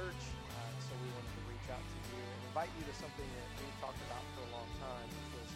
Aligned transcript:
church, 0.00 0.24
uh, 0.56 0.72
so 0.80 0.96
we 1.04 1.08
wanted 1.12 1.28
to 1.36 1.44
reach 1.44 1.68
out 1.68 1.84
to 1.84 1.98
you 2.08 2.24
and 2.24 2.40
invite 2.48 2.72
you 2.80 2.84
to 2.88 2.94
something 2.96 3.28
that 3.36 3.48
we've 3.60 3.78
talked 3.84 4.00
about 4.08 4.24
for 4.32 4.40
a 4.48 4.50
long 4.56 4.68
time, 4.80 5.08
which 5.12 5.28
was 5.36 5.50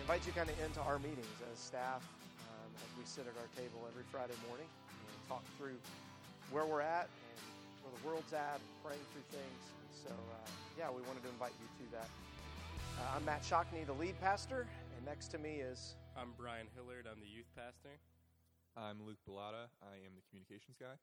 invite 0.00 0.24
you 0.24 0.32
kind 0.32 0.48
of 0.48 0.56
into 0.64 0.80
our 0.80 0.96
meetings 1.04 1.36
as 1.52 1.60
staff 1.60 2.00
um, 2.48 2.70
as 2.80 2.90
we 2.96 3.04
sit 3.04 3.28
at 3.28 3.36
our 3.36 3.50
table 3.60 3.84
every 3.92 4.08
Friday 4.08 4.36
morning 4.48 4.64
and 4.88 5.12
talk 5.28 5.44
through 5.60 5.76
where 6.48 6.64
we're 6.64 6.80
at 6.80 7.12
and 7.12 7.36
where 7.84 7.92
the 7.92 8.02
world's 8.08 8.32
at, 8.32 8.56
and 8.56 8.72
praying 8.80 9.04
through 9.12 9.28
things. 9.28 9.60
And 9.68 9.92
so, 10.08 10.12
uh, 10.32 10.48
yeah, 10.80 10.88
we 10.88 11.04
wanted 11.04 11.20
to 11.28 11.30
invite 11.32 11.52
you 11.60 11.68
to 11.84 12.00
that. 12.00 12.08
Uh, 12.08 13.20
I'm 13.20 13.24
Mat 13.28 13.44
Shockney, 13.44 13.84
the 13.84 13.96
lead 14.00 14.16
pastor, 14.16 14.64
and 14.96 15.04
next 15.04 15.28
to 15.36 15.36
me 15.36 15.60
is 15.60 15.92
I'm 16.16 16.32
Bryan 16.40 16.72
Hillard. 16.72 17.04
I'm 17.04 17.20
the 17.20 17.28
youth 17.28 17.52
pastor. 17.52 18.00
I'm 18.80 19.04
Luke 19.04 19.20
Bilotta. 19.28 19.68
I 19.84 20.00
am 20.08 20.16
the 20.16 20.24
communications 20.32 20.80
guy. 20.80 20.96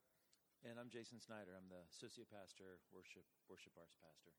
And 0.62 0.78
I'm 0.78 0.94
Jason 0.94 1.18
Snyder. 1.18 1.58
I'm 1.58 1.66
the 1.74 1.82
associate 1.90 2.30
pastor, 2.30 2.78
worship 2.94 3.26
worship 3.50 3.74
arts 3.82 3.98
pastor. 3.98 4.30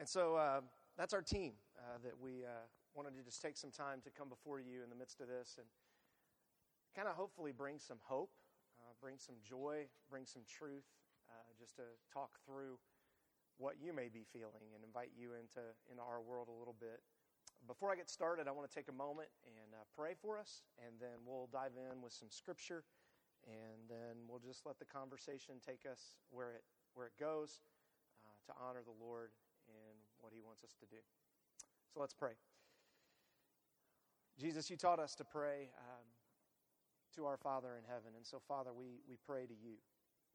And 0.00 0.08
so 0.08 0.40
uh, 0.40 0.64
that's 0.96 1.12
our 1.12 1.20
team 1.20 1.52
uh, 1.76 2.00
that 2.00 2.16
we 2.16 2.48
uh, 2.48 2.64
wanted 2.96 3.12
to 3.12 3.20
just 3.20 3.44
take 3.44 3.60
some 3.60 3.68
time 3.68 4.00
to 4.08 4.10
come 4.10 4.32
before 4.32 4.56
you 4.56 4.80
in 4.80 4.88
the 4.88 4.96
midst 4.96 5.20
of 5.20 5.28
this 5.28 5.60
and 5.60 5.68
kind 6.96 7.12
of 7.12 7.14
hopefully 7.20 7.52
bring 7.52 7.76
some 7.76 8.00
hope, 8.08 8.32
uh, 8.80 8.96
bring 9.04 9.20
some 9.20 9.36
joy, 9.44 9.84
bring 10.08 10.24
some 10.24 10.48
truth, 10.48 10.88
uh, 11.28 11.44
just 11.60 11.76
to 11.76 11.84
talk 12.08 12.40
through 12.48 12.80
what 13.60 13.76
you 13.76 13.92
may 13.92 14.08
be 14.08 14.24
feeling 14.24 14.72
and 14.72 14.80
invite 14.80 15.12
you 15.12 15.36
into, 15.36 15.60
into 15.92 16.00
our 16.00 16.24
world 16.24 16.48
a 16.48 16.56
little 16.56 16.76
bit. 16.80 17.04
Before 17.68 17.92
I 17.92 18.00
get 18.00 18.08
started, 18.08 18.48
I 18.48 18.52
want 18.56 18.64
to 18.64 18.72
take 18.72 18.88
a 18.88 18.96
moment 18.96 19.28
and 19.44 19.76
uh, 19.76 19.84
pray 19.92 20.16
for 20.16 20.40
us, 20.40 20.64
and 20.80 20.96
then 20.96 21.20
we'll 21.26 21.52
dive 21.52 21.76
in 21.76 22.00
with 22.00 22.16
some 22.16 22.32
scripture, 22.32 22.80
and 23.48 23.88
then 23.88 24.28
we'll 24.28 24.44
just 24.44 24.68
let 24.68 24.78
the 24.78 24.84
conversation 24.84 25.56
take 25.64 25.88
us 25.88 26.20
where 26.28 26.52
it, 26.52 26.64
where 26.92 27.08
it 27.08 27.16
goes 27.18 27.64
uh, 28.20 28.36
to 28.44 28.52
honor 28.60 28.84
the 28.84 28.94
Lord 29.00 29.32
in 29.66 29.96
what 30.20 30.32
He 30.36 30.40
wants 30.44 30.62
us 30.62 30.76
to 30.80 30.86
do. 30.86 31.00
So 31.92 32.00
let's 32.00 32.12
pray. 32.12 32.36
Jesus, 34.36 34.68
you 34.70 34.76
taught 34.76 35.00
us 35.00 35.16
to 35.16 35.24
pray 35.24 35.72
um, 35.80 36.06
to 37.16 37.24
our 37.24 37.36
Father 37.36 37.74
in 37.74 37.82
heaven, 37.88 38.12
and 38.14 38.24
so, 38.24 38.38
Father, 38.46 38.70
we, 38.70 39.00
we 39.08 39.16
pray 39.26 39.46
to 39.48 39.56
you. 39.56 39.80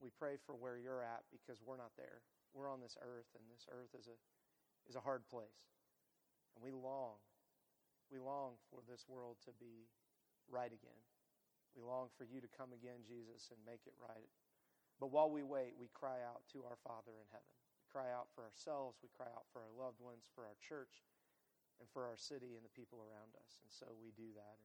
We 0.01 0.09
pray 0.09 0.35
for 0.35 0.55
where 0.57 0.75
you're 0.75 1.01
at 1.01 1.23
because 1.31 1.61
we're 1.63 1.77
not 1.77 1.95
there. 1.95 2.19
We're 2.53 2.67
on 2.67 2.81
this 2.81 2.97
earth, 2.99 3.29
and 3.37 3.43
this 3.47 3.65
earth 3.71 3.95
is 3.97 4.09
a, 4.09 4.17
is 4.89 4.97
a 4.97 4.99
hard 4.99 5.23
place. 5.29 5.71
And 6.55 6.63
we 6.65 6.71
long, 6.71 7.21
we 8.11 8.19
long 8.19 8.59
for 8.69 8.81
this 8.89 9.05
world 9.07 9.37
to 9.45 9.51
be 9.59 9.87
right 10.49 10.73
again. 10.73 10.99
We 11.73 11.81
long 11.81 12.13
for 12.13 12.25
you 12.25 12.37
to 12.41 12.49
come 12.49 12.71
again, 12.73 13.01
Jesus, 13.01 13.49
and 13.49 13.59
make 13.65 13.89
it 13.89 13.97
right. 13.97 14.29
But 15.01 15.09
while 15.09 15.29
we 15.29 15.41
wait, 15.41 15.73
we 15.75 15.89
cry 15.89 16.21
out 16.21 16.45
to 16.53 16.61
our 16.63 16.77
Father 16.85 17.17
in 17.17 17.27
heaven. 17.33 17.53
We 17.81 17.85
cry 17.89 18.13
out 18.13 18.29
for 18.33 18.45
ourselves, 18.45 19.01
we 19.01 19.09
cry 19.09 19.29
out 19.33 19.49
for 19.49 19.65
our 19.65 19.73
loved 19.73 19.99
ones, 19.99 20.29
for 20.31 20.45
our 20.45 20.57
church, 20.61 21.01
and 21.81 21.89
for 21.89 22.05
our 22.05 22.17
city 22.17 22.53
and 22.53 22.63
the 22.63 22.77
people 22.77 23.01
around 23.01 23.33
us. 23.41 23.57
And 23.61 23.69
so 23.73 23.97
we 23.97 24.13
do 24.13 24.29
that. 24.37 24.57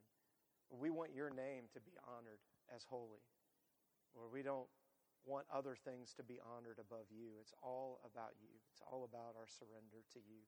And 0.69 0.77
we 0.77 0.93
want 0.93 1.17
your 1.17 1.33
name 1.33 1.73
to 1.73 1.81
be 1.81 1.97
honored 2.05 2.45
as 2.69 2.85
holy. 2.85 3.25
Lord, 4.13 4.33
we 4.33 4.45
don't 4.45 4.69
want 5.25 5.49
other 5.53 5.77
things 5.77 6.13
to 6.17 6.25
be 6.25 6.41
honored 6.45 6.81
above 6.81 7.09
you. 7.09 7.41
It's 7.41 7.57
all 7.65 8.01
about 8.05 8.37
you, 8.41 8.53
it's 8.73 8.85
all 8.85 9.09
about 9.09 9.37
our 9.37 9.49
surrender 9.49 10.05
to 10.13 10.21
you. 10.21 10.45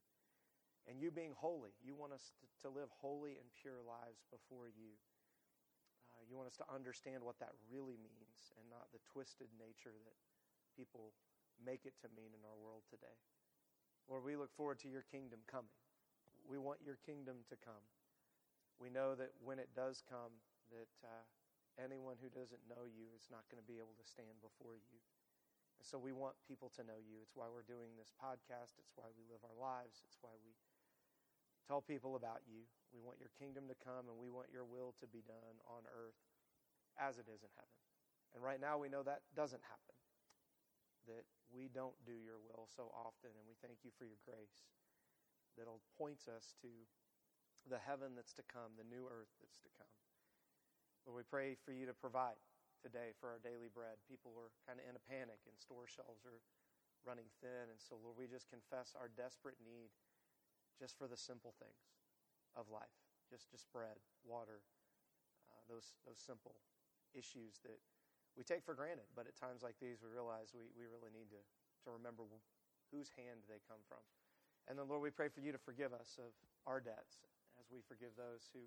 And 0.89 0.97
you 1.01 1.13
being 1.13 1.37
holy, 1.37 1.77
you 1.85 1.93
want 1.93 2.17
us 2.17 2.33
to, 2.41 2.45
to 2.65 2.69
live 2.73 2.89
holy 3.01 3.37
and 3.37 3.49
pure 3.61 3.85
lives 3.85 4.25
before 4.33 4.69
you. 4.73 4.97
You 6.31 6.39
want 6.39 6.47
us 6.47 6.63
to 6.63 6.69
understand 6.71 7.27
what 7.27 7.43
that 7.43 7.59
really 7.67 7.99
means 7.99 8.55
and 8.55 8.63
not 8.71 8.87
the 8.95 9.03
twisted 9.03 9.51
nature 9.59 9.99
that 10.07 10.15
people 10.79 11.11
make 11.59 11.83
it 11.83 11.99
to 12.07 12.09
mean 12.15 12.31
in 12.31 12.47
our 12.47 12.55
world 12.55 12.87
today. 12.87 13.19
Lord, 14.07 14.23
we 14.23 14.39
look 14.39 14.55
forward 14.55 14.79
to 14.87 14.91
your 14.91 15.03
kingdom 15.11 15.43
coming. 15.51 15.75
We 16.47 16.55
want 16.55 16.87
your 16.87 17.03
kingdom 17.03 17.43
to 17.51 17.59
come. 17.59 17.83
We 18.79 18.95
know 18.95 19.19
that 19.19 19.35
when 19.43 19.59
it 19.59 19.75
does 19.75 20.07
come, 20.07 20.39
that 20.71 20.95
uh, 21.03 21.27
anyone 21.83 22.15
who 22.23 22.31
doesn't 22.31 22.63
know 22.71 22.87
you 22.87 23.11
is 23.19 23.27
not 23.27 23.51
going 23.51 23.59
to 23.59 23.67
be 23.67 23.83
able 23.83 23.99
to 23.99 24.07
stand 24.07 24.39
before 24.39 24.79
you. 24.79 25.03
And 25.83 25.85
so 25.85 25.99
we 25.99 26.15
want 26.15 26.39
people 26.47 26.71
to 26.79 26.87
know 26.87 27.03
you. 27.03 27.19
It's 27.27 27.35
why 27.35 27.51
we're 27.51 27.67
doing 27.67 27.99
this 27.99 28.15
podcast. 28.15 28.79
It's 28.79 28.95
why 28.95 29.11
we 29.19 29.27
live 29.27 29.43
our 29.43 29.59
lives. 29.59 30.07
It's 30.07 30.23
why 30.23 30.39
we 30.47 30.55
tell 31.67 31.81
people 31.81 32.17
about 32.17 32.45
you. 32.47 32.65
We 32.91 33.01
want 33.01 33.23
your 33.23 33.31
kingdom 33.39 33.71
to 33.71 33.77
come 33.79 34.11
and 34.11 34.19
we 34.19 34.31
want 34.31 34.51
your 34.51 34.67
will 34.67 34.95
to 34.99 35.07
be 35.07 35.23
done 35.27 35.57
on 35.67 35.87
earth 35.91 36.19
as 36.99 37.19
it 37.19 37.27
is 37.31 37.43
in 37.43 37.53
heaven. 37.55 37.79
And 38.35 38.43
right 38.43 38.61
now 38.61 38.79
we 38.79 38.91
know 38.91 39.03
that 39.03 39.27
doesn't 39.35 39.63
happen, 39.63 39.97
that 41.11 41.27
we 41.51 41.67
don't 41.67 41.99
do 42.07 42.15
your 42.15 42.39
will 42.39 42.71
so 42.71 42.95
often, 42.95 43.35
and 43.35 43.45
we 43.47 43.59
thank 43.59 43.83
you 43.83 43.91
for 43.99 44.07
your 44.07 44.23
grace 44.23 44.71
that 45.59 45.67
points 45.99 46.31
us 46.31 46.55
to 46.63 46.71
the 47.67 47.83
heaven 47.83 48.15
that's 48.15 48.33
to 48.39 48.47
come, 48.47 48.79
the 48.79 48.87
new 48.87 49.05
earth 49.11 49.35
that's 49.43 49.59
to 49.67 49.71
come. 49.75 49.91
Lord, 51.05 51.21
we 51.21 51.27
pray 51.27 51.59
for 51.59 51.75
you 51.75 51.91
to 51.91 51.97
provide 51.97 52.39
today 52.81 53.13
for 53.19 53.29
our 53.29 53.43
daily 53.43 53.69
bread. 53.69 54.01
People 54.09 54.33
are 54.39 54.55
kind 54.65 54.81
of 54.81 54.87
in 54.89 54.97
a 54.97 55.05
panic 55.11 55.43
and 55.45 55.57
store 55.59 55.85
shelves 55.91 56.25
are 56.25 56.41
running 57.05 57.29
thin. 57.41 57.69
And 57.69 57.81
so, 57.81 58.01
Lord, 58.01 58.17
we 58.17 58.29
just 58.29 58.49
confess 58.49 58.97
our 58.97 59.09
desperate 59.13 59.61
need 59.61 59.93
just 60.81 60.97
for 60.97 61.05
the 61.05 61.17
simple 61.17 61.53
things 61.61 61.93
of 62.57 62.73
life, 62.73 62.97
just 63.29 63.53
just 63.53 63.69
bread, 63.71 64.01
water, 64.25 64.65
uh, 65.53 65.61
those 65.69 66.01
those 66.09 66.17
simple 66.17 66.57
issues 67.13 67.61
that 67.63 67.77
we 68.33 68.43
take 68.43 68.65
for 68.65 68.73
granted. 68.73 69.05
But 69.13 69.29
at 69.29 69.37
times 69.37 69.61
like 69.61 69.77
these, 69.77 70.01
we 70.01 70.09
realize 70.09 70.57
we, 70.57 70.73
we 70.73 70.89
really 70.89 71.13
need 71.13 71.29
to, 71.35 71.43
to 71.85 71.89
remember 71.93 72.25
whose 72.89 73.13
hand 73.13 73.45
they 73.45 73.61
come 73.69 73.85
from. 73.85 74.01
And 74.71 74.79
then, 74.79 74.89
Lord, 74.89 75.03
we 75.03 75.11
pray 75.11 75.29
for 75.29 75.45
you 75.45 75.53
to 75.53 75.61
forgive 75.61 75.93
us 75.93 76.17
of 76.17 76.33
our 76.65 76.81
debts 76.81 77.27
as 77.61 77.69
we 77.69 77.85
forgive 77.85 78.17
those 78.17 78.49
who 78.57 78.65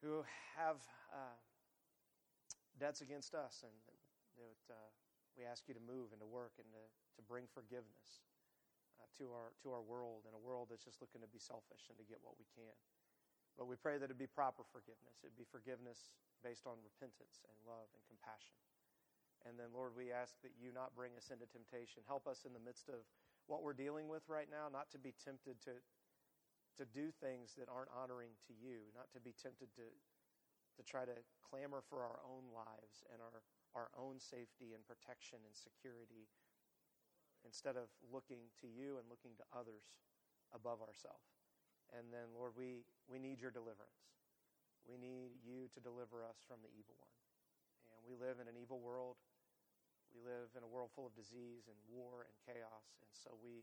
who 0.00 0.24
have 0.56 0.80
uh, 1.12 1.36
debts 2.80 3.02
against 3.04 3.34
us, 3.36 3.60
and 3.66 3.76
that 4.40 4.72
uh, 4.72 4.88
we 5.36 5.44
ask 5.44 5.68
you 5.68 5.74
to 5.76 5.84
move 5.84 6.12
and 6.12 6.20
to 6.20 6.28
work 6.28 6.56
and 6.56 6.68
to, 6.72 6.84
to 7.16 7.22
bring 7.28 7.44
forgiveness 7.52 8.24
uh, 9.00 9.08
to, 9.16 9.32
our, 9.32 9.56
to 9.64 9.72
our 9.72 9.80
world 9.80 10.28
in 10.28 10.36
a 10.36 10.42
world 10.42 10.68
that's 10.68 10.84
just 10.84 11.00
looking 11.00 11.24
to 11.24 11.30
be 11.32 11.40
selfish 11.40 11.88
and 11.88 11.96
to 11.96 12.04
get 12.04 12.20
what 12.20 12.36
we 12.36 12.44
can. 12.52 12.76
But 13.56 13.64
we 13.64 13.80
pray 13.80 13.96
that 13.96 14.12
it 14.12 14.20
be 14.20 14.28
proper 14.28 14.62
forgiveness. 14.68 15.24
It'd 15.24 15.40
be 15.40 15.48
forgiveness 15.48 16.12
based 16.44 16.68
on 16.68 16.80
repentance 16.84 17.40
and 17.48 17.56
love 17.64 17.88
and 17.96 18.02
compassion. 18.08 18.56
And 19.48 19.56
then, 19.56 19.72
Lord, 19.72 19.96
we 19.96 20.12
ask 20.12 20.36
that 20.44 20.52
you 20.60 20.68
not 20.72 20.92
bring 20.92 21.16
us 21.16 21.32
into 21.32 21.48
temptation. 21.48 22.04
Help 22.04 22.28
us 22.28 22.44
in 22.44 22.52
the 22.52 22.60
midst 22.60 22.92
of 22.92 23.00
what 23.48 23.64
we're 23.64 23.76
dealing 23.76 24.08
with 24.08 24.28
right 24.28 24.48
now, 24.52 24.68
not 24.68 24.92
to 24.92 25.00
be 25.00 25.16
tempted 25.16 25.56
to, 25.64 25.80
to 26.76 26.84
do 26.92 27.08
things 27.08 27.56
that 27.56 27.72
aren't 27.72 27.90
honoring 27.92 28.36
to 28.48 28.52
you, 28.52 28.92
not 28.92 29.08
to 29.16 29.20
be 29.20 29.32
tempted 29.32 29.72
to, 29.80 29.88
to 30.76 30.82
try 30.84 31.08
to 31.08 31.16
clamor 31.40 31.80
for 31.80 32.04
our 32.04 32.20
own 32.24 32.52
lives 32.52 33.00
and 33.08 33.24
our, 33.24 33.40
our 33.72 33.88
own 33.96 34.20
safety 34.20 34.76
and 34.76 34.84
protection 34.84 35.40
and 35.40 35.56
security 35.56 36.28
instead 37.44 37.76
of 37.76 37.88
looking 38.12 38.50
to 38.60 38.68
you 38.68 39.00
and 39.00 39.08
looking 39.08 39.34
to 39.40 39.46
others 39.54 39.84
above 40.52 40.82
ourselves. 40.84 41.40
And 41.90 42.10
then, 42.14 42.30
Lord, 42.34 42.54
we, 42.54 42.86
we 43.10 43.18
need 43.18 43.42
your 43.42 43.50
deliverance. 43.50 44.14
We 44.86 44.96
need 44.96 45.36
you 45.42 45.66
to 45.74 45.80
deliver 45.82 46.22
us 46.22 46.38
from 46.46 46.62
the 46.62 46.70
evil 46.72 46.94
one. 47.02 47.16
And 47.90 48.00
we 48.06 48.14
live 48.14 48.38
in 48.38 48.46
an 48.46 48.56
evil 48.56 48.78
world. 48.78 49.18
We 50.14 50.22
live 50.22 50.50
in 50.54 50.62
a 50.62 50.70
world 50.70 50.90
full 50.94 51.06
of 51.06 51.14
disease 51.14 51.66
and 51.70 51.78
war 51.90 52.26
and 52.26 52.34
chaos. 52.46 52.98
And 53.02 53.10
so 53.14 53.34
we, 53.38 53.62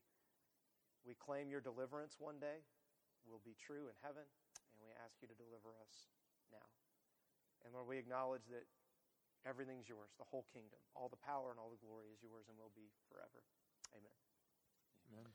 we 1.04 1.16
claim 1.16 1.52
your 1.52 1.64
deliverance 1.64 2.20
one 2.20 2.40
day 2.40 2.64
will 3.28 3.44
be 3.44 3.56
true 3.60 3.92
in 3.92 3.96
heaven. 4.00 4.24
And 4.24 4.80
we 4.80 4.92
ask 5.04 5.20
you 5.20 5.28
to 5.28 5.36
deliver 5.36 5.76
us 5.84 6.08
now. 6.52 6.68
And 7.66 7.76
Lord, 7.76 7.92
we 7.92 8.00
acknowledge 8.00 8.48
that 8.52 8.64
everything's 9.44 9.92
yours, 9.92 10.16
the 10.16 10.28
whole 10.28 10.48
kingdom. 10.56 10.80
All 10.96 11.12
the 11.12 11.20
power 11.20 11.52
and 11.52 11.60
all 11.60 11.72
the 11.72 11.82
glory 11.84 12.12
is 12.12 12.24
yours 12.24 12.48
and 12.48 12.56
will 12.56 12.72
be 12.76 12.88
forever. 13.12 13.44
Amen. 13.94 15.30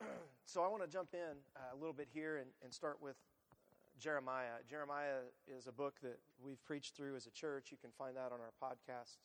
Amen. 0.00 0.12
so 0.44 0.62
I 0.62 0.68
want 0.68 0.82
to 0.82 0.88
jump 0.88 1.10
in 1.14 1.36
uh, 1.56 1.74
a 1.74 1.76
little 1.76 1.92
bit 1.92 2.08
here 2.12 2.38
and, 2.38 2.50
and 2.62 2.72
start 2.72 3.00
with 3.00 3.16
uh, 3.50 3.56
Jeremiah. 3.98 4.62
Jeremiah 4.68 5.26
is 5.46 5.66
a 5.66 5.72
book 5.72 5.94
that 6.02 6.18
we've 6.42 6.62
preached 6.64 6.96
through 6.96 7.16
as 7.16 7.26
a 7.26 7.30
church. 7.30 7.68
You 7.70 7.78
can 7.78 7.90
find 7.96 8.16
that 8.16 8.32
on 8.32 8.38
our 8.40 8.52
podcast 8.62 9.18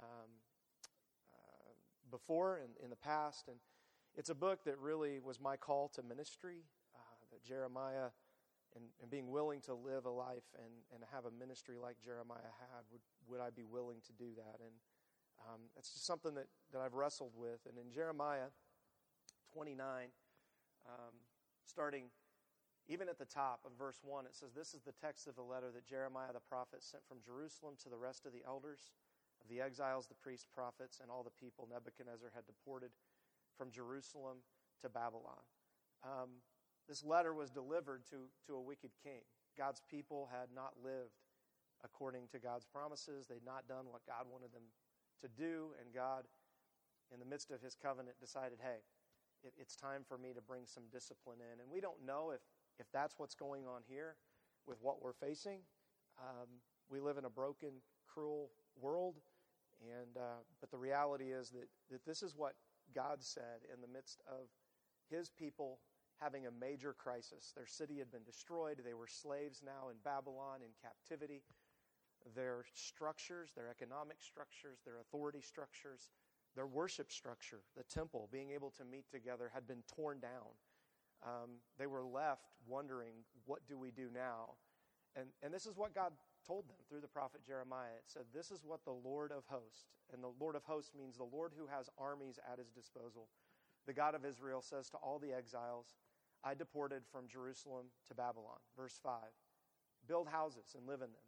um, 0.00 0.30
uh, 1.32 1.72
before 2.10 2.56
and 2.56 2.72
in 2.82 2.90
the 2.90 2.96
past. 2.96 3.48
And 3.48 3.56
it's 4.16 4.30
a 4.30 4.34
book 4.34 4.64
that 4.64 4.78
really 4.78 5.20
was 5.20 5.40
my 5.40 5.56
call 5.56 5.88
to 5.94 6.02
ministry, 6.02 6.64
uh, 6.94 6.98
that 7.32 7.44
Jeremiah 7.44 8.10
and, 8.74 8.84
and, 9.00 9.10
being 9.10 9.30
willing 9.30 9.60
to 9.62 9.74
live 9.74 10.04
a 10.04 10.10
life 10.10 10.44
and, 10.56 10.72
and 10.92 11.02
have 11.12 11.24
a 11.24 11.30
ministry 11.30 11.76
like 11.80 11.96
Jeremiah 12.04 12.52
had, 12.60 12.84
would, 12.92 13.00
would 13.28 13.40
I 13.40 13.48
be 13.50 13.64
willing 13.64 13.98
to 14.06 14.12
do 14.12 14.34
that? 14.36 14.60
And 14.60 14.72
um, 15.40 15.60
it's 15.76 15.92
just 15.92 16.06
something 16.06 16.34
that, 16.34 16.46
that 16.72 16.80
I've 16.80 16.94
wrestled 16.94 17.32
with. 17.36 17.60
And 17.68 17.78
in 17.78 17.92
Jeremiah 17.92 18.50
29, 19.52 20.08
um, 20.86 21.14
starting 21.64 22.10
Even 22.88 23.08
at 23.08 23.18
the 23.18 23.26
top 23.26 23.60
of 23.66 23.72
verse 23.78 23.98
1, 24.02 24.26
it 24.26 24.34
says, 24.34 24.52
This 24.54 24.74
is 24.74 24.82
the 24.82 24.94
text 24.94 25.26
of 25.26 25.34
the 25.34 25.42
letter 25.42 25.70
that 25.74 25.86
Jeremiah 25.86 26.32
the 26.32 26.40
prophet 26.40 26.82
sent 26.82 27.02
from 27.08 27.18
Jerusalem 27.24 27.74
to 27.82 27.88
the 27.88 27.98
rest 27.98 28.26
of 28.26 28.32
the 28.32 28.42
elders 28.46 28.92
of 29.42 29.48
the 29.48 29.60
exiles, 29.60 30.06
the 30.06 30.14
priests, 30.14 30.46
prophets, 30.46 31.00
and 31.02 31.10
all 31.10 31.22
the 31.22 31.34
people 31.34 31.68
Nebuchadnezzar 31.70 32.30
had 32.34 32.46
deported 32.46 32.90
from 33.58 33.70
Jerusalem 33.70 34.38
to 34.82 34.88
Babylon. 34.88 35.42
Um, 36.04 36.42
this 36.88 37.02
letter 37.02 37.34
was 37.34 37.50
delivered 37.50 38.06
to, 38.10 38.30
to 38.46 38.54
a 38.54 38.62
wicked 38.62 38.90
king. 39.02 39.26
God's 39.58 39.82
people 39.90 40.28
had 40.30 40.48
not 40.54 40.74
lived 40.82 41.18
according 41.82 42.28
to 42.28 42.38
God's 42.38 42.64
promises. 42.64 43.26
They'd 43.26 43.44
not 43.44 43.66
done 43.66 43.90
what 43.90 44.06
God 44.06 44.30
wanted 44.30 44.52
them 44.52 44.70
to 45.20 45.28
do, 45.28 45.70
and 45.80 45.94
God, 45.94 46.24
in 47.12 47.20
the 47.20 47.26
midst 47.26 47.50
of 47.50 47.60
his 47.62 47.74
covenant, 47.74 48.16
decided, 48.20 48.58
hey, 48.62 48.82
it, 49.44 49.52
it's 49.56 49.76
time 49.76 50.02
for 50.06 50.18
me 50.18 50.32
to 50.34 50.40
bring 50.40 50.66
some 50.66 50.84
discipline 50.92 51.38
in. 51.40 51.60
And 51.60 51.70
we 51.70 51.80
don't 51.80 52.04
know 52.04 52.32
if, 52.34 52.40
if 52.78 52.86
that's 52.92 53.14
what's 53.18 53.34
going 53.34 53.66
on 53.66 53.82
here 53.88 54.16
with 54.66 54.78
what 54.80 55.02
we're 55.02 55.12
facing. 55.12 55.60
Um, 56.20 56.48
we 56.88 57.00
live 57.00 57.18
in 57.18 57.24
a 57.24 57.30
broken, 57.30 57.70
cruel 58.06 58.50
world, 58.80 59.16
and, 59.80 60.16
uh, 60.16 60.40
but 60.60 60.70
the 60.70 60.78
reality 60.78 61.32
is 61.32 61.50
that, 61.50 61.68
that 61.90 62.04
this 62.06 62.22
is 62.22 62.34
what 62.36 62.54
God 62.94 63.22
said 63.22 63.66
in 63.72 63.80
the 63.80 63.88
midst 63.88 64.22
of 64.26 64.48
his 65.10 65.30
people 65.30 65.80
having 66.20 66.46
a 66.46 66.50
major 66.50 66.94
crisis. 66.94 67.52
Their 67.54 67.66
city 67.66 67.98
had 67.98 68.10
been 68.10 68.24
destroyed. 68.24 68.80
They 68.82 68.94
were 68.94 69.06
slaves 69.06 69.62
now 69.64 69.90
in 69.90 69.96
Babylon 70.02 70.60
in 70.62 70.70
captivity. 70.82 71.42
Their 72.34 72.64
structures, 72.74 73.50
their 73.54 73.68
economic 73.68 74.16
structures, 74.20 74.78
their 74.84 74.98
authority 75.00 75.40
structures, 75.40 76.08
their 76.54 76.66
worship 76.66 77.12
structure, 77.12 77.60
the 77.76 77.84
temple, 77.84 78.28
being 78.32 78.50
able 78.50 78.70
to 78.70 78.84
meet 78.84 79.04
together, 79.10 79.50
had 79.52 79.66
been 79.68 79.82
torn 79.94 80.18
down. 80.20 80.56
Um, 81.22 81.60
they 81.78 81.86
were 81.86 82.04
left 82.04 82.48
wondering, 82.66 83.12
what 83.44 83.60
do 83.68 83.78
we 83.78 83.90
do 83.90 84.08
now? 84.12 84.56
And, 85.16 85.28
and 85.42 85.52
this 85.52 85.66
is 85.66 85.76
what 85.76 85.94
God 85.94 86.12
told 86.46 86.68
them 86.68 86.76
through 86.88 87.00
the 87.00 87.08
prophet 87.08 87.40
Jeremiah. 87.44 87.96
It 87.96 88.04
said, 88.06 88.24
This 88.34 88.50
is 88.50 88.60
what 88.64 88.84
the 88.84 88.92
Lord 88.92 89.32
of 89.32 89.44
hosts, 89.46 89.86
and 90.12 90.22
the 90.22 90.32
Lord 90.38 90.54
of 90.54 90.62
hosts 90.64 90.92
means 90.96 91.16
the 91.16 91.24
Lord 91.24 91.52
who 91.56 91.66
has 91.66 91.88
armies 91.98 92.38
at 92.50 92.58
his 92.58 92.70
disposal. 92.70 93.28
The 93.86 93.94
God 93.94 94.14
of 94.14 94.24
Israel 94.24 94.60
says 94.60 94.90
to 94.90 94.98
all 94.98 95.18
the 95.18 95.32
exiles, 95.32 95.94
I 96.44 96.54
deported 96.54 97.02
from 97.10 97.28
Jerusalem 97.28 97.86
to 98.08 98.14
Babylon. 98.14 98.58
Verse 98.76 98.98
5 99.02 99.12
Build 100.06 100.28
houses 100.28 100.74
and 100.76 100.86
live 100.86 101.00
in 101.00 101.10
them. 101.12 101.26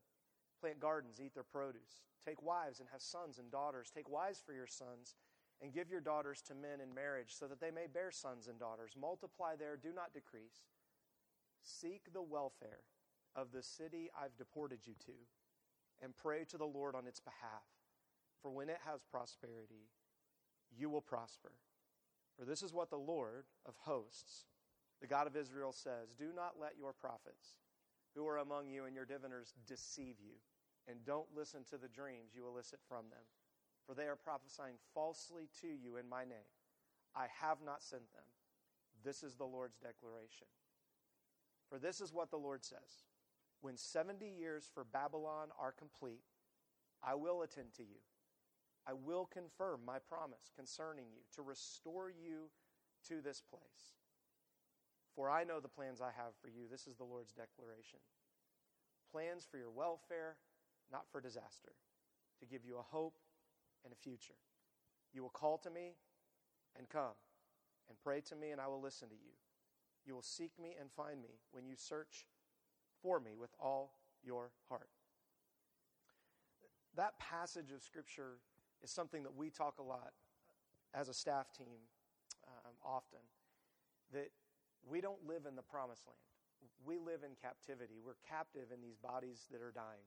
Plant 0.61 0.81
gardens, 0.81 1.21
eat 1.25 1.35
their 1.35 1.45
produce. 1.45 2.03
Take 2.25 2.43
wives 2.43 2.81
and 2.81 2.89
have 2.91 3.01
sons 3.01 3.39
and 3.39 3.51
daughters. 3.51 3.91
Take 3.95 4.09
wives 4.09 4.43
for 4.45 4.53
your 4.53 4.67
sons 4.67 5.15
and 5.63 5.73
give 5.73 5.91
your 5.91 6.01
daughters 6.01 6.43
to 6.43 6.55
men 6.55 6.81
in 6.81 6.95
marriage 6.95 7.35
so 7.35 7.47
that 7.47 7.61
they 7.61 7.71
may 7.71 7.87
bear 7.93 8.11
sons 8.11 8.47
and 8.49 8.59
daughters. 8.59 8.93
Multiply 9.01 9.57
there, 9.57 9.77
do 9.77 9.93
not 9.95 10.13
decrease. 10.13 10.67
Seek 11.63 12.13
the 12.13 12.23
welfare 12.23 12.81
of 13.35 13.53
the 13.53 13.63
city 13.63 14.11
I've 14.21 14.37
deported 14.37 14.81
you 14.87 14.95
to 15.07 15.13
and 16.03 16.17
pray 16.17 16.45
to 16.45 16.59
the 16.59 16.65
Lord 16.65 16.95
on 16.95 17.07
its 17.07 17.21
behalf. 17.21 17.67
For 18.41 18.51
when 18.51 18.69
it 18.69 18.79
has 18.87 19.03
prosperity, 19.03 19.91
you 20.77 20.91
will 20.91 21.01
prosper. 21.01 21.53
For 22.39 22.45
this 22.45 22.63
is 22.63 22.73
what 22.73 22.91
the 22.91 22.97
Lord 22.97 23.47
of 23.67 23.75
hosts, 23.79 24.45
the 25.01 25.09
God 25.09 25.27
of 25.27 25.37
Israel, 25.37 25.73
says 25.73 26.15
Do 26.17 26.31
not 26.35 26.55
let 26.61 26.79
your 26.79 26.93
prophets 26.93 27.57
who 28.19 28.27
are 28.27 28.39
among 28.39 28.69
you 28.69 28.85
and 28.85 28.97
your 28.97 29.05
diviners 29.05 29.55
deceive 29.69 30.17
you, 30.19 30.35
and 30.89 31.05
don't 31.05 31.29
listen 31.37 31.63
to 31.71 31.79
the 31.79 31.87
dreams 31.87 32.35
you 32.35 32.49
elicit 32.49 32.81
from 32.89 33.05
them. 33.11 33.23
For 33.87 33.95
they 33.95 34.09
are 34.09 34.17
prophesying 34.17 34.75
falsely 34.93 35.49
to 35.61 35.69
you 35.69 35.97
in 35.97 36.09
my 36.09 36.25
name. 36.25 36.51
I 37.15 37.27
have 37.41 37.59
not 37.65 37.83
sent 37.83 38.11
them. 38.13 38.25
This 39.05 39.23
is 39.23 39.37
the 39.37 39.45
Lord's 39.45 39.77
declaration. 39.77 40.49
For 41.71 41.79
this 41.79 42.01
is 42.01 42.13
what 42.13 42.31
the 42.31 42.37
Lord 42.37 42.65
says 42.65 43.07
when 43.61 43.77
70 43.77 44.27
years 44.27 44.69
for 44.73 44.85
Babylon 44.85 45.49
are 45.61 45.73
complete, 45.73 46.23
I 47.03 47.15
will 47.15 47.43
attend 47.43 47.75
to 47.77 47.83
you. 47.83 48.01
I 48.87 48.95
will 48.95 49.27
confirm 49.27 49.81
my 49.87 49.99
promise 49.99 50.51
concerning 50.57 51.07
you 51.13 51.21
to 51.35 51.43
restore 51.43 52.11
you 52.11 52.51
to 53.09 53.21
this 53.21 53.43
place. 53.43 53.99
For 55.19 55.29
I 55.29 55.43
know 55.43 55.59
the 55.59 55.67
plans 55.67 56.01
I 56.01 56.15
have 56.17 56.39
for 56.41 56.47
you. 56.47 56.71
This 56.71 56.87
is 56.87 56.95
the 56.95 57.03
Lord's 57.03 57.33
declaration 57.33 57.99
plans 59.11 59.45
for 59.51 59.57
your 59.57 59.71
welfare, 59.71 60.37
not 60.93 61.11
for 61.11 61.21
disaster, 61.21 61.73
to 62.39 62.47
give 62.47 62.65
you 62.65 62.79
a 62.79 62.83
hope 62.83 63.19
and 63.83 63.93
a 63.93 63.97
future. 63.97 64.35
You 65.13 65.23
will 65.23 65.31
call 65.31 65.59
to 65.59 65.71
me 65.71 65.95
and 66.77 66.89
come 66.89 67.17
and 67.89 67.99
pray 67.99 68.21
to 68.29 68.37
me, 68.37 68.51
and 68.51 68.61
I 68.61 68.69
will 68.69 68.81
listen 68.81 69.09
to 69.09 69.15
you. 69.15 69.33
You 70.07 70.15
will 70.15 70.23
seek 70.23 70.53
me 70.61 70.77
and 70.79 70.89
find 70.93 71.21
me 71.21 71.41
when 71.51 71.67
you 71.67 71.75
search 71.75 72.27
for 73.03 73.19
me 73.19 73.31
with 73.35 73.51
all 73.59 73.95
your 74.23 74.51
heart. 74.69 74.91
That 76.95 77.19
passage 77.19 77.73
of 77.75 77.83
Scripture 77.83 78.39
is 78.85 78.91
something 78.93 79.25
that 79.25 79.35
we 79.35 79.51
talk 79.51 79.79
a 79.81 79.83
lot 79.83 80.13
as 80.95 81.09
a 81.09 81.15
staff 81.15 81.53
team 81.53 81.81
um, 82.47 82.75
often. 82.85 83.21
That 84.13 84.31
we 84.89 85.01
don't 85.01 85.27
live 85.27 85.47
in 85.47 85.57
the 85.57 85.63
promised 85.63 86.07
land, 86.07 86.19
we 86.85 86.99
live 86.99 87.23
in 87.23 87.37
captivity. 87.41 88.01
We're 88.05 88.19
captive 88.29 88.73
in 88.73 88.81
these 88.81 88.99
bodies 88.99 89.47
that 89.53 89.63
are 89.63 89.73
dying. 89.73 90.07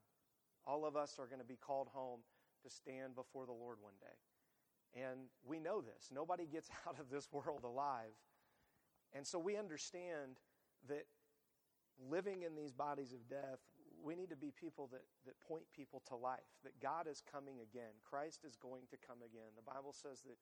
All 0.65 0.85
of 0.85 0.95
us 0.95 1.17
are 1.19 1.27
going 1.27 1.39
to 1.41 1.47
be 1.47 1.57
called 1.57 1.89
home 1.93 2.21
to 2.63 2.69
stand 2.69 3.15
before 3.15 3.45
the 3.45 3.53
Lord 3.55 3.77
one 3.81 3.97
day. 3.99 4.17
And 4.93 5.31
we 5.45 5.59
know 5.59 5.81
this. 5.81 6.09
Nobody 6.13 6.45
gets 6.45 6.69
out 6.87 6.99
of 6.99 7.09
this 7.09 7.31
world 7.31 7.63
alive. 7.63 8.13
And 9.13 9.25
so 9.25 9.39
we 9.39 9.57
understand 9.57 10.39
that 10.87 11.05
living 12.09 12.43
in 12.43 12.55
these 12.55 12.71
bodies 12.71 13.13
of 13.13 13.27
death, 13.29 13.59
we 14.03 14.15
need 14.15 14.29
to 14.29 14.35
be 14.35 14.51
people 14.51 14.89
that, 14.91 15.03
that 15.25 15.39
point 15.47 15.63
people 15.75 16.01
to 16.07 16.15
life, 16.15 16.49
that 16.63 16.79
God 16.81 17.07
is 17.07 17.21
coming 17.21 17.59
again. 17.61 17.93
Christ 18.03 18.41
is 18.45 18.55
going 18.55 18.83
to 18.89 18.97
come 18.97 19.21
again. 19.21 19.53
The 19.55 19.61
Bible 19.61 19.93
says 19.93 20.21
that, 20.25 20.37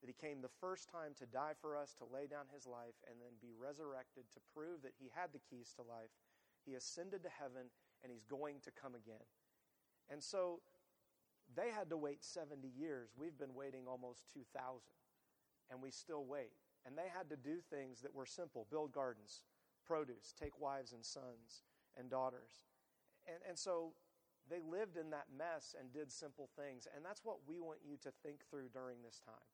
that 0.00 0.08
He 0.08 0.16
came 0.16 0.40
the 0.40 0.58
first 0.60 0.90
time 0.90 1.12
to 1.18 1.26
die 1.26 1.54
for 1.60 1.76
us, 1.76 1.94
to 1.98 2.04
lay 2.08 2.26
down 2.26 2.48
His 2.52 2.66
life, 2.66 2.96
and 3.08 3.20
then 3.20 3.36
be 3.40 3.52
resurrected 3.52 4.24
to 4.32 4.40
prove 4.52 4.82
that 4.82 4.96
He 4.98 5.12
had 5.14 5.32
the 5.32 5.44
keys 5.44 5.72
to 5.76 5.82
life. 5.82 6.12
He 6.64 6.74
ascended 6.74 7.22
to 7.22 7.30
heaven, 7.30 7.68
and 8.02 8.12
He's 8.12 8.24
going 8.24 8.60
to 8.64 8.70
come 8.70 8.94
again. 8.94 9.24
And 10.08 10.22
so 10.22 10.60
they 11.54 11.70
had 11.70 11.90
to 11.90 11.96
wait 11.96 12.24
70 12.24 12.68
years. 12.68 13.10
We've 13.16 13.38
been 13.38 13.54
waiting 13.54 13.86
almost 13.86 14.32
2,000, 14.32 14.80
and 15.70 15.82
we 15.82 15.90
still 15.90 16.24
wait. 16.24 16.52
And 16.86 16.96
they 16.96 17.08
had 17.12 17.28
to 17.30 17.36
do 17.36 17.58
things 17.60 18.00
that 18.00 18.14
were 18.14 18.26
simple 18.26 18.66
build 18.70 18.92
gardens, 18.92 19.42
produce, 19.86 20.32
take 20.38 20.58
wives 20.60 20.92
and 20.92 21.04
sons 21.04 21.62
and 21.98 22.08
daughters. 22.10 22.62
And, 23.26 23.38
and 23.48 23.58
so 23.58 23.92
they 24.48 24.60
lived 24.60 24.96
in 24.96 25.10
that 25.10 25.26
mess 25.36 25.74
and 25.78 25.92
did 25.92 26.10
simple 26.10 26.48
things. 26.56 26.88
And 26.94 27.04
that's 27.04 27.24
what 27.24 27.38
we 27.46 27.60
want 27.60 27.80
you 27.84 27.96
to 28.02 28.10
think 28.22 28.48
through 28.48 28.68
during 28.72 29.02
this 29.02 29.20
time. 29.24 29.50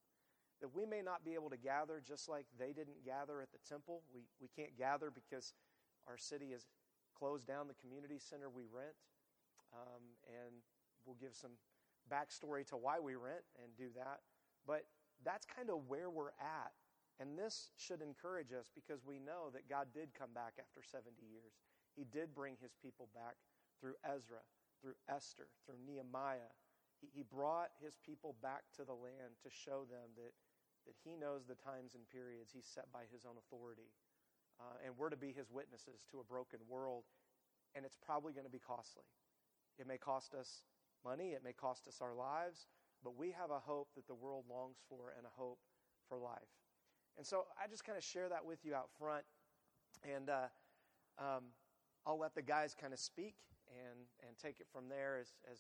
That 0.61 0.75
we 0.75 0.87
may 0.87 1.03
not 1.03 1.25
be 1.25 1.35
able 1.35 1.51
to 1.51 1.57
gather 1.57 2.03
just 2.07 2.29
like 2.29 2.47
they 2.59 2.73
didn't 2.73 3.05
gather 3.05 3.43
at 3.43 3.53
the 3.53 3.59
temple. 3.69 4.03
We, 4.15 4.23
we 4.41 4.49
can't 4.49 4.77
gather 4.79 5.11
because 5.11 5.53
our 6.09 6.17
city 6.17 6.53
has 6.53 6.67
closed 7.19 7.47
down 7.47 7.69
the 7.69 7.75
community 7.75 8.19
center 8.19 8.49
we 8.49 8.65
rent. 8.65 8.97
Um, 9.75 10.03
and 10.27 10.55
we'll 11.05 11.19
give 11.21 11.35
some 11.35 11.53
backstory 12.11 12.67
to 12.69 12.77
why 12.77 13.01
we 13.01 13.15
rent 13.15 13.45
and 13.63 13.77
do 13.77 13.93
that. 13.97 14.21
But 14.67 14.87
that's 15.25 15.45
kind 15.45 15.69
of 15.69 15.89
where 15.89 16.09
we're 16.09 16.37
at 16.41 16.73
and 17.19 17.39
this 17.39 17.73
should 17.77 18.03
encourage 18.03 18.53
us 18.53 18.69
because 18.75 19.01
we 19.05 19.19
know 19.19 19.49
that 19.53 19.69
God 19.69 19.89
did 19.95 20.13
come 20.13 20.37
back 20.37 20.61
after 20.61 20.85
70 20.85 21.17
years. 21.25 21.57
He 21.97 22.05
did 22.05 22.35
bring 22.35 22.61
his 22.61 22.77
people 22.77 23.09
back 23.17 23.41
through 23.81 23.97
Ezra, 24.05 24.45
through 24.81 25.01
Esther, 25.09 25.49
through 25.65 25.81
Nehemiah. 25.81 26.53
He, 27.01 27.09
he 27.09 27.23
brought 27.25 27.73
his 27.81 27.97
people 28.05 28.37
back 28.45 28.69
to 28.77 28.85
the 28.85 28.93
land 28.93 29.41
to 29.45 29.49
show 29.49 29.89
them 29.89 30.13
that, 30.21 30.37
that 30.87 30.97
he 31.05 31.15
knows 31.15 31.45
the 31.47 31.59
times 31.59 31.95
and 31.95 32.09
periods 32.09 32.51
he's 32.55 32.67
set 32.67 32.91
by 32.93 33.05
his 33.11 33.27
own 33.27 33.37
authority. 33.39 33.91
Uh, 34.59 34.79
and 34.85 34.97
we're 34.97 35.11
to 35.11 35.21
be 35.21 35.33
his 35.33 35.51
witnesses 35.51 36.07
to 36.11 36.21
a 36.21 36.25
broken 36.25 36.61
world, 36.69 37.05
and 37.75 37.85
it's 37.85 37.99
probably 38.01 38.33
going 38.33 38.47
to 38.47 38.51
be 38.51 38.63
costly. 38.63 39.05
It 39.79 39.87
may 39.87 39.99
cost 39.99 40.33
us 40.33 40.65
money, 41.05 41.37
it 41.37 41.45
may 41.45 41.53
cost 41.53 41.87
us 41.87 42.01
our 42.01 42.15
lives, 42.15 42.67
but 43.05 43.17
we 43.17 43.31
have 43.33 43.51
a 43.51 43.61
hope 43.61 43.89
that 43.97 44.07
the 44.09 44.15
world 44.15 44.45
longs 44.49 44.79
for 44.89 45.13
and 45.17 45.27
a 45.27 45.35
hope 45.37 45.59
for 46.09 46.17
life. 46.17 46.57
And 47.17 47.27
so 47.27 47.45
I 47.63 47.69
just 47.69 47.85
kind 47.85 47.99
of 47.99 48.05
share 48.05 48.29
that 48.29 48.45
with 48.45 48.65
you 48.65 48.75
out 48.75 48.89
front. 48.99 49.25
And 50.05 50.31
uh, 50.31 50.49
um, 51.19 51.53
I'll 52.07 52.19
let 52.19 52.35
the 52.35 52.43
guys 52.43 52.75
kind 52.79 52.93
of 52.93 52.99
speak 52.99 53.35
and, 53.69 53.99
and 54.27 54.37
take 54.39 54.61
it 54.61 54.67
from 54.73 54.89
there 54.89 55.19
as, 55.21 55.33
as 55.51 55.59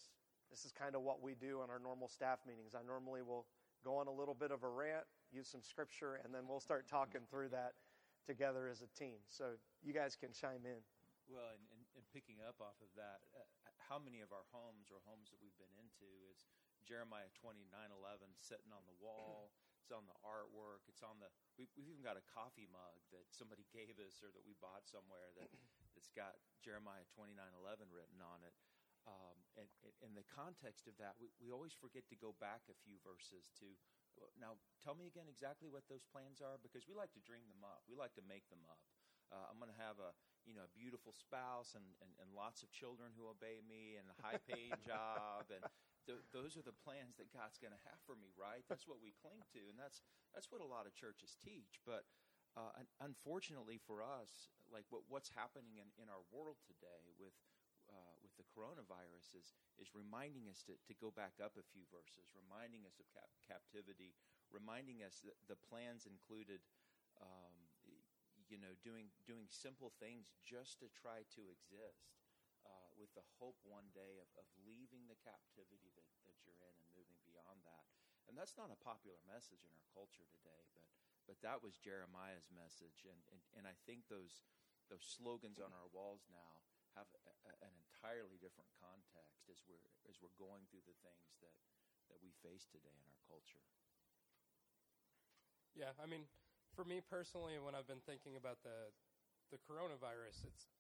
this 0.51 0.65
is 0.65 0.73
kind 0.73 0.95
of 0.95 1.03
what 1.03 1.23
we 1.23 1.35
do 1.35 1.61
on 1.63 1.71
our 1.71 1.79
normal 1.79 2.09
staff 2.09 2.39
meetings. 2.47 2.75
I 2.75 2.87
normally 2.87 3.23
will 3.23 3.47
go 3.85 3.97
on 3.97 4.07
a 4.07 4.13
little 4.13 4.35
bit 4.35 4.51
of 4.51 4.63
a 4.63 4.69
rant, 4.69 5.05
use 5.37 5.53
some 5.53 5.61
scripture, 5.61 6.17
and 6.25 6.33
then 6.33 6.49
we'll 6.49 6.65
start 6.65 6.89
talking 6.89 7.29
through 7.29 7.53
that 7.53 7.77
together 8.25 8.73
as 8.73 8.81
a 8.81 8.89
team. 8.97 9.21
So 9.29 9.61
you 9.85 9.93
guys 9.93 10.17
can 10.17 10.33
chime 10.33 10.65
in. 10.65 10.81
Well, 11.29 11.53
and, 11.53 11.63
and, 11.77 11.83
and 11.99 12.03
picking 12.15 12.41
up 12.41 12.57
off 12.63 12.79
of 12.81 12.89
that, 12.97 13.21
uh, 13.37 13.45
how 13.77 14.01
many 14.01 14.25
of 14.25 14.33
our 14.33 14.47
homes 14.55 14.89
or 14.89 15.03
homes 15.05 15.29
that 15.35 15.39
we've 15.43 15.57
been 15.59 15.75
into 15.77 16.07
is 16.33 16.49
Jeremiah 16.87 17.29
29 17.35 17.67
11 17.67 18.31
sitting 18.39 18.71
on 18.71 18.83
the 18.87 18.95
wall, 19.03 19.51
it's 19.83 19.91
on 19.91 20.07
the 20.07 20.19
artwork, 20.23 20.87
it's 20.87 21.03
on 21.03 21.19
the. 21.19 21.31
We, 21.59 21.67
we've 21.75 21.91
even 21.91 22.03
got 22.03 22.19
a 22.19 22.27
coffee 22.31 22.71
mug 22.71 22.99
that 23.11 23.27
somebody 23.31 23.67
gave 23.77 23.99
us 23.99 24.23
or 24.23 24.31
that 24.35 24.43
we 24.47 24.55
bought 24.63 24.87
somewhere 24.87 25.35
that 25.39 25.51
that's 25.95 26.11
got 26.15 26.39
Jeremiah 26.63 27.07
twenty 27.11 27.35
nine 27.35 27.55
eleven 27.59 27.91
written 27.91 28.23
on 28.23 28.43
it. 28.47 28.55
Um, 29.07 29.39
and 29.55 29.71
in 30.03 30.19
the 30.19 30.27
context 30.27 30.91
of 30.91 30.99
that, 30.99 31.15
we, 31.23 31.31
we 31.39 31.55
always 31.55 31.71
forget 31.71 32.03
to 32.11 32.19
go 32.19 32.35
back 32.43 32.67
a 32.71 32.77
few 32.87 32.99
verses 33.03 33.51
to. 33.63 33.67
Now, 34.41 34.61
tell 34.81 34.97
me 34.97 35.09
again 35.09 35.29
exactly 35.29 35.69
what 35.69 35.89
those 35.89 36.05
plans 36.05 36.41
are 36.41 36.57
because 36.61 36.89
we 36.89 36.97
like 36.97 37.13
to 37.17 37.23
dream 37.25 37.45
them 37.49 37.65
up. 37.65 37.85
We 37.89 37.97
like 37.97 38.17
to 38.17 38.25
make 38.25 38.49
them 38.49 38.65
up. 38.69 38.81
Uh, 39.29 39.51
I'm 39.51 39.59
going 39.59 39.73
to 39.73 39.83
have 39.83 39.99
a 39.99 40.15
you 40.47 40.55
know 40.55 40.63
a 40.63 40.73
beautiful 40.79 41.11
spouse 41.11 41.75
and, 41.75 41.83
and, 41.99 42.15
and 42.23 42.31
lots 42.31 42.63
of 42.63 42.71
children 42.71 43.11
who 43.19 43.27
obey 43.27 43.59
me 43.67 43.99
and 43.99 44.07
a 44.07 44.17
high 44.23 44.39
paying 44.39 44.79
job 44.87 45.51
and 45.51 45.67
th- 46.07 46.23
those 46.31 46.55
are 46.55 46.63
the 46.63 46.75
plans 46.87 47.19
that 47.19 47.35
God's 47.35 47.59
going 47.59 47.75
to 47.75 47.83
have 47.91 47.99
for 48.07 48.15
me, 48.15 48.31
right? 48.39 48.63
That's 48.71 48.87
what 48.87 49.03
we 49.03 49.11
cling 49.19 49.43
to, 49.59 49.63
and 49.67 49.75
that's 49.75 50.01
that's 50.31 50.49
what 50.55 50.63
a 50.63 50.69
lot 50.69 50.87
of 50.87 50.95
churches 50.95 51.35
teach. 51.43 51.83
But 51.83 52.07
uh, 52.55 52.87
unfortunately 53.03 53.77
for 53.83 54.01
us, 54.01 54.49
like 54.73 54.87
what, 54.89 55.05
what's 55.11 55.29
happening 55.35 55.77
in, 55.77 55.91
in 56.01 56.09
our 56.09 56.25
world 56.33 56.57
today 56.65 57.13
with 57.21 57.35
uh, 57.91 58.15
with 58.23 58.35
the 58.37 58.47
coronavirus 58.51 59.35
is 59.39 59.55
is 59.79 59.95
reminding 59.95 60.51
us 60.51 60.63
to, 60.67 60.75
to 60.87 60.95
go 60.99 61.11
back 61.15 61.39
up 61.39 61.55
a 61.59 61.67
few 61.71 61.87
verses, 61.89 62.31
reminding 62.35 62.85
us 62.87 62.99
of 62.99 63.07
cap- 63.13 63.35
captivity, 63.47 64.15
reminding 64.51 65.03
us 65.03 65.23
that 65.23 65.39
the 65.47 65.59
plans 65.59 66.07
included. 66.07 66.61
Um, 67.17 67.55
you 68.47 68.63
know, 68.63 68.79
doing 68.87 69.11
doing 69.27 69.51
simple 69.51 69.91
things 69.99 70.31
just 70.47 70.79
to 70.79 70.87
try 70.95 71.27
to 71.35 71.43
exist, 71.51 72.15
uh, 72.67 72.91
with 72.99 73.11
the 73.15 73.27
hope 73.39 73.59
one 73.63 73.91
day 73.95 74.19
of, 74.19 74.29
of 74.39 74.47
leaving 74.67 75.07
the 75.07 75.19
captivity 75.23 75.91
that, 75.95 76.07
that 76.27 76.37
you're 76.43 76.59
in 76.63 76.75
and 76.79 76.89
moving 76.95 77.19
beyond 77.27 77.63
that. 77.67 77.87
And 78.27 78.35
that's 78.35 78.59
not 78.59 78.75
a 78.75 78.79
popular 78.83 79.23
message 79.23 79.63
in 79.63 79.71
our 79.75 79.87
culture 79.95 80.27
today, 80.27 80.67
but 80.75 80.87
but 81.27 81.43
that 81.43 81.59
was 81.63 81.79
Jeremiah's 81.79 82.51
message, 82.51 83.07
and 83.07 83.19
and, 83.31 83.41
and 83.55 83.65
I 83.67 83.75
think 83.87 84.07
those 84.11 84.47
those 84.91 85.07
slogans 85.07 85.59
on 85.59 85.75
our 85.75 85.91
walls 85.91 86.27
now 86.31 86.66
have 86.97 87.09
a, 87.13 87.21
a, 87.29 87.53
an 87.69 87.73
entirely 87.77 88.41
different 88.41 88.69
context 88.81 89.45
as 89.53 89.61
we're 89.69 89.81
as 90.09 90.17
we're 90.19 90.35
going 90.41 90.65
through 90.73 90.85
the 90.89 90.97
things 91.05 91.37
that 91.45 91.55
that 92.09 92.19
we 92.25 92.33
face 92.41 92.65
today 92.67 92.93
in 92.93 93.07
our 93.07 93.23
culture. 93.29 93.63
Yeah, 95.77 95.93
I 96.01 96.09
mean, 96.09 96.25
for 96.73 96.89
me 96.89 97.05
personally, 97.05 97.61
when 97.61 97.77
I've 97.77 97.89
been 97.89 98.05
thinking 98.09 98.41
about 98.41 98.65
the 98.65 98.91
the 99.53 99.61
coronavirus, 99.63 100.49
it's 100.49 100.73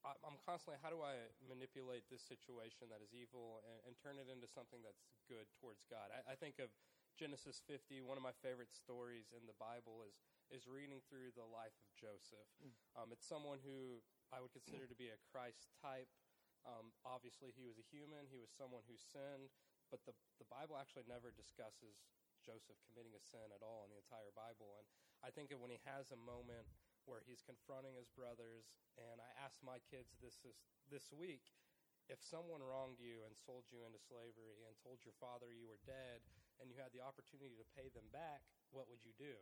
I'm 0.00 0.40
constantly 0.48 0.80
how 0.80 0.88
do 0.88 1.04
I 1.04 1.28
manipulate 1.44 2.08
this 2.08 2.24
situation 2.24 2.88
that 2.88 3.04
is 3.04 3.12
evil 3.12 3.60
and, 3.68 3.84
and 3.84 3.92
turn 4.00 4.16
it 4.16 4.32
into 4.32 4.48
something 4.48 4.80
that's 4.80 5.04
good 5.28 5.44
towards 5.60 5.84
God. 5.92 6.08
I, 6.08 6.32
I, 6.32 6.34
think 6.40 6.56
of 6.56 6.72
Genesis 7.20 7.60
50. 7.68 8.00
One 8.00 8.16
of 8.16 8.24
my 8.24 8.32
favorite 8.40 8.72
stories 8.72 9.28
in 9.36 9.44
the 9.44 9.52
Bible 9.60 10.00
is 10.08 10.16
is 10.48 10.64
reading 10.64 11.04
through 11.06 11.36
the 11.36 11.44
life 11.44 11.76
of 11.84 11.88
Joseph. 11.94 12.48
Mm. 12.64 12.72
Um, 12.96 13.08
it's 13.12 13.28
someone 13.28 13.60
who 13.60 14.00
I 14.30 14.38
would 14.38 14.54
consider 14.54 14.86
to 14.86 14.98
be 14.98 15.10
a 15.10 15.18
Christ 15.30 15.70
type. 15.82 16.10
Um, 16.62 16.92
obviously, 17.02 17.50
he 17.56 17.64
was 17.64 17.80
a 17.80 17.86
human. 17.90 18.28
He 18.28 18.38
was 18.38 18.52
someone 18.52 18.84
who 18.86 18.96
sinned, 18.98 19.50
but 19.90 20.04
the 20.06 20.14
the 20.38 20.48
Bible 20.48 20.76
actually 20.76 21.08
never 21.08 21.32
discusses 21.32 22.04
Joseph 22.44 22.78
committing 22.88 23.16
a 23.16 23.22
sin 23.22 23.48
at 23.52 23.64
all 23.64 23.84
in 23.88 23.92
the 23.92 24.00
entire 24.00 24.32
Bible. 24.32 24.76
And 24.80 24.86
I 25.24 25.32
think 25.32 25.52
when 25.52 25.72
he 25.72 25.80
has 25.88 26.12
a 26.12 26.20
moment 26.20 26.68
where 27.08 27.24
he's 27.24 27.40
confronting 27.42 27.96
his 27.96 28.12
brothers, 28.12 28.68
and 29.00 29.20
I 29.20 29.30
asked 29.40 29.64
my 29.64 29.80
kids 29.88 30.16
this 30.20 30.40
this, 30.44 30.56
this 30.88 31.06
week, 31.12 31.52
if 32.12 32.20
someone 32.20 32.60
wronged 32.60 32.98
you 32.98 33.22
and 33.24 33.32
sold 33.32 33.70
you 33.70 33.86
into 33.86 34.00
slavery 34.02 34.66
and 34.66 34.74
told 34.82 35.00
your 35.06 35.16
father 35.16 35.48
you 35.54 35.70
were 35.70 35.80
dead 35.86 36.20
and 36.58 36.68
you 36.68 36.76
had 36.76 36.92
the 36.92 37.00
opportunity 37.00 37.56
to 37.56 37.72
pay 37.72 37.88
them 37.94 38.10
back, 38.12 38.44
what 38.74 38.90
would 38.90 39.00
you 39.00 39.14
do? 39.16 39.36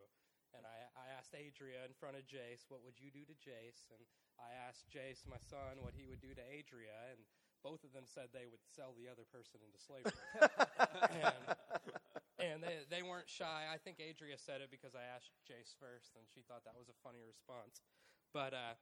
And 0.57 0.65
I, 0.65 0.79
I 0.97 1.07
asked 1.17 1.37
Adria 1.37 1.85
in 1.85 1.95
front 1.97 2.17
of 2.17 2.25
Jace, 2.25 2.69
what 2.69 2.85
would 2.85 2.97
you 2.97 3.13
do 3.13 3.25
to 3.29 3.37
Jace? 3.37 3.89
And 3.93 4.03
I 4.41 4.55
asked 4.69 4.89
Jace, 4.89 5.27
my 5.29 5.41
son, 5.41 5.85
what 5.85 5.97
he 5.97 6.09
would 6.09 6.21
do 6.21 6.33
to 6.33 6.45
Adria. 6.45 7.13
And 7.13 7.21
both 7.61 7.83
of 7.85 7.93
them 7.93 8.07
said 8.07 8.31
they 8.31 8.49
would 8.49 8.63
sell 8.65 8.95
the 8.97 9.11
other 9.11 9.27
person 9.29 9.61
into 9.61 9.79
slavery. 9.81 10.15
and 11.27 11.45
and 12.39 12.63
they, 12.63 12.87
they 12.87 13.03
weren't 13.03 13.27
shy. 13.27 13.67
I 13.67 13.83
think 13.83 13.99
Adria 13.99 14.39
said 14.39 14.63
it 14.63 14.71
because 14.71 14.95
I 14.95 15.03
asked 15.03 15.35
Jace 15.43 15.75
first, 15.75 16.15
and 16.15 16.23
she 16.31 16.47
thought 16.47 16.63
that 16.65 16.79
was 16.79 16.87
a 16.87 16.99
funny 17.03 17.19
response. 17.19 17.83
But, 18.31 18.55
uh, 18.55 18.79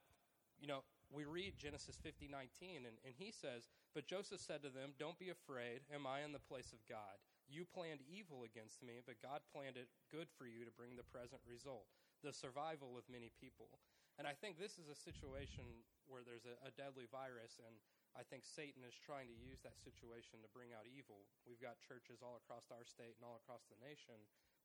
you 0.61 0.69
know, 0.69 0.85
we 1.09 1.25
read 1.25 1.57
Genesis 1.57 1.97
50, 1.97 2.29
19, 2.29 2.85
and, 2.85 2.97
and 3.01 3.13
he 3.17 3.33
says, 3.33 3.65
But 3.97 4.05
Joseph 4.05 4.41
said 4.41 4.61
to 4.61 4.69
them, 4.69 4.93
Don't 5.01 5.17
be 5.17 5.33
afraid. 5.33 5.81
Am 5.89 6.05
I 6.05 6.21
in 6.21 6.37
the 6.37 6.43
place 6.45 6.69
of 6.69 6.85
God? 6.85 7.17
You 7.47 7.63
planned 7.63 8.03
evil 8.03 8.43
against 8.43 8.83
me, 8.83 8.99
but 9.07 9.23
God 9.23 9.39
planned 9.55 9.79
it 9.79 9.87
good 10.11 10.27
for 10.35 10.43
you 10.43 10.67
to 10.67 10.75
bring 10.75 10.99
the 10.99 11.07
present 11.07 11.39
result, 11.47 11.87
the 12.19 12.35
survival 12.35 12.99
of 12.99 13.07
many 13.07 13.31
people. 13.39 13.79
And 14.19 14.27
I 14.27 14.35
think 14.35 14.59
this 14.59 14.75
is 14.75 14.91
a 14.91 14.97
situation 14.97 15.63
where 16.11 16.27
there's 16.27 16.43
a, 16.43 16.59
a 16.67 16.75
deadly 16.75 17.07
virus, 17.07 17.61
and 17.63 17.77
I 18.17 18.25
think 18.25 18.43
Satan 18.43 18.81
is 18.81 18.97
trying 18.97 19.29
to 19.29 19.37
use 19.37 19.61
that 19.61 19.77
situation 19.77 20.41
to 20.41 20.49
bring 20.51 20.73
out 20.73 20.89
evil. 20.89 21.29
We've 21.45 21.61
got 21.61 21.79
churches 21.79 22.25
all 22.25 22.35
across 22.35 22.67
our 22.73 22.83
state 22.83 23.13
and 23.15 23.23
all 23.23 23.37
across 23.37 23.69
the 23.69 23.77
nation 23.77 24.17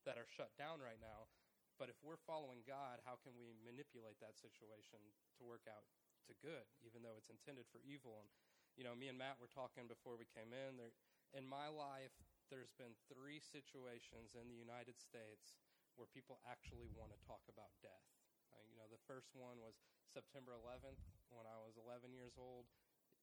that 0.08 0.16
are 0.16 0.26
shut 0.26 0.50
down 0.56 0.80
right 0.80 0.98
now. 0.98 1.28
But 1.76 1.92
if 1.92 2.00
we're 2.00 2.20
following 2.24 2.64
God, 2.64 3.04
how 3.04 3.20
can 3.20 3.36
we 3.36 3.60
manipulate 3.60 4.18
that 4.24 4.40
situation 4.40 5.04
to 5.38 5.42
work 5.44 5.68
out 5.68 5.84
to 6.26 6.34
good, 6.40 6.64
even 6.82 7.04
though 7.04 7.20
it's 7.20 7.32
intended 7.32 7.68
for 7.68 7.84
evil? 7.84 8.24
And, 8.24 8.28
you 8.74 8.88
know, 8.88 8.96
me 8.96 9.12
and 9.12 9.20
Mat 9.20 9.36
were 9.36 9.52
talking 9.52 9.84
before 9.84 10.16
we 10.16 10.28
came 10.32 10.50
in. 10.56 10.80
There, 10.80 10.96
in 11.36 11.44
my 11.44 11.68
life, 11.68 12.12
there's 12.52 12.76
been 12.76 12.92
three 13.08 13.40
situations 13.40 14.36
in 14.36 14.52
the 14.52 14.58
United 14.60 15.00
States 15.00 15.56
where 15.96 16.04
people 16.04 16.44
actually 16.44 16.92
want 16.92 17.08
to 17.16 17.18
talk 17.24 17.40
about 17.48 17.72
death. 17.80 18.04
Uh, 18.52 18.60
you 18.68 18.76
know, 18.76 18.84
the 18.92 19.00
first 19.08 19.32
one 19.32 19.56
was 19.56 19.80
September 20.04 20.52
11th 20.52 21.00
when 21.32 21.48
I 21.48 21.56
was 21.56 21.80
11 21.80 22.12
years 22.12 22.36
old 22.36 22.68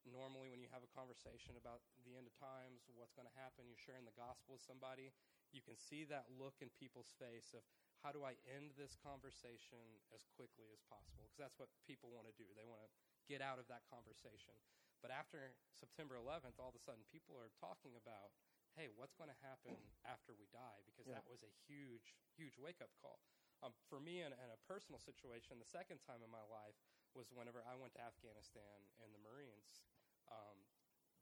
normally 0.08 0.48
when 0.48 0.64
you 0.64 0.70
have 0.72 0.86
a 0.86 0.92
conversation 0.96 1.60
about 1.60 1.84
the 2.08 2.16
end 2.16 2.24
of 2.30 2.36
times, 2.38 2.88
what's 2.96 3.16
going 3.16 3.28
to 3.28 3.38
happen, 3.40 3.68
you're 3.68 3.80
sharing 3.80 4.08
the 4.08 4.16
gospel 4.16 4.56
with 4.56 4.64
somebody, 4.64 5.12
you 5.52 5.60
can 5.60 5.76
see 5.76 6.06
that 6.08 6.30
look 6.32 6.62
in 6.64 6.70
people's 6.78 7.12
face 7.18 7.52
of 7.52 7.66
how 8.00 8.16
do 8.16 8.24
I 8.24 8.40
end 8.48 8.80
this 8.80 8.96
conversation 8.96 10.00
as 10.16 10.24
quickly 10.32 10.72
as 10.72 10.80
possible? 10.88 11.28
Because 11.28 11.42
that's 11.42 11.60
what 11.60 11.68
people 11.84 12.14
want 12.16 12.32
to 12.32 12.36
do. 12.40 12.48
They 12.56 12.64
want 12.64 12.80
to 12.86 12.92
get 13.28 13.44
out 13.44 13.60
of 13.60 13.68
that 13.68 13.84
conversation. 13.92 14.56
But 15.04 15.12
after 15.12 15.56
September 15.76 16.16
11th, 16.16 16.60
all 16.60 16.72
of 16.72 16.80
a 16.80 16.84
sudden 16.84 17.04
people 17.12 17.36
are 17.36 17.52
talking 17.60 17.96
about, 18.00 18.32
hey, 18.78 18.92
what's 18.94 19.18
going 19.18 19.32
to 19.32 19.42
happen 19.46 19.78
after 20.06 20.34
we 20.38 20.50
die? 20.52 20.82
Because 20.86 21.10
yeah. 21.10 21.18
that 21.20 21.28
was 21.28 21.42
a 21.42 21.52
huge, 21.66 22.18
huge 22.38 22.58
wake 22.60 22.82
up 22.84 22.92
call. 23.00 23.22
Um, 23.60 23.76
for 23.92 24.00
me, 24.00 24.24
in, 24.24 24.32
in 24.32 24.50
a 24.54 24.60
personal 24.70 25.00
situation, 25.02 25.60
the 25.60 25.68
second 25.68 26.00
time 26.04 26.24
in 26.24 26.32
my 26.32 26.44
life 26.48 26.80
was 27.12 27.34
whenever 27.34 27.60
I 27.66 27.76
went 27.76 27.98
to 27.98 28.02
Afghanistan 28.02 28.80
and 29.04 29.12
the 29.12 29.20
Marines 29.20 29.84
um, 30.30 30.58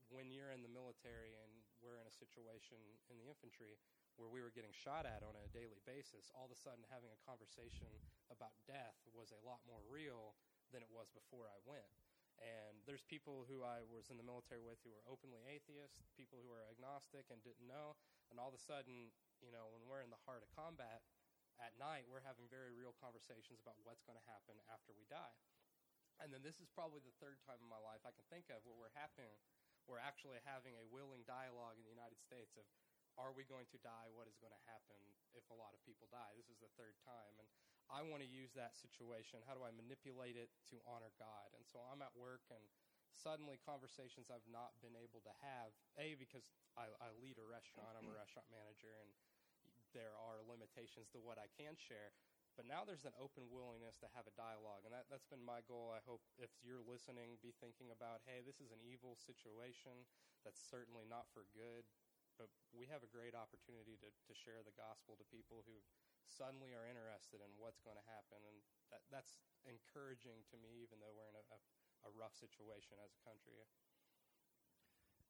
when 0.07 0.31
you're 0.31 0.55
in 0.55 0.63
the 0.63 0.71
military 0.71 1.35
and 1.35 1.51
we're 1.83 1.99
in 1.99 2.07
a 2.07 2.15
situation 2.15 2.79
in 3.11 3.19
the 3.19 3.27
infantry 3.27 3.75
where 4.15 4.31
we 4.31 4.41
were 4.41 4.53
getting 4.53 4.73
shot 4.73 5.05
at 5.05 5.21
on 5.21 5.35
a 5.37 5.51
daily 5.53 5.83
basis, 5.85 6.31
all 6.33 6.49
of 6.49 6.53
a 6.53 6.57
sudden 6.57 6.81
having 6.89 7.11
a 7.13 7.19
conversation 7.27 7.89
about 8.33 8.55
death 8.65 8.97
was 9.13 9.29
a 9.29 9.41
lot 9.45 9.61
more 9.67 9.83
real 9.85 10.33
than 10.73 10.81
it 10.81 10.89
was 10.89 11.11
before 11.13 11.45
I 11.47 11.59
went. 11.67 12.06
And 12.37 12.85
there's 12.85 13.01
people 13.01 13.49
who 13.49 13.65
I 13.65 13.81
was 13.89 14.13
in 14.13 14.17
the 14.17 14.25
military 14.25 14.61
with 14.61 14.77
who 14.85 14.93
were 14.93 15.05
openly 15.09 15.41
atheist, 15.49 16.05
people 16.13 16.37
who 16.37 16.53
were 16.53 16.65
agnostic 16.69 17.27
and 17.33 17.41
didn't 17.41 17.65
know. 17.65 17.97
And 18.29 18.37
all 18.37 18.53
of 18.53 18.57
a 18.57 18.61
sudden, 18.61 19.09
you 19.41 19.49
know, 19.49 19.69
when 19.73 19.85
we're 19.89 20.05
in 20.05 20.13
the 20.13 20.21
heart 20.29 20.45
of 20.45 20.49
combat 20.53 21.01
at 21.57 21.73
night, 21.81 22.05
we're 22.05 22.21
having 22.21 22.45
very 22.45 22.69
real 22.69 22.93
conversations 23.01 23.57
about 23.57 23.81
what's 23.81 24.05
going 24.05 24.17
to 24.21 24.27
happen 24.29 24.61
after 24.69 24.93
we 24.93 25.09
die. 25.09 25.37
And 26.21 26.29
then 26.33 26.45
this 26.45 26.61
is 26.61 26.69
probably 26.69 27.01
the 27.01 27.13
third 27.17 27.41
time 27.45 27.61
in 27.61 27.69
my 27.69 27.81
life 27.81 28.01
I 28.05 28.13
can 28.13 28.25
think 28.29 28.49
of 28.53 28.65
where 28.65 28.77
we're 28.77 28.97
having, 28.97 29.37
we're 29.85 30.01
actually 30.01 30.41
having 30.45 30.77
a 30.77 30.85
willing 30.89 31.25
dialogue 31.25 31.77
in 31.77 31.85
the 31.85 31.93
United 31.93 32.21
States 32.21 32.57
of, 32.57 32.65
are 33.17 33.33
we 33.33 33.45
going 33.49 33.65
to 33.73 33.81
die? 33.81 34.13
What 34.13 34.29
is 34.29 34.37
going 34.37 34.53
to 34.53 34.63
happen 34.69 35.01
if 35.33 35.45
a 35.49 35.57
lot 35.57 35.73
of 35.73 35.81
people 35.81 36.05
die? 36.13 36.37
This 36.37 36.53
is 36.53 36.61
the 36.61 36.69
third 36.77 36.93
time, 37.01 37.33
and 37.41 37.49
I 37.87 38.03
want 38.03 38.19
to 38.19 38.29
use 38.29 38.51
that 38.59 38.75
situation. 38.75 39.39
How 39.47 39.55
do 39.55 39.63
I 39.63 39.71
manipulate 39.71 40.35
it 40.35 40.51
to 40.71 40.83
honor 40.83 41.11
God? 41.15 41.51
And 41.55 41.63
so 41.63 41.79
I'm 41.87 42.03
at 42.03 42.11
work, 42.15 42.43
and 42.51 42.61
suddenly 43.15 43.57
conversations 43.63 44.27
I've 44.27 44.45
not 44.47 44.75
been 44.83 44.95
able 44.95 45.23
to 45.23 45.33
have. 45.39 45.71
A 45.95 46.19
because 46.19 46.43
I, 46.75 46.91
I 46.99 47.09
lead 47.17 47.39
a 47.39 47.47
restaurant. 47.47 47.95
I'm 47.95 48.11
a 48.11 48.15
restaurant 48.21 48.47
manager, 48.51 48.91
and 48.99 49.09
there 49.95 50.13
are 50.19 50.43
limitations 50.43 51.07
to 51.15 51.19
what 51.23 51.39
I 51.39 51.47
can 51.55 51.79
share. 51.79 52.11
But 52.57 52.65
now 52.65 52.81
there's 52.81 53.05
an 53.05 53.13
open 53.21 53.45
willingness 53.53 54.01
to 54.01 54.09
have 54.17 54.25
a 54.25 54.33
dialogue. 54.33 54.81
And 54.81 54.89
that, 54.89 55.05
that's 55.13 55.29
been 55.29 55.45
my 55.45 55.61
goal. 55.69 55.93
I 55.93 56.01
hope 56.01 56.25
if 56.41 56.49
you're 56.65 56.81
listening, 56.81 57.37
be 57.39 57.53
thinking 57.61 57.93
about 57.93 58.25
hey, 58.25 58.41
this 58.41 58.57
is 58.57 58.73
an 58.73 58.81
evil 58.81 59.13
situation 59.13 60.09
that's 60.41 60.57
certainly 60.57 61.05
not 61.05 61.29
for 61.37 61.45
good. 61.53 61.85
But 62.41 62.49
we 62.73 62.89
have 62.89 63.01
a 63.01 63.09
great 63.09 63.33
opportunity 63.33 63.97
to, 64.01 64.09
to 64.09 64.33
share 64.33 64.61
the 64.65 64.73
gospel 64.73 65.17
to 65.17 65.25
people 65.33 65.65
who 65.65 65.81
suddenly 66.29 66.75
are 66.75 66.85
interested 66.85 67.39
in 67.39 67.49
what's 67.57 67.81
going 67.81 67.97
to 67.97 68.07
happen. 68.07 68.39
And 68.43 68.57
that, 68.91 69.03
that's 69.09 69.39
encouraging 69.67 70.43
to 70.53 70.55
me, 70.59 70.83
even 70.83 70.99
though 70.99 71.11
we're 71.15 71.31
in 71.31 71.39
a, 71.39 71.45
a, 71.51 71.59
a 72.07 72.11
rough 72.13 72.35
situation 72.35 72.99
as 72.99 73.15
a 73.15 73.21
country. 73.23 73.57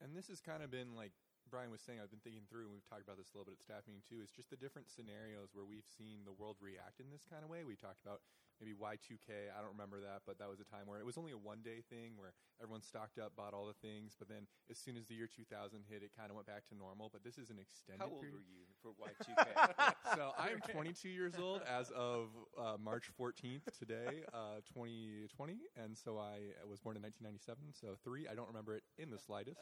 And 0.01 0.13
this 0.13 0.29
has 0.29 0.41
kind 0.41 0.61
of 0.61 0.69
been 0.69 0.93
like 0.93 1.13
Bryan 1.47 1.71
was 1.71 1.81
saying, 1.81 1.99
I've 2.03 2.11
been 2.11 2.23
thinking 2.23 2.43
through, 2.51 2.67
and 2.67 2.73
we've 2.75 2.85
talked 2.85 3.03
about 3.03 3.15
this 3.15 3.31
a 3.31 3.37
little 3.37 3.47
bit 3.47 3.57
at 3.57 3.63
staff 3.63 3.87
meeting 3.87 4.03
too. 4.03 4.19
is 4.19 4.29
just 4.29 4.51
the 4.51 4.59
different 4.59 4.91
scenarios 4.91 5.55
where 5.55 5.63
we've 5.63 5.87
seen 5.87 6.27
the 6.27 6.35
world 6.35 6.59
react 6.59 6.99
in 6.99 7.07
this 7.09 7.23
kind 7.23 7.41
of 7.41 7.49
way. 7.49 7.63
We 7.63 7.79
talked 7.79 8.03
about 8.03 8.19
maybe 8.59 8.73
Y2K. 8.73 9.53
I 9.53 9.61
don't 9.61 9.73
remember 9.73 10.01
that, 10.01 10.25
but 10.25 10.37
that 10.39 10.49
was 10.49 10.59
a 10.59 10.67
time 10.67 10.89
where 10.89 10.99
it 10.99 11.05
was 11.05 11.17
only 11.17 11.31
a 11.31 11.37
one 11.37 11.61
day 11.63 11.85
thing 11.89 12.17
where 12.17 12.33
everyone 12.61 12.81
stocked 12.81 13.19
up, 13.19 13.35
bought 13.35 13.53
all 13.53 13.65
the 13.65 13.77
things, 13.79 14.15
but 14.17 14.27
then 14.27 14.49
as 14.69 14.77
soon 14.77 14.97
as 14.97 15.05
the 15.07 15.15
year 15.15 15.29
2000 15.29 15.47
hit, 15.89 16.03
it 16.03 16.11
kind 16.17 16.29
of 16.29 16.35
went 16.35 16.47
back 16.47 16.65
to 16.69 16.75
normal. 16.75 17.09
But 17.13 17.23
this 17.23 17.37
is 17.37 17.49
an 17.49 17.57
extended. 17.61 18.01
How 18.01 18.09
old 18.09 18.21
period. 18.21 18.41
were 18.41 18.45
you 18.45 18.65
for 18.81 18.91
Y2K? 18.97 19.95
so 20.15 20.31
I 20.37 20.49
am 20.49 20.59
22 20.71 21.09
years 21.09 21.33
old 21.39 21.61
as 21.63 21.91
of 21.91 22.29
uh, 22.57 22.77
March 22.81 23.09
14th 23.19 23.69
today, 23.77 24.25
uh, 24.33 24.63
2020, 24.73 25.57
and 25.77 25.97
so 25.97 26.17
I 26.17 26.53
was 26.67 26.79
born 26.81 26.97
in 26.97 27.03
1997. 27.03 27.73
So 27.73 27.97
three, 28.03 28.27
I 28.27 28.35
don't 28.35 28.47
remember 28.47 28.75
it 28.75 28.83
in 28.97 29.09
the 29.09 29.19
slightest, 29.19 29.61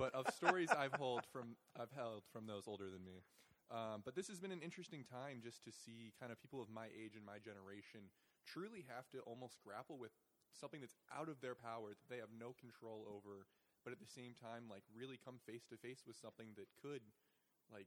but 0.00 0.16
of 0.16 0.24
stories 0.32 0.72
I've 0.72 0.96
held 0.96 1.28
from 1.28 1.60
I've 1.76 1.92
held 1.92 2.24
from 2.32 2.48
those 2.48 2.64
older 2.64 2.88
than 2.88 3.04
me. 3.04 3.20
Um, 3.68 4.00
but 4.00 4.16
this 4.16 4.32
has 4.32 4.40
been 4.40 4.50
an 4.50 4.64
interesting 4.64 5.04
time 5.04 5.44
just 5.44 5.62
to 5.68 5.70
see 5.70 6.16
kind 6.16 6.32
of 6.32 6.40
people 6.40 6.58
of 6.58 6.72
my 6.72 6.88
age 6.88 7.14
and 7.14 7.22
my 7.22 7.36
generation 7.36 8.08
truly 8.48 8.88
have 8.88 9.06
to 9.12 9.20
almost 9.28 9.60
grapple 9.60 10.00
with 10.00 10.10
something 10.56 10.80
that's 10.80 10.96
out 11.12 11.28
of 11.28 11.38
their 11.44 11.54
power 11.54 11.92
that 11.94 12.08
they 12.08 12.18
have 12.18 12.32
no 12.34 12.56
control 12.56 13.06
over, 13.06 13.46
but 13.84 13.92
at 13.92 14.00
the 14.00 14.08
same 14.08 14.34
time, 14.34 14.66
like 14.66 14.82
really 14.90 15.20
come 15.20 15.38
face 15.46 15.68
to 15.70 15.78
face 15.78 16.02
with 16.02 16.18
something 16.18 16.56
that 16.58 16.66
could, 16.82 17.04
like, 17.70 17.86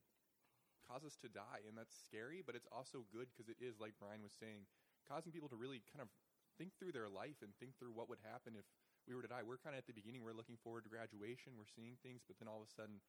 cause 0.88 1.04
us 1.04 1.20
to 1.20 1.28
die. 1.28 1.68
And 1.68 1.76
that's 1.76 1.92
scary, 1.92 2.40
but 2.40 2.56
it's 2.56 2.70
also 2.72 3.04
good 3.12 3.28
because 3.34 3.52
it 3.52 3.60
is, 3.60 3.82
like 3.84 4.00
Bryan 4.00 4.24
was 4.24 4.32
saying, 4.32 4.70
causing 5.04 5.36
people 5.36 5.52
to 5.52 5.60
really 5.60 5.84
kind 5.92 6.00
of 6.00 6.08
think 6.56 6.78
through 6.80 6.96
their 6.96 7.12
life 7.12 7.44
and 7.44 7.52
think 7.60 7.76
through 7.76 7.92
what 7.92 8.08
would 8.08 8.24
happen 8.24 8.56
if 8.56 8.64
we 9.08 9.16
were 9.16 9.24
to 9.24 9.32
die. 9.32 9.44
We're 9.44 9.60
kind 9.60 9.76
of 9.76 9.84
at 9.84 9.88
the 9.88 9.96
beginning, 9.96 10.24
we're 10.24 10.38
looking 10.38 10.60
forward 10.62 10.88
to 10.88 10.92
graduation, 10.92 11.60
we're 11.60 11.70
seeing 11.70 12.00
things, 12.00 12.24
but 12.24 12.40
then 12.40 12.48
all 12.48 12.64
of 12.64 12.68
a 12.68 12.72
sudden, 12.72 13.04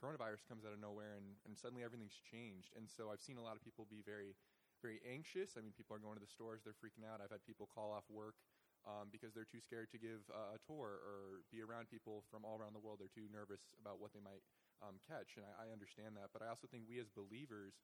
coronavirus 0.00 0.48
comes 0.48 0.64
out 0.64 0.72
of 0.72 0.80
nowhere 0.80 1.16
and, 1.20 1.36
and 1.44 1.52
suddenly 1.52 1.84
everything's 1.84 2.16
changed. 2.16 2.72
And 2.76 2.88
so 2.88 3.12
I've 3.12 3.20
seen 3.20 3.36
a 3.36 3.44
lot 3.44 3.56
of 3.56 3.62
people 3.64 3.84
be 3.88 4.00
very, 4.00 4.32
very 4.80 5.00
anxious. 5.04 5.56
I 5.56 5.64
mean, 5.64 5.76
people 5.76 5.92
are 5.92 6.02
going 6.02 6.16
to 6.16 6.24
the 6.24 6.30
stores, 6.30 6.64
they're 6.64 6.76
freaking 6.76 7.04
out. 7.04 7.20
I've 7.20 7.32
had 7.32 7.44
people 7.44 7.68
call 7.68 7.92
off 7.92 8.08
work 8.08 8.40
um, 8.88 9.12
because 9.12 9.36
they're 9.36 9.48
too 9.48 9.60
scared 9.60 9.92
to 9.92 10.00
give 10.00 10.24
uh, 10.32 10.56
a 10.56 10.60
tour 10.64 11.04
or 11.04 11.44
be 11.52 11.60
around 11.60 11.92
people 11.92 12.24
from 12.32 12.48
all 12.48 12.56
around 12.56 12.72
the 12.72 12.80
world. 12.80 12.96
They're 12.96 13.12
too 13.12 13.28
nervous 13.28 13.60
about 13.76 14.00
what 14.00 14.16
they 14.16 14.24
might 14.24 14.40
um, 14.80 14.96
catch. 15.04 15.36
And 15.36 15.44
I, 15.44 15.68
I 15.68 15.72
understand 15.72 16.16
that. 16.16 16.32
But 16.32 16.40
I 16.40 16.48
also 16.48 16.64
think 16.64 16.88
we 16.88 16.96
as 16.96 17.12
believers, 17.12 17.76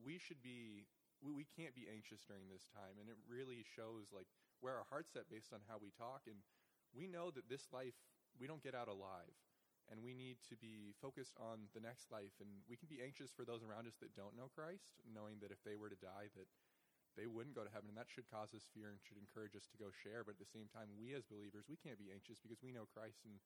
we 0.00 0.16
should 0.16 0.40
be, 0.40 0.88
we, 1.20 1.36
we 1.36 1.44
can't 1.44 1.76
be 1.76 1.84
anxious 1.84 2.24
during 2.24 2.48
this 2.48 2.64
time. 2.72 2.96
And 2.96 3.12
it 3.12 3.20
really 3.28 3.60
shows 3.76 4.08
like 4.08 4.28
where 4.64 4.80
our 4.80 4.88
heart's 4.88 5.12
at 5.20 5.28
based 5.28 5.52
on 5.52 5.60
how 5.68 5.76
we 5.76 5.92
talk. 5.92 6.24
And 6.24 6.40
we 6.94 7.08
know 7.08 7.30
that 7.32 7.48
this 7.48 7.68
life, 7.72 7.96
we 8.38 8.46
don't 8.46 8.62
get 8.62 8.74
out 8.74 8.88
alive 8.88 9.36
and 9.90 9.98
we 10.00 10.14
need 10.14 10.38
to 10.46 10.54
be 10.56 10.94
focused 11.02 11.34
on 11.40 11.66
the 11.74 11.82
next 11.82 12.08
life 12.12 12.32
and 12.38 12.48
we 12.70 12.78
can 12.78 12.86
be 12.86 13.02
anxious 13.02 13.34
for 13.34 13.42
those 13.42 13.60
around 13.66 13.84
us 13.84 13.98
that 13.98 14.14
don't 14.14 14.36
know 14.38 14.46
christ 14.54 15.02
knowing 15.02 15.42
that 15.42 15.50
if 15.50 15.58
they 15.66 15.74
were 15.74 15.90
to 15.90 15.98
die 15.98 16.30
that 16.38 16.46
they 17.18 17.28
wouldn't 17.28 17.52
go 17.52 17.66
to 17.66 17.74
heaven 17.74 17.92
and 17.92 17.98
that 17.98 18.08
should 18.08 18.24
cause 18.30 18.54
us 18.56 18.64
fear 18.72 18.88
and 18.88 19.02
should 19.02 19.20
encourage 19.20 19.52
us 19.58 19.66
to 19.68 19.76
go 19.76 19.90
share 19.90 20.22
but 20.22 20.38
at 20.38 20.42
the 20.42 20.54
same 20.54 20.70
time 20.70 20.88
we 20.94 21.12
as 21.12 21.26
believers 21.26 21.66
we 21.66 21.76
can't 21.76 21.98
be 21.98 22.14
anxious 22.14 22.38
because 22.38 22.62
we 22.62 22.72
know 22.72 22.86
christ 22.94 23.26
and 23.26 23.42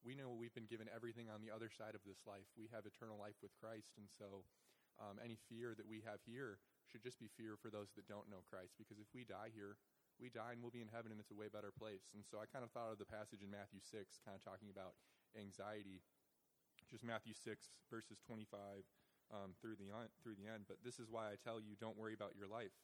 we 0.00 0.16
know 0.16 0.32
we've 0.32 0.56
been 0.56 0.70
given 0.70 0.88
everything 0.88 1.28
on 1.28 1.44
the 1.44 1.52
other 1.52 1.68
side 1.68 1.92
of 1.92 2.00
this 2.08 2.24
life. 2.24 2.48
We 2.56 2.72
have 2.72 2.88
eternal 2.88 3.20
life 3.20 3.36
with 3.44 3.52
christ 3.60 4.00
and 4.00 4.08
so 4.08 4.48
um, 4.96 5.20
any 5.20 5.36
fear 5.52 5.76
that 5.76 5.88
we 5.88 6.00
have 6.08 6.24
here 6.24 6.56
should 6.88 7.04
just 7.04 7.20
be 7.20 7.28
fear 7.28 7.60
for 7.60 7.68
those 7.68 7.92
that 8.00 8.08
don't 8.08 8.32
know 8.32 8.40
christ 8.48 8.80
because 8.80 8.96
if 8.96 9.12
we 9.12 9.28
die 9.28 9.52
here 9.52 9.76
we 10.20 10.28
die 10.28 10.52
and 10.52 10.60
we'll 10.60 10.72
be 10.72 10.84
in 10.84 10.92
heaven 10.92 11.10
and 11.10 11.18
it's 11.18 11.32
a 11.32 11.36
way 11.36 11.48
better 11.48 11.72
place 11.72 12.12
and 12.12 12.22
so 12.22 12.38
i 12.38 12.46
kind 12.46 12.62
of 12.62 12.70
thought 12.70 12.92
of 12.92 13.00
the 13.00 13.08
passage 13.08 13.40
in 13.40 13.50
matthew 13.50 13.80
6 13.80 14.20
kind 14.22 14.36
of 14.36 14.44
talking 14.44 14.68
about 14.68 14.94
anxiety. 15.38 16.02
Just 16.90 17.04
Matthew 17.04 17.34
6, 17.34 17.70
verses 17.90 18.18
25 18.26 18.82
um, 19.30 19.54
through, 19.62 19.78
the, 19.78 19.86
through 20.22 20.34
the 20.34 20.50
end. 20.50 20.66
But 20.66 20.82
this 20.82 20.98
is 20.98 21.06
why 21.10 21.30
I 21.30 21.38
tell 21.38 21.60
you 21.60 21.78
don't 21.78 21.98
worry 21.98 22.14
about 22.14 22.34
your 22.34 22.48
life, 22.50 22.74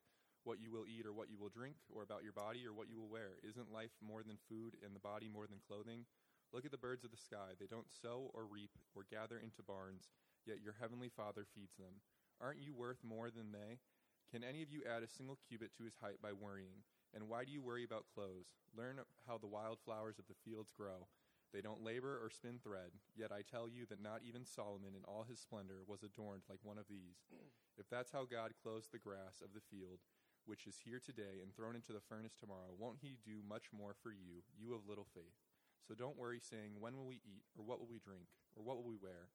what 0.45 0.63
you 0.63 0.71
will 0.71 0.87
eat 0.87 1.07
or 1.07 1.13
what 1.13 1.31
you 1.31 1.39
will 1.39 1.51
drink, 1.51 1.75
or 1.91 2.03
about 2.03 2.23
your 2.23 2.37
body 2.37 2.63
or 2.67 2.75
what 2.75 2.87
you 2.87 2.99
will 3.01 3.11
wear. 3.11 3.43
Isn't 3.43 3.73
life 3.73 3.95
more 3.99 4.23
than 4.23 4.39
food 4.47 4.79
and 4.85 4.95
the 4.95 5.03
body 5.03 5.27
more 5.27 5.47
than 5.51 5.65
clothing? 5.67 6.07
Look 6.55 6.65
at 6.65 6.71
the 6.71 6.79
birds 6.79 7.03
of 7.03 7.11
the 7.11 7.19
sky. 7.19 7.59
They 7.59 7.67
don't 7.67 7.91
sow 7.91 8.31
or 8.31 8.47
reap 8.47 8.71
or 8.95 9.11
gather 9.11 9.43
into 9.43 9.67
barns, 9.67 10.15
yet 10.47 10.63
your 10.63 10.79
heavenly 10.79 11.11
Father 11.11 11.43
feeds 11.43 11.75
them. 11.75 11.99
Aren't 12.39 12.63
you 12.63 12.75
worth 12.75 13.03
more 13.03 13.31
than 13.35 13.51
they? 13.51 13.83
Can 14.31 14.47
any 14.47 14.63
of 14.63 14.71
you 14.71 14.83
add 14.87 15.03
a 15.03 15.11
single 15.11 15.39
cubit 15.49 15.75
to 15.79 15.85
his 15.85 15.99
height 15.99 16.23
by 16.23 16.31
worrying? 16.31 16.87
And 17.15 17.29
why 17.29 17.45
do 17.45 17.53
you 17.53 17.63
worry 17.63 17.85
about 17.85 18.11
clothes? 18.13 18.57
Learn 18.77 19.01
how 19.27 19.39
the 19.39 19.47
wild 19.47 19.79
flowers 19.85 20.19
of 20.19 20.27
the 20.29 20.39
fields 20.45 20.73
grow. 20.73 21.09
They 21.53 21.61
don't 21.61 21.85
labor 21.85 22.19
or 22.21 22.29
spin 22.29 22.59
thread, 22.63 22.93
yet 23.17 23.33
I 23.33 23.41
tell 23.41 23.69
you 23.69 23.87
that 23.89 24.03
not 24.03 24.21
even 24.27 24.45
Solomon 24.45 24.93
in 24.93 25.05
all 25.07 25.25
his 25.25 25.41
splendor 25.41 25.81
was 25.87 26.03
adorned 26.03 26.43
like 26.51 26.61
one 26.63 26.79
of 26.79 26.89
these. 26.89 27.25
If 27.79 27.93
that's 27.93 28.11
how 28.11 28.25
God 28.25 28.57
clothes 28.57 28.89
the 28.89 28.99
grass 28.99 29.45
of 29.45 29.53
the 29.53 29.61
field, 29.61 30.01
which 30.49 30.65
is 30.65 30.81
here 30.81 30.97
today 30.97 31.45
and 31.45 31.53
thrown 31.53 31.77
into 31.77 31.93
the 31.93 32.01
furnace 32.01 32.33
tomorrow, 32.33 32.73
won't 32.73 33.05
he 33.05 33.21
do 33.21 33.45
much 33.45 33.69
more 33.69 33.93
for 33.93 34.17
you, 34.17 34.41
you 34.57 34.73
of 34.73 34.89
little 34.89 35.05
faith? 35.13 35.37
So 35.85 35.93
don't 35.93 36.17
worry, 36.17 36.41
saying, 36.41 36.81
When 36.81 36.97
will 36.97 37.05
we 37.05 37.21
eat, 37.21 37.45
or 37.53 37.69
what 37.69 37.79
will 37.79 37.93
we 37.93 38.01
drink, 38.01 38.33
or 38.57 38.65
what 38.65 38.81
will 38.81 38.89
we 38.89 38.97
wear? 38.97 39.29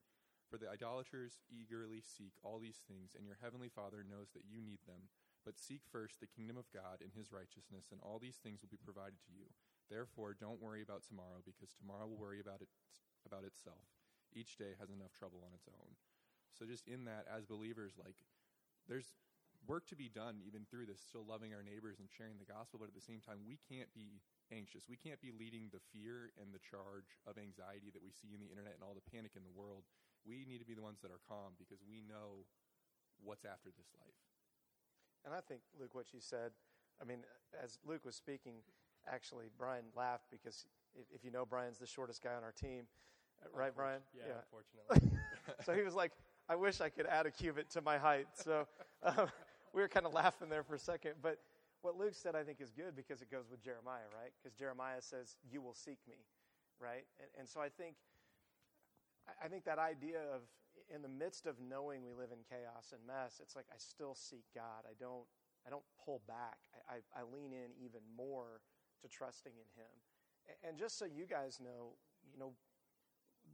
For 0.49 0.57
the 0.57 0.67
idolaters 0.67 1.39
eagerly 1.47 2.01
seek 2.01 2.33
all 2.43 2.59
these 2.59 2.81
things, 2.89 3.15
and 3.15 3.29
your 3.29 3.37
heavenly 3.39 3.69
Father 3.69 4.03
knows 4.03 4.33
that 4.33 4.49
you 4.49 4.59
need 4.59 4.83
them. 4.83 5.07
But 5.41 5.57
seek 5.57 5.81
first 5.89 6.21
the 6.21 6.29
kingdom 6.29 6.57
of 6.57 6.69
God 6.69 7.01
and 7.01 7.09
his 7.17 7.33
righteousness, 7.33 7.89
and 7.89 7.99
all 8.05 8.21
these 8.21 8.37
things 8.37 8.61
will 8.61 8.69
be 8.69 8.77
provided 8.77 9.17
to 9.25 9.33
you. 9.33 9.49
Therefore, 9.89 10.37
don't 10.37 10.61
worry 10.61 10.85
about 10.85 11.01
tomorrow, 11.01 11.41
because 11.41 11.73
tomorrow 11.73 12.05
will 12.05 12.21
worry 12.21 12.39
about, 12.39 12.61
it, 12.61 12.69
about 13.25 13.43
itself. 13.43 13.89
Each 14.31 14.55
day 14.55 14.77
has 14.77 14.93
enough 14.93 15.11
trouble 15.11 15.41
on 15.43 15.51
its 15.57 15.67
own. 15.67 15.97
So, 16.53 16.63
just 16.69 16.87
in 16.87 17.09
that, 17.09 17.25
as 17.25 17.49
believers, 17.49 17.97
like, 17.97 18.21
there's 18.87 19.17
work 19.67 19.85
to 19.89 19.97
be 19.97 20.09
done 20.09 20.41
even 20.45 20.65
through 20.69 20.85
this, 20.85 21.01
still 21.01 21.25
loving 21.25 21.53
our 21.53 21.65
neighbors 21.65 22.01
and 22.01 22.09
sharing 22.09 22.37
the 22.37 22.49
gospel, 22.49 22.81
but 22.81 22.89
at 22.89 22.97
the 22.97 23.03
same 23.03 23.21
time, 23.21 23.45
we 23.45 23.57
can't 23.69 23.89
be 23.93 24.21
anxious. 24.49 24.89
We 24.89 24.97
can't 24.97 25.21
be 25.21 25.33
leading 25.33 25.69
the 25.69 25.83
fear 25.93 26.33
and 26.37 26.53
the 26.53 26.61
charge 26.61 27.17
of 27.25 27.37
anxiety 27.37 27.89
that 27.93 28.03
we 28.03 28.13
see 28.13 28.33
in 28.33 28.41
the 28.41 28.49
internet 28.49 28.77
and 28.77 28.83
all 28.83 28.97
the 28.97 29.05
panic 29.09 29.33
in 29.37 29.45
the 29.45 29.53
world. 29.53 29.85
We 30.25 30.45
need 30.45 30.61
to 30.61 30.69
be 30.69 30.77
the 30.77 30.85
ones 30.85 31.01
that 31.01 31.13
are 31.13 31.23
calm 31.25 31.57
because 31.57 31.81
we 31.81 32.01
know 32.05 32.45
what's 33.21 33.45
after 33.45 33.69
this 33.73 33.89
life. 33.97 34.30
And 35.25 35.33
I 35.33 35.39
think, 35.41 35.61
Luke, 35.79 35.93
what 35.93 36.13
you 36.13 36.19
said, 36.19 36.51
I 37.01 37.05
mean, 37.05 37.19
as 37.63 37.77
Luke 37.85 38.05
was 38.05 38.15
speaking, 38.15 38.55
actually, 39.11 39.45
Bryan 39.57 39.85
laughed 39.95 40.25
because 40.31 40.65
if, 40.95 41.05
if 41.13 41.23
you 41.23 41.31
know, 41.31 41.45
Bryan's 41.45 41.77
the 41.77 41.87
shortest 41.87 42.23
guy 42.23 42.33
on 42.33 42.43
our 42.43 42.51
team, 42.51 42.85
uh, 43.43 43.47
right, 43.57 43.75
Bryan? 43.75 44.01
Yeah, 44.13 44.23
yeah. 44.27 44.33
unfortunately. 44.41 45.19
so 45.65 45.73
he 45.73 45.81
was 45.81 45.95
like, 45.95 46.11
I 46.49 46.55
wish 46.55 46.81
I 46.81 46.89
could 46.89 47.05
add 47.05 47.25
a 47.25 47.31
cubit 47.31 47.69
to 47.71 47.81
my 47.81 47.97
height. 47.97 48.27
So 48.33 48.67
um, 49.03 49.27
we 49.73 49.81
were 49.81 49.87
kind 49.87 50.05
of 50.05 50.13
laughing 50.13 50.49
there 50.49 50.63
for 50.63 50.75
a 50.75 50.79
second. 50.79 51.13
But 51.21 51.37
what 51.81 51.97
Luke 51.97 52.13
said, 52.13 52.35
I 52.35 52.43
think, 52.43 52.61
is 52.61 52.71
good 52.71 52.95
because 52.95 53.21
it 53.21 53.31
goes 53.31 53.45
with 53.49 53.63
Jeremiah, 53.63 54.09
right? 54.15 54.31
Because 54.41 54.57
Jeremiah 54.57 55.01
says, 55.01 55.35
You 55.49 55.61
will 55.61 55.73
seek 55.73 55.97
me, 56.07 56.17
right? 56.79 57.05
And, 57.19 57.29
and 57.39 57.49
so 57.49 57.61
I 57.61 57.69
think. 57.69 57.95
I 59.41 59.47
think 59.47 59.65
that 59.65 59.77
idea 59.77 60.17
of 60.33 60.41
in 60.93 61.01
the 61.01 61.09
midst 61.09 61.47
of 61.47 61.55
knowing 61.59 62.03
we 62.03 62.13
live 62.13 62.31
in 62.31 62.43
chaos 62.43 62.91
and 62.91 62.99
mess, 63.07 63.39
it's 63.41 63.55
like 63.55 63.65
I 63.71 63.77
still 63.77 64.13
seek 64.13 64.43
God. 64.53 64.83
I 64.85 64.93
don't 64.99 65.25
I 65.65 65.69
don't 65.69 65.85
pull 66.03 66.21
back. 66.27 66.57
I, 66.73 66.99
I, 66.99 67.21
I 67.21 67.23
lean 67.23 67.53
in 67.53 67.71
even 67.77 68.01
more 68.17 68.61
to 69.01 69.07
trusting 69.07 69.53
in 69.53 69.69
Him. 69.77 69.93
And 70.67 70.77
just 70.77 70.97
so 70.97 71.05
you 71.05 71.25
guys 71.25 71.59
know, 71.61 71.93
you 72.33 72.39
know, 72.39 72.53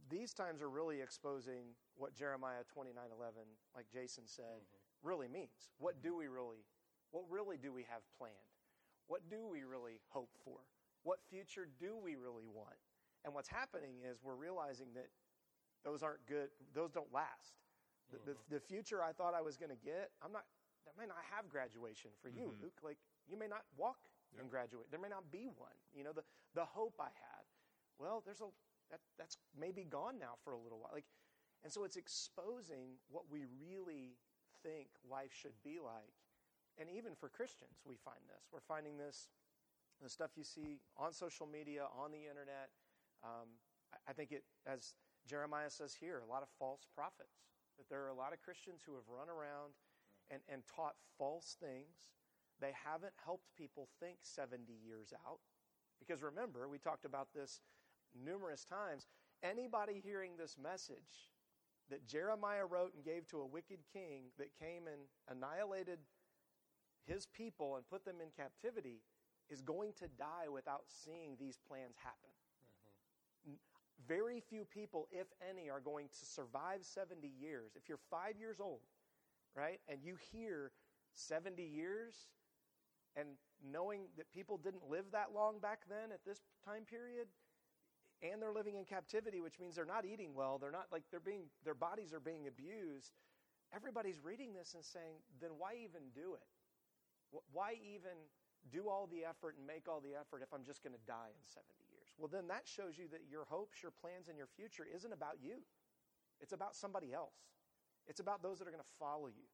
these 0.08 0.32
times 0.32 0.62
are 0.62 0.70
really 0.70 1.00
exposing 1.00 1.76
what 1.96 2.14
Jeremiah 2.14 2.64
29:11, 2.64 2.96
like 3.76 3.86
Jason 3.92 4.24
said, 4.26 4.64
mm-hmm. 4.64 5.08
really 5.08 5.28
means. 5.28 5.70
What 5.78 6.02
do 6.02 6.16
we 6.16 6.28
really 6.28 6.64
what 7.10 7.24
really 7.30 7.56
do 7.56 7.72
we 7.72 7.86
have 7.88 8.02
planned? 8.18 8.34
What 9.06 9.22
do 9.30 9.48
we 9.48 9.64
really 9.64 10.00
hope 10.08 10.30
for? 10.44 10.60
What 11.02 11.20
future 11.30 11.68
do 11.80 11.96
we 11.96 12.16
really 12.16 12.46
want? 12.46 12.76
And 13.24 13.32
what's 13.32 13.48
happening 13.48 14.04
is 14.04 14.18
we're 14.22 14.36
realizing 14.36 14.88
that 14.94 15.08
those 15.84 16.02
aren't 16.02 16.24
good, 16.26 16.48
those 16.74 16.90
don't 16.92 17.12
last. 17.12 17.58
The, 18.10 18.18
mm-hmm. 18.18 18.30
the, 18.48 18.56
the, 18.56 18.60
future 18.60 19.02
I 19.02 19.12
thought 19.12 19.34
I 19.34 19.42
was 19.42 19.56
going 19.56 19.70
to 19.70 19.82
get, 19.84 20.10
I'm 20.24 20.32
not, 20.32 20.44
that 20.86 20.96
may 20.96 21.06
not 21.06 21.20
have 21.28 21.48
graduation 21.48 22.10
for 22.22 22.28
you, 22.28 22.56
mm-hmm. 22.56 22.64
Luke. 22.64 22.80
Like, 22.82 22.96
you 23.28 23.36
may 23.36 23.48
not 23.48 23.68
walk 23.76 24.00
yep. 24.32 24.42
and 24.42 24.50
graduate. 24.50 24.88
There 24.90 25.00
may 25.00 25.12
not 25.12 25.28
be 25.30 25.48
one. 25.52 25.76
You 25.92 26.04
know, 26.04 26.12
the, 26.12 26.24
the 26.54 26.64
hope 26.64 26.96
I 26.98 27.12
had, 27.12 27.44
well, 28.00 28.22
there's 28.24 28.40
a, 28.40 28.48
that, 28.90 29.00
that's 29.18 29.36
maybe 29.52 29.84
gone 29.84 30.18
now 30.18 30.40
for 30.42 30.52
a 30.52 30.58
little 30.58 30.80
while. 30.80 30.92
Like, 30.92 31.04
and 31.62 31.72
so 31.72 31.84
it's 31.84 31.96
exposing 31.96 32.96
what 33.10 33.24
we 33.30 33.44
really 33.60 34.16
think 34.62 34.88
life 35.04 35.30
should 35.34 35.56
be 35.64 35.78
like. 35.82 36.16
And 36.78 36.88
even 36.96 37.12
for 37.18 37.28
Christians, 37.28 37.82
we 37.84 37.96
find 37.96 38.22
this. 38.28 38.46
We're 38.52 38.64
finding 38.64 38.96
this, 38.96 39.28
the 40.00 40.08
stuff 40.08 40.30
you 40.36 40.44
see 40.44 40.80
on 40.96 41.12
social 41.12 41.46
media, 41.46 41.86
on 41.92 42.12
the 42.12 42.22
internet. 42.22 42.70
Um, 43.24 43.58
I, 43.92 44.10
I 44.10 44.12
think 44.14 44.30
it, 44.30 44.44
as 44.66 44.94
Jeremiah 45.28 45.70
says 45.70 45.94
here, 45.94 46.22
a 46.24 46.30
lot 46.30 46.42
of 46.42 46.48
false 46.58 46.86
prophets. 46.94 47.44
That 47.76 47.88
there 47.88 48.02
are 48.02 48.08
a 48.08 48.14
lot 48.14 48.32
of 48.32 48.42
Christians 48.42 48.82
who 48.84 48.94
have 48.94 49.06
run 49.06 49.28
around 49.28 49.76
and, 50.30 50.40
and 50.48 50.62
taught 50.66 50.96
false 51.16 51.56
things 51.60 52.10
they 52.60 52.72
haven't 52.74 53.12
helped 53.24 53.46
people 53.56 53.88
think 54.00 54.18
70 54.22 54.72
years 54.84 55.12
out. 55.26 55.38
Because 55.98 56.22
remember, 56.22 56.68
we 56.68 56.78
talked 56.78 57.04
about 57.04 57.28
this 57.34 57.60
numerous 58.24 58.64
times. 58.64 59.06
Anybody 59.42 60.00
hearing 60.02 60.32
this 60.36 60.56
message 60.60 61.30
that 61.90 62.06
Jeremiah 62.06 62.66
wrote 62.66 62.94
and 62.94 63.04
gave 63.04 63.26
to 63.28 63.40
a 63.40 63.46
wicked 63.46 63.78
king 63.92 64.30
that 64.38 64.58
came 64.58 64.86
and 64.86 65.02
annihilated 65.28 65.98
his 67.06 67.26
people 67.26 67.76
and 67.76 67.88
put 67.88 68.04
them 68.04 68.16
in 68.20 68.28
captivity 68.36 69.00
is 69.48 69.62
going 69.62 69.92
to 69.98 70.08
die 70.18 70.48
without 70.52 70.84
seeing 70.86 71.36
these 71.38 71.58
plans 71.66 71.96
happen. 72.02 72.30
Very 74.06 74.40
few 74.40 74.64
people, 74.64 75.08
if 75.10 75.26
any, 75.48 75.70
are 75.70 75.80
going 75.80 76.08
to 76.08 76.24
survive 76.24 76.84
70 76.84 77.26
years. 77.40 77.72
If 77.74 77.88
you're 77.88 77.98
five 78.10 78.38
years 78.38 78.60
old, 78.60 78.80
right, 79.56 79.80
and 79.88 79.98
you 80.02 80.16
hear 80.32 80.70
70 81.14 81.62
years, 81.62 82.14
and 83.16 83.28
knowing 83.72 84.02
that 84.16 84.30
people 84.32 84.56
didn't 84.56 84.88
live 84.88 85.06
that 85.12 85.34
long 85.34 85.58
back 85.58 85.80
then 85.88 86.12
at 86.12 86.24
this 86.24 86.42
time 86.64 86.84
period, 86.84 87.26
and 88.22 88.42
they're 88.42 88.52
living 88.52 88.76
in 88.76 88.84
captivity, 88.84 89.40
which 89.40 89.58
means 89.58 89.74
they're 89.74 89.84
not 89.84 90.04
eating 90.04 90.34
well. 90.34 90.58
They're 90.58 90.70
not 90.74 90.86
like 90.92 91.02
they're 91.10 91.20
being, 91.20 91.50
their 91.64 91.74
bodies 91.74 92.12
are 92.12 92.20
being 92.20 92.46
abused. 92.46 93.12
Everybody's 93.74 94.20
reading 94.22 94.54
this 94.54 94.74
and 94.74 94.84
saying, 94.84 95.22
then 95.40 95.50
why 95.58 95.74
even 95.82 96.10
do 96.14 96.34
it? 96.34 96.46
Why 97.52 97.74
even 97.82 98.16
do 98.72 98.88
all 98.88 99.06
the 99.06 99.24
effort 99.24 99.54
and 99.58 99.66
make 99.66 99.86
all 99.88 100.00
the 100.00 100.14
effort 100.18 100.42
if 100.42 100.52
I'm 100.52 100.64
just 100.64 100.82
going 100.82 100.94
to 100.94 101.04
die 101.06 101.30
in 101.30 101.44
70 101.46 101.66
years? 101.78 101.87
Well, 102.18 102.28
then 102.28 102.48
that 102.48 102.66
shows 102.66 102.98
you 102.98 103.06
that 103.12 103.22
your 103.30 103.46
hopes, 103.46 103.82
your 103.82 103.92
plans, 103.92 104.28
and 104.28 104.36
your 104.36 104.50
future 104.50 104.84
isn't 104.84 105.12
about 105.12 105.38
you. 105.40 105.62
It's 106.40 106.52
about 106.52 106.74
somebody 106.74 107.14
else. 107.14 107.38
It's 108.06 108.20
about 108.20 108.42
those 108.42 108.58
that 108.58 108.66
are 108.66 108.74
going 108.74 108.82
to 108.82 108.96
follow 108.98 109.28
you. 109.28 109.46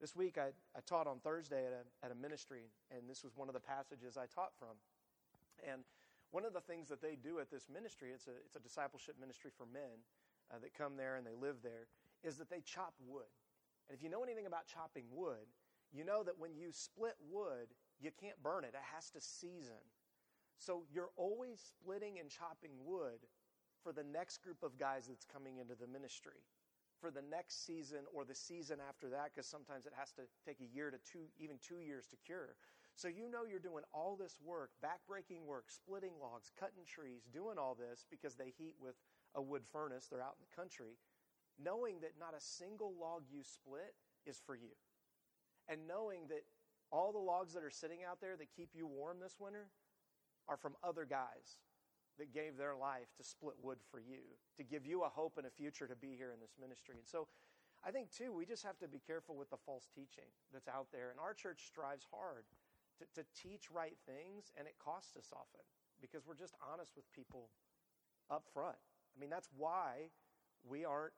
This 0.00 0.14
week, 0.14 0.38
I, 0.38 0.54
I 0.76 0.80
taught 0.86 1.06
on 1.06 1.18
Thursday 1.18 1.66
at 1.66 1.72
a, 1.72 2.06
at 2.06 2.12
a 2.12 2.14
ministry, 2.14 2.70
and 2.90 3.08
this 3.08 3.24
was 3.24 3.36
one 3.36 3.48
of 3.48 3.54
the 3.54 3.60
passages 3.60 4.16
I 4.16 4.26
taught 4.26 4.54
from. 4.58 4.78
And 5.66 5.82
one 6.30 6.44
of 6.44 6.52
the 6.52 6.60
things 6.60 6.88
that 6.88 7.00
they 7.00 7.16
do 7.16 7.38
at 7.38 7.50
this 7.50 7.66
ministry, 7.72 8.10
it's 8.14 8.26
a, 8.26 8.34
it's 8.44 8.56
a 8.56 8.60
discipleship 8.60 9.14
ministry 9.18 9.50
for 9.56 9.66
men 9.66 10.02
uh, 10.52 10.58
that 10.62 10.74
come 10.74 10.96
there 10.96 11.16
and 11.16 11.26
they 11.26 11.34
live 11.34 11.62
there, 11.62 11.86
is 12.22 12.36
that 12.38 12.50
they 12.50 12.60
chop 12.60 12.94
wood. 13.06 13.30
And 13.88 13.96
if 13.96 14.02
you 14.02 14.10
know 14.10 14.22
anything 14.22 14.46
about 14.46 14.66
chopping 14.66 15.04
wood, 15.10 15.46
you 15.92 16.04
know 16.04 16.22
that 16.22 16.38
when 16.38 16.54
you 16.54 16.70
split 16.70 17.14
wood, 17.30 17.70
you 18.00 18.10
can't 18.20 18.40
burn 18.42 18.64
it, 18.64 18.74
it 18.74 18.86
has 18.94 19.10
to 19.10 19.20
season. 19.20 19.78
So 20.58 20.84
you're 20.92 21.10
always 21.16 21.60
splitting 21.60 22.18
and 22.18 22.30
chopping 22.30 22.72
wood 22.84 23.20
for 23.82 23.92
the 23.92 24.04
next 24.04 24.42
group 24.42 24.62
of 24.62 24.78
guys 24.78 25.06
that's 25.08 25.26
coming 25.26 25.58
into 25.58 25.74
the 25.74 25.86
ministry, 25.86 26.40
for 27.00 27.10
the 27.10 27.22
next 27.22 27.66
season 27.66 28.08
or 28.14 28.24
the 28.24 28.34
season 28.34 28.78
after 28.80 29.10
that, 29.10 29.32
because 29.34 29.46
sometimes 29.46 29.84
it 29.84 29.92
has 29.96 30.12
to 30.12 30.22
take 30.46 30.60
a 30.60 30.74
year 30.74 30.90
to 30.90 30.98
two, 31.04 31.28
even 31.38 31.56
two 31.60 31.80
years 31.80 32.06
to 32.08 32.16
cure. 32.24 32.56
So 32.96 33.08
you 33.08 33.28
know 33.28 33.44
you're 33.44 33.58
doing 33.58 33.84
all 33.92 34.16
this 34.16 34.38
work, 34.42 34.70
backbreaking 34.78 35.44
work, 35.44 35.64
splitting 35.68 36.14
logs, 36.22 36.52
cutting 36.58 36.86
trees, 36.86 37.26
doing 37.32 37.58
all 37.58 37.74
this 37.74 38.06
because 38.08 38.36
they 38.36 38.54
heat 38.56 38.74
with 38.80 38.94
a 39.34 39.42
wood 39.42 39.62
furnace. 39.66 40.06
They're 40.06 40.22
out 40.22 40.36
in 40.38 40.46
the 40.48 40.56
country, 40.56 40.96
knowing 41.58 42.00
that 42.00 42.12
not 42.18 42.34
a 42.38 42.40
single 42.40 42.94
log 42.98 43.24
you 43.28 43.42
split 43.42 43.94
is 44.24 44.40
for 44.46 44.54
you. 44.54 44.72
And 45.68 45.88
knowing 45.88 46.28
that 46.28 46.46
all 46.92 47.12
the 47.12 47.18
logs 47.18 47.52
that 47.54 47.64
are 47.64 47.70
sitting 47.70 48.04
out 48.08 48.20
there 48.20 48.36
that 48.36 48.54
keep 48.54 48.70
you 48.72 48.86
warm 48.86 49.18
this 49.18 49.36
winter 49.40 49.66
are 50.48 50.56
from 50.56 50.74
other 50.82 51.04
guys 51.04 51.58
that 52.18 52.32
gave 52.32 52.56
their 52.56 52.76
life 52.76 53.10
to 53.16 53.24
split 53.24 53.54
wood 53.62 53.78
for 53.90 53.98
you, 53.98 54.22
to 54.56 54.62
give 54.62 54.86
you 54.86 55.02
a 55.02 55.08
hope 55.08 55.34
and 55.36 55.46
a 55.46 55.50
future 55.50 55.86
to 55.86 55.96
be 55.96 56.14
here 56.16 56.30
in 56.32 56.40
this 56.40 56.54
ministry. 56.60 56.94
And 56.98 57.06
so 57.06 57.26
I 57.84 57.90
think, 57.90 58.10
too, 58.10 58.32
we 58.32 58.46
just 58.46 58.62
have 58.64 58.78
to 58.78 58.88
be 58.88 59.00
careful 59.04 59.36
with 59.36 59.50
the 59.50 59.58
false 59.66 59.88
teaching 59.94 60.30
that's 60.52 60.68
out 60.68 60.86
there. 60.92 61.10
And 61.10 61.18
our 61.18 61.34
church 61.34 61.66
strives 61.66 62.06
hard 62.10 62.44
to, 62.98 63.04
to 63.20 63.26
teach 63.34 63.70
right 63.70 63.96
things, 64.06 64.52
and 64.56 64.68
it 64.68 64.74
costs 64.82 65.16
us 65.16 65.30
often 65.32 65.66
because 66.00 66.26
we're 66.26 66.38
just 66.38 66.54
honest 66.72 66.92
with 66.94 67.04
people 67.12 67.50
up 68.30 68.44
front. 68.52 68.76
I 69.16 69.20
mean, 69.20 69.30
that's 69.30 69.48
why 69.56 70.10
we 70.68 70.84
aren't 70.84 71.12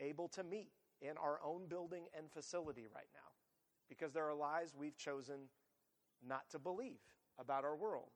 able 0.00 0.28
to 0.28 0.42
meet 0.42 0.72
in 1.02 1.16
our 1.16 1.40
own 1.44 1.66
building 1.68 2.04
and 2.16 2.30
facility 2.30 2.86
right 2.92 3.08
now 3.14 3.30
because 3.88 4.12
there 4.12 4.28
are 4.28 4.34
lies 4.34 4.74
we've 4.76 4.96
chosen 4.96 5.48
not 6.26 6.48
to 6.50 6.58
believe 6.58 7.00
about 7.38 7.64
our 7.64 7.76
world. 7.76 8.10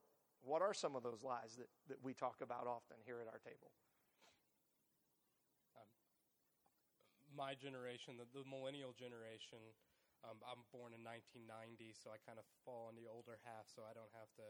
What 0.45 0.61
are 0.61 0.77
some 0.77 0.93
of 0.93 1.01
those 1.01 1.25
lies 1.25 1.57
that, 1.57 1.73
that 1.89 2.05
we 2.05 2.13
talk 2.13 2.45
about 2.45 2.69
often 2.69 3.01
here 3.09 3.17
at 3.25 3.29
our 3.33 3.41
table? 3.41 3.73
Um, 5.73 5.89
my 7.33 7.57
generation, 7.57 8.21
the, 8.21 8.29
the 8.29 8.45
millennial 8.45 8.93
generation, 8.93 9.73
um, 10.21 10.37
I'm 10.45 10.69
born 10.69 10.93
in 10.93 11.01
1990, 11.01 11.97
so 11.97 12.13
I 12.13 12.21
kind 12.29 12.37
of 12.37 12.45
fall 12.61 12.93
in 12.93 12.97
the 13.01 13.09
older 13.09 13.41
half, 13.41 13.73
so 13.73 13.89
I 13.89 13.97
don't 13.97 14.13
have 14.13 14.29
to 14.37 14.47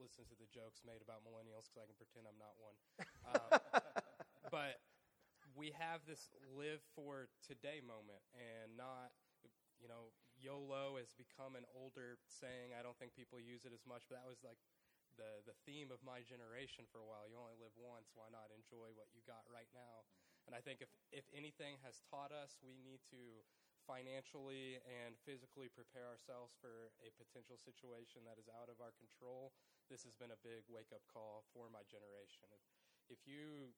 listen 0.00 0.24
to 0.32 0.36
the 0.40 0.48
jokes 0.48 0.80
made 0.80 1.04
about 1.04 1.20
millennials 1.22 1.68
because 1.68 1.84
I 1.84 1.86
can 1.88 1.96
pretend 2.00 2.24
I'm 2.24 2.40
not 2.40 2.56
one. 2.56 2.76
Um, 3.28 3.50
but 4.56 4.80
we 5.52 5.76
have 5.76 6.02
this 6.08 6.32
live 6.56 6.80
for 6.96 7.28
today 7.44 7.84
moment 7.84 8.24
and 8.32 8.74
not, 8.74 9.12
you 9.78 9.86
know, 9.86 10.10
YOLO 10.34 10.98
has 10.98 11.14
become 11.14 11.54
an 11.54 11.64
older 11.72 12.18
saying. 12.26 12.74
I 12.74 12.82
don't 12.82 12.98
think 12.98 13.14
people 13.14 13.38
use 13.38 13.62
it 13.64 13.72
as 13.72 13.86
much, 13.86 14.08
but 14.10 14.18
that 14.18 14.26
was 14.26 14.42
like 14.42 14.58
the, 15.16 15.42
the 15.48 15.56
theme 15.66 15.90
of 15.94 16.02
my 16.02 16.22
generation 16.26 16.86
for 16.90 17.02
a 17.02 17.06
while. 17.06 17.26
You 17.26 17.38
only 17.38 17.58
live 17.58 17.74
once. 17.78 18.10
Why 18.14 18.30
not 18.30 18.50
enjoy 18.50 18.92
what 18.94 19.10
you 19.14 19.22
got 19.24 19.42
right 19.50 19.70
now? 19.72 20.04
Mm-hmm. 20.04 20.46
And 20.48 20.52
I 20.54 20.60
think 20.60 20.84
if, 20.84 20.90
if 21.10 21.26
anything 21.32 21.80
has 21.82 22.02
taught 22.10 22.34
us, 22.34 22.58
we 22.60 22.76
need 22.82 23.00
to 23.14 23.42
financially 23.84 24.80
and 24.84 25.12
physically 25.28 25.68
prepare 25.68 26.08
ourselves 26.08 26.56
for 26.58 26.92
a 27.04 27.12
potential 27.20 27.60
situation 27.60 28.24
that 28.24 28.40
is 28.40 28.48
out 28.48 28.72
of 28.72 28.80
our 28.80 28.96
control, 28.96 29.52
this 29.92 30.04
has 30.08 30.16
been 30.16 30.32
a 30.32 30.40
big 30.40 30.64
wake 30.72 30.88
up 30.92 31.04
call 31.12 31.44
for 31.52 31.68
my 31.68 31.84
generation. 31.84 32.48
If, 32.48 32.64
if 33.12 33.20
you 33.28 33.72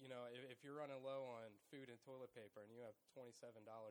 you 0.00 0.08
know, 0.08 0.24
if, 0.32 0.40
if, 0.48 0.64
you're 0.64 0.80
running 0.80 0.96
low 1.04 1.28
on 1.28 1.52
food 1.68 1.92
and 1.92 2.00
toilet 2.00 2.32
paper 2.32 2.64
and 2.64 2.72
you 2.72 2.80
have 2.80 2.96
$27 3.12 3.36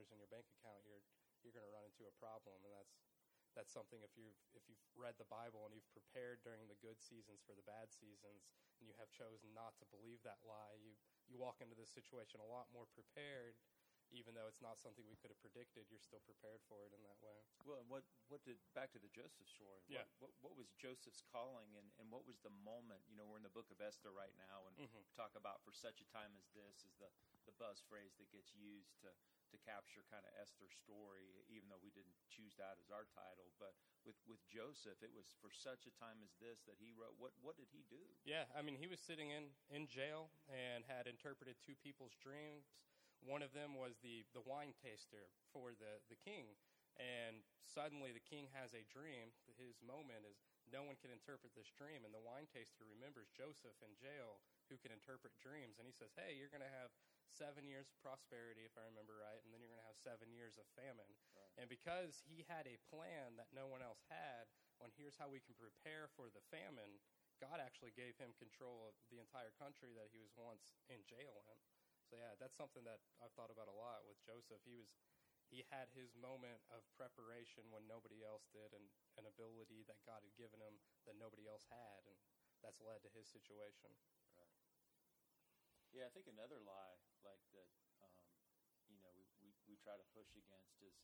in 0.09 0.17
your 0.17 0.31
bank 0.33 0.41
account, 0.57 0.81
you're 0.81 1.05
you're 1.43 1.55
going 1.55 1.63
to 1.63 1.71
run 1.71 1.87
into 1.87 2.03
a 2.03 2.13
problem, 2.19 2.59
and 2.67 2.71
that's 2.75 2.91
that's 3.60 3.76
something 3.76 4.00
if 4.00 4.15
you've 4.15 4.39
if 4.56 4.63
you've 4.72 4.80
read 4.95 5.19
the 5.19 5.28
Bible 5.28 5.67
and 5.67 5.76
you've 5.76 5.91
prepared 5.91 6.39
during 6.48 6.72
the 6.72 6.80
good 6.80 6.95
seasons 7.04 7.43
for 7.43 7.52
the 7.60 7.67
bad 7.67 7.91
seasons, 7.91 8.48
and 8.80 8.88
you 8.88 8.95
have 8.95 9.12
chosen 9.12 9.52
not 9.52 9.76
to 9.84 9.86
believe 9.91 10.24
that 10.24 10.39
lie, 10.48 10.80
you 10.80 10.95
you 11.28 11.36
walk 11.36 11.60
into 11.60 11.76
this 11.76 11.91
situation 11.91 12.39
a 12.39 12.48
lot 12.48 12.72
more 12.72 12.88
prepared 12.95 13.60
even 14.12 14.34
though 14.34 14.50
it's 14.50 14.62
not 14.62 14.82
something 14.82 15.06
we 15.06 15.17
could 15.17 15.30
have 15.30 15.41
predicted, 15.41 15.86
you're 15.89 16.02
still 16.02 16.24
prepared 16.26 16.62
for 16.65 16.86
it 16.86 16.91
in 16.93 17.02
that 17.06 17.19
way. 17.22 17.38
Well, 17.65 17.86
what 17.86 18.06
what 18.28 18.41
did 18.41 18.58
back 18.74 18.93
to 18.98 19.02
the 19.02 19.12
Joseph 19.12 19.45
story? 19.45 19.86
Yeah. 19.86 20.06
What, 20.17 20.34
what, 20.41 20.52
what 20.52 20.54
was 20.58 20.69
Joseph's 20.78 21.22
calling, 21.30 21.69
and, 21.78 21.89
and 22.02 22.10
what 22.10 22.26
was 22.26 22.41
the 22.41 22.54
moment? 22.65 23.06
You 23.10 23.17
know, 23.17 23.26
we're 23.30 23.41
in 23.41 23.45
the 23.45 23.54
book 23.54 23.69
of 23.69 23.82
Esther 23.82 24.10
right 24.13 24.34
now, 24.38 24.65
and 24.69 24.74
mm-hmm. 24.78 25.04
talk 25.13 25.34
about 25.38 25.62
for 25.62 25.74
such 25.74 26.02
a 26.02 26.08
time 26.10 26.34
as 26.38 26.50
this 26.54 26.86
is 26.86 26.98
the 26.98 27.10
the 27.48 27.56
buzz 27.58 27.82
phrase 27.86 28.13
that 28.22 28.30
gets 28.30 28.54
used 28.54 28.98
to 29.02 29.10
to 29.50 29.58
capture 29.65 30.06
kind 30.06 30.22
of 30.22 30.32
Esther's 30.38 30.78
story, 30.78 31.41
even 31.50 31.74
though 31.74 31.82
we 31.82 31.89
didn't 31.89 32.13
choose 32.30 32.54
that 32.62 32.78
as 32.78 32.93
our 32.93 33.10
title. 33.10 33.50
But 33.58 33.74
with 34.06 34.17
with 34.30 34.41
Joseph, 34.45 35.02
it 35.02 35.10
was 35.10 35.34
for 35.41 35.50
such 35.50 35.89
a 35.89 35.93
time 35.98 36.22
as 36.22 36.38
this 36.38 36.62
that 36.69 36.78
he 36.78 36.93
wrote. 36.93 37.17
What 37.17 37.34
what 37.41 37.58
did 37.58 37.69
he 37.74 37.86
do? 37.89 38.02
Yeah, 38.26 38.45
I 38.54 38.62
mean, 38.62 38.78
he 38.78 38.86
was 38.86 39.02
sitting 39.02 39.34
in 39.34 39.50
in 39.74 39.89
jail 39.89 40.30
and 40.50 40.86
had 40.86 41.10
interpreted 41.10 41.58
two 41.62 41.78
people's 41.82 42.13
dreams 42.22 42.69
one 43.23 43.43
of 43.43 43.51
them 43.51 43.75
was 43.75 43.99
the, 43.99 44.23
the 44.32 44.43
wine 44.43 44.75
taster 44.79 45.32
for 45.51 45.75
the, 45.75 45.99
the 46.08 46.19
king. 46.19 46.55
And 46.99 47.47
suddenly 47.63 48.12
the 48.12 48.23
king 48.23 48.51
has 48.51 48.75
a 48.75 48.84
dream. 48.91 49.32
His 49.55 49.79
moment 49.79 50.27
is 50.27 50.43
no 50.67 50.84
one 50.84 50.99
can 50.99 51.15
interpret 51.15 51.55
this 51.55 51.71
dream. 51.71 52.03
And 52.03 52.12
the 52.12 52.19
wine 52.19 52.51
taster 52.51 52.84
remembers 52.84 53.32
Joseph 53.32 53.79
in 53.79 53.95
jail 53.95 54.43
who 54.67 54.75
can 54.75 54.91
interpret 54.91 55.32
dreams. 55.39 55.79
And 55.79 55.88
he 55.88 55.95
says, 55.95 56.12
Hey, 56.19 56.36
you're 56.36 56.51
going 56.51 56.65
to 56.65 56.75
have 56.84 56.91
seven 57.29 57.63
years 57.63 57.88
of 57.88 57.97
prosperity, 58.01 58.65
if 58.65 58.75
I 58.75 58.84
remember 58.89 59.21
right, 59.21 59.39
and 59.45 59.53
then 59.53 59.62
you're 59.62 59.71
going 59.71 59.86
to 59.86 59.89
have 59.89 60.01
seven 60.01 60.34
years 60.34 60.58
of 60.58 60.65
famine. 60.73 61.13
Right. 61.38 61.53
And 61.62 61.69
because 61.69 62.25
he 62.25 62.43
had 62.49 62.65
a 62.65 62.82
plan 62.89 63.38
that 63.38 63.53
no 63.53 63.69
one 63.69 63.86
else 63.86 64.01
had, 64.10 64.49
on 64.82 64.91
here's 64.97 65.15
how 65.15 65.29
we 65.29 65.43
can 65.43 65.55
prepare 65.55 66.10
for 66.17 66.27
the 66.34 66.43
famine, 66.49 66.99
God 67.39 67.63
actually 67.63 67.95
gave 67.95 68.19
him 68.19 68.36
control 68.36 68.84
of 68.89 68.97
the 69.08 69.21
entire 69.23 69.55
country 69.55 69.95
that 69.95 70.12
he 70.12 70.19
was 70.19 70.36
once 70.36 70.75
in 70.91 70.99
jail 71.08 71.39
in. 71.47 71.58
So 72.10 72.17
yeah, 72.17 72.34
that's 72.41 72.58
something 72.58 72.82
that 72.89 72.98
I've 73.22 73.34
thought 73.38 73.54
about 73.54 73.69
a 73.69 73.78
lot 73.78 74.02
with 74.10 74.17
Joseph. 74.26 74.65
He 74.65 74.74
was 74.74 74.89
he 75.50 75.65
had 75.69 75.89
his 75.98 76.13
moment 76.13 76.62
of 76.69 76.86
preparation 76.93 77.65
when 77.74 77.89
nobody 77.89 78.22
else 78.22 78.45
did 78.54 78.69
and 78.74 78.86
an 79.17 79.26
ability 79.26 79.82
that 79.89 79.98
God 80.06 80.22
had 80.22 80.34
given 80.38 80.62
him 80.62 80.78
that 81.10 81.17
nobody 81.17 81.50
else 81.50 81.65
had 81.69 82.06
and 82.06 82.17
that's 82.62 82.82
led 82.82 83.02
to 83.02 83.10
his 83.13 83.26
situation. 83.26 83.93
Right. 84.38 84.54
Yeah, 85.89 86.06
I 86.06 86.13
think 86.13 86.30
another 86.30 86.62
lie 86.62 87.02
like 87.26 87.41
that 87.54 87.69
um, 88.06 88.13
you 88.89 89.02
know 89.02 89.10
we, 89.17 89.26
we, 89.41 89.54
we 89.65 89.76
try 89.82 89.98
to 89.98 90.06
push 90.13 90.34
against 90.38 90.78
is 90.82 90.98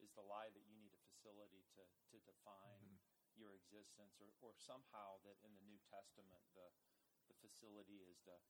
is 0.00 0.12
the 0.16 0.24
lie 0.24 0.48
that 0.52 0.64
you 0.64 0.76
need 0.80 0.92
a 0.96 1.00
facility 1.04 1.68
to, 1.76 1.84
to 2.12 2.16
define 2.24 2.80
mm-hmm. 2.80 3.36
your 3.36 3.52
existence 3.56 4.16
or, 4.20 4.32
or 4.40 4.56
somehow 4.56 5.20
that 5.24 5.36
in 5.44 5.52
the 5.52 5.64
New 5.68 5.80
Testament 5.88 6.44
the 6.56 6.68
the 7.28 7.36
facility 7.44 8.00
is 8.04 8.20
the 8.24 8.40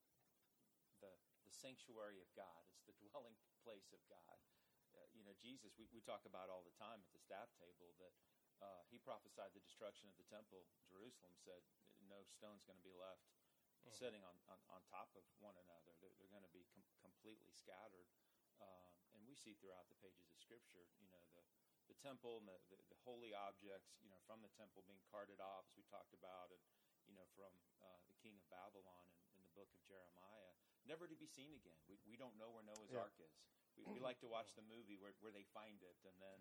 the 1.02 1.10
the 1.52 1.60
sanctuary 1.60 2.16
of 2.24 2.32
God. 2.32 2.64
It's 2.72 2.88
the 2.88 2.96
dwelling 2.96 3.36
place 3.60 3.92
of 3.92 4.00
God. 4.08 4.40
Uh, 4.96 5.04
you 5.12 5.20
know, 5.20 5.36
Jesus, 5.36 5.76
we, 5.76 5.84
we 5.92 6.00
talk 6.00 6.24
about 6.24 6.48
all 6.48 6.64
the 6.64 6.72
time 6.80 7.04
at 7.04 7.12
the 7.12 7.20
staff 7.20 7.52
table 7.60 7.92
that 8.00 8.16
uh, 8.64 8.80
he 8.88 8.96
prophesied 8.96 9.52
the 9.52 9.60
destruction 9.60 10.08
of 10.08 10.16
the 10.16 10.24
temple. 10.32 10.64
Jerusalem 10.88 11.36
said, 11.36 11.60
no 12.08 12.24
stone's 12.24 12.64
going 12.64 12.80
to 12.80 12.88
be 12.88 12.96
left 12.96 13.28
sitting 13.92 14.24
on, 14.24 14.32
on, 14.48 14.56
on 14.72 14.80
top 14.88 15.12
of 15.12 15.26
one 15.42 15.58
another. 15.60 15.92
They're, 16.00 16.14
they're 16.16 16.32
going 16.32 16.46
to 16.46 16.54
be 16.56 16.64
com- 16.72 16.88
completely 17.04 17.52
scattered. 17.52 18.08
Um, 18.62 18.94
and 19.12 19.20
we 19.26 19.36
see 19.36 19.58
throughout 19.58 19.90
the 19.92 19.98
pages 20.00 20.30
of 20.32 20.38
Scripture, 20.38 20.86
you 21.02 21.10
know, 21.10 21.20
the, 21.36 21.44
the 21.90 21.98
temple 21.98 22.40
and 22.40 22.46
the, 22.46 22.56
the, 22.70 22.78
the 22.88 22.98
holy 23.02 23.34
objects, 23.34 23.98
you 24.00 24.08
know, 24.08 24.22
from 24.24 24.40
the 24.40 24.54
temple 24.54 24.86
being 24.86 25.02
carted 25.10 25.42
off, 25.42 25.66
as 25.66 25.74
we 25.74 25.84
talked 25.90 26.14
about, 26.14 26.54
and, 26.54 26.62
you 27.10 27.12
know, 27.18 27.26
from 27.34 27.50
uh, 27.82 27.98
the 28.06 28.14
king 28.22 28.38
of 28.38 28.46
Babylon 28.46 29.04
in, 29.10 29.18
in 29.34 29.42
the 29.42 29.52
book 29.58 29.68
of 29.74 29.82
Jeremiah, 29.82 30.51
never 30.88 31.06
to 31.06 31.16
be 31.16 31.26
seen 31.28 31.52
again. 31.54 31.78
We, 31.88 31.98
we 32.06 32.14
don't 32.18 32.34
know 32.38 32.50
where 32.50 32.64
Noah's 32.66 32.90
Yeah. 32.92 33.04
Ark 33.06 33.16
is. 33.22 33.34
We, 33.78 33.88
we 33.88 34.00
like 34.04 34.20
to 34.20 34.28
watch 34.28 34.52
the 34.52 34.64
movie 34.68 35.00
where, 35.00 35.16
where 35.24 35.32
they 35.32 35.48
find 35.56 35.80
it, 35.80 35.96
and 36.04 36.12
then, 36.20 36.40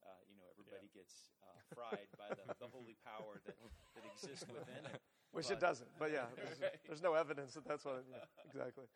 uh, 0.00 0.16
you 0.24 0.36
know, 0.40 0.48
everybody 0.48 0.88
gets 0.96 1.28
uh, 1.44 1.52
fried 1.76 2.08
by 2.16 2.32
the, 2.32 2.48
the 2.56 2.70
holy 2.72 2.96
power 3.04 3.36
that, 3.44 3.56
that 3.94 4.04
exists 4.16 4.48
within 4.48 4.88
it. 4.88 5.00
Which 5.36 5.52
it 5.52 5.60
doesn't, 5.62 5.86
but 6.00 6.10
yeah, 6.10 6.26
there's, 6.40 6.58
Right. 6.58 6.80
there's 6.88 7.04
no 7.04 7.14
evidence 7.14 7.54
that 7.54 7.62
that's 7.68 7.84
what. 7.86 8.02
It, 8.02 8.10
yeah, 8.10 8.26
exactly. 8.48 8.88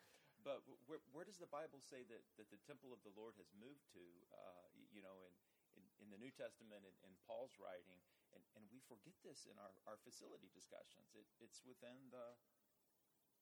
But 0.42 0.64
where, 0.90 1.00
where 1.14 1.24
does 1.24 1.38
the 1.38 1.46
Bible 1.48 1.78
say 1.80 2.02
that, 2.10 2.20
that 2.36 2.48
the 2.50 2.58
temple 2.66 2.90
of 2.92 3.00
the 3.06 3.14
Lord 3.14 3.38
has 3.38 3.48
moved 3.54 3.86
to? 3.94 4.02
Uh, 4.34 4.66
you 4.92 5.00
know, 5.00 5.14
in, 5.24 5.32
in, 5.78 5.84
in 6.04 6.08
the 6.10 6.18
New 6.20 6.32
Testament 6.34 6.82
and 6.84 6.96
in, 7.06 7.12
Paul's 7.24 7.54
writing, 7.56 7.96
and, 8.36 8.42
and 8.58 8.62
we 8.68 8.82
forget 8.84 9.14
this 9.24 9.46
in 9.48 9.56
our, 9.56 9.72
our 9.88 9.96
facility 10.04 10.50
discussions. 10.52 11.14
It, 11.16 11.24
it's 11.40 11.62
within 11.64 11.96
the 12.12 12.36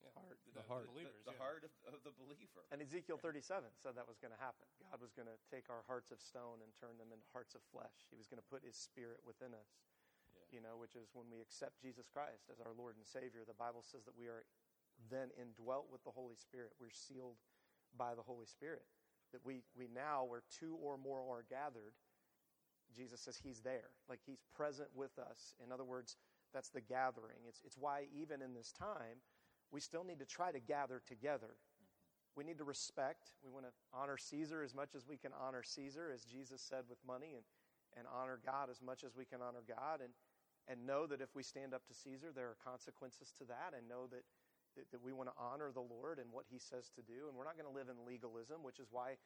Yeah. 0.02 0.10
Heart. 0.18 0.38
The 0.52 0.66
heart. 0.68 0.86
believers. 0.90 1.22
the, 1.24 1.32
yeah. 1.32 1.40
heart 1.40 1.62
of, 1.64 1.72
of 1.88 2.02
the 2.04 2.12
believer. 2.18 2.66
And 2.74 2.82
Ezekiel 2.82 3.16
37 3.16 3.70
said 3.78 3.96
that 3.96 4.04
was 4.04 4.18
going 4.18 4.34
to 4.34 4.42
happen. 4.42 4.66
God 4.82 5.00
was 5.00 5.14
going 5.14 5.30
to 5.30 5.38
take 5.48 5.70
our 5.72 5.86
hearts 5.86 6.10
of 6.12 6.20
stone 6.20 6.60
and 6.60 6.70
turn 6.76 6.98
them 7.00 7.14
into 7.14 7.24
hearts 7.30 7.54
of 7.54 7.62
flesh. 7.70 8.10
He 8.10 8.18
was 8.18 8.28
going 8.28 8.42
to 8.42 8.48
put 8.50 8.66
His 8.66 8.76
Spirit 8.76 9.22
within 9.24 9.54
us. 9.54 9.70
Yeah. 10.34 10.58
You 10.58 10.60
know, 10.60 10.76
which 10.76 10.98
is 10.98 11.14
when 11.16 11.30
we 11.30 11.40
accept 11.40 11.80
Jesus 11.80 12.10
Christ 12.10 12.50
as 12.52 12.60
our 12.60 12.74
Lord 12.76 12.98
and 12.98 13.06
Savior. 13.06 13.46
The 13.46 13.56
Bible 13.56 13.80
says 13.80 14.04
that 14.04 14.18
we 14.18 14.28
are 14.28 14.44
then 15.08 15.32
indwelt 15.40 15.88
with 15.88 16.04
the 16.04 16.12
Holy 16.12 16.36
Spirit. 16.36 16.76
We're 16.76 16.92
sealed 16.92 17.40
by 17.96 18.14
the 18.14 18.22
Holy 18.24 18.46
Spirit. 18.46 18.84
That 19.32 19.44
we 19.44 19.64
we 19.72 19.88
now, 19.88 20.24
where 20.28 20.44
two 20.52 20.76
or 20.76 21.00
more 21.00 21.24
are 21.24 21.44
gathered, 21.48 21.96
Jesus 22.94 23.20
says 23.20 23.40
He's 23.40 23.60
there. 23.60 23.96
Like 24.08 24.20
He's 24.26 24.44
present 24.54 24.88
with 24.94 25.18
us. 25.18 25.54
In 25.64 25.72
other 25.72 25.84
words, 25.84 26.16
that's 26.52 26.68
the 26.68 26.80
gathering. 26.80 27.40
It's 27.48 27.62
it's 27.64 27.78
why 27.78 28.04
even 28.12 28.42
in 28.42 28.52
this 28.54 28.72
time, 28.72 29.24
we 29.72 29.80
still 29.80 30.04
need 30.04 30.18
to 30.20 30.26
try 30.26 30.52
to 30.52 30.60
gather 30.60 31.02
together. 31.06 31.56
Mm-hmm. 31.56 32.36
We 32.36 32.44
need 32.44 32.58
to 32.58 32.64
respect. 32.64 33.32
We 33.42 33.50
want 33.50 33.64
to 33.64 33.72
honor 33.92 34.18
Caesar 34.18 34.62
as 34.62 34.74
much 34.74 34.94
as 34.94 35.08
we 35.08 35.16
can 35.16 35.32
honor 35.32 35.62
Caesar, 35.64 36.12
as 36.12 36.24
Jesus 36.24 36.60
said 36.60 36.84
with 36.88 36.98
money, 37.06 37.34
and, 37.34 37.44
and 37.96 38.06
honor 38.06 38.38
God 38.44 38.68
as 38.70 38.80
much 38.80 39.02
as 39.02 39.16
we 39.16 39.24
can 39.24 39.40
honor 39.40 39.64
God. 39.66 40.04
And, 40.04 40.12
and 40.68 40.86
know 40.86 41.06
that 41.06 41.20
if 41.20 41.34
we 41.34 41.42
stand 41.42 41.74
up 41.74 41.82
to 41.88 41.94
Caesar, 41.94 42.30
there 42.30 42.46
are 42.46 42.56
consequences 42.62 43.32
to 43.38 43.44
that, 43.50 43.74
and 43.76 43.88
know 43.88 44.06
that, 44.12 44.22
that, 44.76 44.86
that 44.92 45.02
we 45.02 45.12
want 45.12 45.28
to 45.28 45.34
honor 45.34 45.72
the 45.74 45.82
Lord 45.82 46.20
and 46.20 46.30
what 46.30 46.44
he 46.46 46.60
says 46.60 46.92
to 46.94 47.02
do. 47.02 47.26
And 47.26 47.34
we're 47.34 47.48
not 47.48 47.58
going 47.58 47.66
to 47.66 47.74
live 47.74 47.88
in 47.88 47.98
legalism, 48.06 48.62
which 48.62 48.78
is 48.78 48.86
why 48.92 49.16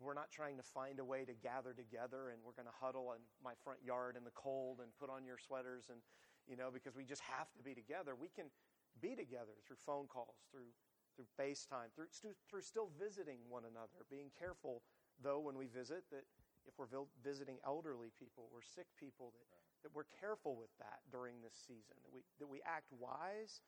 we're 0.00 0.16
not 0.16 0.30
trying 0.30 0.56
to 0.56 0.62
find 0.62 0.98
a 1.00 1.04
way 1.04 1.24
to 1.24 1.32
gather 1.32 1.72
together 1.72 2.28
and 2.28 2.40
we're 2.44 2.52
going 2.52 2.68
to 2.68 2.78
huddle 2.80 3.14
in 3.16 3.22
my 3.42 3.52
front 3.64 3.80
yard 3.80 4.16
in 4.16 4.24
the 4.24 4.34
cold 4.34 4.80
and 4.82 4.92
put 5.00 5.08
on 5.08 5.24
your 5.24 5.38
sweaters 5.38 5.88
and, 5.88 6.00
you 6.44 6.56
know, 6.56 6.68
because 6.72 6.94
we 6.94 7.04
just 7.04 7.22
have 7.24 7.48
to 7.56 7.62
be 7.62 7.72
together. 7.72 8.12
We 8.12 8.28
can 8.28 8.52
be 9.00 9.14
together 9.14 9.56
through 9.66 9.80
phone 9.84 10.06
calls, 10.06 10.36
through 10.50 10.70
through 11.18 11.26
FaceTime, 11.34 11.90
through, 11.98 12.06
through 12.46 12.62
still 12.62 12.94
visiting 12.94 13.42
one 13.50 13.66
another, 13.66 14.06
being 14.06 14.30
careful, 14.38 14.86
though, 15.18 15.42
when 15.42 15.58
we 15.58 15.66
visit, 15.66 16.06
that 16.14 16.22
if 16.62 16.78
we're 16.78 16.86
visiting 17.24 17.58
elderly 17.66 18.14
people 18.14 18.46
or 18.54 18.62
sick 18.62 18.86
people, 18.94 19.34
that, 19.34 19.42
that 19.82 19.90
we're 19.90 20.06
careful 20.20 20.54
with 20.54 20.70
that 20.78 21.02
during 21.10 21.42
this 21.42 21.58
season, 21.58 21.98
that 22.06 22.14
we, 22.14 22.22
that 22.38 22.46
we 22.46 22.62
act 22.62 22.86
wise, 22.94 23.66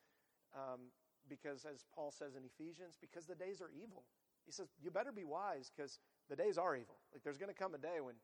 um, 0.54 0.94
because 1.28 1.66
as 1.66 1.82
Paul 1.90 2.14
says 2.14 2.38
in 2.38 2.46
Ephesians, 2.46 2.94
because 3.00 3.26
the 3.26 3.34
days 3.34 3.60
are 3.60 3.70
evil. 3.74 4.06
He 4.46 4.52
says, 4.52 4.68
you 4.78 4.90
better 4.90 5.12
be 5.12 5.24
wise 5.24 5.72
because 5.74 5.98
the 6.30 6.36
days 6.36 6.56
are 6.56 6.76
evil. 6.76 7.02
Like 7.12 7.22
there's 7.24 7.38
going 7.38 7.52
to 7.52 7.58
come 7.58 7.74
a 7.74 7.82
day 7.82 7.98
when 7.98 8.14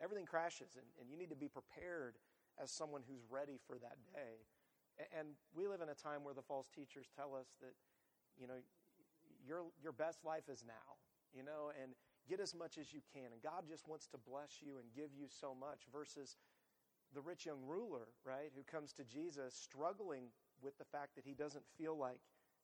everything 0.00 0.24
crashes, 0.24 0.76
and, 0.76 0.88
and 1.00 1.10
you 1.10 1.18
need 1.20 1.30
to 1.30 1.36
be 1.36 1.48
prepared 1.48 2.16
as 2.56 2.70
someone 2.70 3.02
who's 3.04 3.28
ready 3.28 3.60
for 3.66 3.76
that 3.76 4.00
day. 4.12 4.40
And 5.16 5.34
we 5.54 5.66
live 5.66 5.80
in 5.80 5.88
a 5.88 5.94
time 5.94 6.22
where 6.22 6.34
the 6.34 6.42
false 6.42 6.68
teachers 6.70 7.06
tell 7.14 7.34
us 7.34 7.54
that, 7.60 7.74
you 8.38 8.46
know, 8.46 8.62
your, 9.46 9.66
your 9.82 9.92
best 9.92 10.24
life 10.24 10.48
is 10.48 10.64
now, 10.66 10.98
you 11.34 11.42
know, 11.42 11.74
and 11.82 11.92
get 12.28 12.40
as 12.40 12.54
much 12.54 12.78
as 12.78 12.92
you 12.92 13.00
can. 13.12 13.32
And 13.32 13.42
God 13.42 13.66
just 13.68 13.88
wants 13.88 14.06
to 14.08 14.18
bless 14.18 14.62
you 14.62 14.78
and 14.78 14.86
give 14.94 15.10
you 15.12 15.26
so 15.28 15.54
much 15.54 15.84
versus 15.92 16.36
the 17.12 17.20
rich 17.20 17.46
young 17.46 17.62
ruler, 17.66 18.08
right, 18.24 18.50
who 18.54 18.62
comes 18.62 18.92
to 18.94 19.04
Jesus 19.04 19.54
struggling 19.54 20.30
with 20.62 20.78
the 20.78 20.84
fact 20.84 21.14
that 21.14 21.24
he 21.24 21.34
doesn't 21.34 21.64
feel 21.76 21.96
like 21.96 22.20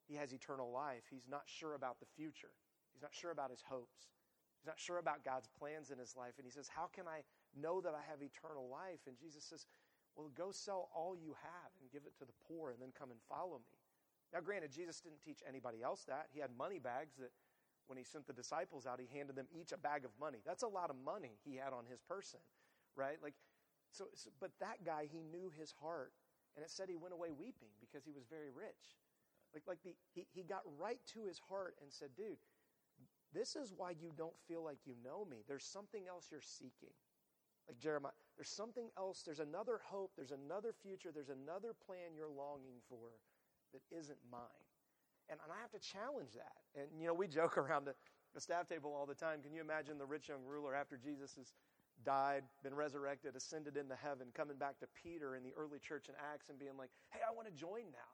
he 0.07 0.15
has 0.15 0.33
eternal 0.33 0.71
life. 0.71 1.03
He's 1.09 1.27
not 1.29 1.43
sure 1.45 1.75
about 1.75 1.99
the 1.99 2.09
future, 2.15 2.55
he's 2.93 3.03
not 3.03 3.13
sure 3.13 3.31
about 3.31 3.51
his 3.51 3.63
hopes. 3.67 4.11
He's 4.61 4.69
not 4.69 4.77
sure 4.77 4.99
about 4.99 5.25
God's 5.25 5.49
plans 5.57 5.89
in 5.89 5.97
his 5.97 6.13
life. 6.15 6.37
And 6.37 6.45
he 6.45 6.51
says, 6.51 6.69
How 6.69 6.85
can 6.85 7.07
I 7.07 7.25
know 7.57 7.81
that 7.81 7.97
I 7.97 8.05
have 8.05 8.21
eternal 8.21 8.69
life? 8.69 9.01
And 9.07 9.17
Jesus 9.17 9.43
says, 9.43 9.65
Well, 10.21 10.29
go 10.37 10.51
sell 10.53 10.93
all 10.93 11.17
you 11.17 11.33
have 11.41 11.71
and 11.81 11.89
give 11.89 12.05
it 12.05 12.13
to 12.21 12.25
the 12.29 12.37
poor 12.45 12.69
and 12.69 12.77
then 12.77 12.93
come 12.93 13.09
and 13.09 13.17
follow 13.25 13.57
me. 13.57 13.73
Now, 14.29 14.39
granted, 14.39 14.69
Jesus 14.69 15.01
didn't 15.01 15.25
teach 15.25 15.41
anybody 15.49 15.81
else 15.81 16.05
that. 16.05 16.29
He 16.29 16.39
had 16.39 16.53
money 16.53 16.77
bags 16.77 17.17
that 17.17 17.33
when 17.89 17.97
he 17.97 18.03
sent 18.03 18.27
the 18.27 18.37
disciples 18.37 18.85
out, 18.85 19.01
he 19.01 19.09
handed 19.09 19.35
them 19.35 19.49
each 19.49 19.73
a 19.73 19.81
bag 19.81 20.05
of 20.05 20.11
money. 20.21 20.37
That's 20.45 20.61
a 20.61 20.69
lot 20.69 20.91
of 20.91 20.95
money 21.03 21.41
he 21.43 21.57
had 21.57 21.73
on 21.73 21.89
his 21.89 21.99
person, 22.05 22.39
right? 22.95 23.17
Like, 23.23 23.33
so, 23.89 24.05
so 24.13 24.29
but 24.39 24.51
that 24.61 24.85
guy, 24.85 25.09
he 25.11 25.25
knew 25.25 25.51
his 25.57 25.73
heart. 25.81 26.13
And 26.55 26.63
it 26.63 26.69
said 26.69 26.85
he 26.87 26.95
went 26.95 27.17
away 27.17 27.31
weeping 27.33 27.73
because 27.81 28.05
he 28.05 28.13
was 28.13 28.29
very 28.29 28.51
rich. 28.53 29.01
Like, 29.55 29.63
like 29.67 29.81
the, 29.81 29.97
he, 30.13 30.27
he 30.31 30.43
got 30.43 30.61
right 30.77 30.99
to 31.17 31.25
his 31.25 31.41
heart 31.49 31.75
and 31.81 31.91
said, 31.91 32.09
dude, 32.15 32.37
this 33.33 33.55
is 33.55 33.73
why 33.75 33.97
you 33.97 34.11
don't 34.15 34.37
feel 34.47 34.63
like 34.63 34.85
you 34.85 34.93
know 35.03 35.25
me. 35.25 35.41
There's 35.47 35.65
something 35.65 36.05
else 36.07 36.27
you're 36.29 36.45
seeking. 36.45 36.93
Like 37.67 37.79
Jeremiah, 37.79 38.11
there's 38.37 38.49
something 38.49 38.89
else. 38.97 39.21
There's 39.23 39.39
another 39.39 39.79
hope. 39.83 40.11
There's 40.15 40.31
another 40.31 40.73
future. 40.73 41.11
There's 41.13 41.29
another 41.29 41.73
plan 41.85 42.15
you're 42.15 42.27
longing 42.27 42.81
for 42.89 43.13
that 43.73 43.81
isn't 43.95 44.17
mine. 44.31 44.65
And, 45.29 45.39
and 45.43 45.51
I 45.51 45.61
have 45.61 45.71
to 45.71 45.79
challenge 45.79 46.33
that. 46.33 46.59
And, 46.75 46.89
you 46.99 47.07
know, 47.07 47.13
we 47.13 47.27
joke 47.27 47.57
around 47.57 47.85
the, 47.85 47.95
the 48.33 48.41
staff 48.41 48.67
table 48.67 48.93
all 48.93 49.05
the 49.05 49.15
time. 49.15 49.41
Can 49.41 49.53
you 49.53 49.61
imagine 49.61 49.97
the 49.97 50.05
rich 50.05 50.27
young 50.27 50.43
ruler 50.45 50.75
after 50.75 50.97
Jesus 50.97 51.35
has 51.35 51.53
died, 52.03 52.43
been 52.63 52.73
resurrected, 52.73 53.35
ascended 53.35 53.77
into 53.77 53.95
heaven, 53.95 54.27
coming 54.33 54.57
back 54.57 54.79
to 54.79 54.87
Peter 55.01 55.35
in 55.35 55.43
the 55.43 55.53
early 55.55 55.79
church 55.79 56.09
in 56.09 56.15
Acts 56.33 56.49
and 56.49 56.57
being 56.57 56.75
like, 56.77 56.89
hey, 57.11 57.19
I 57.21 57.33
want 57.33 57.47
to 57.47 57.53
join 57.53 57.87
now? 57.91 58.11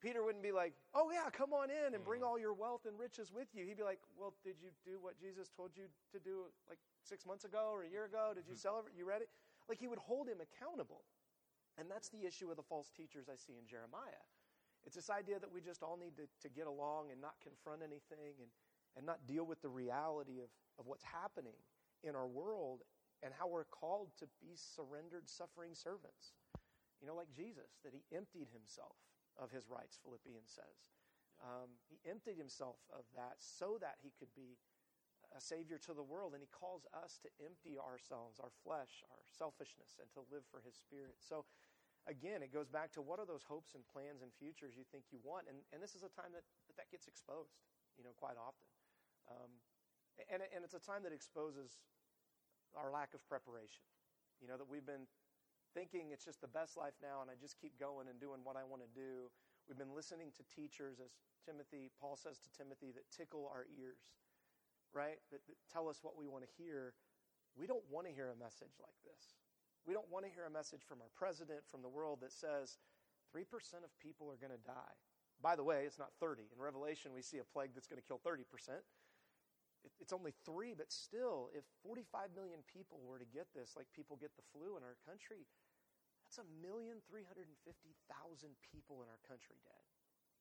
Peter 0.00 0.22
wouldn't 0.22 0.42
be 0.42 0.52
like, 0.52 0.74
oh, 0.94 1.10
yeah, 1.10 1.26
come 1.30 1.52
on 1.52 1.70
in 1.70 1.94
and 1.94 2.04
bring 2.04 2.22
mm. 2.22 2.26
all 2.26 2.38
your 2.38 2.54
wealth 2.54 2.86
and 2.86 2.94
riches 2.98 3.32
with 3.34 3.48
you. 3.52 3.66
He'd 3.66 3.76
be 3.76 3.82
like, 3.82 3.98
well, 4.14 4.34
did 4.44 4.54
you 4.62 4.70
do 4.86 4.98
what 5.02 5.18
Jesus 5.18 5.50
told 5.50 5.74
you 5.74 5.90
to 6.14 6.18
do 6.22 6.46
like 6.68 6.78
six 7.02 7.26
months 7.26 7.44
ago 7.44 7.70
or 7.74 7.82
a 7.82 7.90
year 7.90 8.06
ago? 8.06 8.30
Did 8.34 8.46
you 8.46 8.54
mm-hmm. 8.54 8.62
celebrate? 8.62 8.94
You 8.96 9.06
ready? 9.06 9.26
Like, 9.68 9.78
he 9.78 9.88
would 9.88 9.98
hold 9.98 10.28
him 10.28 10.38
accountable. 10.38 11.02
And 11.78 11.90
that's 11.90 12.08
the 12.10 12.26
issue 12.26 12.46
with 12.46 12.56
the 12.58 12.66
false 12.66 12.90
teachers 12.94 13.26
I 13.26 13.36
see 13.36 13.58
in 13.58 13.66
Jeremiah. 13.66 14.22
It's 14.86 14.94
this 14.94 15.10
idea 15.10 15.38
that 15.38 15.50
we 15.50 15.60
just 15.60 15.82
all 15.82 15.98
need 15.98 16.14
to, 16.16 16.26
to 16.46 16.48
get 16.48 16.66
along 16.66 17.10
and 17.10 17.20
not 17.20 17.34
confront 17.42 17.82
anything 17.82 18.38
and, 18.38 18.50
and 18.96 19.04
not 19.04 19.26
deal 19.26 19.44
with 19.44 19.62
the 19.62 19.68
reality 19.68 20.38
of, 20.38 20.50
of 20.78 20.86
what's 20.86 21.04
happening 21.04 21.58
in 22.02 22.14
our 22.14 22.26
world 22.26 22.86
and 23.22 23.34
how 23.34 23.50
we're 23.50 23.66
called 23.66 24.14
to 24.18 24.26
be 24.40 24.54
surrendered, 24.54 25.26
suffering 25.28 25.74
servants. 25.74 26.38
You 27.02 27.06
know, 27.06 27.14
like 27.14 27.30
Jesus, 27.34 27.78
that 27.82 27.92
he 27.92 28.02
emptied 28.14 28.46
himself 28.54 28.94
of 29.38 29.50
his 29.54 29.70
rights, 29.70 29.98
Philippians 30.02 30.50
says. 30.50 30.90
Um, 31.38 31.78
he 31.86 32.02
emptied 32.02 32.36
himself 32.36 32.82
of 32.90 33.06
that 33.14 33.38
so 33.38 33.78
that 33.78 34.02
he 34.02 34.10
could 34.18 34.34
be 34.34 34.58
a 35.30 35.40
savior 35.40 35.78
to 35.86 35.94
the 35.94 36.02
world. 36.02 36.34
And 36.34 36.42
he 36.42 36.50
calls 36.50 36.86
us 36.90 37.22
to 37.22 37.28
empty 37.38 37.78
ourselves, 37.78 38.42
our 38.42 38.50
flesh, 38.66 39.06
our 39.12 39.22
selfishness, 39.26 39.98
and 40.02 40.10
to 40.18 40.26
live 40.34 40.42
for 40.50 40.58
his 40.64 40.74
spirit. 40.74 41.22
So, 41.22 41.46
again, 42.10 42.42
it 42.42 42.50
goes 42.50 42.66
back 42.66 42.90
to 42.98 43.00
what 43.04 43.22
are 43.22 43.28
those 43.28 43.46
hopes 43.46 43.78
and 43.78 43.86
plans 43.86 44.24
and 44.24 44.34
futures 44.34 44.74
you 44.74 44.82
think 44.90 45.14
you 45.14 45.22
want? 45.22 45.46
And, 45.46 45.62
and 45.70 45.78
this 45.78 45.94
is 45.94 46.02
a 46.02 46.10
time 46.10 46.34
that, 46.34 46.42
that 46.66 46.76
that 46.80 46.88
gets 46.90 47.06
exposed, 47.06 47.54
you 47.94 48.02
know, 48.02 48.16
quite 48.18 48.40
often. 48.40 48.66
Um, 49.30 49.52
and, 50.26 50.42
and 50.50 50.66
it's 50.66 50.74
a 50.74 50.82
time 50.82 51.06
that 51.06 51.14
exposes 51.14 51.78
our 52.74 52.90
lack 52.90 53.14
of 53.14 53.22
preparation. 53.28 53.86
You 54.42 54.48
know, 54.48 54.56
that 54.58 54.66
we've 54.66 54.86
been 54.86 55.06
thinking 55.78 56.10
it's 56.10 56.26
just 56.26 56.42
the 56.42 56.50
best 56.50 56.74
life 56.74 56.98
now 56.98 57.22
and 57.22 57.30
I 57.30 57.38
just 57.38 57.54
keep 57.54 57.78
going 57.78 58.10
and 58.10 58.18
doing 58.18 58.42
what 58.42 58.58
I 58.58 58.66
want 58.66 58.82
to 58.82 58.90
do. 58.90 59.30
We've 59.70 59.78
been 59.78 59.94
listening 59.94 60.34
to 60.34 60.42
teachers, 60.50 60.98
as 60.98 61.14
Timothy, 61.46 61.94
Paul 62.02 62.18
says 62.18 62.42
to 62.42 62.50
Timothy, 62.50 62.90
that 62.98 63.06
tickle 63.14 63.46
our 63.46 63.62
ears, 63.78 64.18
right? 64.90 65.22
That, 65.30 65.46
that 65.46 65.54
tell 65.70 65.86
us 65.86 66.02
what 66.02 66.18
we 66.18 66.26
want 66.26 66.42
to 66.42 66.50
hear. 66.58 66.98
We 67.54 67.70
don't 67.70 67.86
want 67.86 68.10
to 68.10 68.12
hear 68.12 68.34
a 68.34 68.38
message 68.42 68.74
like 68.82 68.98
this. 69.06 69.38
We 69.86 69.94
don't 69.94 70.10
want 70.10 70.26
to 70.26 70.32
hear 70.34 70.50
a 70.50 70.52
message 70.52 70.82
from 70.82 70.98
our 70.98 71.14
president, 71.14 71.62
from 71.70 71.86
the 71.86 71.92
world 71.92 72.26
that 72.26 72.34
says 72.34 72.82
3% 73.30 73.46
of 73.86 73.94
people 74.02 74.26
are 74.26 74.40
going 74.40 74.56
to 74.56 74.64
die. 74.66 74.98
By 75.38 75.54
the 75.54 75.62
way, 75.62 75.86
it's 75.86 76.02
not 76.02 76.10
30. 76.18 76.50
In 76.50 76.58
Revelation, 76.58 77.14
we 77.14 77.22
see 77.22 77.38
a 77.38 77.46
plague 77.46 77.70
that's 77.78 77.86
going 77.86 78.02
to 78.02 78.08
kill 78.08 78.18
30%. 78.26 78.42
It, 79.86 79.94
it's 80.02 80.10
only 80.12 80.34
three, 80.42 80.74
but 80.74 80.90
still, 80.90 81.54
if 81.54 81.62
45 81.86 82.34
million 82.34 82.66
people 82.66 82.98
were 83.06 83.22
to 83.22 83.28
get 83.30 83.46
this, 83.54 83.78
like 83.78 83.86
people 83.94 84.18
get 84.18 84.34
the 84.34 84.42
flu 84.50 84.74
in 84.74 84.82
our 84.82 84.98
country, 85.06 85.46
that's 86.28 86.44
a 86.44 86.48
million 86.60 87.00
three 87.08 87.24
hundred 87.24 87.48
and 87.48 87.56
fifty 87.64 87.96
thousand 88.04 88.52
people 88.60 89.00
in 89.00 89.08
our 89.08 89.16
country 89.24 89.56
dead. 89.64 89.80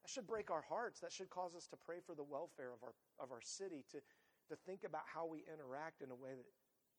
That 0.04 0.12
should 0.12 0.28
break 0.28 0.52
our 0.52 0.68
hearts. 0.68 1.00
That 1.00 1.16
should 1.16 1.32
cause 1.32 1.56
us 1.56 1.64
to 1.72 1.80
pray 1.80 2.04
for 2.04 2.12
the 2.12 2.28
welfare 2.28 2.76
of 2.76 2.84
our, 2.84 2.92
of 3.24 3.32
our 3.32 3.40
city, 3.40 3.88
to, 3.96 4.04
to 4.52 4.56
think 4.68 4.84
about 4.84 5.08
how 5.08 5.24
we 5.24 5.48
interact 5.48 6.04
in 6.04 6.12
a 6.12 6.20
way 6.20 6.36
that, 6.36 6.48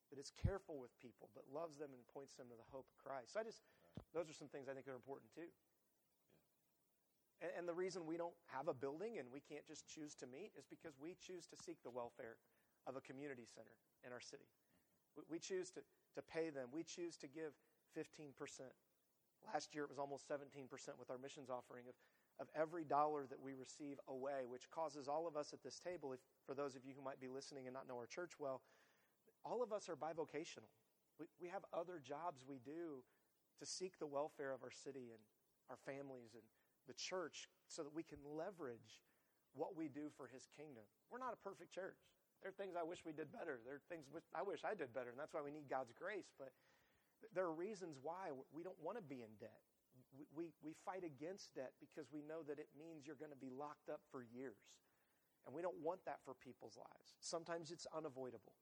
that 0.09 0.17
is 0.17 0.33
careful 0.33 0.81
with 0.81 0.89
people, 0.97 1.29
but 1.37 1.45
loves 1.53 1.77
them 1.77 1.93
and 1.93 2.01
points 2.09 2.33
them 2.41 2.49
to 2.49 2.57
the 2.57 2.65
hope 2.73 2.89
of 2.89 2.97
Christ. 2.97 3.37
So 3.37 3.41
I 3.41 3.45
just, 3.45 3.61
those 4.17 4.25
are 4.29 4.37
some 4.37 4.49
things 4.49 4.67
I 4.69 4.75
think 4.75 4.89
are 4.89 4.97
important 4.97 5.29
too. 5.37 5.53
And, 7.45 7.53
and 7.61 7.65
the 7.69 7.77
reason 7.77 8.09
we 8.09 8.17
don't 8.17 8.37
have 8.49 8.73
a 8.73 8.77
building 8.77 9.21
and 9.21 9.29
we 9.29 9.45
can't 9.45 9.69
just 9.69 9.85
choose 9.85 10.17
to 10.25 10.27
meet 10.27 10.57
is 10.57 10.65
because 10.65 10.97
we 10.97 11.13
choose 11.21 11.45
to 11.53 11.57
seek 11.61 11.77
the 11.85 11.93
welfare 11.93 12.41
of 12.89 12.97
a 12.97 13.05
community 13.05 13.45
center 13.45 13.77
in 14.01 14.17
our 14.17 14.21
city. 14.21 14.49
Mm-hmm. 14.49 15.29
We, 15.29 15.37
we 15.37 15.39
choose 15.39 15.71
to, 15.77 15.85
to 16.17 16.21
pay 16.25 16.49
them. 16.49 16.73
We 16.73 16.83
choose 16.83 17.17
to 17.21 17.29
give 17.29 17.53
15%. 17.97 18.33
Last 19.53 19.75
year 19.75 19.85
it 19.85 19.91
was 19.91 19.99
almost 19.99 20.29
17% 20.29 20.69
with 20.99 21.11
our 21.11 21.19
missions 21.19 21.49
offering 21.49 21.85
of, 21.89 21.95
of 22.41 22.49
every 22.55 22.85
dollar 22.85 23.27
that 23.31 23.41
we 23.41 23.55
receive 23.55 23.99
away, 24.09 24.45
which 24.47 24.71
causes 24.71 25.09
all 25.09 25.27
of 25.27 25.37
us 25.37 25.53
at 25.53 25.63
this 25.63 25.79
table, 25.79 26.13
if, 26.13 26.21
for 26.45 26.55
those 26.55 26.75
of 26.75 26.85
you 26.85 26.93
who 26.97 27.03
might 27.03 27.21
be 27.21 27.29
listening 27.29 27.67
and 27.67 27.75
not 27.75 27.89
know 27.89 27.97
our 27.97 28.07
church 28.07 28.33
well, 28.39 28.63
all 29.45 29.63
of 29.63 29.73
us 29.73 29.89
are 29.89 29.97
bivocational. 29.97 30.69
We, 31.19 31.27
we 31.41 31.49
have 31.49 31.63
other 31.73 32.01
jobs 32.03 32.45
we 32.49 32.59
do 32.65 33.03
to 33.59 33.67
seek 33.67 33.99
the 33.99 34.07
welfare 34.07 34.53
of 34.53 34.63
our 34.63 34.71
city 34.71 35.11
and 35.11 35.23
our 35.71 35.79
families 35.87 36.35
and 36.35 36.45
the 36.87 36.95
church 36.95 37.49
so 37.69 37.83
that 37.83 37.95
we 37.95 38.03
can 38.03 38.19
leverage 38.25 39.05
what 39.55 39.77
we 39.77 39.89
do 39.89 40.09
for 40.17 40.27
his 40.29 40.49
kingdom. 40.57 40.85
We're 41.11 41.23
not 41.23 41.35
a 41.35 41.41
perfect 41.41 41.75
church. 41.75 41.99
There 42.41 42.55
are 42.55 42.59
things 42.59 42.79
I 42.79 42.87
wish 42.87 43.03
we 43.03 43.13
did 43.13 43.35
better. 43.35 43.59
There 43.67 43.83
are 43.83 43.87
things 43.91 44.07
I 44.31 44.47
wish 44.47 44.63
I 44.63 44.75
did 44.79 44.95
better, 44.95 45.11
and 45.11 45.19
that's 45.19 45.35
why 45.35 45.43
we 45.43 45.51
need 45.51 45.67
God's 45.67 45.91
grace. 45.91 46.31
But 46.39 46.55
there 47.35 47.45
are 47.45 47.53
reasons 47.55 47.99
why 48.03 48.31
we 48.53 48.63
don't 48.63 48.79
want 48.83 48.97
to 48.99 49.05
be 49.05 49.23
in 49.23 49.33
debt. 49.41 49.63
We, 50.17 50.25
we, 50.35 50.45
we 50.63 50.73
fight 50.85 51.05
against 51.05 51.55
debt 51.55 51.73
because 51.81 52.09
we 52.13 52.23
know 52.23 52.43
that 52.47 52.59
it 52.59 52.69
means 52.79 53.07
you're 53.07 53.19
going 53.19 53.35
to 53.35 53.39
be 53.39 53.51
locked 53.51 53.91
up 53.91 54.01
for 54.11 54.23
years. 54.23 54.83
And 55.47 55.55
we 55.55 55.63
don't 55.63 55.79
want 55.81 56.05
that 56.05 56.21
for 56.25 56.35
people's 56.35 56.77
lives. 56.77 57.17
Sometimes 57.21 57.71
it's 57.71 57.87
unavoidable. 57.95 58.57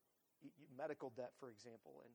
Medical 0.76 1.10
debt, 1.16 1.32
for 1.38 1.50
example. 1.50 2.02
And, 2.04 2.12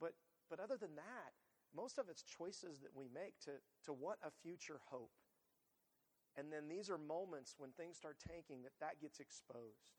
but, 0.00 0.14
but 0.50 0.58
other 0.58 0.76
than 0.76 0.96
that, 0.96 1.32
most 1.74 1.98
of 1.98 2.08
it's 2.08 2.22
choices 2.22 2.80
that 2.80 2.92
we 2.94 3.08
make 3.08 3.38
to, 3.46 3.62
to 3.86 3.92
want 3.92 4.18
a 4.24 4.30
future 4.42 4.80
hope. 4.90 5.12
And 6.36 6.48
then 6.48 6.68
these 6.68 6.88
are 6.88 6.98
moments 6.98 7.56
when 7.58 7.72
things 7.76 7.96
start 7.96 8.16
tanking 8.20 8.62
that 8.64 8.76
that 8.80 9.00
gets 9.00 9.20
exposed. 9.20 9.96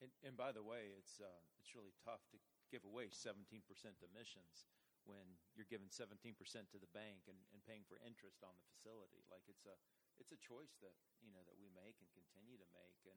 And, 0.00 0.10
and 0.20 0.36
by 0.36 0.52
the 0.52 0.62
way, 0.62 0.92
it's, 0.96 1.20
uh, 1.20 1.40
it's 1.60 1.72
really 1.74 1.96
tough 2.04 2.20
to 2.32 2.36
give 2.74 2.82
away 2.82 3.06
17% 3.06 3.38
to 3.62 4.06
missions 4.10 4.66
when 5.06 5.22
you're 5.54 5.70
giving 5.70 5.86
17% 5.86 6.34
to 6.34 6.78
the 6.82 6.90
bank 6.90 7.30
and, 7.30 7.38
and 7.54 7.62
paying 7.62 7.86
for 7.86 8.02
interest 8.02 8.42
on 8.42 8.50
the 8.58 8.66
facility. 8.74 9.22
Like 9.30 9.46
it's 9.46 9.62
a, 9.62 9.78
it's 10.18 10.34
a 10.34 10.40
choice 10.42 10.74
that, 10.82 10.98
you 11.22 11.30
know, 11.30 11.46
that 11.46 11.54
we 11.54 11.70
make 11.70 12.02
and 12.02 12.10
continue 12.10 12.58
to 12.58 12.68
make. 12.74 12.98
And, 13.06 13.14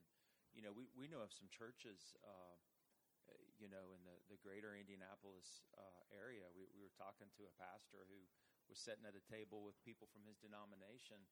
you 0.54 0.62
know, 0.62 0.70
we, 0.70 0.94
we 0.94 1.10
know 1.10 1.26
of 1.26 1.34
some 1.34 1.50
churches, 1.50 2.14
uh, 2.22 2.54
you 3.58 3.66
know, 3.66 3.98
in 3.98 4.06
the, 4.06 4.14
the 4.30 4.38
greater 4.38 4.78
Indianapolis 4.78 5.66
uh, 5.74 6.02
area. 6.14 6.46
We, 6.54 6.70
we 6.70 6.86
were 6.86 6.94
talking 6.94 7.34
to 7.42 7.50
a 7.50 7.58
pastor 7.58 8.06
who 8.06 8.22
was 8.70 8.78
sitting 8.78 9.08
at 9.10 9.18
a 9.18 9.24
table 9.26 9.66
with 9.66 9.80
people 9.82 10.06
from 10.06 10.28
his 10.30 10.38
denomination 10.38 11.26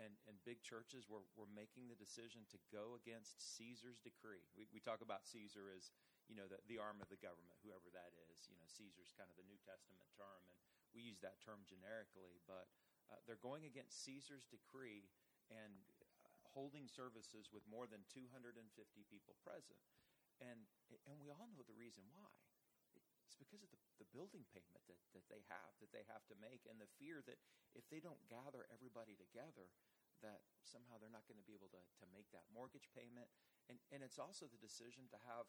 and, 0.00 0.16
and 0.24 0.40
big 0.48 0.64
churches 0.64 1.04
were, 1.08 1.24
were 1.36 1.50
making 1.52 1.88
the 1.92 1.98
decision 1.98 2.48
to 2.48 2.58
go 2.72 2.96
against 2.96 3.36
Caesar's 3.56 4.00
decree. 4.00 4.44
We, 4.56 4.64
we 4.72 4.80
talk 4.80 5.04
about 5.04 5.28
Caesar 5.28 5.68
as, 5.68 5.92
you 6.30 6.36
know, 6.38 6.46
the, 6.46 6.58
the 6.70 6.78
arm 6.78 7.02
of 7.02 7.08
the 7.10 7.18
government, 7.18 7.58
whoever 7.62 7.90
that 7.92 8.12
is. 8.30 8.46
You 8.50 8.56
know, 8.58 8.66
Caesar's 8.66 9.14
kind 9.14 9.28
of 9.28 9.36
the 9.38 9.46
New 9.46 9.58
Testament 9.62 10.06
term, 10.14 10.42
and 10.50 10.58
we 10.94 11.02
use 11.02 11.20
that 11.24 11.40
term 11.42 11.64
generically, 11.66 12.38
but 12.44 12.68
uh, 13.10 13.18
they're 13.24 13.40
going 13.40 13.66
against 13.66 14.04
Caesar's 14.06 14.46
decree 14.48 15.08
and 15.50 15.74
uh, 16.24 16.30
holding 16.52 16.86
services 16.86 17.50
with 17.50 17.64
more 17.68 17.88
than 17.88 18.04
250 18.12 18.60
people 19.08 19.34
present. 19.42 19.80
And, 20.40 20.64
and 21.06 21.16
we 21.20 21.30
all 21.30 21.48
know 21.52 21.62
the 21.64 21.76
reason 21.76 22.02
why. 22.12 22.32
It's 23.26 23.38
because 23.38 23.64
of 23.64 23.72
the, 23.72 23.80
the 23.96 24.08
building 24.12 24.44
payment 24.52 24.84
that, 24.92 25.00
that 25.16 25.24
they 25.32 25.40
have, 25.48 25.72
that 25.80 25.88
they 25.88 26.04
have 26.12 26.20
to 26.28 26.36
make, 26.36 26.68
and 26.68 26.76
the 26.76 26.90
fear 27.00 27.24
that 27.24 27.40
if 27.72 27.88
they 27.88 27.96
don't 27.96 28.20
gather 28.28 28.68
everybody 28.68 29.16
together, 29.16 29.72
that 30.20 30.44
somehow 30.60 31.00
they're 31.00 31.12
not 31.12 31.24
going 31.24 31.40
to 31.40 31.48
be 31.48 31.56
able 31.56 31.72
to, 31.72 31.80
to 31.80 32.06
make 32.12 32.28
that 32.30 32.46
mortgage 32.52 32.92
payment. 32.92 33.26
And, 33.72 33.80
and 33.88 34.04
it's 34.04 34.20
also 34.20 34.46
the 34.46 34.60
decision 34.60 35.08
to 35.10 35.18
have 35.26 35.48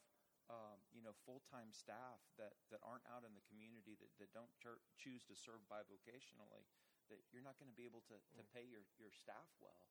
um, 0.52 0.80
you 0.92 1.00
know, 1.04 1.16
full-time 1.24 1.72
staff 1.72 2.20
that, 2.40 2.56
that 2.72 2.80
aren't 2.84 3.06
out 3.08 3.24
in 3.24 3.32
the 3.36 3.44
community, 3.48 3.96
that, 4.00 4.12
that 4.20 4.32
don't 4.36 4.52
ter- 4.60 4.82
choose 5.00 5.24
to 5.28 5.36
serve 5.36 5.64
bivocationally, 5.72 6.68
that 7.12 7.20
you're 7.32 7.44
not 7.46 7.56
going 7.60 7.72
to 7.72 7.76
be 7.78 7.88
able 7.88 8.04
to, 8.12 8.18
to 8.36 8.42
pay 8.52 8.64
your, 8.68 8.84
your 9.00 9.12
staff 9.12 9.48
well. 9.64 9.88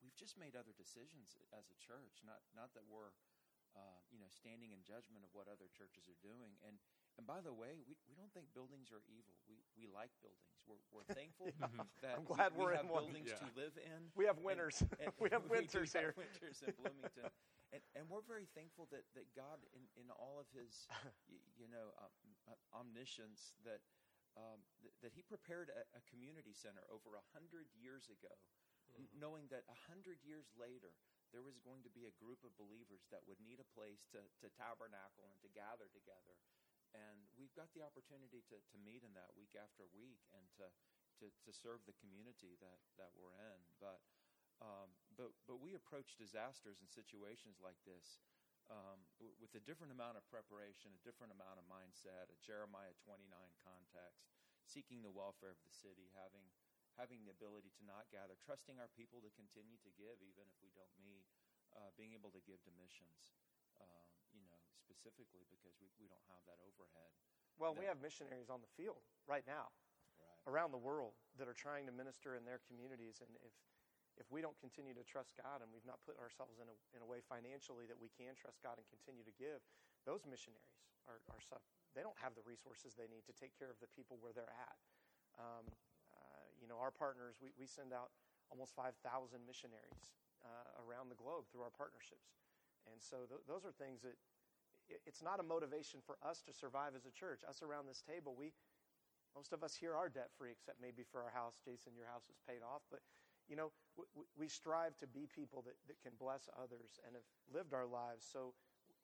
We've 0.00 0.16
just 0.16 0.40
made 0.40 0.56
other 0.56 0.72
decisions 0.72 1.36
as 1.52 1.68
a 1.68 1.76
church, 1.76 2.24
not, 2.24 2.40
not 2.56 2.72
that 2.72 2.88
we're, 2.88 3.12
uh, 3.76 4.00
you 4.08 4.16
know, 4.16 4.28
standing 4.32 4.72
in 4.72 4.80
judgment 4.80 5.20
of 5.20 5.28
what 5.36 5.52
other 5.52 5.68
churches 5.68 6.08
are 6.08 6.16
doing. 6.24 6.56
And, 6.64 6.80
and 7.20 7.28
by 7.28 7.44
the 7.44 7.52
way, 7.52 7.76
we, 7.84 7.92
we 8.08 8.16
don't 8.16 8.32
think 8.32 8.48
buildings 8.56 8.88
are 8.88 9.04
evil. 9.04 9.36
We, 9.44 9.60
we 9.76 9.84
like 9.84 10.12
buildings. 10.24 10.56
We're, 10.64 10.80
we're 10.96 11.04
thankful 11.12 11.52
that 12.00 12.16
I'm 12.16 12.24
glad 12.24 12.56
we, 12.56 12.64
we 12.64 12.72
are 12.72 12.80
have 12.80 12.88
in 12.88 12.92
one. 12.92 13.04
buildings 13.12 13.28
Yeah. 13.36 13.40
to 13.44 13.48
live 13.52 13.76
in. 13.76 14.00
We 14.16 14.24
have 14.24 14.40
winners. 14.40 14.80
And, 14.80 15.12
and 15.12 15.12
we 15.20 15.28
have 15.28 15.44
winters 15.52 15.92
do 15.92 16.00
here. 16.00 16.16
have 16.16 16.20
Winters 16.24 16.56
in 16.64 16.72
Bloomington. 16.80 17.28
And, 17.74 17.82
and 17.98 18.06
we're 18.06 18.22
very 18.22 18.46
thankful 18.54 18.86
that, 18.94 19.02
that 19.18 19.26
God, 19.34 19.58
in, 19.74 19.82
in 19.98 20.06
all 20.14 20.38
of 20.38 20.46
his, 20.54 20.86
you, 21.30 21.42
you 21.58 21.66
know, 21.66 21.90
um, 21.98 22.14
uh, 22.46 22.78
omniscience, 22.78 23.58
that, 23.66 23.82
um, 24.38 24.62
th- 24.78 24.94
that 25.02 25.12
he 25.16 25.22
prepared 25.26 25.72
a, 25.74 25.82
a 25.98 26.02
community 26.06 26.54
center 26.54 26.86
over 26.86 27.18
a 27.18 27.26
hundred 27.34 27.66
years 27.74 28.06
ago, 28.06 28.30
n- 28.94 29.10
knowing 29.16 29.50
that 29.50 29.66
a 29.66 29.78
hundred 29.90 30.22
years 30.22 30.46
later, 30.54 30.94
there 31.34 31.42
was 31.42 31.58
going 31.58 31.82
to 31.82 31.90
be 31.90 32.06
a 32.06 32.14
group 32.22 32.38
of 32.46 32.54
believers 32.54 33.02
that 33.10 33.26
would 33.26 33.42
need 33.42 33.58
a 33.58 33.72
place 33.74 34.06
to, 34.14 34.22
to 34.38 34.46
tabernacle 34.54 35.26
and 35.26 35.38
to 35.42 35.50
gather 35.50 35.90
together. 35.90 36.38
And 36.94 37.26
we've 37.34 37.52
got 37.58 37.74
the 37.74 37.82
opportunity 37.82 38.46
to, 38.46 38.56
to 38.62 38.76
meet 38.78 39.02
in 39.02 39.10
that 39.18 39.34
week 39.34 39.58
after 39.58 39.84
week 39.90 40.22
and 40.30 40.46
to, 40.62 40.70
to, 41.18 41.26
to 41.28 41.50
serve 41.50 41.82
the 41.82 41.98
community 41.98 42.54
that, 42.62 42.78
that 42.94 43.10
we're 43.18 43.34
in. 43.36 43.58
But, 43.82 43.98
um, 44.60 44.88
but, 45.16 45.32
but 45.44 45.60
we 45.60 45.76
approach 45.76 46.16
disasters 46.16 46.80
and 46.80 46.88
situations 46.88 47.60
like 47.60 47.76
this 47.84 48.20
um, 48.72 48.98
w- 49.20 49.36
with 49.38 49.52
a 49.54 49.62
different 49.62 49.94
amount 49.94 50.18
of 50.18 50.24
preparation, 50.26 50.90
a 50.96 51.02
different 51.06 51.30
amount 51.30 51.60
of 51.60 51.64
mindset, 51.70 52.28
a 52.32 52.38
Jeremiah 52.42 52.94
29 53.04 53.26
context, 53.62 54.26
seeking 54.66 55.04
the 55.04 55.12
welfare 55.12 55.54
of 55.54 55.60
the 55.62 55.70
city, 55.70 56.10
having, 56.16 56.46
having 56.98 57.22
the 57.22 57.30
ability 57.30 57.70
to 57.78 57.82
not 57.86 58.10
gather, 58.10 58.34
trusting 58.42 58.80
our 58.82 58.90
people 58.96 59.22
to 59.22 59.30
continue 59.38 59.78
to 59.84 59.90
give 59.94 60.18
even 60.24 60.44
if 60.50 60.56
we 60.64 60.72
don't 60.74 60.92
meet, 60.98 61.28
uh, 61.76 61.92
being 61.94 62.16
able 62.16 62.32
to 62.34 62.42
give 62.42 62.58
to 62.66 62.72
missions. 62.74 63.36
Um, 63.76 64.08
you 64.32 64.40
know, 64.48 64.56
specifically 64.80 65.44
because 65.52 65.76
we, 65.76 65.92
we 66.00 66.08
don't 66.08 66.24
have 66.32 66.40
that 66.48 66.56
overhead. 66.64 67.12
Well, 67.60 67.76
we 67.76 67.84
have 67.88 68.00
missionaries 68.00 68.48
on 68.48 68.60
the 68.64 68.72
field 68.76 69.04
right 69.28 69.44
now 69.44 69.68
Right. 70.16 70.40
around 70.48 70.72
the 70.72 70.80
world 70.80 71.12
that 71.36 71.44
are 71.48 71.56
trying 71.56 71.84
to 71.88 71.92
minister 71.92 72.36
in 72.36 72.44
their 72.44 72.60
communities. 72.64 73.20
And 73.20 73.36
if, 73.44 73.52
if 74.16 74.28
we 74.32 74.40
don't 74.40 74.56
continue 74.58 74.96
to 74.96 75.04
trust 75.04 75.36
God 75.36 75.60
and 75.60 75.68
we've 75.72 75.86
not 75.86 76.00
put 76.04 76.16
ourselves 76.16 76.56
in 76.60 76.66
a, 76.68 76.76
in 76.96 77.00
a 77.04 77.08
way 77.08 77.20
financially 77.20 77.84
that 77.88 77.96
we 78.00 78.08
can 78.08 78.32
trust 78.36 78.64
God 78.64 78.80
and 78.80 78.86
continue 78.88 79.22
to 79.24 79.34
give, 79.36 79.60
those 80.08 80.24
missionaries 80.24 80.88
are, 81.04 81.20
are 81.28 81.40
suff- 81.40 81.64
they 81.92 82.04
don't 82.04 82.16
have 82.20 82.32
the 82.36 82.44
resources 82.44 82.96
they 82.96 83.08
need 83.08 83.24
to 83.28 83.34
take 83.36 83.52
care 83.56 83.68
of 83.68 83.78
the 83.80 83.88
people 83.92 84.16
where 84.20 84.32
they're 84.32 84.52
at. 84.52 84.76
Um, 85.36 85.64
uh, 86.12 86.48
you 86.56 86.68
know, 86.68 86.80
our 86.80 86.92
partners, 86.92 87.36
we, 87.40 87.52
we 87.56 87.68
send 87.68 87.92
out 87.92 88.12
almost 88.48 88.72
5,000 88.76 88.96
missionaries 89.44 90.16
uh, 90.44 90.80
around 90.80 91.08
the 91.12 91.18
globe 91.18 91.48
through 91.52 91.64
our 91.64 91.72
partnerships. 91.72 92.36
And 92.88 93.00
so 93.02 93.26
th- 93.28 93.44
those 93.48 93.64
are 93.66 93.72
things 93.74 94.00
that 94.06 94.16
it- 94.88 95.02
it's 95.04 95.20
not 95.22 95.40
a 95.40 95.46
motivation 95.46 96.00
for 96.00 96.16
us 96.22 96.40
to 96.42 96.52
survive 96.52 96.94
as 96.94 97.04
a 97.04 97.10
church. 97.10 97.42
Us 97.44 97.62
around 97.62 97.86
this 97.86 98.00
table, 98.00 98.34
we 98.34 98.52
most 99.34 99.52
of 99.52 99.62
us 99.62 99.76
here 99.76 99.92
are 99.92 100.08
debt 100.08 100.32
free, 100.32 100.50
except 100.50 100.80
maybe 100.80 101.04
for 101.04 101.20
our 101.20 101.28
house. 101.28 101.60
Jason, 101.60 101.92
your 101.94 102.06
house 102.06 102.24
is 102.30 102.38
paid 102.48 102.62
off, 102.64 102.80
but 102.88 103.00
you 103.48 103.56
know 103.56 103.70
we, 104.36 104.48
strive 104.48 104.96
to 104.98 105.06
be 105.06 105.24
people 105.30 105.64
that, 105.64 105.78
that 105.88 105.96
can 106.02 106.12
bless 106.20 106.48
others 106.52 107.00
and 107.06 107.16
have 107.16 107.28
lived 107.48 107.72
our 107.72 107.86
lives 107.86 108.26
so 108.26 108.52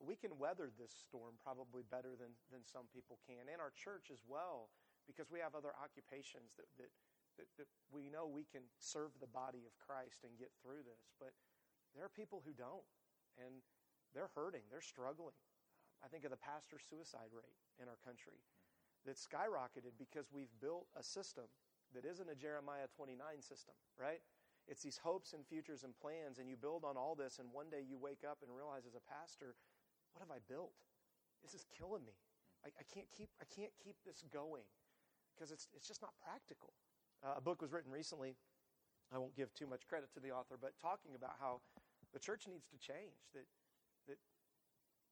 we 0.01 0.19
can 0.19 0.35
weather 0.35 0.69
this 0.75 0.91
storm 0.91 1.39
probably 1.39 1.85
better 1.87 2.17
than, 2.17 2.35
than 2.51 2.63
some 2.67 2.89
people 2.91 3.19
can, 3.23 3.47
and 3.47 3.61
our 3.63 3.71
church 3.73 4.11
as 4.11 4.21
well, 4.27 4.69
because 5.07 5.31
we 5.31 5.39
have 5.39 5.55
other 5.55 5.71
occupations 5.79 6.55
that, 6.59 6.67
that, 6.75 6.91
that, 7.39 7.49
that 7.59 7.69
we 7.91 8.11
know 8.11 8.27
we 8.27 8.47
can 8.49 8.63
serve 8.79 9.15
the 9.23 9.29
body 9.29 9.63
of 9.63 9.73
Christ 9.79 10.27
and 10.27 10.35
get 10.35 10.51
through 10.59 10.83
this. 10.83 11.03
But 11.19 11.35
there 11.95 12.03
are 12.03 12.13
people 12.13 12.43
who 12.43 12.51
don't, 12.55 12.85
and 13.39 13.63
they're 14.11 14.31
hurting, 14.35 14.67
they're 14.69 14.83
struggling. 14.83 15.37
I 16.03 16.11
think 16.11 16.27
of 16.27 16.35
the 16.35 16.41
pastor 16.41 16.77
suicide 16.77 17.31
rate 17.31 17.59
in 17.79 17.87
our 17.87 17.99
country 18.03 18.43
that's 19.07 19.23
skyrocketed 19.23 19.95
because 19.95 20.27
we've 20.31 20.51
built 20.59 20.87
a 20.99 21.03
system 21.03 21.47
that 21.93 22.05
isn't 22.05 22.29
a 22.29 22.35
Jeremiah 22.35 22.89
29 22.95 23.17
system, 23.41 23.75
right? 23.99 24.21
It's 24.67 24.81
these 24.81 24.97
hopes 24.97 25.33
and 25.33 25.45
futures 25.45 25.83
and 25.83 25.93
plans, 25.97 26.39
and 26.39 26.47
you 26.47 26.55
build 26.55 26.83
on 26.85 26.95
all 26.95 27.15
this, 27.15 27.39
and 27.39 27.51
one 27.51 27.69
day 27.69 27.83
you 27.83 27.97
wake 27.97 28.23
up 28.23 28.39
and 28.41 28.49
realize 28.55 28.87
as 28.87 28.95
a 28.95 29.03
pastor, 29.03 29.55
what 30.13 30.23
have 30.23 30.31
I 30.31 30.39
built? 30.47 30.73
This 31.43 31.53
is 31.53 31.65
killing 31.77 32.05
me. 32.05 32.15
I, 32.63 32.71
I 32.79 32.85
can't 32.87 33.11
keep 33.11 33.27
I 33.41 33.45
can't 33.51 33.75
keep 33.83 33.99
this 34.07 34.23
going 34.31 34.63
because 35.35 35.51
it's 35.51 35.67
it's 35.75 35.87
just 35.87 36.01
not 36.01 36.15
practical. 36.23 36.71
Uh, 37.19 37.35
a 37.35 37.41
book 37.41 37.61
was 37.61 37.73
written 37.73 37.91
recently 37.91 38.35
I 39.13 39.21
won't 39.21 39.35
give 39.35 39.53
too 39.53 39.67
much 39.69 39.85
credit 39.85 40.09
to 40.17 40.19
the 40.19 40.31
author, 40.31 40.57
but 40.57 40.73
talking 40.81 41.13
about 41.13 41.37
how 41.39 41.61
the 42.13 42.19
church 42.19 42.49
needs 42.49 42.65
to 42.73 42.77
change. 42.81 43.29
That 43.37 43.45
that 44.07 44.17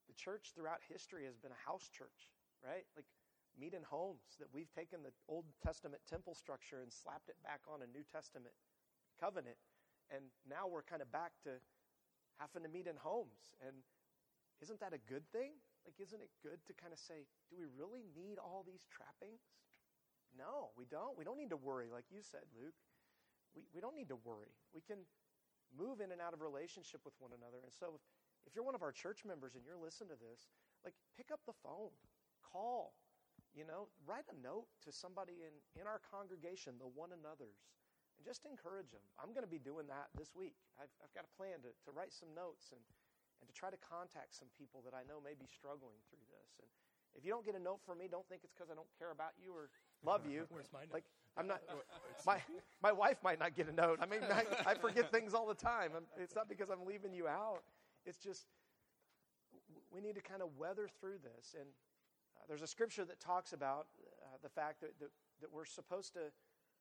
the 0.10 0.16
church 0.18 0.54
throughout 0.56 0.82
history 0.90 1.26
has 1.26 1.38
been 1.38 1.52
a 1.52 1.62
house 1.70 1.90
church, 1.92 2.34
right? 2.64 2.86
Like 2.96 3.06
meet 3.60 3.74
in 3.74 3.84
homes. 3.84 4.38
That 4.40 4.48
we've 4.54 4.72
taken 4.72 5.04
the 5.04 5.14
Old 5.28 5.46
Testament 5.64 6.02
temple 6.08 6.36
structure 6.36 6.82
and 6.82 6.92
slapped 6.92 7.30
it 7.30 7.38
back 7.44 7.62
on 7.68 7.82
a 7.82 7.90
New 7.90 8.04
Testament 8.08 8.56
covenant, 9.20 9.58
and 10.10 10.32
now 10.50 10.68
we're 10.68 10.86
kind 10.86 11.02
of 11.02 11.12
back 11.12 11.32
to 11.46 11.62
having 12.42 12.66
to 12.66 12.72
meet 12.72 12.88
in 12.88 12.98
homes. 12.98 13.54
And 13.62 13.86
isn't 14.62 14.80
that 14.82 14.94
a 14.94 15.02
good 15.10 15.26
thing? 15.30 15.58
Like, 15.86 15.98
isn't 15.98 16.22
it 16.22 16.30
good 16.42 16.62
to 16.70 16.74
kind 16.78 16.94
of 16.94 17.00
say, 17.02 17.26
do 17.50 17.58
we 17.58 17.66
really 17.66 18.06
need 18.14 18.38
all 18.38 18.62
these 18.66 18.86
trappings? 18.90 19.42
No, 20.38 20.72
we 20.78 20.86
don't. 20.86 21.18
We 21.18 21.26
don't 21.26 21.38
need 21.38 21.50
to 21.50 21.60
worry, 21.60 21.90
like 21.90 22.06
you 22.10 22.22
said, 22.22 22.46
Luke. 22.54 22.78
We, 23.58 23.66
we 23.74 23.82
don't 23.82 23.98
need 23.98 24.08
to 24.10 24.20
worry. 24.22 24.54
We 24.72 24.82
can 24.82 25.04
move 25.74 26.00
in 26.00 26.14
and 26.14 26.22
out 26.22 26.32
of 26.34 26.40
relationship 26.40 27.02
with 27.04 27.18
one 27.20 27.36
another. 27.36 27.60
And 27.66 27.74
so, 27.74 27.98
if, 27.98 28.04
if 28.48 28.56
you're 28.56 28.64
one 28.64 28.78
of 28.78 28.86
our 28.86 28.94
church 28.94 29.26
members 29.28 29.58
and 29.58 29.66
you're 29.66 29.80
listening 29.80 30.14
to 30.16 30.20
this, 30.22 30.48
like, 30.86 30.96
pick 31.18 31.34
up 31.34 31.42
the 31.44 31.58
phone, 31.66 31.92
call, 32.46 32.94
you 33.52 33.68
know, 33.68 33.92
write 34.08 34.28
a 34.32 34.38
note 34.40 34.72
to 34.88 34.90
somebody 34.92 35.44
in, 35.44 35.54
in 35.76 35.86
our 35.88 36.00
congregation, 36.00 36.80
the 36.80 36.88
one 36.88 37.12
another's, 37.12 37.68
and 38.16 38.24
just 38.24 38.48
encourage 38.48 38.96
them. 38.96 39.04
I'm 39.20 39.36
going 39.36 39.44
to 39.44 39.52
be 39.52 39.60
doing 39.60 39.88
that 39.92 40.08
this 40.16 40.32
week. 40.32 40.56
I've, 40.80 40.92
I've 41.04 41.12
got 41.12 41.28
a 41.28 41.34
plan 41.36 41.60
to, 41.68 41.72
to 41.72 41.90
write 41.92 42.16
some 42.16 42.32
notes 42.32 42.72
and, 42.72 42.84
and 43.44 43.46
to 43.50 43.54
try 43.56 43.68
to 43.68 43.80
contact 43.82 44.32
some 44.38 44.48
people 44.56 44.80
that 44.88 44.96
I 44.96 45.04
know 45.04 45.20
may 45.20 45.36
be 45.36 45.50
struggling 45.50 46.00
through 46.08 46.24
this. 46.32 46.52
And 46.64 46.70
if 47.16 47.28
you 47.28 47.32
don't 47.32 47.44
get 47.44 47.56
a 47.56 47.64
note 47.64 47.84
from 47.84 48.00
me, 48.00 48.08
don't 48.08 48.28
think 48.32 48.48
it's 48.48 48.56
because 48.56 48.72
I 48.72 48.76
don't 48.76 48.90
care 48.96 49.12
about 49.12 49.36
you 49.36 49.52
or 49.52 49.68
love 50.06 50.24
you. 50.24 50.48
Where's 50.54 50.72
my 50.72 50.88
note? 50.88 50.96
Like 50.96 51.08
I'm 51.36 51.48
not. 51.48 51.62
Oh, 51.68 51.84
my 52.26 52.40
my 52.82 52.92
wife 52.92 53.18
might 53.24 53.40
not 53.40 53.56
get 53.56 53.68
a 53.68 53.76
note. 53.76 54.00
I 54.02 54.06
mean, 54.06 54.22
I, 54.32 54.72
I 54.72 54.74
forget 54.76 55.12
things 55.12 55.34
all 55.34 55.48
the 55.48 55.58
time. 55.58 55.92
I'm, 55.96 56.08
it's 56.16 56.36
not 56.36 56.48
because 56.48 56.70
I'm 56.70 56.86
leaving 56.86 57.14
you 57.14 57.28
out. 57.28 57.64
It's 58.06 58.18
just 58.18 58.48
we 59.92 60.00
need 60.00 60.16
to 60.16 60.22
kind 60.22 60.42
of 60.42 60.50
weather 60.58 60.88
through 61.00 61.20
this. 61.20 61.56
And 61.60 61.68
there's 62.52 62.62
a 62.62 62.68
scripture 62.68 63.06
that 63.06 63.22
talks 63.22 63.54
about 63.54 63.88
uh, 64.24 64.36
the 64.44 64.50
fact 64.50 64.82
that, 64.82 65.00
that 65.00 65.08
that 65.42 65.52
we're 65.52 65.66
supposed 65.66 66.14
to 66.14 66.32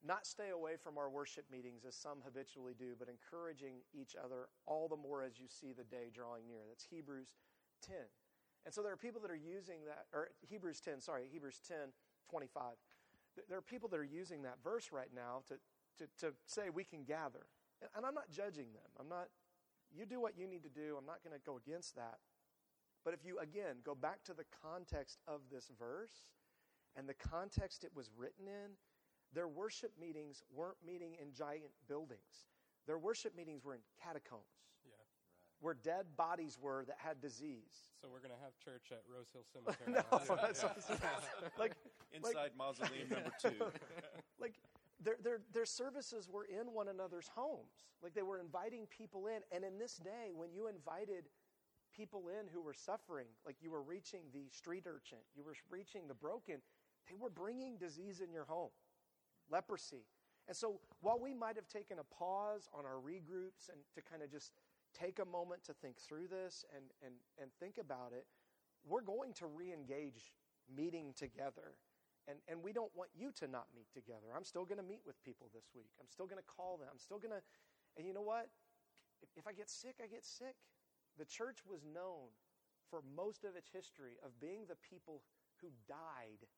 not 0.03 0.25
stay 0.25 0.49
away 0.49 0.77
from 0.77 0.97
our 0.97 1.09
worship 1.09 1.45
meetings 1.51 1.85
as 1.85 1.95
some 1.95 2.19
habitually 2.25 2.73
do, 2.77 2.93
but 2.97 3.07
encouraging 3.07 3.81
each 3.93 4.15
other 4.17 4.49
all 4.65 4.87
the 4.87 4.97
more 4.97 5.21
as 5.21 5.37
you 5.37 5.45
see 5.47 5.73
the 5.73 5.83
day 5.83 6.09
drawing 6.13 6.47
near. 6.47 6.61
That's 6.69 6.87
Hebrews 6.89 7.37
10. 7.85 7.95
And 8.65 8.73
so 8.73 8.81
there 8.81 8.91
are 8.91 8.97
people 8.97 9.21
that 9.21 9.29
are 9.29 9.35
using 9.35 9.85
that, 9.85 10.05
or 10.13 10.29
Hebrews 10.47 10.81
10, 10.81 11.01
sorry, 11.01 11.23
Hebrews 11.31 11.61
10, 11.67 11.77
25. 12.29 12.73
There 13.47 13.57
are 13.57 13.61
people 13.61 13.89
that 13.89 13.99
are 13.99 14.03
using 14.03 14.41
that 14.41 14.57
verse 14.63 14.91
right 14.91 15.13
now 15.13 15.43
to, 15.47 15.55
to, 15.99 16.09
to 16.25 16.33
say 16.45 16.69
we 16.69 16.83
can 16.83 17.03
gather. 17.03 17.45
And 17.95 18.05
I'm 18.05 18.13
not 18.13 18.29
judging 18.29 18.73
them. 18.73 18.89
I'm 18.99 19.09
not, 19.09 19.29
you 19.95 20.05
do 20.05 20.19
what 20.19 20.37
you 20.37 20.47
need 20.47 20.63
to 20.63 20.69
do. 20.69 20.97
I'm 20.97 21.05
not 21.05 21.23
going 21.23 21.37
to 21.37 21.45
go 21.45 21.57
against 21.57 21.95
that. 21.95 22.17
But 23.03 23.13
if 23.13 23.25
you, 23.25 23.39
again, 23.39 23.77
go 23.83 23.95
back 23.95 24.23
to 24.25 24.33
the 24.33 24.45
context 24.61 25.19
of 25.27 25.41
this 25.51 25.71
verse 25.79 26.27
and 26.95 27.07
the 27.07 27.13
context 27.13 27.83
it 27.83 27.91
was 27.95 28.11
written 28.15 28.47
in, 28.47 28.71
their 29.33 29.47
worship 29.47 29.91
meetings 29.99 30.43
weren't 30.53 30.77
meeting 30.85 31.15
in 31.21 31.33
giant 31.33 31.71
buildings. 31.87 32.45
Their 32.85 32.97
worship 32.97 33.35
meetings 33.35 33.63
were 33.63 33.73
in 33.73 33.81
catacombs. 34.03 34.41
Yeah. 34.85 34.93
Where 35.61 35.73
dead 35.73 36.05
bodies 36.17 36.57
were 36.61 36.83
that 36.85 36.97
had 36.99 37.21
disease. 37.21 37.87
So 38.01 38.09
we're 38.11 38.19
going 38.19 38.33
to 38.35 38.43
have 38.43 38.57
church 38.57 38.91
at 38.91 39.01
Rose 39.07 39.29
Hill 39.31 39.45
Cemetery. 39.53 40.03
no, 40.03 40.35
that's 40.35 40.63
like 41.59 41.73
inside 42.11 42.35
like, 42.35 42.57
mausoleum 42.57 43.09
number 43.09 43.31
two. 43.41 43.53
like 44.39 44.55
their, 45.03 45.15
their, 45.23 45.41
their 45.53 45.65
services 45.65 46.29
were 46.29 46.45
in 46.45 46.73
one 46.73 46.87
another's 46.87 47.29
homes. 47.33 47.85
Like 48.03 48.13
they 48.13 48.21
were 48.21 48.39
inviting 48.39 48.85
people 48.87 49.27
in. 49.27 49.41
And 49.55 49.63
in 49.63 49.77
this 49.79 49.95
day, 49.95 50.31
when 50.35 50.51
you 50.51 50.67
invited 50.67 51.29
people 51.95 52.29
in 52.29 52.47
who 52.53 52.61
were 52.61 52.73
suffering, 52.73 53.27
like 53.45 53.57
you 53.61 53.71
were 53.71 53.81
reaching 53.81 54.21
the 54.33 54.49
street 54.51 54.83
urchin, 54.87 55.19
you 55.35 55.43
were 55.43 55.55
reaching 55.69 56.07
the 56.07 56.13
broken, 56.13 56.57
they 57.09 57.15
were 57.19 57.29
bringing 57.29 57.77
disease 57.77 58.21
in 58.21 58.31
your 58.31 58.45
home 58.45 58.71
leprosy. 59.51 60.05
And 60.47 60.57
so 60.57 60.79
while 61.01 61.19
we 61.19 61.33
might 61.33 61.55
have 61.55 61.67
taken 61.67 61.99
a 61.99 62.03
pause 62.03 62.67
on 62.73 62.85
our 62.85 62.97
regroups 62.97 63.69
and 63.69 63.77
to 63.93 64.01
kind 64.01 64.23
of 64.23 64.31
just 64.31 64.51
take 64.97 65.19
a 65.19 65.25
moment 65.25 65.63
to 65.65 65.73
think 65.73 65.99
through 65.99 66.27
this 66.27 66.65
and, 66.75 66.85
and, 67.05 67.13
and 67.39 67.51
think 67.59 67.77
about 67.77 68.11
it, 68.13 68.25
we're 68.87 69.01
going 69.01 69.33
to 69.33 69.45
re 69.45 69.71
engage 69.71 70.33
meeting 70.75 71.13
together. 71.15 71.77
And, 72.27 72.37
and 72.47 72.61
we 72.63 72.71
don't 72.71 72.91
want 72.95 73.09
you 73.17 73.31
to 73.39 73.47
not 73.47 73.65
meet 73.75 73.91
together. 73.93 74.29
I'm 74.35 74.43
still 74.43 74.65
going 74.65 74.77
to 74.77 74.85
meet 74.85 75.01
with 75.05 75.21
people 75.23 75.49
this 75.53 75.69
week. 75.75 75.89
I'm 75.99 76.07
still 76.07 76.25
going 76.25 76.41
to 76.41 76.47
call 76.47 76.77
them. 76.77 76.87
I'm 76.91 76.99
still 76.99 77.17
going 77.17 77.33
to, 77.33 77.41
and 77.97 78.05
you 78.05 78.13
know 78.13 78.21
what? 78.21 78.47
If, 79.21 79.29
if 79.35 79.47
I 79.47 79.53
get 79.53 79.69
sick, 79.69 79.95
I 80.03 80.07
get 80.07 80.25
sick. 80.25 80.55
The 81.21 81.29
church 81.29 81.61
was 81.69 81.85
known 81.85 82.33
for 82.89 83.03
most 83.15 83.45
of 83.45 83.55
its 83.55 83.69
history 83.69 84.17
of 84.25 84.41
being 84.41 84.65
the 84.65 84.81
people 84.81 85.21
who 85.61 85.69
died 85.87 86.49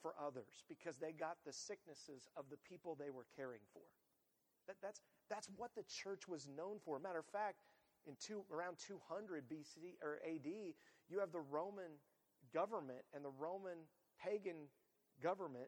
for 0.00 0.14
others 0.14 0.62
because 0.68 0.94
they 0.96 1.10
got 1.10 1.38
the 1.44 1.52
sicknesses 1.52 2.28
of 2.36 2.44
the 2.48 2.56
people 2.62 2.94
they 2.94 3.10
were 3.10 3.26
caring 3.34 3.66
for. 3.72 3.82
That, 4.68 4.76
that's, 4.80 5.00
that's 5.28 5.48
what 5.56 5.74
the 5.74 5.82
church 5.90 6.28
was 6.28 6.46
known 6.46 6.78
for. 6.84 7.00
Matter 7.00 7.18
of 7.18 7.26
fact, 7.26 7.66
in 8.06 8.14
two, 8.20 8.44
around 8.54 8.78
200 8.78 9.42
BC 9.50 9.98
or 10.00 10.20
AD, 10.24 10.46
you 10.46 11.18
have 11.18 11.32
the 11.32 11.42
Roman 11.42 11.98
government 12.54 13.02
and 13.12 13.24
the 13.24 13.34
Roman 13.36 13.90
pagan 14.22 14.70
government 15.20 15.66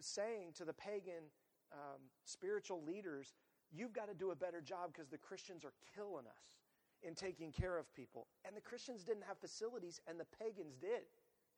saying 0.00 0.52
to 0.58 0.64
the 0.64 0.74
pagan 0.74 1.26
um, 1.72 1.98
spiritual 2.22 2.84
leaders, 2.86 3.34
You've 3.72 3.92
got 3.92 4.08
to 4.08 4.14
do 4.14 4.30
a 4.30 4.36
better 4.36 4.60
job 4.60 4.92
because 4.92 5.08
the 5.08 5.18
Christians 5.18 5.64
are 5.64 5.74
killing 5.94 6.26
us 6.26 6.59
in 7.02 7.14
taking 7.14 7.52
care 7.52 7.78
of 7.78 7.92
people. 7.94 8.26
And 8.44 8.56
the 8.56 8.60
Christians 8.60 9.04
didn't 9.04 9.24
have 9.24 9.38
facilities, 9.38 10.00
and 10.06 10.18
the 10.18 10.26
pagans 10.38 10.76
did. 10.76 11.08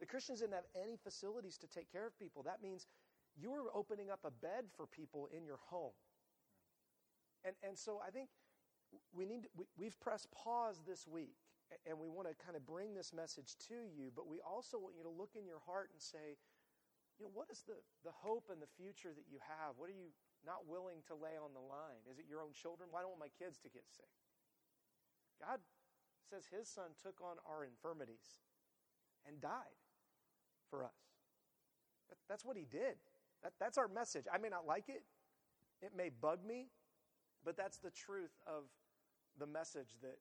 The 0.00 0.06
Christians 0.06 0.40
didn't 0.40 0.54
have 0.54 0.70
any 0.74 0.96
facilities 0.96 1.58
to 1.58 1.66
take 1.66 1.90
care 1.90 2.06
of 2.06 2.18
people. 2.18 2.42
That 2.42 2.62
means 2.62 2.86
you 3.36 3.50
were 3.50 3.70
opening 3.74 4.10
up 4.10 4.20
a 4.24 4.30
bed 4.30 4.66
for 4.76 4.86
people 4.86 5.28
in 5.36 5.44
your 5.44 5.58
home. 5.70 5.94
And, 7.44 7.54
and 7.62 7.76
so 7.76 8.00
I 8.06 8.10
think 8.10 8.28
we 9.12 9.24
need 9.24 9.48
we, 9.56 9.64
we've 9.76 9.98
pressed 10.00 10.30
pause 10.30 10.82
this 10.86 11.08
week 11.08 11.34
and 11.88 11.96
we 11.96 12.08
want 12.08 12.28
to 12.28 12.34
kind 12.36 12.56
of 12.56 12.66
bring 12.68 12.92
this 12.92 13.12
message 13.16 13.56
to 13.68 13.88
you, 13.88 14.12
but 14.12 14.28
we 14.28 14.44
also 14.44 14.76
want 14.76 14.92
you 14.92 15.02
to 15.02 15.08
look 15.08 15.32
in 15.34 15.48
your 15.48 15.60
heart 15.64 15.88
and 15.92 16.00
say, 16.00 16.36
you 17.16 17.24
know, 17.24 17.32
what 17.32 17.48
is 17.48 17.64
the, 17.64 17.80
the 18.04 18.12
hope 18.12 18.52
and 18.52 18.60
the 18.60 18.68
future 18.76 19.12
that 19.14 19.24
you 19.30 19.40
have? 19.40 19.80
What 19.80 19.88
are 19.88 19.96
you 19.96 20.12
not 20.44 20.68
willing 20.68 21.00
to 21.08 21.14
lay 21.14 21.40
on 21.40 21.56
the 21.56 21.64
line? 21.64 22.02
Is 22.10 22.18
it 22.18 22.26
your 22.28 22.44
own 22.44 22.52
children? 22.52 22.92
Why 22.92 23.00
don't 23.00 23.16
want 23.16 23.24
my 23.24 23.34
kids 23.40 23.56
to 23.64 23.70
get 23.72 23.88
sick? 23.88 24.10
God 25.42 25.58
says 26.30 26.46
his 26.46 26.68
son 26.68 26.94
took 27.02 27.20
on 27.20 27.36
our 27.50 27.64
infirmities 27.64 28.40
and 29.26 29.40
died 29.40 29.76
for 30.70 30.84
us. 30.84 30.96
That, 32.08 32.18
that's 32.28 32.44
what 32.44 32.56
he 32.56 32.64
did. 32.70 32.96
That, 33.42 33.52
that's 33.58 33.76
our 33.76 33.88
message. 33.88 34.26
I 34.32 34.38
may 34.38 34.48
not 34.48 34.66
like 34.66 34.88
it, 34.88 35.02
it 35.82 35.92
may 35.96 36.10
bug 36.10 36.38
me, 36.46 36.68
but 37.44 37.56
that's 37.56 37.78
the 37.78 37.90
truth 37.90 38.38
of 38.46 38.64
the 39.38 39.46
message 39.46 39.98
that, 40.00 40.18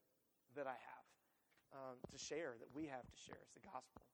that 0.55 0.65
I 0.65 0.73
have 0.73 1.05
um, 1.73 1.97
to 2.11 2.17
share, 2.17 2.55
that 2.59 2.67
we 2.73 2.87
have 2.87 3.05
to 3.05 3.17
share. 3.17 3.37
It's 3.43 3.53
the 3.53 3.61
gospel. 3.61 4.01
Yeah. 4.01 4.09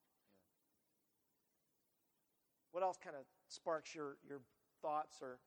What 2.71 2.83
else 2.83 2.97
kind 3.01 3.15
of 3.15 3.23
sparks 3.47 3.95
your, 3.95 4.17
your 4.27 4.41
thoughts 4.81 5.21
or 5.21 5.39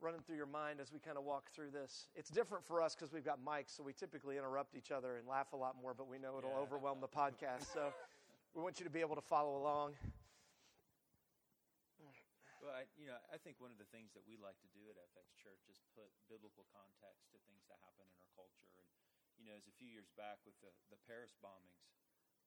running 0.00 0.20
through 0.20 0.36
your 0.36 0.50
mind 0.50 0.80
as 0.80 0.92
we 0.92 0.98
kind 1.00 1.16
of 1.16 1.24
walk 1.24 1.50
through 1.52 1.70
this? 1.70 2.08
It's 2.14 2.30
different 2.30 2.64
for 2.64 2.82
us 2.82 2.94
because 2.94 3.12
we've 3.12 3.24
got 3.24 3.40
mics, 3.40 3.76
so 3.76 3.82
we 3.82 3.92
typically 3.92 4.36
interrupt 4.36 4.76
each 4.76 4.90
other 4.90 5.16
and 5.16 5.26
laugh 5.26 5.52
a 5.52 5.58
lot 5.58 5.76
more, 5.80 5.94
but 5.94 6.08
we 6.08 6.18
know 6.18 6.38
it'll 6.38 6.52
yeah. 6.52 6.64
overwhelm 6.64 7.00
the 7.00 7.08
podcast. 7.08 7.72
So 7.72 7.92
we 8.54 8.62
want 8.62 8.78
you 8.80 8.84
to 8.84 8.92
be 8.92 9.00
able 9.00 9.16
to 9.16 9.24
follow 9.24 9.56
along. 9.56 9.94
Well, 12.66 12.82
I, 12.82 12.90
you 12.98 13.06
know, 13.06 13.14
I 13.30 13.38
think 13.38 13.62
one 13.62 13.70
of 13.70 13.78
the 13.78 13.86
things 13.94 14.10
that 14.18 14.26
we 14.26 14.34
like 14.42 14.58
to 14.58 14.70
do 14.74 14.82
at 14.90 14.98
FX 15.14 15.30
Church 15.38 15.62
is 15.70 15.78
put 15.94 16.10
biblical 16.26 16.66
context 16.74 17.30
to 17.30 17.38
things 17.46 17.62
that 17.70 17.78
happen 17.78 18.02
in 18.10 18.16
our 18.18 18.32
culture. 18.34 18.66
And 18.74 18.90
you 19.38 19.54
know, 19.54 19.54
as 19.54 19.70
a 19.70 19.74
few 19.78 19.86
years 19.86 20.10
back 20.18 20.42
with 20.42 20.58
the, 20.58 20.74
the 20.90 20.98
Paris 21.06 21.38
bombings 21.38 21.94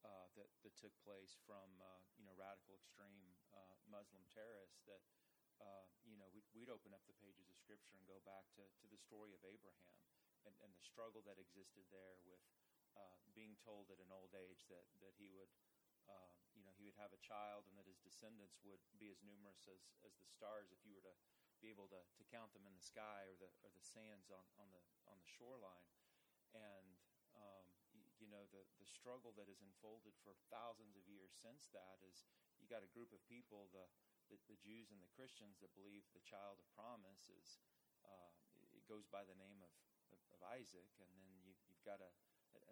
uh, 0.04 0.28
that 0.36 0.52
that 0.68 0.76
took 0.76 0.92
place 1.08 1.40
from 1.48 1.72
uh, 1.80 2.04
you 2.20 2.28
know 2.28 2.36
radical 2.36 2.76
extreme 2.76 3.32
uh, 3.56 3.80
Muslim 3.88 4.24
terrorists, 4.28 4.84
that 4.92 5.00
uh, 5.60 5.86
you 6.08 6.16
know 6.16 6.28
we'd, 6.32 6.48
we'd, 6.56 6.72
open 6.72 6.96
up 6.96 7.04
the 7.06 7.18
pages 7.20 7.48
of 7.52 7.56
Scripture 7.60 8.00
and 8.00 8.08
go 8.08 8.20
back 8.24 8.48
to, 8.56 8.64
to 8.64 8.86
the 8.88 9.00
story 9.00 9.36
of 9.36 9.44
Abraham 9.44 10.00
and, 10.48 10.56
and 10.64 10.72
the 10.74 10.84
struggle 10.84 11.24
that 11.28 11.40
existed 11.40 11.84
there 11.92 12.18
with 12.24 12.40
uh, 12.96 13.20
being 13.36 13.60
told 13.60 13.92
at 13.92 14.00
an 14.00 14.12
old 14.12 14.32
age 14.36 14.66
that 14.72 14.88
that 15.04 15.14
he 15.20 15.28
would 15.30 15.52
um, 16.10 16.34
you 16.58 16.66
know, 16.66 16.74
he 16.76 16.84
would 16.84 16.98
have 16.98 17.14
a 17.14 17.22
child 17.22 17.70
and 17.70 17.78
that 17.78 17.86
his 17.86 18.02
descendants 18.02 18.58
would 18.66 18.82
be 18.98 19.14
as 19.14 19.22
numerous 19.22 19.70
as, 19.70 19.94
as 20.02 20.18
the 20.18 20.30
stars 20.30 20.74
if 20.74 20.82
you 20.82 20.98
were 20.98 21.06
to 21.06 21.16
be 21.62 21.70
able 21.70 21.92
to, 21.92 22.02
to 22.18 22.24
count 22.32 22.52
them 22.56 22.66
in 22.66 22.74
the 22.74 22.84
sky 22.84 23.28
or 23.30 23.36
the, 23.38 23.52
or 23.62 23.70
the 23.72 23.84
sands 23.84 24.32
on, 24.34 24.44
on, 24.58 24.68
the, 24.74 24.82
on 25.06 25.20
the 25.22 25.30
shoreline. 25.30 25.88
And, 26.56 26.98
um, 27.38 27.68
you 28.18 28.28
know, 28.28 28.50
the, 28.52 28.66
the 28.82 28.90
struggle 28.90 29.32
that 29.38 29.48
has 29.48 29.62
unfolded 29.62 30.18
for 30.26 30.36
thousands 30.52 30.98
of 30.98 31.06
years 31.08 31.32
since 31.32 31.70
that 31.72 32.02
is 32.04 32.26
you 32.60 32.68
got 32.68 32.84
a 32.84 32.92
group 32.92 33.14
of 33.16 33.22
people, 33.30 33.72
the, 33.72 33.86
the, 34.30 34.38
the 34.50 34.58
Jews 34.62 34.94
and 34.94 35.02
the 35.02 35.12
Christians, 35.18 35.58
that 35.60 35.74
believe 35.74 36.06
the 36.14 36.24
child 36.26 36.62
of 36.62 36.68
promise 36.78 37.28
is 37.30 37.60
uh, 38.06 38.30
goes 38.90 39.06
by 39.14 39.22
the 39.22 39.38
name 39.38 39.62
of, 39.62 39.70
of, 40.10 40.18
of 40.34 40.40
Isaac, 40.58 40.90
and 40.98 41.10
then 41.14 41.30
you, 41.46 41.54
you've 41.70 41.86
got 41.86 42.02
a, 42.02 42.10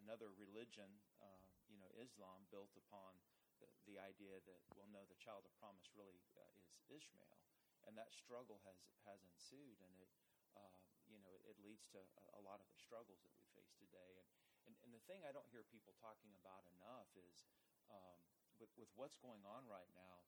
another 0.01 0.33
religion, 0.33 0.89
uh, 1.21 1.45
you 1.69 1.77
know, 1.77 1.93
Islam, 2.01 2.49
built 2.49 2.73
upon 2.73 3.13
the, 3.61 3.69
the 3.85 4.01
idea 4.01 4.41
that, 4.49 4.61
well, 4.73 4.89
no, 4.89 5.05
the 5.05 5.21
child 5.21 5.45
of 5.45 5.53
promise 5.61 5.85
really 5.93 6.17
uh, 6.33 6.57
is 6.57 6.65
Ishmael. 6.89 7.37
And 7.85 7.93
that 7.95 8.09
struggle 8.11 8.59
has, 8.65 8.81
has 9.05 9.21
ensued, 9.29 9.77
and 9.79 9.93
it, 10.01 10.11
uh, 10.57 10.81
you 11.05 11.21
know, 11.21 11.29
it, 11.29 11.53
it 11.53 11.57
leads 11.61 11.85
to 11.93 12.01
a, 12.01 12.07
a, 12.35 12.41
lot 12.41 12.59
of 12.59 12.67
the 12.67 12.75
struggles 12.81 13.21
that 13.23 13.31
we 13.37 13.45
face 13.53 13.71
today. 13.79 14.17
And, 14.17 14.27
and, 14.67 14.73
and 14.83 14.91
the 14.91 15.03
thing 15.07 15.23
I 15.23 15.31
don't 15.31 15.47
hear 15.53 15.63
people 15.69 15.95
talking 16.01 16.33
about 16.41 16.67
enough 16.81 17.07
is 17.15 17.47
um, 17.93 18.19
with, 18.59 18.73
with 18.75 18.91
what's 18.99 19.21
going 19.21 19.45
on 19.47 19.63
right 19.69 19.87
now, 19.95 20.25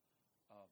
uh, 0.54 0.70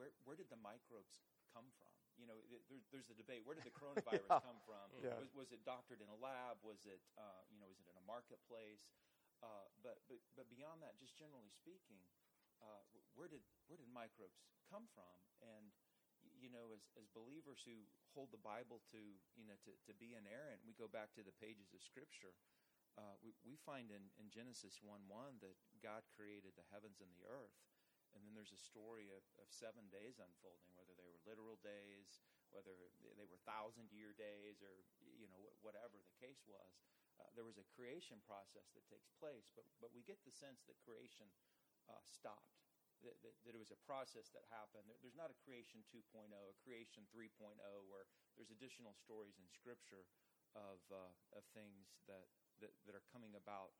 where, 0.00 0.08
where 0.24 0.36
did 0.40 0.48
the 0.48 0.56
microbes 0.64 1.20
come 1.52 1.68
from? 1.76 1.92
You 2.16 2.24
know, 2.24 2.40
there, 2.48 2.64
there's 2.88 3.12
the 3.12 3.16
debate. 3.16 3.44
Where 3.44 3.52
did 3.52 3.68
the 3.68 3.76
coronavirus 3.80 4.24
yeah. 4.24 4.40
come 4.40 4.60
from? 4.64 4.88
Yeah. 4.96 5.20
Was, 5.20 5.28
was, 5.36 5.52
it 5.52 5.60
doctored 5.68 6.00
in 6.00 6.08
a 6.08 6.16
lab? 6.16 6.56
Was 6.64 6.88
it, 6.88 7.04
uh, 7.20 7.44
you 7.52 7.60
know, 7.60 7.68
was 7.68 7.76
it 7.76 7.88
in 7.92 7.96
a 8.00 8.06
marketplace? 8.08 8.88
Uh, 9.44 9.68
but, 9.84 10.00
but, 10.08 10.20
but 10.36 10.48
beyond 10.48 10.80
that, 10.80 10.96
just 10.96 11.20
generally 11.20 11.52
speaking, 11.52 12.00
uh, 12.60 12.84
where 13.16 13.28
did 13.28 13.40
where 13.68 13.80
did 13.80 13.88
microbes 13.88 14.36
come 14.68 14.84
from? 14.92 15.16
And 15.40 15.72
you 16.36 16.52
know, 16.52 16.72
as, 16.76 16.84
as 17.00 17.08
believers 17.16 17.64
who 17.64 17.88
hold 18.12 18.28
the 18.36 18.40
Bible 18.44 18.84
to 18.92 19.00
you 19.32 19.48
know 19.48 19.56
to, 19.64 19.72
to 19.88 19.92
be 19.96 20.12
inerrant, 20.12 20.60
we 20.68 20.76
go 20.76 20.84
back 20.84 21.16
to 21.16 21.24
the 21.24 21.32
pages 21.40 21.72
of 21.72 21.80
Scripture. 21.80 22.36
Uh, 22.98 23.16
we, 23.24 23.32
we 23.46 23.56
find 23.56 23.88
in, 23.88 24.12
in 24.20 24.28
Genesis 24.28 24.82
1 24.82 25.08
1 25.08 25.40
that 25.40 25.56
God 25.80 26.04
created 26.12 26.52
the 26.58 26.66
heavens 26.68 27.00
and 27.00 27.08
the 27.16 27.24
earth. 27.24 27.56
And 28.14 28.26
then 28.26 28.34
there's 28.34 28.54
a 28.54 28.58
story 28.58 29.10
of, 29.14 29.22
of 29.38 29.46
seven 29.50 29.86
days 29.90 30.18
unfolding, 30.18 30.74
whether 30.74 30.94
they 30.98 31.06
were 31.06 31.22
literal 31.22 31.58
days, 31.62 32.22
whether 32.50 32.74
they 32.74 33.28
were 33.28 33.40
thousand 33.46 33.90
year 33.94 34.10
days, 34.18 34.58
or 34.62 34.82
you 34.98 35.30
know 35.30 35.38
whatever 35.62 35.98
the 35.98 36.16
case 36.18 36.42
was. 36.46 36.82
Uh, 37.20 37.28
there 37.36 37.46
was 37.46 37.60
a 37.60 37.66
creation 37.76 38.18
process 38.24 38.72
that 38.74 38.82
takes 38.90 39.12
place, 39.20 39.46
but 39.54 39.66
but 39.78 39.94
we 39.94 40.02
get 40.02 40.18
the 40.26 40.34
sense 40.34 40.66
that 40.66 40.78
creation 40.82 41.30
uh, 41.86 42.02
stopped. 42.02 42.58
That, 43.00 43.16
that, 43.24 43.32
that, 43.48 43.56
it 43.56 43.62
was 43.62 43.72
a 43.72 43.80
process 43.88 44.28
that 44.36 44.44
happened. 44.52 44.84
There's 45.00 45.16
not 45.16 45.32
a 45.32 45.38
creation 45.40 45.80
2.0, 45.88 46.36
a 46.36 46.52
creation 46.60 47.08
3.0, 47.08 47.56
where 47.88 48.04
there's 48.36 48.52
additional 48.52 48.92
stories 48.92 49.40
in 49.40 49.48
Scripture 49.48 50.04
of 50.52 50.84
uh, 50.92 51.08
of 51.32 51.48
things 51.56 51.96
that, 52.04 52.28
that 52.60 52.76
that 52.84 52.92
are 52.92 53.06
coming 53.08 53.32
about 53.32 53.72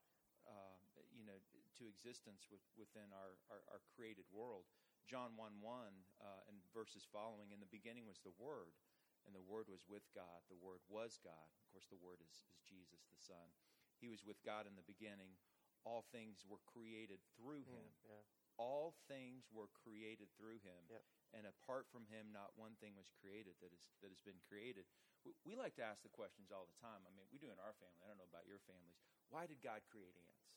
uh, 0.48 0.76
you 1.12 1.24
know, 1.26 1.36
to 1.80 1.88
existence 1.88 2.44
with, 2.52 2.60
within 2.76 3.08
our, 3.16 3.40
our, 3.48 3.60
our, 3.72 3.82
created 3.96 4.28
world. 4.28 4.68
John 5.08 5.32
1 5.34 5.64
1 5.64 5.64
uh, 5.64 6.48
and 6.48 6.60
verses 6.76 7.08
following, 7.08 7.50
in 7.50 7.58
the 7.58 7.72
beginning 7.72 8.04
was 8.04 8.20
the 8.20 8.36
Word, 8.36 8.76
and 9.24 9.32
the 9.32 9.42
Word 9.42 9.66
was 9.66 9.88
with 9.88 10.04
God. 10.12 10.44
The 10.52 10.60
Word 10.60 10.84
was 10.86 11.16
God. 11.24 11.48
Of 11.48 11.66
course, 11.72 11.88
the 11.88 11.98
Word 11.98 12.20
is, 12.20 12.44
is 12.52 12.60
Jesus, 12.68 13.08
the 13.08 13.18
Son. 13.18 13.48
He 13.98 14.12
was 14.12 14.22
with 14.22 14.38
God 14.44 14.68
in 14.68 14.76
the 14.76 14.86
beginning. 14.86 15.34
All 15.88 16.04
things 16.12 16.44
were 16.44 16.60
created 16.68 17.20
through 17.36 17.64
him. 17.64 17.88
Mm, 18.04 18.12
yeah. 18.12 18.24
All 18.60 18.92
things 19.08 19.48
were 19.48 19.72
created 19.72 20.28
through 20.36 20.60
him. 20.60 20.84
And 21.32 21.48
apart 21.48 21.88
from 21.88 22.04
him, 22.12 22.28
not 22.28 22.52
one 22.60 22.76
thing 22.84 22.92
was 22.92 23.08
created 23.16 23.56
that, 23.64 23.72
is, 23.72 23.88
that 24.04 24.12
has 24.12 24.20
been 24.20 24.36
created. 24.44 24.84
We, 25.24 25.32
we 25.48 25.52
like 25.56 25.72
to 25.80 25.84
ask 25.84 26.04
the 26.04 26.12
questions 26.12 26.52
all 26.52 26.68
the 26.68 26.76
time. 26.76 27.00
I 27.08 27.12
mean, 27.16 27.24
we 27.32 27.40
do 27.40 27.48
in 27.48 27.56
our 27.56 27.72
family. 27.80 27.96
I 28.04 28.12
don't 28.12 28.20
know 28.20 28.28
about 28.28 28.44
your 28.44 28.60
families 28.68 29.00
why 29.30 29.46
did 29.46 29.62
God 29.62 29.80
create 29.86 30.18
ants? 30.18 30.50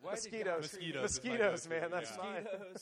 Why 0.00 0.12
mosquitoes, 0.12 0.76
mosquitoes, 0.76 1.02
mosquitoes, 1.02 1.62
man. 1.68 1.88
That's 1.88 2.12
yeah. 2.16 2.44
mosquitoes, 2.44 2.80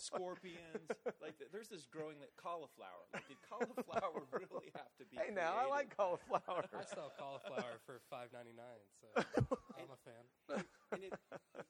scorpions. 0.00 0.88
Like 1.20 1.36
there's 1.52 1.68
this 1.68 1.84
growing 1.84 2.16
that 2.24 2.32
cauliflower. 2.40 3.04
Like, 3.12 3.28
did 3.28 3.40
cauliflower 3.44 4.24
really 4.32 4.72
have 4.72 4.92
to 4.96 5.04
be? 5.04 5.20
Hey, 5.20 5.32
now 5.32 5.56
I 5.60 5.68
like 5.68 5.92
cauliflower. 5.92 6.64
I 6.72 6.84
sell 6.88 7.12
cauliflower 7.12 7.80
for 7.84 8.00
five 8.08 8.32
ninety 8.32 8.56
nine, 8.56 8.80
so 8.96 9.08
I'm 9.76 9.92
a 9.92 10.00
fan. 10.00 10.24
And 10.96 11.04
it, 11.04 11.12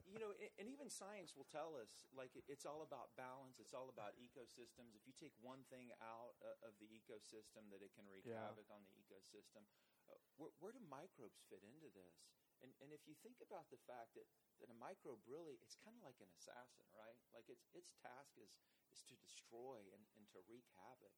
you 0.07 0.23
know, 0.23 0.31
and 0.55 0.67
even 0.71 0.87
science 0.87 1.35
will 1.35 1.47
tell 1.51 1.75
us 1.75 2.07
like 2.15 2.31
it's 2.47 2.63
all 2.63 2.83
about 2.87 3.11
balance. 3.19 3.59
It's 3.59 3.75
all 3.75 3.91
about 3.91 4.15
ecosystems. 4.15 4.95
If 4.95 5.03
you 5.03 5.15
take 5.15 5.35
one 5.43 5.67
thing 5.67 5.91
out 5.99 6.39
uh, 6.39 6.67
of 6.67 6.79
the 6.79 6.87
ecosystem, 6.87 7.67
that 7.75 7.83
it 7.83 7.91
can 7.91 8.07
wreak 8.07 8.23
yeah. 8.23 8.39
havoc 8.47 8.71
on 8.71 8.83
the 8.87 8.95
ecosystem. 8.95 9.67
Uh, 10.07 10.15
where, 10.39 10.51
where 10.63 10.73
do 10.75 10.81
microbes 10.87 11.43
fit 11.51 11.63
into 11.63 11.91
this? 11.91 12.31
And, 12.61 12.71
and 12.77 12.93
if 12.93 13.01
you 13.09 13.17
think 13.25 13.41
about 13.41 13.69
the 13.73 13.81
fact 13.89 14.13
that, 14.13 14.29
that 14.61 14.69
a 14.69 14.77
microbe 14.77 15.21
really, 15.25 15.57
it's 15.65 15.77
kind 15.81 15.97
of 15.97 16.05
like 16.05 16.17
an 16.21 16.29
assassin, 16.37 16.85
right? 16.93 17.17
Like 17.33 17.49
its, 17.49 17.65
its 17.73 17.97
task 17.97 18.37
is, 18.37 18.53
is 18.93 19.01
to 19.09 19.17
destroy 19.17 19.81
and, 19.93 20.03
and 20.13 20.23
to 20.37 20.39
wreak 20.45 20.69
havoc. 20.77 21.13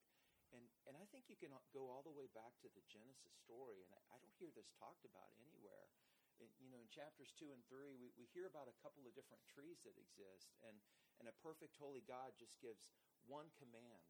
And, 0.56 0.64
and 0.88 0.94
I 0.96 1.04
think 1.12 1.28
you 1.28 1.36
can 1.36 1.52
uh, 1.52 1.60
go 1.74 1.92
all 1.92 2.04
the 2.06 2.14
way 2.14 2.30
back 2.32 2.56
to 2.62 2.70
the 2.72 2.84
Genesis 2.88 3.34
story, 3.44 3.82
and 3.84 3.90
I, 3.92 4.00
I 4.14 4.16
don't 4.22 4.38
hear 4.38 4.54
this 4.54 4.70
talked 4.78 5.04
about 5.04 5.34
anywhere. 5.36 5.90
In, 6.38 6.48
you 6.62 6.70
know, 6.70 6.80
in 6.80 6.88
chapters 6.90 7.34
two 7.34 7.50
and 7.52 7.62
three, 7.66 7.98
we, 7.98 8.14
we 8.14 8.30
hear 8.30 8.46
about 8.46 8.70
a 8.70 8.80
couple 8.80 9.04
of 9.04 9.12
different 9.18 9.42
trees 9.50 9.82
that 9.84 9.98
exist, 9.98 10.54
and, 10.62 10.78
and 11.18 11.26
a 11.26 11.40
perfect 11.42 11.76
holy 11.76 12.06
God 12.06 12.38
just 12.38 12.54
gives 12.62 12.86
one 13.26 13.50
command 13.58 14.06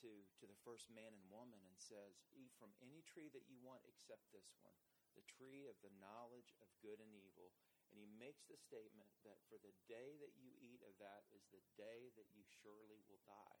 to, 0.00 0.10
to 0.40 0.44
the 0.46 0.58
first 0.64 0.88
man 0.88 1.12
and 1.12 1.24
woman 1.28 1.60
and 1.60 1.76
says, 1.76 2.22
Eat 2.32 2.54
from 2.56 2.72
any 2.80 3.02
tree 3.04 3.28
that 3.34 3.50
you 3.50 3.58
want 3.60 3.82
except 3.84 4.24
this 4.30 4.48
one 4.62 4.78
the 5.14 5.26
tree 5.26 5.66
of 5.66 5.78
the 5.82 5.92
knowledge 5.98 6.54
of 6.62 6.68
good 6.80 6.98
and 7.02 7.12
evil. 7.14 7.52
And 7.90 7.98
he 7.98 8.06
makes 8.06 8.46
the 8.46 8.58
statement 8.58 9.10
that 9.26 9.42
for 9.50 9.58
the 9.58 9.74
day 9.90 10.14
that 10.22 10.38
you 10.38 10.54
eat 10.62 10.82
of 10.86 10.94
that 11.02 11.26
is 11.34 11.42
the 11.50 11.62
day 11.74 12.14
that 12.14 12.30
you 12.30 12.46
surely 12.62 13.02
will 13.10 13.18
die. 13.26 13.60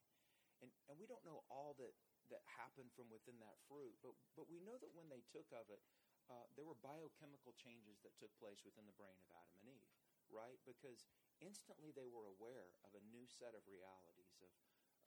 And, 0.62 0.70
and 0.86 1.00
we 1.00 1.08
don't 1.08 1.24
know 1.26 1.42
all 1.50 1.74
that, 1.80 1.96
that 2.30 2.44
happened 2.46 2.94
from 2.94 3.10
within 3.10 3.40
that 3.42 3.58
fruit, 3.66 3.96
but, 4.04 4.14
but 4.38 4.46
we 4.46 4.62
know 4.62 4.78
that 4.78 4.94
when 4.94 5.10
they 5.10 5.24
took 5.32 5.48
of 5.50 5.66
it, 5.72 5.82
uh, 6.30 6.46
there 6.54 6.68
were 6.68 6.78
biochemical 6.78 7.56
changes 7.58 7.98
that 8.06 8.14
took 8.20 8.30
place 8.38 8.62
within 8.62 8.86
the 8.86 8.94
brain 8.94 9.18
of 9.18 9.34
Adam 9.34 9.56
and 9.66 9.74
Eve, 9.74 9.90
right? 10.30 10.62
Because 10.62 11.10
instantly 11.42 11.90
they 11.90 12.06
were 12.06 12.30
aware 12.30 12.70
of 12.86 12.94
a 12.94 13.02
new 13.10 13.26
set 13.26 13.56
of 13.56 13.66
realities, 13.66 14.38
of, 14.38 14.52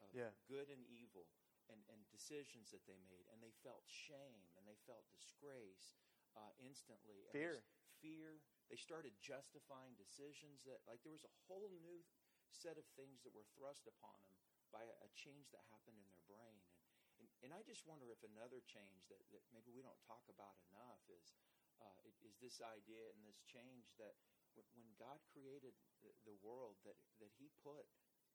of 0.03 0.11
yeah. 0.11 0.35
good 0.51 0.67
and 0.67 0.83
evil, 0.91 1.31
and, 1.71 1.79
and 1.87 2.03
decisions 2.11 2.75
that 2.75 2.83
they 2.83 2.99
made. 3.07 3.23
And 3.31 3.39
they 3.39 3.55
felt 3.63 3.87
shame, 3.87 4.51
and 4.59 4.67
they 4.67 4.75
felt 4.83 5.07
disgrace, 5.07 5.95
uh, 6.37 6.51
instantly. 6.61 7.25
Fear. 7.31 7.63
Fear. 8.01 8.41
They 8.71 8.79
started 8.79 9.13
justifying 9.21 9.93
decisions 9.99 10.65
that, 10.65 10.81
like, 10.89 11.03
there 11.05 11.13
was 11.13 11.27
a 11.27 11.35
whole 11.45 11.69
new 11.83 12.01
set 12.49 12.77
of 12.77 12.85
things 12.93 13.21
that 13.25 13.33
were 13.33 13.45
thrust 13.57 13.85
upon 13.89 14.17
them 14.21 14.35
by 14.69 14.85
a, 14.85 14.95
a 15.05 15.09
change 15.13 15.49
that 15.53 15.61
happened 15.69 15.97
in 15.97 16.07
their 16.09 16.25
brain. 16.25 16.57
And, 16.61 16.73
and, 17.21 17.27
and, 17.45 17.51
I 17.53 17.61
just 17.61 17.85
wonder 17.85 18.09
if 18.09 18.21
another 18.25 18.61
change 18.65 19.05
that, 19.09 19.21
that 19.29 19.45
maybe 19.53 19.69
we 19.69 19.85
don't 19.85 20.01
talk 20.05 20.25
about 20.29 20.57
enough 20.73 21.01
is, 21.13 21.37
uh, 21.77 21.93
is 22.25 22.37
this 22.41 22.57
idea 22.61 23.13
and 23.13 23.21
this 23.21 23.41
change 23.45 23.93
that 24.01 24.17
w- 24.57 24.69
when 24.73 24.89
God 24.97 25.21
created 25.29 25.77
the, 26.01 26.09
the, 26.25 26.37
world, 26.41 26.81
that, 26.85 26.97
that 27.21 27.29
He 27.37 27.53
put, 27.61 27.85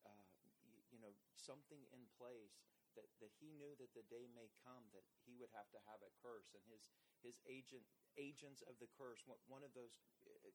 uh, 0.07 0.23
y- 0.47 0.87
you 0.95 0.99
know, 1.03 1.11
something 1.35 1.83
in 1.91 2.07
place 2.15 2.63
that, 2.97 3.09
that 3.21 3.33
he 3.37 3.53
knew 3.53 3.75
that 3.77 3.93
the 3.93 4.05
day 4.07 4.25
may 4.31 4.49
come 4.65 4.89
that 4.93 5.05
he 5.25 5.35
would 5.37 5.51
have 5.53 5.69
to 5.75 5.79
have 5.89 6.01
a 6.01 6.13
curse 6.21 6.53
and 6.55 6.63
his, 6.69 6.85
his 7.21 7.37
agent, 7.45 7.85
agents 8.17 8.63
of 8.65 8.77
the 8.81 8.89
curse, 8.95 9.21
one 9.45 9.65
of 9.65 9.73
those 9.75 9.93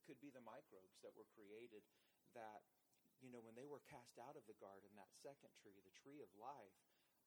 could 0.05 0.19
be 0.21 0.33
the 0.33 0.45
microbes 0.45 1.01
that 1.01 1.15
were 1.17 1.29
created 1.33 1.85
that, 2.37 2.65
you 3.23 3.31
know, 3.31 3.41
when 3.41 3.57
they 3.57 3.69
were 3.69 3.85
cast 3.89 4.21
out 4.21 4.37
of 4.37 4.45
the 4.45 4.59
garden, 4.59 4.93
that 4.99 5.13
second 5.15 5.55
tree, 5.57 5.79
the 5.81 5.95
tree 5.95 6.21
of 6.21 6.29
life, 6.37 6.77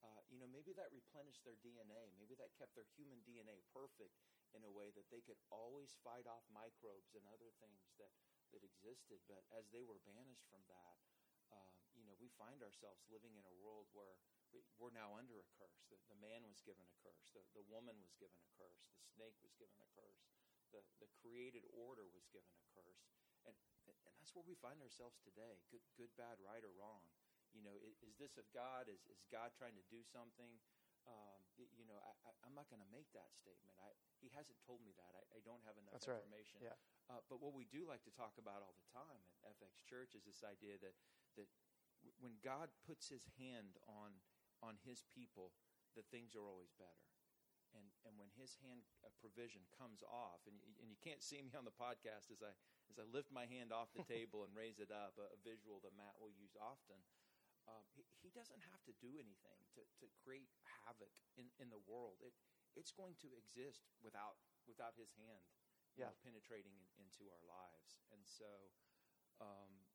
uh, 0.05 0.21
you 0.29 0.37
know, 0.37 0.45
maybe 0.45 0.77
that 0.77 0.93
replenished 0.93 1.41
their 1.41 1.57
DNA. 1.57 2.13
Maybe 2.21 2.37
that 2.37 2.53
kept 2.53 2.77
their 2.77 2.85
human 2.93 3.17
DNA 3.25 3.65
perfect 3.73 4.13
in 4.53 4.61
a 4.61 4.69
way 4.69 4.93
that 4.93 5.09
they 5.09 5.25
could 5.25 5.41
always 5.49 5.97
fight 6.05 6.29
off 6.29 6.45
microbes 6.53 7.17
and 7.17 7.25
other 7.25 7.49
things 7.57 7.97
that, 7.97 8.13
that 8.53 8.61
existed. 8.61 9.25
But 9.25 9.41
as 9.49 9.65
they 9.73 9.81
were 9.81 9.97
banished 10.05 10.45
from 10.53 10.61
that, 10.69 10.97
uh, 11.49 11.73
you 11.97 12.05
know, 12.05 12.13
we 12.21 12.29
find 12.37 12.61
ourselves 12.61 13.01
living 13.09 13.33
in 13.33 13.45
a 13.47 13.55
world 13.57 13.89
where 13.95 14.21
we're 14.77 14.93
now 14.93 15.17
under 15.17 15.41
a 15.41 15.47
curse. 15.57 15.83
The, 15.89 15.97
the 16.07 16.19
man 16.21 16.45
was 16.47 16.61
given 16.63 16.85
a 16.85 16.97
curse. 17.03 17.33
The, 17.33 17.43
the 17.57 17.65
woman 17.67 17.97
was 17.99 18.13
given 18.15 18.37
a 18.39 18.49
curse. 18.55 18.85
The 18.93 19.03
snake 19.17 19.37
was 19.43 19.53
given 19.57 19.77
a 19.81 19.89
curse. 19.97 20.21
The, 20.71 20.81
the 21.01 21.09
created 21.23 21.63
order 21.73 22.05
was 22.11 22.27
given 22.29 22.51
a 22.53 22.63
curse. 22.75 23.03
And, 23.47 23.55
and 23.87 23.95
that's 24.19 24.31
where 24.35 24.45
we 24.45 24.59
find 24.59 24.79
ourselves 24.83 25.19
today 25.23 25.63
good, 25.71 25.83
good 25.95 26.11
bad, 26.19 26.39
right, 26.43 26.63
or 26.63 26.71
wrong. 26.75 27.07
You 27.55 27.63
know, 27.63 27.79
is, 27.81 28.03
is 28.03 28.19
this 28.19 28.35
of 28.35 28.45
God? 28.51 28.91
Is, 28.91 29.07
is 29.07 29.23
God 29.31 29.55
trying 29.55 29.75
to 29.79 29.85
do 29.87 30.03
something? 30.03 30.59
Um, 31.07 31.39
you 31.55 31.87
know, 31.87 31.95
I, 32.03 32.35
am 32.43 32.51
not 32.51 32.67
going 32.67 32.83
to 32.83 32.91
make 32.91 33.07
that 33.15 33.31
statement. 33.31 33.79
I, 33.79 33.95
he 34.19 34.27
hasn't 34.35 34.59
told 34.67 34.83
me 34.83 34.91
that. 34.99 35.11
I, 35.15 35.39
I 35.39 35.41
don't 35.47 35.63
have 35.63 35.79
enough 35.79 35.95
That's 35.95 36.11
information. 36.11 36.59
Right. 36.59 36.75
Yeah. 36.75 36.77
Uh, 37.07 37.23
but 37.31 37.39
what 37.39 37.55
we 37.55 37.63
do 37.71 37.87
like 37.87 38.03
to 38.03 38.11
talk 38.11 38.35
about 38.35 38.59
all 38.59 38.75
the 38.75 38.87
time 38.91 39.23
at 39.47 39.55
FX 39.55 39.79
Church 39.87 40.19
is 40.19 40.27
this 40.27 40.43
idea 40.43 40.75
that 40.83 40.91
that 41.39 41.47
when 42.19 42.35
God 42.43 42.67
puts 42.83 43.07
His 43.07 43.23
hand 43.39 43.79
on 43.87 44.19
on 44.63 44.77
His 44.83 45.03
people, 45.09 45.53
that 45.95 46.09
things 46.09 46.33
are 46.37 46.45
always 46.45 46.73
better. 46.77 47.07
And, 47.75 47.83
and 48.07 48.15
when 48.15 48.31
His 48.33 48.55
hand 48.63 48.87
of 49.03 49.11
provision 49.19 49.65
comes 49.75 50.01
off, 50.07 50.41
and, 50.47 50.57
and 50.81 50.87
you 50.89 50.99
can't 50.99 51.21
see 51.21 51.43
me 51.43 51.53
on 51.57 51.67
the 51.67 51.75
podcast 51.75 52.31
as 52.31 52.41
I, 52.41 52.53
as 52.89 52.97
I 52.97 53.05
lift 53.07 53.29
my 53.29 53.45
hand 53.45 53.75
off 53.75 53.91
the 53.93 54.05
table 54.07 54.47
and 54.47 54.55
raise 54.55 54.79
it 54.79 54.89
up, 54.89 55.19
a, 55.19 55.29
a 55.35 55.39
visual 55.43 55.83
that 55.83 55.97
Mat 55.97 56.15
will 56.17 56.33
use 56.33 56.55
often, 56.57 56.99
um, 57.67 57.83
he, 57.91 58.07
he, 58.23 58.31
doesn't 58.31 58.63
have 58.71 58.79
to 58.87 58.95
do 59.03 59.19
anything 59.19 59.59
to, 59.75 59.83
to 59.99 60.07
create 60.23 60.47
havoc 60.87 61.11
in, 61.35 61.51
in 61.59 61.67
the 61.67 61.83
world. 61.83 62.15
It, 62.23 62.31
it's 62.79 62.95
going 62.95 63.19
to 63.19 63.29
exist 63.35 63.83
without 63.99 64.39
without 64.63 64.95
His 64.95 65.11
hand 65.19 65.43
Yeah. 65.99 66.11
know, 66.11 66.15
penetrating 66.23 66.75
in, 66.77 66.87
into 67.01 67.27
our 67.27 67.43
lives. 67.43 67.99
And 68.13 68.23
so, 68.23 68.71
um, 69.41 69.86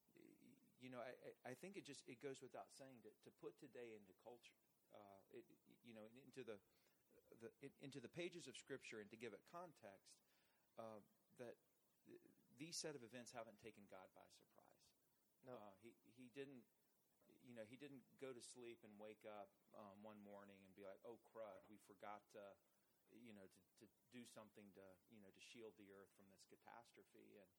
you 0.83 0.91
know, 0.91 0.99
I, 1.01 1.55
I- 1.55 1.59
think 1.63 1.79
it 1.79 1.87
just 1.87 2.03
it 2.11 2.19
goes 2.19 2.43
without 2.43 2.69
saying 2.75 3.01
to, 3.07 3.11
to 3.25 3.31
put 3.39 3.55
today 3.63 3.95
into 3.95 4.13
culture, 4.19 4.59
uh, 4.91 5.21
it, 5.31 5.47
you 5.87 5.95
know, 5.95 6.03
into 6.27 6.43
the, 6.43 6.59
the 7.39 7.51
it, 7.63 7.73
into 7.81 8.03
the 8.03 8.11
pages 8.11 8.51
of 8.51 8.59
Scripture, 8.59 8.99
and 8.99 9.09
to 9.15 9.19
give 9.19 9.31
it 9.33 9.41
context, 9.47 10.19
uh, 10.77 10.99
that 11.39 11.55
th- 12.05 12.23
these 12.59 12.75
set 12.75 12.99
of 12.99 13.07
events 13.07 13.31
haven't 13.31 13.63
taken 13.63 13.87
God 13.87 14.11
by 14.19 14.27
surprise. 14.35 14.91
No. 15.47 15.55
Uh, 15.55 15.75
he 15.83 15.95
he 16.19 16.29
didn't. 16.35 16.67
You 17.43 17.55
know, 17.59 17.67
he 17.67 17.75
didn't 17.79 18.03
go 18.23 18.31
to 18.31 18.43
sleep 18.43 18.83
and 18.87 18.95
wake 18.99 19.23
up 19.27 19.51
um, 19.75 19.99
one 20.03 20.19
morning 20.23 20.59
and 20.63 20.71
be 20.75 20.87
like, 20.87 20.99
"Oh 21.07 21.19
crud, 21.31 21.63
we 21.71 21.79
forgot 21.87 22.23
to, 22.35 22.43
you 23.15 23.35
know, 23.35 23.47
to, 23.47 23.63
to 23.83 23.87
do 24.15 24.23
something 24.27 24.67
to, 24.79 24.85
you 25.11 25.19
know, 25.23 25.31
to 25.31 25.43
shield 25.43 25.75
the 25.79 25.91
earth 25.95 26.11
from 26.19 26.27
this 26.31 26.43
catastrophe." 26.47 27.39
And 27.39 27.51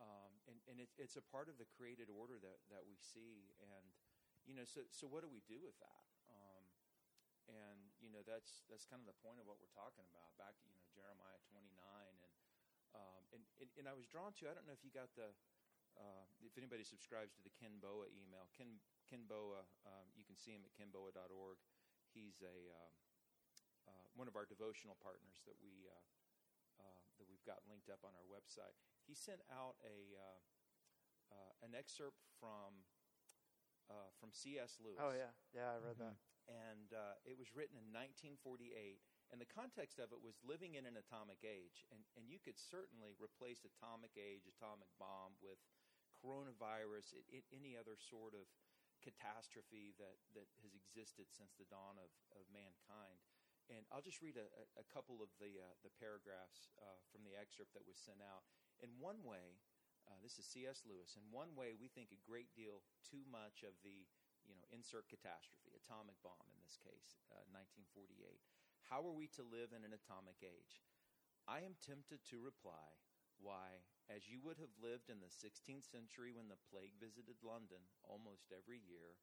um, 0.00 0.32
and 0.48 0.58
and 0.68 0.76
it's 0.80 0.96
it's 1.00 1.16
a 1.16 1.24
part 1.24 1.48
of 1.48 1.56
the 1.56 1.68
created 1.68 2.12
order 2.12 2.36
that 2.40 2.60
that 2.68 2.84
we 2.84 2.96
see. 3.00 3.52
And 3.60 3.86
you 4.44 4.54
know, 4.54 4.66
so 4.68 4.84
so 4.92 5.08
what 5.08 5.24
do 5.24 5.28
we 5.30 5.42
do 5.48 5.58
with 5.58 5.76
that? 5.80 6.04
Um, 6.28 6.64
and 7.46 7.78
you 8.02 8.10
know, 8.10 8.22
that's 8.26 8.66
that's 8.68 8.84
kind 8.84 9.00
of 9.00 9.08
the 9.08 9.18
point 9.24 9.40
of 9.40 9.46
what 9.48 9.58
we're 9.62 9.72
talking 9.72 10.04
about. 10.10 10.34
Back 10.36 10.58
to 10.62 10.66
you 10.68 10.76
know 10.76 10.86
Jeremiah 10.92 11.40
twenty 11.48 11.72
nine, 11.74 12.16
and 12.20 12.34
um, 12.94 13.22
and, 13.32 13.42
and 13.62 13.68
and 13.80 13.84
I 13.88 13.94
was 13.96 14.06
drawn 14.06 14.36
to. 14.42 14.50
I 14.50 14.54
don't 14.54 14.66
know 14.68 14.76
if 14.76 14.84
you 14.84 14.92
got 14.92 15.12
the. 15.16 15.32
Uh, 15.96 16.28
if 16.44 16.52
anybody 16.60 16.84
subscribes 16.84 17.32
to 17.32 17.40
the 17.40 17.48
Ken 17.56 17.80
Boa 17.80 18.04
email, 18.12 18.52
Ken 18.52 18.68
Ken 19.08 19.24
Boa, 19.24 19.64
um, 19.88 20.06
you 20.12 20.28
can 20.28 20.36
see 20.36 20.52
him 20.52 20.60
at 20.60 20.76
kenboa.org. 20.76 21.56
He's 22.12 22.44
a 22.44 22.68
um, 22.68 22.92
uh, 23.88 24.06
one 24.12 24.28
of 24.28 24.36
our 24.36 24.44
devotional 24.44 25.00
partners 25.00 25.40
that 25.48 25.56
we 25.56 25.88
uh, 25.88 26.15
that 27.18 27.28
we've 27.28 27.44
got 27.44 27.64
linked 27.68 27.88
up 27.88 28.00
on 28.04 28.12
our 28.16 28.26
website. 28.28 28.76
He 29.06 29.14
sent 29.14 29.40
out 29.52 29.76
a 29.84 30.16
uh, 30.16 30.40
uh, 31.32 31.52
an 31.66 31.74
excerpt 31.74 32.22
from 32.38 32.86
uh, 33.90 34.10
from 34.18 34.30
C.S. 34.34 34.78
Lewis 34.82 34.98
Oh 34.98 35.14
yeah, 35.14 35.32
yeah, 35.54 35.74
I 35.74 35.78
read 35.78 35.98
that. 36.02 36.16
and 36.50 36.90
uh, 36.94 37.14
it 37.26 37.38
was 37.38 37.54
written 37.54 37.78
in 37.78 37.90
1948. 37.94 39.02
And 39.34 39.42
the 39.42 39.50
context 39.50 39.98
of 39.98 40.14
it 40.14 40.22
was 40.22 40.38
living 40.46 40.78
in 40.78 40.86
an 40.86 40.94
atomic 40.94 41.42
age, 41.42 41.82
and 41.90 42.06
and 42.14 42.30
you 42.30 42.38
could 42.38 42.54
certainly 42.58 43.18
replace 43.18 43.66
atomic 43.66 44.14
age, 44.14 44.46
atomic 44.46 44.86
bomb 45.02 45.34
with 45.42 45.58
coronavirus, 46.22 47.14
i 47.18 47.22
i 47.34 47.38
any 47.50 47.74
other 47.74 47.98
sort 47.98 48.34
of 48.38 48.46
catastrophe 49.02 49.92
that 49.98 50.18
that 50.34 50.46
has 50.62 50.72
existed 50.74 51.26
since 51.30 51.54
the 51.58 51.66
dawn 51.66 51.98
of 51.98 52.10
of 52.38 52.46
mankind. 52.54 53.18
And 53.66 53.82
I'll 53.90 54.04
just 54.04 54.22
read 54.22 54.38
a, 54.38 54.46
a, 54.78 54.86
couple 54.94 55.18
of 55.18 55.30
the 55.42 55.58
uh, 55.58 55.74
the 55.82 55.90
paragraphs 55.98 56.70
uh, 56.78 57.02
from 57.10 57.26
the 57.26 57.34
excerpt 57.34 57.74
that 57.74 57.82
was 57.82 57.98
sent 57.98 58.22
out. 58.22 58.46
In 58.78 58.94
one 59.02 59.26
way, 59.26 59.58
uh, 60.06 60.14
this 60.22 60.38
is 60.38 60.46
C.S. 60.46 60.86
Lewis. 60.86 61.18
In 61.18 61.26
one 61.34 61.58
way, 61.58 61.74
we 61.74 61.90
think 61.90 62.14
a 62.14 62.22
great 62.22 62.54
deal 62.54 62.86
too 63.02 63.26
much 63.26 63.66
of 63.66 63.74
the 63.82 64.06
you 64.46 64.54
know, 64.54 64.66
insert 64.70 65.10
catastrophe, 65.10 65.74
atomic 65.74 66.14
bomb 66.22 66.46
in 66.54 66.58
this 66.62 66.78
case, 66.78 67.18
uh, 67.34 67.42
1948. 67.50 68.38
How 68.86 69.02
are 69.02 69.14
we 69.14 69.26
to 69.34 69.42
live 69.42 69.74
in 69.74 69.82
an 69.82 69.90
atomic 69.90 70.38
age? 70.46 70.86
I 71.50 71.66
am 71.66 71.74
tempted 71.82 72.22
to 72.30 72.38
reply, 72.38 72.94
why, 73.42 73.82
as 74.06 74.30
you 74.30 74.38
would 74.46 74.62
have 74.62 74.74
lived 74.78 75.10
in 75.10 75.18
the 75.18 75.30
16th 75.30 75.86
century 75.86 76.30
when 76.30 76.46
the 76.46 76.62
plague 76.70 76.94
visited 77.02 77.42
London 77.42 77.82
almost 78.06 78.54
every 78.54 78.78
year, 78.78 79.18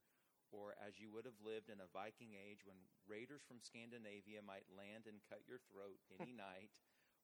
or 0.54 0.78
as 0.78 1.02
you 1.02 1.10
would 1.10 1.26
have 1.26 1.42
lived 1.42 1.74
in 1.74 1.82
a 1.82 1.90
Viking 1.90 2.38
age 2.38 2.62
when 2.62 2.78
raiders 3.10 3.42
from 3.42 3.58
Scandinavia 3.58 4.46
might 4.46 4.70
land 4.70 5.10
and 5.10 5.26
cut 5.26 5.42
your 5.50 5.58
throat 5.66 5.98
any 6.22 6.32
night, 6.32 6.78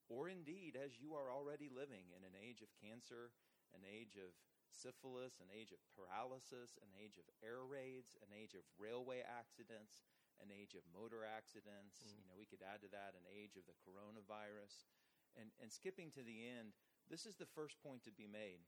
or 0.10 0.26
indeed 0.26 0.74
as 0.74 0.98
you 0.98 1.14
are 1.14 1.30
already 1.30 1.70
living 1.70 2.10
in 2.18 2.26
an 2.26 2.34
age 2.34 2.66
of 2.66 2.74
cancer, 2.82 3.30
an 3.78 3.86
age 3.86 4.18
of 4.18 4.34
syphilis, 4.74 5.38
an 5.38 5.54
age 5.54 5.70
of 5.70 5.82
paralysis, 5.94 6.82
an 6.82 6.90
age 6.98 7.22
of 7.22 7.30
air 7.46 7.62
raids, 7.62 8.18
an 8.26 8.34
age 8.34 8.58
of 8.58 8.66
railway 8.82 9.22
accidents, 9.22 10.10
an 10.42 10.50
age 10.50 10.74
of 10.74 10.82
motor 10.90 11.22
accidents. 11.22 12.02
Mm. 12.02 12.18
You 12.18 12.26
know, 12.26 12.38
we 12.38 12.50
could 12.50 12.66
add 12.66 12.82
to 12.82 12.90
that 12.90 13.14
an 13.14 13.30
age 13.30 13.54
of 13.54 13.70
the 13.70 13.78
coronavirus. 13.86 14.90
And, 15.38 15.54
and 15.62 15.70
skipping 15.70 16.10
to 16.18 16.26
the 16.26 16.50
end, 16.50 16.74
this 17.06 17.26
is 17.26 17.38
the 17.38 17.50
first 17.50 17.78
point 17.86 18.02
to 18.06 18.14
be 18.14 18.26
made. 18.26 18.66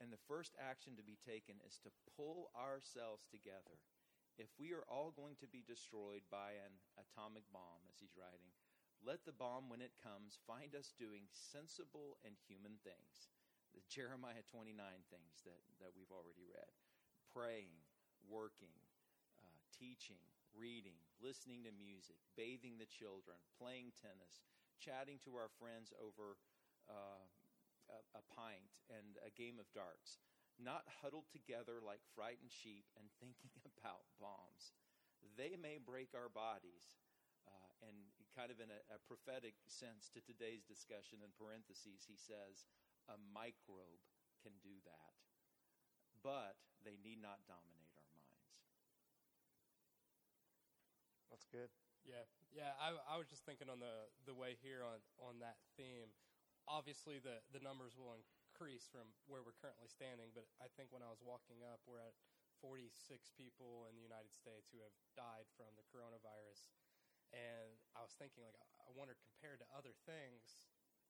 And 0.00 0.12
the 0.12 0.26
first 0.28 0.52
action 0.60 0.94
to 0.96 1.04
be 1.04 1.16
taken 1.16 1.56
is 1.64 1.80
to 1.84 1.90
pull 2.16 2.52
ourselves 2.52 3.24
together. 3.32 3.80
If 4.36 4.52
we 4.60 4.76
are 4.76 4.84
all 4.84 5.16
going 5.16 5.40
to 5.40 5.48
be 5.48 5.64
destroyed 5.64 6.28
by 6.28 6.60
an 6.60 6.76
atomic 7.00 7.48
bomb, 7.48 7.80
as 7.88 7.96
he's 7.96 8.12
writing, 8.20 8.52
let 9.00 9.24
the 9.24 9.32
bomb, 9.32 9.72
when 9.72 9.80
it 9.80 9.96
comes, 9.96 10.36
find 10.44 10.76
us 10.76 10.92
doing 10.92 11.24
sensible 11.32 12.20
and 12.24 12.36
human 12.36 12.76
things 12.84 13.32
the 13.76 13.84
Jeremiah 13.92 14.40
29 14.48 14.72
things 15.12 15.44
that, 15.44 15.60
that 15.84 15.92
we've 15.92 16.08
already 16.08 16.48
read 16.48 16.72
praying, 17.28 17.76
working, 18.24 18.72
uh, 19.36 19.60
teaching, 19.76 20.24
reading, 20.56 20.96
listening 21.20 21.60
to 21.68 21.72
music, 21.76 22.16
bathing 22.32 22.80
the 22.80 22.88
children, 22.88 23.36
playing 23.60 23.92
tennis, 24.00 24.40
chatting 24.80 25.20
to 25.20 25.36
our 25.36 25.52
friends 25.60 25.92
over 26.00 26.40
uh, 26.88 27.20
a, 27.88 27.98
a 28.18 28.22
pint 28.32 28.70
and 28.90 29.18
a 29.22 29.32
game 29.34 29.58
of 29.58 29.68
darts, 29.72 30.18
not 30.56 30.88
huddled 31.02 31.28
together 31.32 31.82
like 31.84 32.00
frightened 32.16 32.52
sheep 32.52 32.86
and 32.96 33.08
thinking 33.20 33.56
about 33.64 34.06
bombs. 34.20 34.72
They 35.36 35.56
may 35.58 35.78
break 35.80 36.14
our 36.14 36.28
bodies. 36.28 36.94
Uh, 37.46 37.86
and 37.86 37.96
kind 38.36 38.52
of 38.52 38.60
in 38.60 38.68
a, 38.68 38.80
a 38.92 39.00
prophetic 39.08 39.56
sense 39.64 40.12
to 40.12 40.20
today's 40.20 40.60
discussion, 40.68 41.24
in 41.24 41.32
parentheses, 41.40 42.04
he 42.04 42.20
says, 42.20 42.68
a 43.08 43.16
microbe 43.32 44.04
can 44.44 44.52
do 44.60 44.76
that, 44.84 45.16
but 46.20 46.60
they 46.84 47.00
need 47.00 47.16
not 47.16 47.40
dominate 47.48 47.88
our 47.96 48.04
minds. 48.12 48.54
That's 51.32 51.48
good. 51.48 51.72
Yeah, 52.04 52.28
yeah. 52.52 52.76
I, 52.76 52.94
I 53.08 53.14
was 53.16 53.26
just 53.26 53.48
thinking 53.48 53.72
on 53.72 53.80
the, 53.80 54.06
the 54.28 54.36
way 54.36 54.60
here 54.60 54.84
on, 54.84 55.00
on 55.18 55.40
that 55.40 55.56
theme. 55.80 56.12
Obviously, 56.66 57.22
the, 57.22 57.42
the 57.54 57.62
numbers 57.62 57.94
will 57.94 58.18
increase 58.18 58.90
from 58.90 59.06
where 59.30 59.46
we're 59.46 59.56
currently 59.56 59.86
standing, 59.86 60.34
but 60.34 60.50
I 60.58 60.66
think 60.74 60.90
when 60.90 61.02
I 61.02 61.10
was 61.10 61.22
walking 61.22 61.62
up, 61.62 61.78
we're 61.86 62.02
at 62.02 62.18
46 62.58 62.90
people 63.38 63.86
in 63.86 63.94
the 63.94 64.02
United 64.02 64.34
States 64.34 64.72
who 64.72 64.82
have 64.82 64.94
died 65.14 65.46
from 65.54 65.70
the 65.78 65.86
coronavirus. 65.92 66.66
And 67.34 67.78
I 67.94 68.02
was 68.02 68.14
thinking, 68.18 68.42
like, 68.42 68.58
I 68.82 68.90
wonder, 68.94 69.14
compared 69.18 69.60
to 69.62 69.68
other 69.74 69.94
things, 70.06 70.66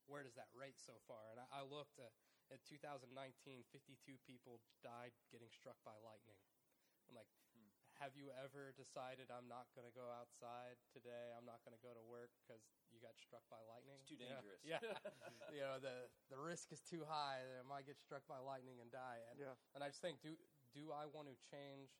where 0.08 0.24
does 0.24 0.34
that 0.38 0.50
rate 0.52 0.78
so 0.80 0.96
far? 1.06 1.30
And 1.30 1.38
I, 1.38 1.60
I 1.60 1.62
looked 1.62 1.98
uh, 2.00 2.08
at, 2.52 2.60
at 2.60 2.60
2019, 2.66 3.10
52 3.72 4.20
people 4.26 4.60
died 4.82 5.14
getting 5.30 5.50
struck 5.52 5.78
by 5.86 5.94
lightning. 6.02 6.38
I'm 7.06 7.14
like, 7.14 7.30
have 8.00 8.12
you 8.16 8.28
ever 8.36 8.72
decided 8.76 9.32
I'm 9.32 9.48
not 9.48 9.68
going 9.72 9.88
to 9.88 9.94
go 9.94 10.08
outside 10.12 10.76
today? 10.92 11.32
I'm 11.32 11.48
not 11.48 11.64
going 11.64 11.72
to 11.76 11.80
go 11.82 11.96
to 11.96 12.04
work 12.04 12.30
because 12.44 12.60
you 12.92 13.00
got 13.00 13.16
struck 13.16 13.42
by 13.48 13.60
lightning. 13.64 13.96
It's 14.00 14.08
too 14.08 14.20
Yeah. 14.20 14.36
dangerous. 14.36 14.60
Yeah, 14.64 14.82
you 15.54 15.62
know 15.64 15.80
the 15.80 16.08
the 16.28 16.38
risk 16.38 16.72
is 16.72 16.80
too 16.84 17.04
high 17.08 17.40
that 17.44 17.56
I 17.60 17.64
might 17.66 17.86
get 17.88 17.96
struck 17.98 18.24
by 18.28 18.38
lightning 18.38 18.80
and 18.80 18.90
die. 18.92 19.20
And, 19.32 19.36
Yeah. 19.40 19.54
and 19.74 19.80
I 19.84 19.88
just 19.88 20.00
think, 20.04 20.20
do 20.20 20.36
do 20.76 20.92
I 20.92 21.06
want 21.08 21.28
to 21.28 21.36
change? 21.38 21.96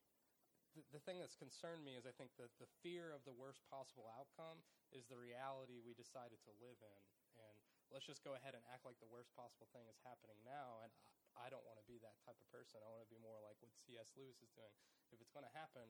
The, 0.77 0.85
the 0.93 1.01
thing 1.01 1.17
that's 1.19 1.37
concerned 1.37 1.85
me 1.85 1.97
is 1.97 2.05
I 2.05 2.13
think 2.13 2.37
that 2.37 2.53
the 2.61 2.69
fear 2.85 3.09
of 3.11 3.25
the 3.25 3.33
worst 3.33 3.65
possible 3.73 4.05
outcome 4.13 4.61
is 4.93 5.09
the 5.09 5.17
reality 5.17 5.81
we 5.81 5.97
decided 5.97 6.39
to 6.45 6.53
live 6.61 6.77
in. 6.85 7.03
And 7.41 7.57
let's 7.89 8.05
just 8.05 8.21
go 8.25 8.37
ahead 8.37 8.53
and 8.53 8.63
act 8.69 8.85
like 8.85 9.01
the 9.01 9.09
worst 9.09 9.33
possible 9.33 9.69
thing 9.73 9.89
is 9.89 9.97
happening 10.05 10.37
now. 10.45 10.85
And 10.85 10.93
I, 11.37 11.53
don't 11.53 11.65
want 11.69 11.79
to 11.79 11.87
be 11.87 12.01
that 12.03 12.17
type 12.25 12.37
of 12.41 12.49
person. 12.49 12.81
I 12.83 12.89
want 12.91 13.05
to 13.05 13.13
be 13.13 13.21
more 13.21 13.39
like 13.45 13.61
what 13.61 13.73
C.S. 13.77 14.13
Lewis 14.17 14.41
is 14.43 14.51
doing. 14.57 14.73
If 15.13 15.21
it's 15.21 15.31
going 15.31 15.47
to 15.47 15.55
happen, 15.55 15.85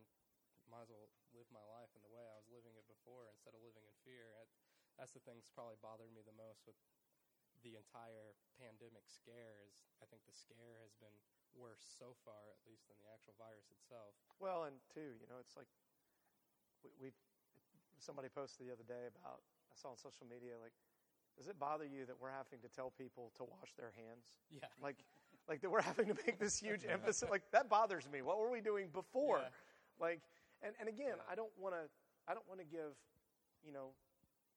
might 0.67 0.87
as 0.87 0.91
well 0.91 1.09
live 1.31 1.47
my 1.55 1.63
life 1.63 1.95
in 1.95 2.03
the 2.03 2.11
way 2.11 2.27
I 2.27 2.37
was 2.37 2.51
living 2.51 2.75
it 2.75 2.87
before 2.91 3.31
instead 3.31 3.55
of 3.55 3.63
living 3.63 3.87
in 3.87 3.95
fear. 4.03 4.35
It, 4.43 4.51
that's 4.99 5.15
the 5.15 5.23
thing 5.23 5.39
that's 5.39 5.53
probably 5.53 5.79
bothered 5.79 6.11
me 6.11 6.27
the 6.27 6.35
most 6.35 6.67
with 6.67 6.77
the 7.65 7.79
entire 7.79 8.37
pandemic 8.59 9.07
scare 9.09 9.63
is 9.65 9.87
I 10.03 10.07
think 10.07 10.27
the 10.27 10.37
scare 10.37 10.83
has 10.83 10.93
been 10.99 11.15
worse 11.57 11.87
so 11.87 12.13
far, 12.27 12.53
at 12.53 12.61
least, 12.69 12.91
than 12.91 12.99
the 13.01 13.09
actual 13.09 13.33
virus 13.41 13.73
itself. 13.73 14.13
Well, 14.37 14.69
and 14.69 14.77
two, 14.93 15.17
you 15.17 15.27
know, 15.31 15.41
it's 15.41 15.57
like 15.57 15.71
we, 16.85 16.93
we 17.01 17.09
somebody 17.99 18.29
posted 18.29 18.69
the 18.69 18.75
other 18.75 18.85
day 18.85 19.09
about 19.09 19.41
I 19.73 19.75
saw 19.75 19.93
on 19.93 19.99
social 19.99 20.29
media 20.29 20.61
like, 20.61 20.77
does 21.37 21.49
it 21.53 21.61
bother 21.61 21.85
you 21.85 22.09
that 22.09 22.17
we're 22.17 22.33
having 22.33 22.65
to 22.65 22.71
tell 22.73 22.93
people 22.97 23.33
to 23.37 23.45
wash 23.45 23.77
their 23.77 23.93
hands? 23.93 24.25
Yeah. 24.49 24.73
Like, 24.81 25.05
like 25.49 25.63
that 25.63 25.71
we're 25.71 25.83
having 25.95 26.07
to 26.07 26.15
make 26.27 26.39
this 26.39 26.59
huge 26.59 26.83
emphasis. 26.89 27.29
Like 27.31 27.43
that 27.53 27.69
bothers 27.69 28.09
me. 28.11 28.23
What 28.23 28.39
were 28.39 28.51
we 28.51 28.61
doing 28.61 28.89
before? 28.93 29.41
Yeah. 29.43 29.49
Like, 30.01 30.21
and 30.63 30.75
and 30.81 30.89
again, 30.89 31.17
I 31.31 31.35
don't 31.35 31.53
want 31.59 31.75
to. 31.75 31.89
I 32.29 32.35
don't 32.35 32.47
want 32.51 32.59
to 32.59 32.67
give, 32.67 32.99
you 33.63 33.71
know, 33.71 33.95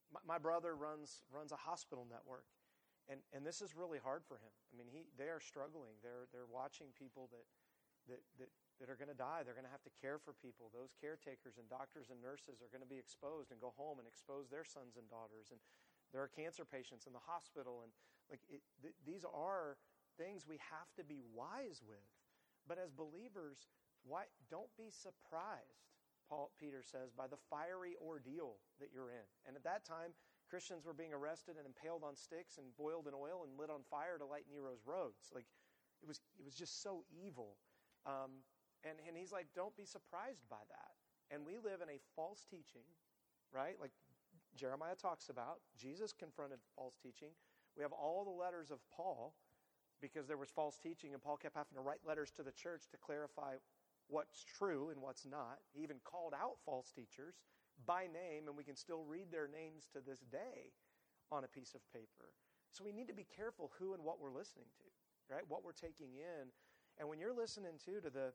my, 0.09 0.35
my 0.35 0.39
brother 0.41 0.73
runs 0.75 1.21
runs 1.29 1.51
a 1.51 1.59
hospital 1.59 2.07
network, 2.09 2.45
and 3.07 3.19
and 3.33 3.45
this 3.45 3.61
is 3.61 3.75
really 3.75 3.99
hard 4.01 4.25
for 4.25 4.35
him. 4.35 4.53
I 4.73 4.77
mean, 4.77 4.87
he 4.89 5.05
they 5.17 5.29
are 5.29 5.39
struggling. 5.39 5.93
They're 6.01 6.25
they're 6.33 6.49
watching 6.49 6.87
people 6.97 7.29
that 7.31 7.45
that 8.09 8.21
that 8.41 8.49
that 8.79 8.87
are 8.87 8.95
going 8.95 9.11
to 9.11 9.17
die. 9.17 9.43
They're 9.43 9.57
going 9.57 9.67
to 9.67 9.75
have 9.75 9.83
to 9.83 9.93
care 9.99 10.17
for 10.17 10.31
people. 10.39 10.71
Those 10.71 10.95
caretakers 10.95 11.59
and 11.59 11.67
doctors 11.67 12.09
and 12.09 12.17
nurses 12.23 12.63
are 12.63 12.71
going 12.71 12.83
to 12.83 12.89
be 12.89 12.97
exposed 12.97 13.51
and 13.51 13.59
go 13.59 13.75
home 13.75 13.99
and 13.99 14.07
expose 14.07 14.47
their 14.47 14.63
sons 14.63 14.95
and 14.95 15.03
daughters. 15.11 15.51
And 15.51 15.59
there 16.15 16.23
are 16.23 16.31
cancer 16.31 16.63
patients 16.63 17.03
in 17.05 17.11
the 17.11 17.23
hospital. 17.27 17.83
And 17.83 17.91
like 18.31 18.39
it, 18.47 18.63
th- 18.79 18.95
these 19.03 19.27
are 19.27 19.75
things 20.19 20.43
we 20.43 20.59
have 20.59 20.91
to 20.99 21.03
be 21.07 21.23
wise 21.33 21.79
with. 21.81 22.03
But 22.67 22.77
as 22.77 22.91
believers, 22.91 23.71
why, 24.03 24.27
don't 24.51 24.69
be 24.77 24.91
surprised, 24.91 25.95
Paul 26.27 26.51
Peter 26.59 26.83
says, 26.83 27.15
by 27.15 27.25
the 27.25 27.41
fiery 27.49 27.95
ordeal 27.97 28.59
that 28.77 28.91
you're 28.93 29.09
in. 29.09 29.25
And 29.47 29.55
at 29.55 29.63
that 29.63 29.87
time, 29.87 30.13
Christians 30.51 30.85
were 30.85 30.93
being 30.93 31.13
arrested 31.13 31.55
and 31.57 31.65
impaled 31.65 32.03
on 32.03 32.13
sticks 32.13 32.59
and 32.59 32.75
boiled 32.77 33.07
in 33.07 33.13
oil 33.17 33.47
and 33.47 33.57
lit 33.57 33.71
on 33.71 33.81
fire 33.89 34.19
to 34.19 34.25
light 34.25 34.45
Nero's 34.51 34.85
roads. 34.85 35.31
Like 35.33 35.45
it 36.03 36.07
was, 36.07 36.21
it 36.37 36.45
was 36.45 36.53
just 36.53 36.83
so 36.83 37.05
evil. 37.09 37.57
Um, 38.05 38.45
and, 38.83 38.97
and 39.07 39.17
he's 39.17 39.31
like, 39.31 39.47
don't 39.55 39.75
be 39.77 39.85
surprised 39.85 40.45
by 40.49 40.61
that. 40.69 40.93
And 41.33 41.45
we 41.45 41.57
live 41.57 41.81
in 41.81 41.89
a 41.89 42.01
false 42.15 42.45
teaching, 42.49 42.85
right? 43.53 43.77
Like 43.79 43.91
Jeremiah 44.55 44.95
talks 44.95 45.29
about. 45.29 45.61
Jesus 45.77 46.13
confronted 46.13 46.59
false 46.75 46.97
teaching. 47.01 47.29
We 47.77 47.83
have 47.83 47.93
all 47.93 48.25
the 48.25 48.33
letters 48.33 48.71
of 48.71 48.79
Paul 48.89 49.33
because 50.01 50.27
there 50.27 50.37
was 50.37 50.49
false 50.49 50.77
teaching, 50.77 51.13
and 51.13 51.21
Paul 51.21 51.37
kept 51.37 51.55
having 51.55 51.75
to 51.75 51.81
write 51.81 51.99
letters 52.07 52.31
to 52.37 52.43
the 52.43 52.51
church 52.51 52.87
to 52.91 52.97
clarify 52.97 53.55
what's 54.07 54.43
true 54.43 54.89
and 54.89 55.01
what's 55.01 55.25
not. 55.25 55.59
He 55.73 55.83
even 55.83 55.97
called 56.03 56.33
out 56.33 56.57
false 56.65 56.91
teachers 56.91 57.35
by 57.85 58.07
name, 58.07 58.47
and 58.47 58.57
we 58.57 58.63
can 58.63 58.75
still 58.75 59.03
read 59.03 59.31
their 59.31 59.47
names 59.47 59.87
to 59.93 59.99
this 59.99 60.19
day 60.31 60.73
on 61.31 61.43
a 61.43 61.47
piece 61.47 61.75
of 61.75 61.81
paper. 61.93 62.33
So 62.71 62.83
we 62.83 62.91
need 62.91 63.07
to 63.07 63.13
be 63.13 63.25
careful 63.35 63.71
who 63.79 63.93
and 63.93 64.03
what 64.03 64.19
we're 64.19 64.33
listening 64.33 64.69
to, 64.77 65.33
right? 65.33 65.43
What 65.47 65.63
we're 65.63 65.77
taking 65.77 66.17
in. 66.17 66.49
And 66.97 67.07
when 67.07 67.19
you're 67.19 67.33
listening 67.33 67.79
to 67.85 68.01
to 68.01 68.09
the 68.09 68.33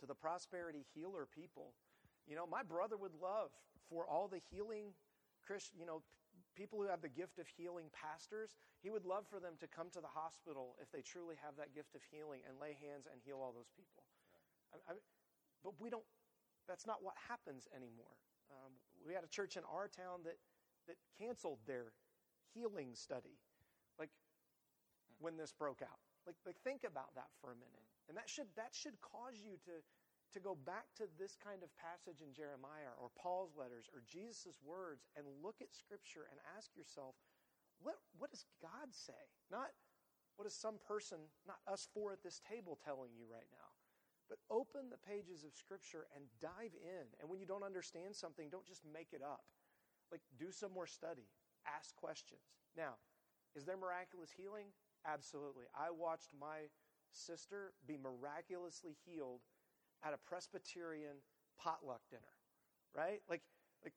to 0.00 0.06
the 0.06 0.14
prosperity 0.14 0.84
healer 0.94 1.26
people. 1.26 1.74
You 2.26 2.36
know, 2.36 2.46
my 2.46 2.62
brother 2.62 2.96
would 2.96 3.14
love 3.20 3.50
for 3.88 4.06
all 4.06 4.28
the 4.28 4.40
healing 4.50 4.94
Christian, 5.44 5.78
you 5.80 5.86
know, 5.86 6.02
people 6.58 6.82
who 6.82 6.90
have 6.90 6.98
the 6.98 7.14
gift 7.14 7.38
of 7.38 7.46
healing 7.46 7.86
pastors, 7.94 8.58
he 8.82 8.90
would 8.90 9.06
love 9.06 9.30
for 9.30 9.38
them 9.38 9.54
to 9.62 9.70
come 9.70 9.86
to 9.94 10.02
the 10.02 10.10
hospital 10.10 10.74
if 10.82 10.90
they 10.90 10.98
truly 10.98 11.38
have 11.38 11.54
that 11.54 11.70
gift 11.70 11.94
of 11.94 12.02
healing 12.10 12.42
and 12.42 12.58
lay 12.58 12.74
hands 12.82 13.06
and 13.06 13.22
heal 13.22 13.38
all 13.38 13.54
those 13.54 13.70
people. 13.78 14.02
Right. 14.34 14.82
I, 14.90 14.90
I, 14.90 14.92
but 15.62 15.78
we 15.78 15.86
don't, 15.86 16.02
that's 16.66 16.82
not 16.82 16.98
what 17.06 17.14
happens 17.30 17.70
anymore. 17.70 18.18
Um, 18.50 18.74
we 19.06 19.14
had 19.14 19.22
a 19.22 19.30
church 19.30 19.54
in 19.54 19.62
our 19.70 19.86
town 19.86 20.26
that, 20.26 20.42
that 20.90 20.98
canceled 21.14 21.62
their 21.62 21.94
healing 22.50 22.98
study, 22.98 23.38
like 23.94 24.10
when 25.22 25.38
this 25.38 25.54
broke 25.54 25.80
out. 25.86 26.02
Like, 26.26 26.36
like 26.42 26.58
think 26.66 26.82
about 26.82 27.14
that 27.14 27.30
for 27.40 27.54
a 27.54 27.58
minute. 27.58 27.86
And 28.10 28.16
that 28.18 28.26
should, 28.26 28.50
that 28.58 28.74
should 28.74 28.98
cause 28.98 29.38
you 29.38 29.54
to, 29.70 29.78
to 30.32 30.40
go 30.40 30.56
back 30.66 30.92
to 31.00 31.08
this 31.16 31.36
kind 31.36 31.64
of 31.64 31.72
passage 31.76 32.20
in 32.20 32.36
Jeremiah 32.36 32.92
or 33.00 33.08
Paul's 33.16 33.56
letters 33.56 33.88
or 33.92 34.04
Jesus' 34.04 34.60
words 34.60 35.08
and 35.16 35.24
look 35.40 35.60
at 35.64 35.72
Scripture 35.72 36.28
and 36.28 36.36
ask 36.56 36.76
yourself, 36.76 37.16
what, 37.80 37.96
what 38.18 38.30
does 38.30 38.44
God 38.60 38.92
say? 38.92 39.16
Not 39.50 39.72
what 40.36 40.46
is 40.46 40.54
some 40.54 40.78
person, 40.86 41.18
not 41.46 41.58
us 41.66 41.88
four 41.94 42.12
at 42.12 42.22
this 42.22 42.40
table, 42.44 42.78
telling 42.84 43.10
you 43.16 43.24
right 43.26 43.48
now. 43.50 43.70
But 44.28 44.38
open 44.52 44.92
the 44.92 45.00
pages 45.00 45.42
of 45.42 45.56
Scripture 45.56 46.06
and 46.14 46.28
dive 46.38 46.76
in. 46.76 47.08
And 47.18 47.26
when 47.30 47.40
you 47.40 47.46
don't 47.46 47.64
understand 47.64 48.14
something, 48.14 48.52
don't 48.52 48.66
just 48.66 48.84
make 48.84 49.16
it 49.16 49.22
up. 49.24 49.48
Like, 50.12 50.20
do 50.38 50.52
some 50.52 50.72
more 50.72 50.86
study, 50.86 51.26
ask 51.66 51.96
questions. 51.96 52.44
Now, 52.76 53.00
is 53.56 53.64
there 53.64 53.76
miraculous 53.76 54.30
healing? 54.30 54.68
Absolutely. 55.06 55.64
I 55.74 55.90
watched 55.90 56.30
my 56.38 56.68
sister 57.10 57.72
be 57.86 57.96
miraculously 57.96 58.96
healed 59.04 59.40
at 60.04 60.12
a 60.12 60.18
Presbyterian 60.18 61.16
potluck 61.58 62.00
dinner, 62.10 62.34
right? 62.94 63.20
Like, 63.28 63.42
like 63.82 63.94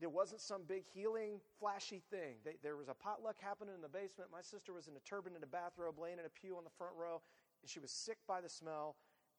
there 0.00 0.10
wasn't 0.10 0.40
some 0.40 0.62
big 0.66 0.84
healing, 0.92 1.40
flashy 1.58 2.02
thing. 2.10 2.36
They, 2.44 2.56
there 2.62 2.76
was 2.76 2.88
a 2.88 2.94
potluck 2.94 3.36
happening 3.40 3.74
in 3.74 3.82
the 3.82 3.88
basement. 3.88 4.30
My 4.32 4.42
sister 4.42 4.72
was 4.72 4.88
in 4.88 4.96
a 4.96 5.00
turban 5.00 5.34
and 5.34 5.44
a 5.44 5.46
bathrobe, 5.46 5.98
laying 5.98 6.18
in 6.18 6.26
a 6.26 6.28
pew 6.28 6.56
on 6.56 6.64
the 6.64 6.70
front 6.76 6.94
row, 6.96 7.22
and 7.62 7.70
she 7.70 7.78
was 7.78 7.90
sick 7.90 8.18
by 8.26 8.40
the 8.40 8.48
smell. 8.48 8.96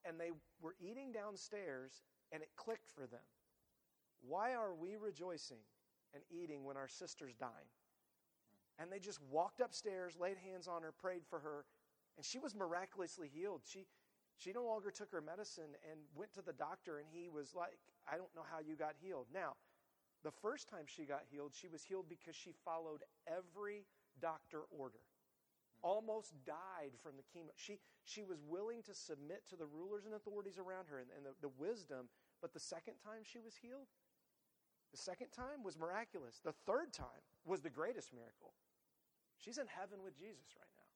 And 0.08 0.20
they 0.20 0.32
were 0.62 0.76
eating 0.80 1.12
downstairs, 1.12 2.04
and 2.32 2.44
it 2.44 2.50
clicked 2.56 2.90
for 2.90 3.08
them. 3.08 3.26
Why 4.22 4.54
are 4.54 4.74
we 4.74 4.96
rejoicing 4.96 5.64
and 6.14 6.24
eating 6.30 6.64
when 6.64 6.78
our 6.78 6.88
sister's 6.88 7.34
dying? 7.34 7.74
And 8.78 8.92
they 8.92 9.00
just 9.00 9.20
walked 9.32 9.62
upstairs, 9.62 10.16
laid 10.20 10.38
hands 10.38 10.68
on 10.68 10.84
her, 10.84 10.92
prayed 10.92 11.22
for 11.30 11.40
her, 11.40 11.66
and 12.18 12.26
she 12.26 12.40
was 12.40 12.56
miraculously 12.56 13.30
healed. 13.34 13.62
She, 13.66 13.86
she 14.38 14.52
no 14.52 14.64
longer 14.64 14.92
took 14.92 15.12
her 15.12 15.22
medicine 15.22 15.72
and 15.90 16.00
went 16.16 16.34
to 16.34 16.42
the 16.42 16.54
doctor, 16.54 17.00
and 17.00 17.08
he 17.08 17.30
was 17.30 17.56
like, 17.56 17.80
I 18.12 18.18
don't 18.18 18.34
know 18.36 18.44
how 18.44 18.60
you 18.60 18.76
got 18.76 18.94
healed. 19.00 19.28
Now, 19.34 19.56
the 20.24 20.32
first 20.32 20.68
time 20.68 20.86
she 20.86 21.06
got 21.06 21.24
healed, 21.32 21.54
she 21.54 21.68
was 21.68 21.84
healed 21.84 22.06
because 22.10 22.36
she 22.36 22.52
followed 22.66 23.04
every 23.28 23.86
doctor 24.22 24.68
order. 24.72 25.00
Hmm. 25.80 25.88
Almost 25.88 26.34
died 26.46 26.98
from 27.02 27.14
the 27.16 27.24
chemo. 27.24 27.54
She, 27.56 27.80
she 28.04 28.24
was 28.24 28.42
willing 28.44 28.84
to 28.84 28.94
submit 28.94 29.48
to 29.50 29.56
the 29.56 29.66
rulers 29.66 30.06
and 30.06 30.14
authorities 30.14 30.58
around 30.58 30.88
her 30.90 31.00
and, 31.00 31.08
and 31.16 31.26
the, 31.26 31.34
the 31.42 31.54
wisdom, 31.58 32.10
but 32.42 32.54
the 32.54 32.60
second 32.60 32.96
time 33.00 33.24
she 33.24 33.40
was 33.40 33.56
healed, 33.56 33.88
the 34.92 34.98
second 34.98 35.30
time 35.30 35.64
was 35.64 35.78
miraculous. 35.78 36.42
The 36.44 36.56
third 36.66 36.92
time 36.92 37.24
was 37.46 37.62
the 37.62 37.70
greatest 37.70 38.14
miracle. 38.14 38.54
She's 39.38 39.58
in 39.58 39.68
heaven 39.68 40.04
with 40.04 40.18
Jesus 40.18 40.56
right 40.58 40.74
now. 40.76 40.92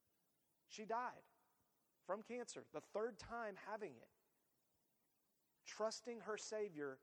She 0.68 0.86
died 0.86 1.29
from 2.10 2.24
cancer, 2.24 2.64
the 2.74 2.82
third 2.92 3.20
time 3.20 3.54
having 3.70 3.92
it. 3.92 4.10
Trusting 5.68 6.22
her 6.26 6.38
Savior 6.38 6.98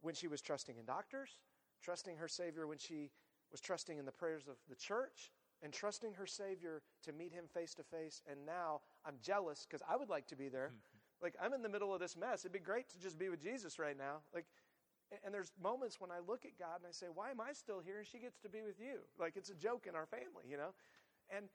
when 0.00 0.14
she 0.14 0.26
was 0.26 0.40
trusting 0.40 0.78
in 0.78 0.86
doctors, 0.86 1.36
trusting 1.82 2.16
her 2.16 2.28
Savior 2.28 2.66
when 2.66 2.78
she 2.78 3.10
was 3.50 3.60
trusting 3.60 3.98
in 3.98 4.06
the 4.06 4.12
prayers 4.12 4.44
of 4.48 4.56
the 4.70 4.74
church, 4.74 5.30
and 5.62 5.70
trusting 5.70 6.14
her 6.14 6.26
Savior 6.26 6.80
to 7.04 7.12
meet 7.12 7.30
him 7.30 7.44
face 7.52 7.74
to 7.74 7.82
face. 7.82 8.22
And 8.26 8.46
now 8.46 8.80
I'm 9.04 9.16
jealous 9.22 9.66
because 9.68 9.82
I 9.86 9.96
would 9.96 10.08
like 10.08 10.26
to 10.28 10.36
be 10.36 10.48
there. 10.48 10.72
like, 11.22 11.34
I'm 11.40 11.52
in 11.52 11.60
the 11.60 11.68
middle 11.68 11.92
of 11.92 12.00
this 12.00 12.16
mess. 12.16 12.40
It'd 12.40 12.52
be 12.52 12.58
great 12.58 12.88
to 12.88 12.98
just 12.98 13.18
be 13.18 13.28
with 13.28 13.42
Jesus 13.42 13.78
right 13.78 13.98
now. 13.98 14.24
Like, 14.32 14.46
and 15.22 15.34
there's 15.34 15.52
moments 15.62 16.00
when 16.00 16.10
I 16.10 16.20
look 16.26 16.46
at 16.46 16.58
God 16.58 16.80
and 16.80 16.86
I 16.88 16.92
say, 16.92 17.06
Why 17.12 17.30
am 17.30 17.40
I 17.42 17.52
still 17.52 17.80
here 17.84 17.98
and 17.98 18.06
she 18.06 18.18
gets 18.18 18.38
to 18.40 18.48
be 18.48 18.62
with 18.62 18.80
you? 18.80 19.00
Like, 19.20 19.36
it's 19.36 19.50
a 19.50 19.54
joke 19.54 19.86
in 19.86 19.94
our 19.94 20.06
family, 20.06 20.48
you 20.48 20.56
know? 20.56 20.72
And 21.28 21.48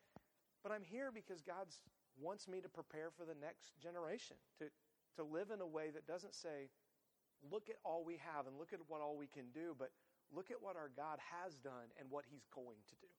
but 0.62 0.72
I'm 0.72 0.84
here 0.84 1.12
because 1.12 1.42
God 1.42 1.66
wants 2.20 2.48
me 2.48 2.62
to 2.62 2.70
prepare 2.70 3.10
for 3.16 3.26
the 3.26 3.38
next 3.40 3.78
generation, 3.82 4.38
to, 4.60 4.66
to 5.16 5.24
live 5.24 5.52
in 5.54 5.62
a 5.62 5.68
way 5.68 5.90
that 5.94 6.08
doesn't 6.08 6.34
say, 6.34 6.70
look 7.52 7.70
at 7.70 7.78
all 7.86 8.04
we 8.04 8.18
have 8.34 8.48
and 8.48 8.58
look 8.58 8.74
at 8.74 8.80
what 8.88 9.02
all 9.02 9.18
we 9.18 9.28
can 9.28 9.50
do, 9.54 9.76
but 9.78 9.92
look 10.34 10.52
at 10.52 10.62
what 10.62 10.76
our 10.76 10.90
God 10.96 11.20
has 11.32 11.58
done 11.58 11.94
and 12.00 12.10
what 12.10 12.26
he's 12.28 12.46
going 12.54 12.82
to 12.90 12.96
do. 13.00 13.12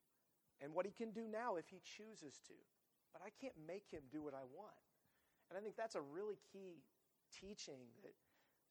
And 0.61 0.74
what 0.74 0.86
he 0.86 0.92
can 0.92 1.12
do 1.12 1.30
now 1.30 1.55
if 1.55 1.68
he 1.70 1.80
chooses 1.82 2.42
to. 2.51 2.57
But 3.12 3.22
I 3.22 3.30
can't 3.40 3.55
make 3.66 3.86
him 3.90 4.03
do 4.11 4.22
what 4.22 4.34
I 4.34 4.42
want. 4.51 4.74
And 5.49 5.57
I 5.57 5.62
think 5.62 5.76
that's 5.76 5.94
a 5.94 6.03
really 6.03 6.36
key 6.53 6.82
teaching 7.32 7.88
that, 8.03 8.12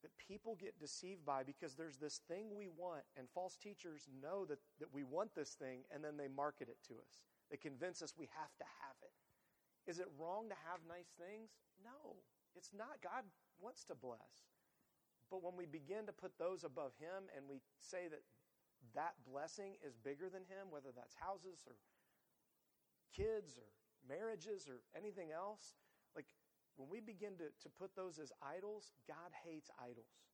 that 0.03 0.11
people 0.19 0.59
get 0.59 0.80
deceived 0.80 1.25
by 1.25 1.43
because 1.43 1.75
there's 1.75 1.97
this 1.97 2.21
thing 2.28 2.55
we 2.55 2.67
want, 2.67 3.01
and 3.15 3.28
false 3.34 3.55
teachers 3.55 4.07
know 4.21 4.45
that, 4.45 4.59
that 4.80 4.93
we 4.93 5.03
want 5.03 5.34
this 5.34 5.55
thing, 5.55 5.82
and 5.93 6.03
then 6.03 6.17
they 6.17 6.28
market 6.28 6.69
it 6.69 6.78
to 6.88 6.95
us. 6.95 7.23
They 7.49 7.57
convince 7.57 8.01
us 8.01 8.13
we 8.17 8.30
have 8.38 8.53
to 8.59 8.65
have 8.84 8.97
it. 9.01 9.15
Is 9.88 9.99
it 9.99 10.07
wrong 10.19 10.51
to 10.51 10.57
have 10.67 10.83
nice 10.88 11.15
things? 11.15 11.55
No, 11.79 12.19
it's 12.55 12.75
not. 12.75 12.99
God 13.01 13.23
wants 13.59 13.83
to 13.85 13.95
bless. 13.95 14.51
But 15.31 15.43
when 15.43 15.55
we 15.55 15.65
begin 15.65 16.05
to 16.07 16.15
put 16.15 16.38
those 16.38 16.63
above 16.63 16.91
Him 16.99 17.27
and 17.35 17.47
we 17.47 17.63
say 17.79 18.07
that 18.11 18.23
that 18.95 19.15
blessing 19.27 19.75
is 19.83 19.95
bigger 19.95 20.29
than 20.29 20.43
Him, 20.47 20.71
whether 20.71 20.91
that's 20.95 21.15
houses 21.15 21.63
or 21.67 21.75
kids 23.15 23.55
or 23.55 23.67
marriages 24.07 24.67
or 24.67 24.83
anything 24.95 25.31
else, 25.31 25.75
like 26.15 26.27
when 26.75 26.88
we 26.88 26.99
begin 26.99 27.35
to, 27.39 27.51
to 27.63 27.69
put 27.75 27.95
those 27.95 28.19
as 28.19 28.31
idols, 28.43 28.93
God 29.07 29.31
hates 29.43 29.71
idols. 29.79 30.27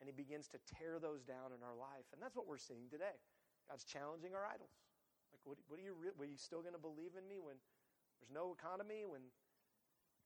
And 0.00 0.08
He 0.08 0.12
begins 0.12 0.48
to 0.52 0.60
tear 0.68 1.00
those 1.00 1.24
down 1.24 1.56
in 1.56 1.64
our 1.64 1.76
life. 1.76 2.08
And 2.12 2.20
that's 2.20 2.36
what 2.36 2.44
we're 2.44 2.60
seeing 2.60 2.92
today. 2.92 3.16
God's 3.68 3.84
challenging 3.84 4.36
our 4.36 4.44
idols. 4.44 4.76
Like, 5.32 5.40
what, 5.44 5.56
what 5.68 5.80
are 5.80 5.86
you, 5.86 5.96
re- 5.96 6.12
are 6.12 6.28
you 6.28 6.36
still 6.36 6.60
going 6.60 6.76
to 6.76 6.82
believe 6.82 7.16
in 7.16 7.24
me 7.24 7.40
when 7.40 7.56
there's 8.20 8.32
no 8.32 8.52
economy, 8.52 9.04
when 9.06 9.28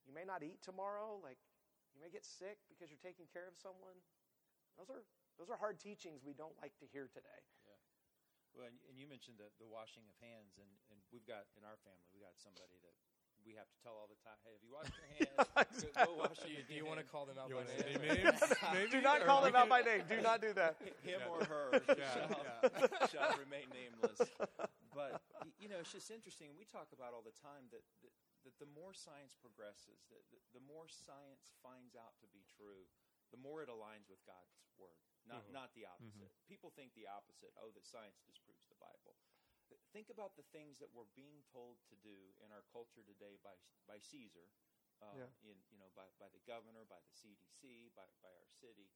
you 0.07 0.13
may 0.15 0.25
not 0.25 0.43
eat 0.43 0.63
tomorrow? 0.63 1.19
Like, 1.23 1.39
you 1.95 2.01
may 2.01 2.11
get 2.11 2.25
sick 2.25 2.59
because 2.71 2.89
you're 2.91 3.03
taking 3.03 3.27
care 3.31 3.47
of 3.51 3.59
someone? 3.59 3.99
Those 4.79 4.89
are, 4.91 5.03
those 5.37 5.51
are 5.51 5.59
hard 5.59 5.83
teachings 5.83 6.23
we 6.23 6.33
don't 6.33 6.55
like 6.63 6.73
to 6.81 6.87
hear 6.89 7.11
today. 7.11 7.41
Yeah. 7.67 7.77
Well, 8.55 8.67
and, 8.71 8.79
and 8.89 8.95
you 8.99 9.07
mentioned 9.11 9.39
the, 9.39 9.51
the 9.63 9.69
washing 9.69 10.07
of 10.11 10.17
hands, 10.23 10.59
and, 10.59 10.71
and 10.91 10.99
we've 11.15 11.27
got 11.27 11.51
in 11.59 11.63
our 11.67 11.79
family, 11.83 12.07
we 12.15 12.23
got 12.23 12.35
somebody 12.39 12.79
that 12.83 12.95
we 13.47 13.57
have 13.57 13.69
to 13.73 13.79
tell 13.81 13.97
all 13.97 14.05
the 14.11 14.21
time, 14.21 14.37
hey, 14.45 14.53
have 14.53 14.61
you 14.65 14.73
washed 14.73 14.93
your 15.01 15.09
hands? 15.17 15.33
exactly. 15.73 15.91
go, 15.97 16.13
go 16.13 16.13
wash 16.21 16.39
Do 16.45 16.49
you, 16.53 16.61
your 16.61 16.67
do 16.69 16.75
you 16.77 16.85
want 16.85 17.01
to 17.01 17.07
call 17.09 17.25
them 17.25 17.41
out 17.41 17.49
You 17.49 17.57
by 17.57 17.65
name? 17.73 17.97
name? 18.05 18.33
Maybe? 18.75 18.91
Do 18.95 19.01
not 19.01 19.23
Or 19.23 19.25
call 19.25 19.41
them 19.41 19.57
out 19.57 19.69
by 19.69 19.81
name. 19.81 20.05
Do 20.09 20.21
not 20.21 20.45
do 20.45 20.53
that. 20.55 20.77
him 21.05 21.21
Yeah. 21.25 21.33
or 21.33 21.41
her 21.49 21.67
Yeah, 21.97 22.05
shall, 22.13 22.37
yeah. 22.45 23.09
shall 23.09 23.33
remain 23.41 23.65
nameless. 23.73 24.21
But 24.95 25.23
you 25.59 25.69
know, 25.71 25.79
it's 25.81 25.93
just 25.95 26.11
interesting. 26.11 26.51
We 26.59 26.67
talk 26.67 26.91
about 26.91 27.15
all 27.15 27.23
the 27.23 27.37
time 27.39 27.71
that, 27.71 27.85
that 28.03 28.15
that 28.43 28.57
the 28.57 28.71
more 28.73 28.97
science 28.97 29.37
progresses, 29.37 30.01
the, 30.09 30.17
the, 30.33 30.41
the 30.57 30.65
more 30.65 30.89
science 30.89 31.53
finds 31.61 31.93
out 31.93 32.17
to 32.25 32.29
be 32.33 32.41
true, 32.57 32.89
the 33.29 33.37
more 33.37 33.61
it 33.61 33.69
aligns 33.69 34.09
with 34.09 34.25
God's 34.25 34.57
word, 34.81 34.97
not, 35.29 35.45
Mhm. 35.45 35.53
not 35.53 35.69
the 35.77 35.85
opposite. 35.85 36.33
People 36.49 36.73
think 36.73 36.97
the 36.97 37.05
opposite. 37.05 37.53
Oh, 37.61 37.69
that 37.77 37.85
science 37.85 38.25
disproves 38.25 38.65
the 38.73 38.81
Bible. 38.81 39.13
Think 39.93 40.09
about 40.09 40.35
the 40.41 40.43
things 40.57 40.81
that 40.81 40.91
we're 40.91 41.07
being 41.15 41.45
told 41.53 41.79
to 41.93 41.97
do 42.01 42.33
in 42.43 42.49
our 42.51 42.65
culture 42.75 43.05
today 43.07 43.37
by 43.45 43.55
by 43.87 44.01
Caesar, 44.03 44.49
uh, 45.05 45.15
Yeah. 45.15 45.31
in 45.47 45.61
you 45.71 45.79
know 45.79 45.93
by, 45.95 46.09
by 46.19 46.27
the 46.33 46.41
governor, 46.49 46.83
by 46.89 46.99
the 47.05 47.13
CDC, 47.15 47.93
by 47.95 48.09
by 48.25 48.33
our 48.35 48.49
city. 48.51 48.89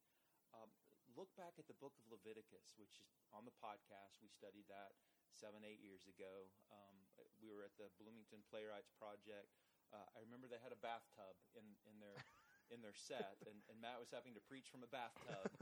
Um, 0.57 0.73
look 1.15 1.31
back 1.37 1.59
at 1.61 1.69
the 1.69 1.77
book 1.79 1.95
of 2.01 2.09
Leviticus, 2.11 2.73
which 2.81 2.99
is 2.99 3.13
on 3.31 3.45
the 3.45 3.53
podcast. 3.61 4.19
We 4.25 4.29
studied 4.33 4.67
that 4.73 4.97
seven, 5.35 5.66
eight 5.66 5.82
years 5.82 6.07
ago. 6.07 6.49
Um, 6.70 6.97
we 7.43 7.51
were 7.51 7.66
at 7.66 7.74
the 7.76 7.91
Bloomington 7.99 8.47
Playwrights 8.49 8.95
Project. 8.95 9.51
Uh, 9.91 10.07
I 10.14 10.22
remember 10.22 10.47
they 10.47 10.62
had 10.62 10.72
a 10.72 10.80
bathtub 10.80 11.37
in, 11.59 11.66
in 11.85 11.99
their 11.99 12.16
in 12.72 12.80
their 12.80 12.97
set, 12.97 13.37
and, 13.45 13.61
and 13.68 13.76
Mat 13.76 14.01
was 14.01 14.09
having 14.09 14.32
to 14.32 14.41
preach 14.41 14.72
from 14.72 14.82
a 14.87 14.91
bathtub. 14.91 15.51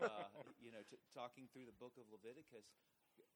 Uh, 0.00 0.26
you 0.64 0.72
know, 0.72 0.80
t- 0.88 0.96
talking 1.12 1.44
through 1.52 1.68
the 1.68 1.76
book 1.76 1.92
of 2.00 2.08
Leviticus. 2.08 2.72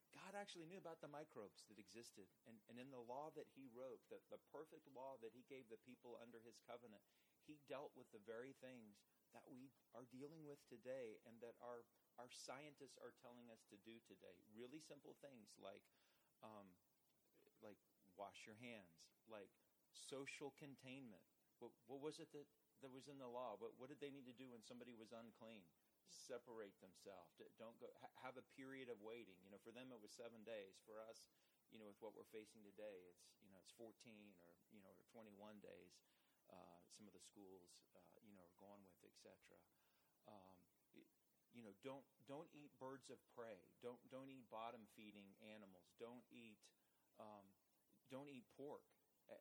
God 0.09 0.33
actually 0.33 0.65
knew 0.65 0.81
about 0.81 0.97
the 0.97 1.09
microbes 1.09 1.61
that 1.69 1.77
existed. 1.77 2.25
And, 2.49 2.57
and 2.65 2.81
in 2.81 2.89
the 2.89 3.01
law 3.05 3.29
that 3.37 3.45
he 3.53 3.69
wrote, 3.69 4.01
the, 4.09 4.17
the 4.33 4.41
perfect 4.49 4.89
law 4.89 5.21
that 5.21 5.33
he 5.37 5.45
gave 5.45 5.69
the 5.69 5.77
people 5.85 6.17
under 6.17 6.41
his 6.41 6.57
covenant, 6.65 7.05
he 7.45 7.61
dealt 7.69 7.93
with 7.93 8.09
the 8.09 8.21
very 8.25 8.57
things 8.57 8.97
that 9.33 9.45
we 9.47 9.69
are 9.93 10.05
dealing 10.09 10.45
with 10.45 10.61
today 10.67 11.19
and 11.25 11.37
that 11.41 11.57
our, 11.61 11.85
our 12.17 12.29
scientists 12.31 12.97
are 13.01 13.13
telling 13.21 13.47
us 13.53 13.61
to 13.69 13.77
do 13.85 13.97
today. 14.05 14.37
Really 14.53 14.81
simple 14.81 15.15
things 15.21 15.53
like, 15.59 15.83
um, 16.41 16.69
like 17.61 17.79
wash 18.17 18.47
your 18.47 18.57
hands, 18.59 18.91
like 19.29 19.51
social 19.93 20.53
containment. 20.57 21.23
What, 21.59 21.75
what 21.91 21.99
was 21.99 22.17
it 22.23 22.31
that, 22.31 22.47
that 22.81 22.91
was 22.91 23.11
in 23.11 23.19
the 23.19 23.27
law? 23.29 23.59
What, 23.59 23.75
what 23.77 23.91
did 23.91 23.99
they 23.99 24.13
need 24.13 24.27
to 24.31 24.35
do 24.35 24.49
when 24.49 24.63
somebody 24.63 24.95
was 24.95 25.11
unclean? 25.11 25.67
Separate 26.09 26.73
themselves. 26.81 27.37
Don't 27.61 27.77
go. 27.77 27.85
Ha- 28.01 28.17
have 28.25 28.33
a 28.39 28.45
period 28.57 28.89
of 28.89 28.97
waiting. 29.03 29.37
You 29.45 29.53
know, 29.53 29.61
for 29.61 29.69
them 29.69 29.93
it 29.93 30.01
was 30.01 30.09
seven 30.09 30.41
days. 30.41 30.81
For 30.81 30.97
us, 31.05 31.21
you 31.69 31.77
know, 31.77 31.85
with 31.85 32.01
what 32.01 32.17
we're 32.17 32.29
facing 32.33 32.65
today, 32.65 33.05
it's 33.13 33.29
you 33.45 33.49
know 33.53 33.61
it's 33.61 33.69
14 33.77 33.93
or 34.49 34.57
you 34.73 34.81
know 34.81 34.89
or 34.89 35.05
21 35.13 35.61
days. 35.61 35.93
Uh, 36.49 36.81
some 36.97 37.05
of 37.05 37.13
the 37.13 37.21
schools, 37.21 37.69
uh, 37.93 38.01
you 38.25 38.33
know, 38.33 38.41
are 38.41 38.57
going 38.57 38.81
with, 38.81 38.97
etc. 39.05 39.37
Um, 40.25 40.57
you 41.53 41.65
know, 41.65 41.73
don't 41.81 42.05
don't 42.29 42.49
eat 42.53 42.69
birds 42.77 43.09
of 43.09 43.17
prey. 43.33 43.65
Don't 43.81 43.99
don't 44.13 44.29
eat 44.29 44.45
bottom 44.53 44.85
feeding 44.93 45.33
animals. 45.41 45.89
Don't 45.97 46.25
eat 46.29 46.61
um, 47.17 47.45
don't 48.09 48.29
eat 48.29 48.45
pork. 48.53 48.85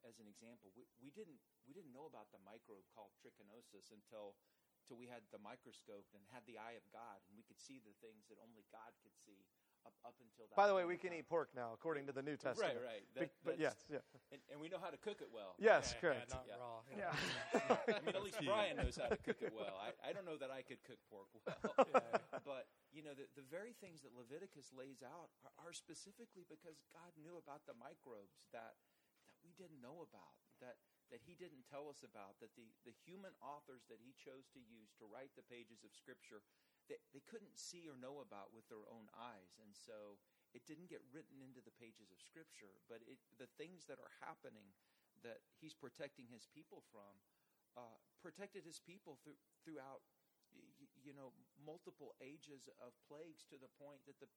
As 0.05 0.21
an 0.21 0.29
example, 0.29 0.69
we, 0.77 0.85
we 1.01 1.09
didn't 1.09 1.41
we 1.65 1.73
didn't 1.73 1.97
know 1.97 2.05
about 2.05 2.29
the 2.33 2.41
microbe 2.45 2.85
called 2.93 3.13
trichinosis 3.21 3.89
until 3.89 4.37
until 4.85 5.01
we 5.01 5.09
had 5.09 5.25
the 5.33 5.41
microscope 5.41 6.09
and 6.17 6.25
had 6.33 6.45
the 6.49 6.57
eye 6.57 6.77
of 6.77 6.85
God 6.93 7.21
and 7.29 7.37
we 7.37 7.45
could 7.45 7.61
see 7.61 7.81
the 7.81 7.93
things 8.01 8.25
that 8.33 8.41
only 8.41 8.65
God 8.73 8.93
could 9.05 9.13
see 9.21 9.49
up 9.89 9.97
up 10.05 10.16
until 10.20 10.45
that. 10.53 10.57
By 10.57 10.68
the 10.68 10.76
way, 10.76 10.84
we 10.84 11.01
can 11.01 11.11
time. 11.16 11.24
eat 11.24 11.28
pork 11.32 11.49
now, 11.57 11.72
according 11.72 12.05
to 12.07 12.12
the 12.12 12.20
New 12.20 12.36
Testament. 12.36 12.76
right. 12.84 13.01
Be- 13.16 13.20
That- 13.24 13.32
but 13.45 13.57
yes, 13.57 13.76
yeah. 13.89 14.05
and, 14.28 14.41
and 14.53 14.61
we 14.61 14.68
know 14.68 14.76
how 14.76 14.93
to 14.93 15.01
cook 15.01 15.24
it 15.24 15.32
well. 15.32 15.57
Yes, 15.57 15.97
Yeah, 15.97 16.01
correct. 16.05 16.28
Yeah, 16.28 16.36
not 16.36 16.45
Yeah. 16.45 16.61
raw. 16.61 16.76
Yeah. 16.93 17.97
I 17.97 18.01
mean, 18.05 18.12
at 18.16 18.24
least 18.24 18.41
Bryan 18.45 18.76
knows 18.76 19.01
how 19.01 19.09
to 19.09 19.16
cook 19.16 19.41
it 19.41 19.53
well. 19.57 19.72
I, 19.80 19.97
I 20.05 20.12
don't 20.12 20.28
know 20.28 20.36
that 20.36 20.53
I 20.53 20.61
could 20.61 20.84
cook 20.84 21.01
pork 21.09 21.32
well. 21.32 21.57
but, 22.45 22.68
you 22.93 23.01
know, 23.01 23.16
the, 23.16 23.24
the 23.39 23.47
very 23.49 23.72
things 23.80 24.05
that 24.05 24.12
Leviticus 24.12 24.68
lays 24.76 25.01
out 25.01 25.32
are, 25.49 25.55
are 25.68 25.72
specifically 25.72 26.45
because 26.45 26.76
God 26.93 27.12
knew 27.16 27.41
about 27.41 27.64
the 27.64 27.76
microbes 27.80 28.45
that, 28.53 28.76
that 29.24 29.36
we 29.41 29.57
didn't 29.57 29.80
know 29.80 30.05
about, 30.05 30.36
that, 30.61 30.76
that 31.09 31.24
he 31.24 31.32
didn't 31.39 31.64
tell 31.72 31.89
us 31.89 32.05
about, 32.05 32.36
that 32.45 32.53
the, 32.59 32.68
the 32.84 32.93
human 33.09 33.32
authors 33.41 33.89
that 33.89 34.03
he 34.03 34.12
chose 34.18 34.45
to 34.53 34.61
use 34.61 34.93
to 35.01 35.09
write 35.09 35.32
the 35.39 35.47
pages 35.49 35.80
of 35.86 35.95
Scripture, 35.97 36.45
they, 36.89 37.01
they 37.12 37.24
couldn't 37.24 37.57
see 37.57 37.86
or 37.86 37.97
know 37.97 38.24
about 38.24 38.53
with 38.57 38.66
their 38.72 38.84
own 38.89 39.09
eyes. 39.14 39.57
And 39.61 39.72
so 39.72 40.18
it 40.57 40.64
didn't 40.64 40.89
get 40.89 41.05
written 41.12 41.45
into 41.45 41.61
the 41.61 41.74
pages 41.76 42.09
of 42.09 42.18
Scripture, 42.20 42.80
but 42.89 43.05
it, 43.05 43.20
the 43.36 43.51
things 43.61 43.84
that 43.86 44.01
are 44.01 44.12
happening 44.24 44.72
that 45.22 45.45
he's 45.61 45.76
protecting 45.76 46.30
his 46.30 46.49
people 46.49 46.82
from 46.89 47.20
uh, 47.76 47.99
protected 48.24 48.66
his 48.66 48.82
people 48.82 49.18
through, 49.22 49.39
throughout 49.62 50.03
you 51.05 51.12
know 51.12 51.36
multiple 51.61 52.16
ages 52.24 52.66
of 52.80 52.97
plagues 53.05 53.45
to 53.47 53.61
the 53.61 53.70
point 53.76 54.01
that 54.09 54.18
the 54.18 54.30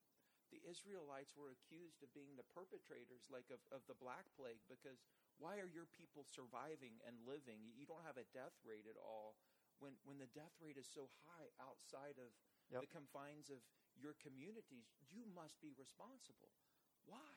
the 0.52 0.60
Israelites 0.68 1.32
were 1.32 1.56
accused 1.56 2.04
of 2.04 2.12
being 2.12 2.36
the 2.36 2.44
perpetrators 2.52 3.24
like 3.32 3.48
of, 3.48 3.64
of 3.72 3.80
the 3.88 3.96
black 3.96 4.28
plague 4.36 4.60
because 4.68 5.00
why 5.40 5.56
are 5.56 5.70
your 5.72 5.88
people 5.96 6.28
surviving 6.28 7.00
and 7.08 7.16
living 7.24 7.72
you 7.72 7.88
don't 7.88 8.04
have 8.04 8.20
a 8.20 8.28
death 8.36 8.52
rate 8.60 8.84
at 8.84 9.00
all 9.00 9.40
when 9.82 9.98
when 10.06 10.22
the 10.22 10.30
death 10.30 10.54
rate 10.62 10.78
is 10.78 10.86
so 10.86 11.10
high 11.26 11.50
outside 11.58 12.16
of 12.22 12.30
Yep. 12.70 12.88
the 12.88 12.94
confines 12.94 13.52
of 13.52 13.60
your 14.00 14.16
communities 14.16 14.88
you 15.12 15.28
must 15.28 15.60
be 15.60 15.76
responsible 15.76 16.48
why 17.04 17.36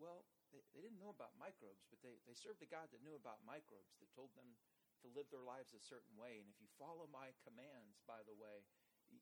well, 0.00 0.24
they, 0.52 0.66
they 0.72 0.80
didn't 0.82 1.00
know 1.00 1.12
about 1.12 1.36
microbes, 1.36 1.84
but 1.86 2.00
they, 2.00 2.20
they 2.24 2.36
served 2.36 2.58
a 2.64 2.68
God 2.70 2.90
that 2.92 3.04
knew 3.06 3.16
about 3.16 3.38
microbes, 3.44 3.94
that 4.00 4.10
told 4.12 4.32
them 4.34 4.58
to 5.04 5.10
live 5.14 5.30
their 5.30 5.44
lives 5.44 5.74
a 5.74 5.82
certain 5.82 6.14
way. 6.18 6.42
And 6.42 6.50
if 6.50 6.58
you 6.62 6.68
follow 6.78 7.06
my 7.10 7.34
commands, 7.42 8.02
by 8.06 8.22
the 8.24 8.36
way, 8.36 8.66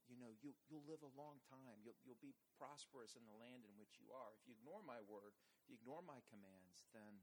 you 0.06 0.14
know, 0.16 0.30
you, 0.38 0.54
you'll 0.70 0.86
live 0.86 1.02
a 1.02 1.12
long 1.18 1.42
time. 1.50 1.82
You'll, 1.82 1.98
you'll 2.06 2.20
be 2.22 2.36
prosperous 2.54 3.18
in 3.18 3.26
the 3.26 3.34
land 3.34 3.66
in 3.66 3.74
which 3.74 3.98
you 3.98 4.14
are. 4.14 4.32
If 4.38 4.46
you 4.46 4.54
ignore 4.54 4.86
my 4.86 5.02
word, 5.02 5.34
if 5.34 5.66
you 5.66 5.74
ignore 5.74 6.04
my 6.04 6.22
commands, 6.30 6.86
then, 6.94 7.18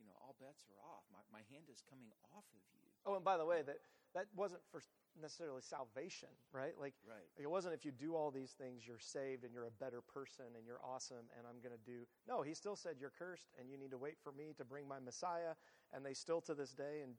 you 0.00 0.08
know, 0.08 0.16
all 0.18 0.34
bets 0.40 0.64
are 0.66 0.80
off. 0.80 1.04
My, 1.12 1.20
my 1.30 1.44
hand 1.52 1.68
is 1.70 1.84
coming 1.84 2.08
off 2.32 2.48
of 2.56 2.64
you. 2.72 2.88
Oh, 3.04 3.14
and 3.14 3.24
by 3.24 3.36
the 3.36 3.44
way, 3.44 3.62
that 3.62 3.78
that 4.14 4.26
wasn't 4.34 4.62
for 4.72 4.82
necessarily 5.20 5.62
salvation, 5.62 6.28
right? 6.52 6.74
Like, 6.80 6.94
Right. 7.06 7.28
it 7.36 7.48
wasn't 7.48 7.74
if 7.74 7.84
you 7.84 7.92
do 7.92 8.16
all 8.16 8.30
these 8.30 8.52
things, 8.52 8.86
you're 8.86 8.98
saved 8.98 9.44
and 9.44 9.54
you're 9.54 9.66
a 9.66 9.78
better 9.78 10.00
person 10.00 10.46
and 10.56 10.66
you're 10.66 10.80
awesome 10.82 11.30
and 11.38 11.46
I'm 11.46 11.60
going 11.62 11.76
to 11.76 11.84
do. 11.84 12.06
No, 12.26 12.42
he 12.42 12.54
still 12.54 12.74
said 12.74 12.96
you're 12.98 13.12
cursed 13.16 13.54
and 13.58 13.70
you 13.70 13.76
need 13.78 13.92
to 13.92 13.98
wait 13.98 14.18
for 14.18 14.32
me 14.32 14.52
to 14.58 14.64
bring 14.64 14.88
my 14.88 14.98
Messiah. 14.98 15.54
And 15.92 16.04
they 16.04 16.14
still 16.14 16.40
to 16.42 16.54
this 16.54 16.72
day 16.72 17.02
in 17.04 17.14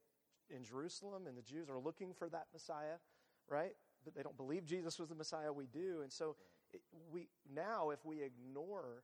in 0.49 0.65
Jerusalem 0.65 1.27
and 1.27 1.37
the 1.37 1.41
Jews 1.41 1.69
are 1.69 1.79
looking 1.79 2.13
for 2.13 2.27
that 2.29 2.47
Messiah, 2.51 2.99
right? 3.47 3.75
But 4.03 4.15
they 4.15 4.23
don't 4.23 4.35
believe 4.35 4.65
Jesus 4.65 4.99
was 4.99 5.07
the 5.07 5.15
Messiah. 5.15 5.53
We 5.53 5.67
do, 5.67 6.01
and 6.01 6.11
so 6.11 6.35
it, 6.73 6.81
we 7.11 7.29
now 7.53 7.91
if 7.91 8.03
we 8.03 8.21
ignore, 8.21 9.03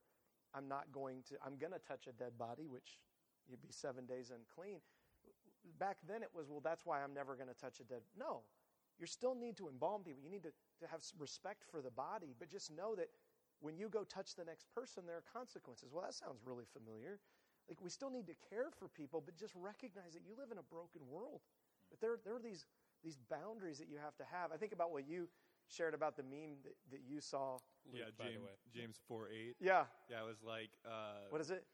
I'm 0.54 0.68
not 0.68 0.92
going 0.92 1.22
to. 1.28 1.36
I'm 1.44 1.56
going 1.56 1.72
to 1.72 1.78
touch 1.78 2.06
a 2.06 2.12
dead 2.12 2.36
body, 2.38 2.66
which 2.66 2.98
you'd 3.48 3.62
be 3.62 3.72
seven 3.72 4.06
days 4.06 4.30
unclean. 4.30 4.80
Back 5.78 5.98
then 6.08 6.22
it 6.22 6.30
was 6.34 6.48
well 6.48 6.60
that's 6.62 6.86
why 6.86 7.02
i'm 7.02 7.12
never 7.12 7.34
going 7.34 7.48
to 7.48 7.54
touch 7.54 7.80
a 7.80 7.84
dead 7.84 8.02
no. 8.18 8.42
You 8.98 9.06
still 9.06 9.34
need 9.34 9.56
to 9.58 9.68
embalm 9.68 10.02
people. 10.02 10.20
You 10.24 10.30
need 10.30 10.42
to, 10.42 10.50
to 10.80 10.86
have 10.90 11.00
s- 11.00 11.12
respect 11.18 11.62
for 11.70 11.80
the 11.80 11.90
body 11.90 12.34
but 12.38 12.48
just 12.48 12.70
know 12.74 12.94
that 12.96 13.08
when 13.60 13.76
you 13.76 13.88
go 13.88 14.04
touch 14.04 14.34
the 14.34 14.44
next 14.44 14.66
person 14.74 15.04
there 15.06 15.16
are 15.16 15.24
consequences. 15.32 15.90
Well 15.92 16.02
that 16.04 16.14
sounds 16.14 16.40
really 16.44 16.64
familiar. 16.72 17.20
Like 17.68 17.80
we 17.82 17.90
still 17.90 18.10
need 18.10 18.26
to 18.28 18.34
care 18.48 18.70
for 18.78 18.88
people 18.88 19.22
but 19.24 19.36
just 19.36 19.54
recognize 19.54 20.12
that 20.14 20.22
you 20.26 20.34
live 20.38 20.50
in 20.52 20.58
a 20.58 20.62
broken 20.62 21.02
world. 21.10 21.40
That 21.90 22.00
there, 22.00 22.18
there 22.24 22.34
are 22.36 22.42
these 22.42 22.66
these 23.04 23.16
boundaries 23.30 23.78
that 23.78 23.88
you 23.88 23.96
have 24.02 24.16
to 24.16 24.24
have. 24.24 24.50
I 24.52 24.56
think 24.56 24.72
about 24.72 24.90
what 24.90 25.06
you 25.08 25.28
shared 25.68 25.94
about 25.94 26.16
the 26.16 26.22
meme 26.22 26.56
that, 26.64 26.74
that 26.90 27.00
you 27.06 27.20
saw. 27.20 27.58
Yeah, 27.92 28.04
Luke, 28.06 28.18
by 28.18 28.24
the 28.24 28.30
James, 28.32 28.42
way. 28.44 28.50
James 28.74 28.96
four 29.06 29.28
eight. 29.28 29.54
yeah. 29.60 29.84
Yeah, 30.10 30.22
it 30.22 30.26
was 30.26 30.42
like 30.42 30.70
uh, 30.84 31.28
what 31.30 31.40
is 31.40 31.50
it 31.50 31.64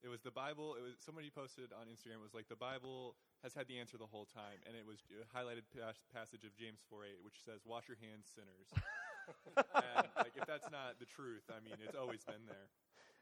It 0.00 0.08
was 0.08 0.24
the 0.24 0.32
Bible. 0.32 0.80
It 0.80 0.82
was 0.82 0.96
somebody 0.96 1.28
posted 1.28 1.76
on 1.76 1.84
Instagram. 1.92 2.24
It 2.24 2.24
was 2.24 2.32
like 2.32 2.48
the 2.48 2.56
Bible 2.56 3.20
has 3.44 3.52
had 3.52 3.68
the 3.68 3.76
answer 3.76 4.00
the 4.00 4.08
whole 4.08 4.24
time, 4.24 4.56
and 4.64 4.72
it 4.72 4.88
was 4.88 5.04
a 5.12 5.28
highlighted 5.28 5.68
pas- 5.68 6.00
passage 6.08 6.44
of 6.48 6.56
James 6.56 6.80
four 6.88 7.04
eight, 7.04 7.20
which 7.20 7.36
says, 7.44 7.60
"Wash 7.68 7.84
your 7.84 8.00
hands, 8.00 8.32
sinners." 8.32 8.72
and 9.60 10.08
like, 10.16 10.32
if 10.40 10.48
that's 10.48 10.72
not 10.72 10.96
the 10.96 11.04
truth, 11.04 11.44
I 11.52 11.60
mean, 11.60 11.76
it's 11.84 11.96
always 11.96 12.24
been 12.24 12.48
there. 12.48 12.72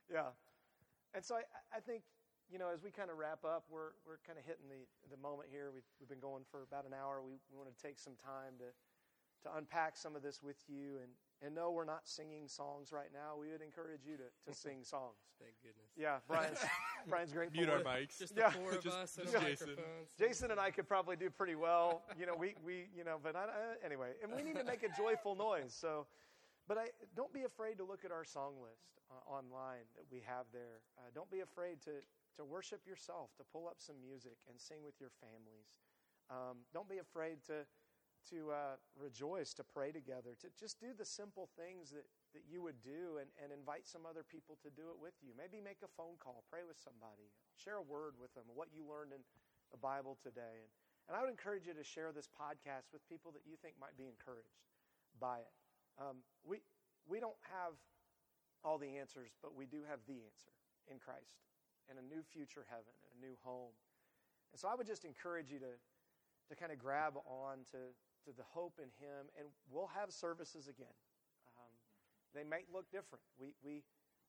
Yeah. 0.06 0.30
And 1.14 1.24
so 1.24 1.36
I, 1.36 1.44
I 1.72 1.80
think, 1.80 2.04
you 2.48 2.58
know, 2.58 2.70
as 2.72 2.84
we 2.84 2.90
kind 2.90 3.10
of 3.10 3.16
wrap 3.16 3.44
up, 3.44 3.64
we're, 3.68 3.96
we're 4.04 4.20
kind 4.24 4.38
of 4.38 4.44
hitting 4.44 4.68
the, 4.68 4.84
the 5.08 5.20
moment 5.20 5.48
here. 5.50 5.72
We've, 5.72 5.88
we've 6.00 6.08
been 6.08 6.22
going 6.22 6.44
for 6.48 6.62
about 6.62 6.84
an 6.84 6.92
hour. 6.92 7.20
We, 7.24 7.40
we 7.48 7.56
want 7.56 7.68
to 7.72 7.78
take 7.80 7.98
some 7.98 8.16
time 8.20 8.60
to, 8.60 8.68
to 9.48 9.56
unpack 9.56 9.96
some 9.96 10.16
of 10.16 10.22
this 10.22 10.42
with 10.42 10.60
you. 10.68 11.00
And, 11.00 11.12
and 11.42 11.54
no, 11.54 11.70
we're 11.70 11.84
not 11.84 12.06
singing 12.08 12.48
songs 12.48 12.90
right 12.92 13.10
now. 13.12 13.36
We 13.40 13.50
would 13.52 13.62
encourage 13.62 14.00
you 14.06 14.16
to, 14.16 14.24
to 14.50 14.56
sing 14.58 14.82
songs. 14.82 15.14
Thank 15.40 15.54
goodness. 15.62 15.90
Yeah, 15.96 16.18
Bryan's, 16.26 16.58
Bryan's 17.08 17.32
great. 17.32 17.52
Mute 17.52 17.68
our 17.70 17.80
mics. 17.80 18.18
Just 18.18 18.34
Yeah. 18.36 18.50
four 18.50 18.72
of 18.72 18.82
Just- 18.82 18.96
us 18.96 19.18
and 19.18 19.30
just 19.30 19.44
Jason. 19.44 19.68
microphones. 19.70 20.10
Jason 20.18 20.50
and 20.50 20.60
I 20.60 20.70
could 20.70 20.88
probably 20.88 21.16
do 21.16 21.30
pretty 21.30 21.54
well. 21.54 22.02
You 22.18 22.26
know, 22.26 22.34
we, 22.36 22.54
we 22.64 22.86
you 22.96 23.04
know, 23.04 23.18
but 23.22 23.36
I, 23.36 23.44
I, 23.44 23.84
anyway, 23.86 24.12
and 24.22 24.32
we 24.34 24.42
need 24.42 24.56
to 24.56 24.64
make 24.64 24.82
a 24.82 24.90
joyful 24.96 25.34
noise. 25.36 25.74
So, 25.78 26.06
but 26.66 26.76
I 26.78 26.86
don't 27.16 27.32
be 27.32 27.44
afraid 27.44 27.78
to 27.78 27.84
look 27.84 28.04
at 28.04 28.10
our 28.10 28.24
song 28.24 28.54
list 28.60 28.98
uh, 29.10 29.30
online 29.30 29.86
that 29.96 30.04
we 30.10 30.20
have 30.26 30.46
there. 30.52 30.82
Uh, 30.98 31.02
don't 31.14 31.30
be 31.30 31.40
afraid 31.40 31.80
to 31.82 32.02
to 32.36 32.44
worship 32.44 32.86
yourself, 32.86 33.30
to 33.36 33.42
pull 33.52 33.66
up 33.66 33.76
some 33.78 33.96
music 34.00 34.38
and 34.48 34.60
sing 34.60 34.78
with 34.86 34.94
your 35.00 35.10
families. 35.18 35.74
Um, 36.30 36.58
don't 36.72 36.88
be 36.88 36.98
afraid 36.98 37.38
to 37.46 37.66
to 38.30 38.52
uh, 38.52 38.76
rejoice, 38.98 39.54
to 39.56 39.64
pray 39.64 39.92
together, 39.92 40.36
to 40.40 40.48
just 40.58 40.80
do 40.80 40.92
the 40.96 41.04
simple 41.04 41.48
things 41.56 41.90
that, 41.90 42.04
that 42.34 42.44
you 42.44 42.60
would 42.62 42.80
do 42.80 43.18
and, 43.20 43.28
and 43.42 43.52
invite 43.52 43.86
some 43.88 44.04
other 44.04 44.24
people 44.24 44.56
to 44.62 44.70
do 44.70 44.88
it 44.92 44.98
with 45.00 45.16
you. 45.24 45.32
Maybe 45.36 45.60
make 45.60 45.80
a 45.80 45.90
phone 45.96 46.20
call, 46.20 46.44
pray 46.48 46.66
with 46.66 46.76
somebody, 46.76 47.32
share 47.56 47.80
a 47.80 47.86
word 47.86 48.14
with 48.20 48.32
them, 48.34 48.44
what 48.52 48.68
you 48.74 48.84
learned 48.84 49.16
in 49.16 49.22
the 49.72 49.80
Bible 49.80 50.16
today. 50.20 50.64
And, 50.64 50.70
and 51.08 51.12
I 51.16 51.24
would 51.24 51.32
encourage 51.32 51.64
you 51.64 51.72
to 51.72 51.86
share 51.86 52.12
this 52.12 52.28
podcast 52.28 52.92
with 52.92 53.00
people 53.08 53.32
that 53.32 53.48
you 53.48 53.56
think 53.56 53.80
might 53.80 53.96
be 53.96 54.08
encouraged 54.08 54.60
by 55.16 55.40
it. 55.40 55.54
Um, 55.96 56.20
we, 56.44 56.60
we 57.08 57.18
don't 57.18 57.38
have 57.48 57.74
all 58.60 58.76
the 58.76 59.00
answers, 59.00 59.32
but 59.40 59.56
we 59.56 59.64
do 59.64 59.82
have 59.88 60.04
the 60.04 60.20
answer 60.20 60.52
in 60.90 61.00
Christ 61.00 61.40
and 61.88 61.96
a 61.96 62.04
new 62.04 62.20
future 62.20 62.68
heaven 62.68 62.92
and 63.08 63.10
a 63.16 63.18
new 63.24 63.36
home. 63.40 63.72
And 64.52 64.60
so 64.60 64.68
I 64.68 64.74
would 64.76 64.86
just 64.86 65.04
encourage 65.04 65.50
you 65.50 65.58
to, 65.60 65.72
to 66.48 66.52
kind 66.56 66.72
of 66.72 66.78
grab 66.78 67.16
on 67.24 67.64
to, 67.72 67.92
to 68.24 68.32
the 68.32 68.44
hope 68.44 68.78
in 68.78 68.90
Him, 68.98 69.30
and 69.38 69.48
we'll 69.70 69.90
have 69.94 70.12
services 70.12 70.68
again. 70.68 70.96
Um, 71.58 71.72
they 72.34 72.44
might 72.44 72.66
look 72.72 72.90
different. 72.90 73.22
We, 73.38 73.54
we, 73.62 73.82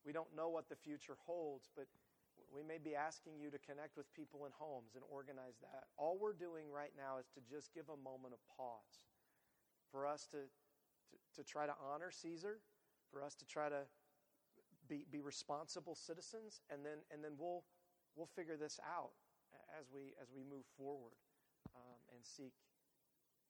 we 0.05 0.13
don't 0.13 0.29
know 0.35 0.49
what 0.49 0.69
the 0.69 0.75
future 0.75 1.17
holds, 1.25 1.69
but 1.75 1.87
we 2.53 2.63
may 2.63 2.77
be 2.77 2.95
asking 2.95 3.37
you 3.37 3.51
to 3.51 3.59
connect 3.59 3.97
with 3.97 4.11
people 4.13 4.45
in 4.45 4.51
homes 4.57 4.95
and 4.95 5.03
organize 5.09 5.59
that. 5.61 5.85
All 5.97 6.17
we're 6.19 6.33
doing 6.33 6.71
right 6.71 6.93
now 6.97 7.19
is 7.19 7.27
to 7.35 7.41
just 7.43 7.73
give 7.73 7.89
a 7.89 7.97
moment 7.97 8.33
of 8.33 8.39
pause 8.55 9.03
for 9.91 10.07
us 10.07 10.25
to, 10.31 10.37
to, 10.37 11.15
to 11.35 11.43
try 11.43 11.65
to 11.65 11.73
honor 11.77 12.11
Caesar, 12.11 12.59
for 13.11 13.21
us 13.23 13.35
to 13.35 13.45
try 13.45 13.69
to 13.69 13.83
be, 14.87 15.05
be 15.11 15.21
responsible 15.21 15.95
citizens, 15.95 16.61
and 16.71 16.85
then, 16.85 17.05
and 17.11 17.23
then 17.23 17.33
we'll, 17.37 17.63
we'll 18.15 18.29
figure 18.35 18.57
this 18.57 18.79
out 18.85 19.13
as 19.77 19.89
we, 19.93 20.13
as 20.21 20.29
we 20.33 20.41
move 20.41 20.65
forward 20.77 21.13
um, 21.75 21.99
and 22.13 22.25
seek, 22.25 22.53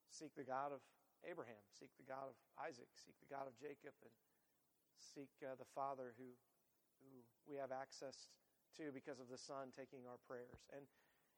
seek 0.10 0.36
the 0.36 0.44
God 0.44 0.74
of 0.74 0.82
Abraham, 1.24 1.60
seek 1.72 1.92
the 1.98 2.08
God 2.08 2.32
of 2.32 2.36
Isaac, 2.60 2.88
seek 2.96 3.16
the 3.20 3.30
God 3.30 3.48
of 3.48 3.56
Jacob, 3.60 3.96
and 4.04 4.14
seek 5.00 5.32
uh, 5.44 5.56
the 5.56 5.68
Father 5.76 6.14
who, 6.18 6.32
who 7.00 7.10
we 7.48 7.56
have 7.58 7.72
access 7.72 8.30
to 8.78 8.92
because 8.94 9.20
of 9.20 9.28
the 9.30 9.38
Son 9.38 9.72
taking 9.76 10.08
our 10.08 10.20
prayers. 10.28 10.64
And, 10.76 10.86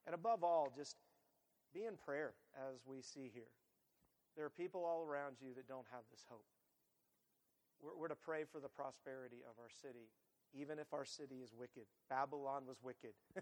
and 0.06 0.14
above 0.14 0.44
all, 0.44 0.72
just 0.76 0.98
be 1.74 1.86
in 1.86 1.98
prayer 1.98 2.34
as 2.56 2.84
we 2.86 3.02
see 3.02 3.32
here. 3.34 3.52
There 4.36 4.46
are 4.46 4.54
people 4.54 4.86
all 4.86 5.04
around 5.04 5.38
you 5.42 5.54
that 5.56 5.68
don't 5.68 5.88
have 5.92 6.04
this 6.12 6.24
hope. 6.30 6.46
We're, 7.82 7.96
we're 7.98 8.14
to 8.14 8.20
pray 8.20 8.44
for 8.46 8.60
the 8.60 8.70
prosperity 8.70 9.44
of 9.48 9.58
our 9.60 9.70
city, 9.70 10.12
even 10.54 10.80
if 10.80 10.94
our 10.94 11.06
city 11.06 11.42
is 11.44 11.52
wicked. 11.54 11.88
Babylon 12.10 12.64
was 12.68 12.78
wicked. 12.84 13.14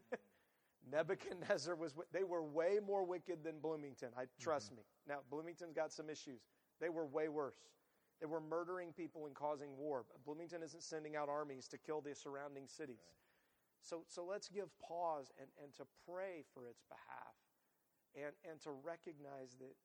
Nebuchadnezzar 0.91 1.75
was, 1.75 1.93
they 2.13 2.23
were 2.23 2.43
way 2.43 2.79
more 2.85 3.03
wicked 3.03 3.43
than 3.43 3.59
Bloomington. 3.59 4.09
I 4.17 4.25
trust 4.39 4.67
mm-hmm. 4.67 4.77
me. 4.77 4.83
Now, 5.07 5.19
Bloomington's 5.29 5.73
got 5.73 5.91
some 5.91 6.09
issues. 6.09 6.41
They 6.79 6.89
were 6.89 7.05
way 7.05 7.27
worse. 7.27 7.59
They 8.19 8.27
were 8.27 8.41
murdering 8.41 8.91
people 8.91 9.27
and 9.27 9.35
causing 9.35 9.77
war. 9.77 10.05
Bloomington 10.25 10.61
isn't 10.63 10.83
sending 10.83 11.15
out 11.15 11.29
armies 11.29 11.67
to 11.69 11.77
kill 11.77 12.01
the 12.01 12.13
surrounding 12.13 12.67
cities. 12.67 12.99
Right. 12.99 13.19
So, 13.81 14.03
so 14.07 14.25
let's 14.25 14.49
give 14.49 14.67
pause 14.79 15.31
and, 15.39 15.47
and 15.61 15.73
to 15.75 15.83
pray 16.05 16.43
for 16.53 16.67
its 16.67 16.83
behalf 16.89 17.35
and, 18.15 18.35
and 18.49 18.59
to 18.61 18.71
recognize 18.71 19.55
that, 19.59 19.75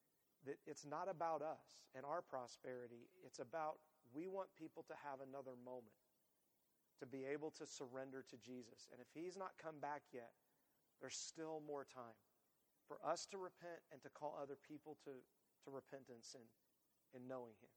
that 0.47 0.59
it's 0.67 0.85
not 0.85 1.09
about 1.09 1.43
us 1.43 1.87
and 1.95 2.05
our 2.05 2.23
prosperity. 2.23 3.07
It's 3.25 3.39
about 3.39 3.79
we 4.13 4.27
want 4.27 4.49
people 4.59 4.85
to 4.89 4.95
have 5.07 5.23
another 5.23 5.55
moment 5.65 5.95
to 6.99 7.07
be 7.07 7.27
able 7.27 7.51
to 7.51 7.67
surrender 7.67 8.25
to 8.31 8.37
Jesus. 8.39 8.87
And 8.91 9.01
if 9.01 9.07
he's 9.15 9.37
not 9.37 9.55
come 9.63 9.79
back 9.81 10.03
yet, 10.13 10.31
there's 11.05 11.21
still 11.21 11.61
more 11.69 11.85
time 11.85 12.17
for 12.89 12.97
us 13.05 13.29
to 13.29 13.37
repent 13.37 13.85
and 13.93 14.01
to 14.01 14.09
call 14.09 14.41
other 14.41 14.57
people 14.57 14.97
to, 15.05 15.13
to 15.13 15.69
repentance 15.69 16.33
and, 16.33 16.49
in 17.13 17.29
knowing 17.29 17.53
him. 17.61 17.69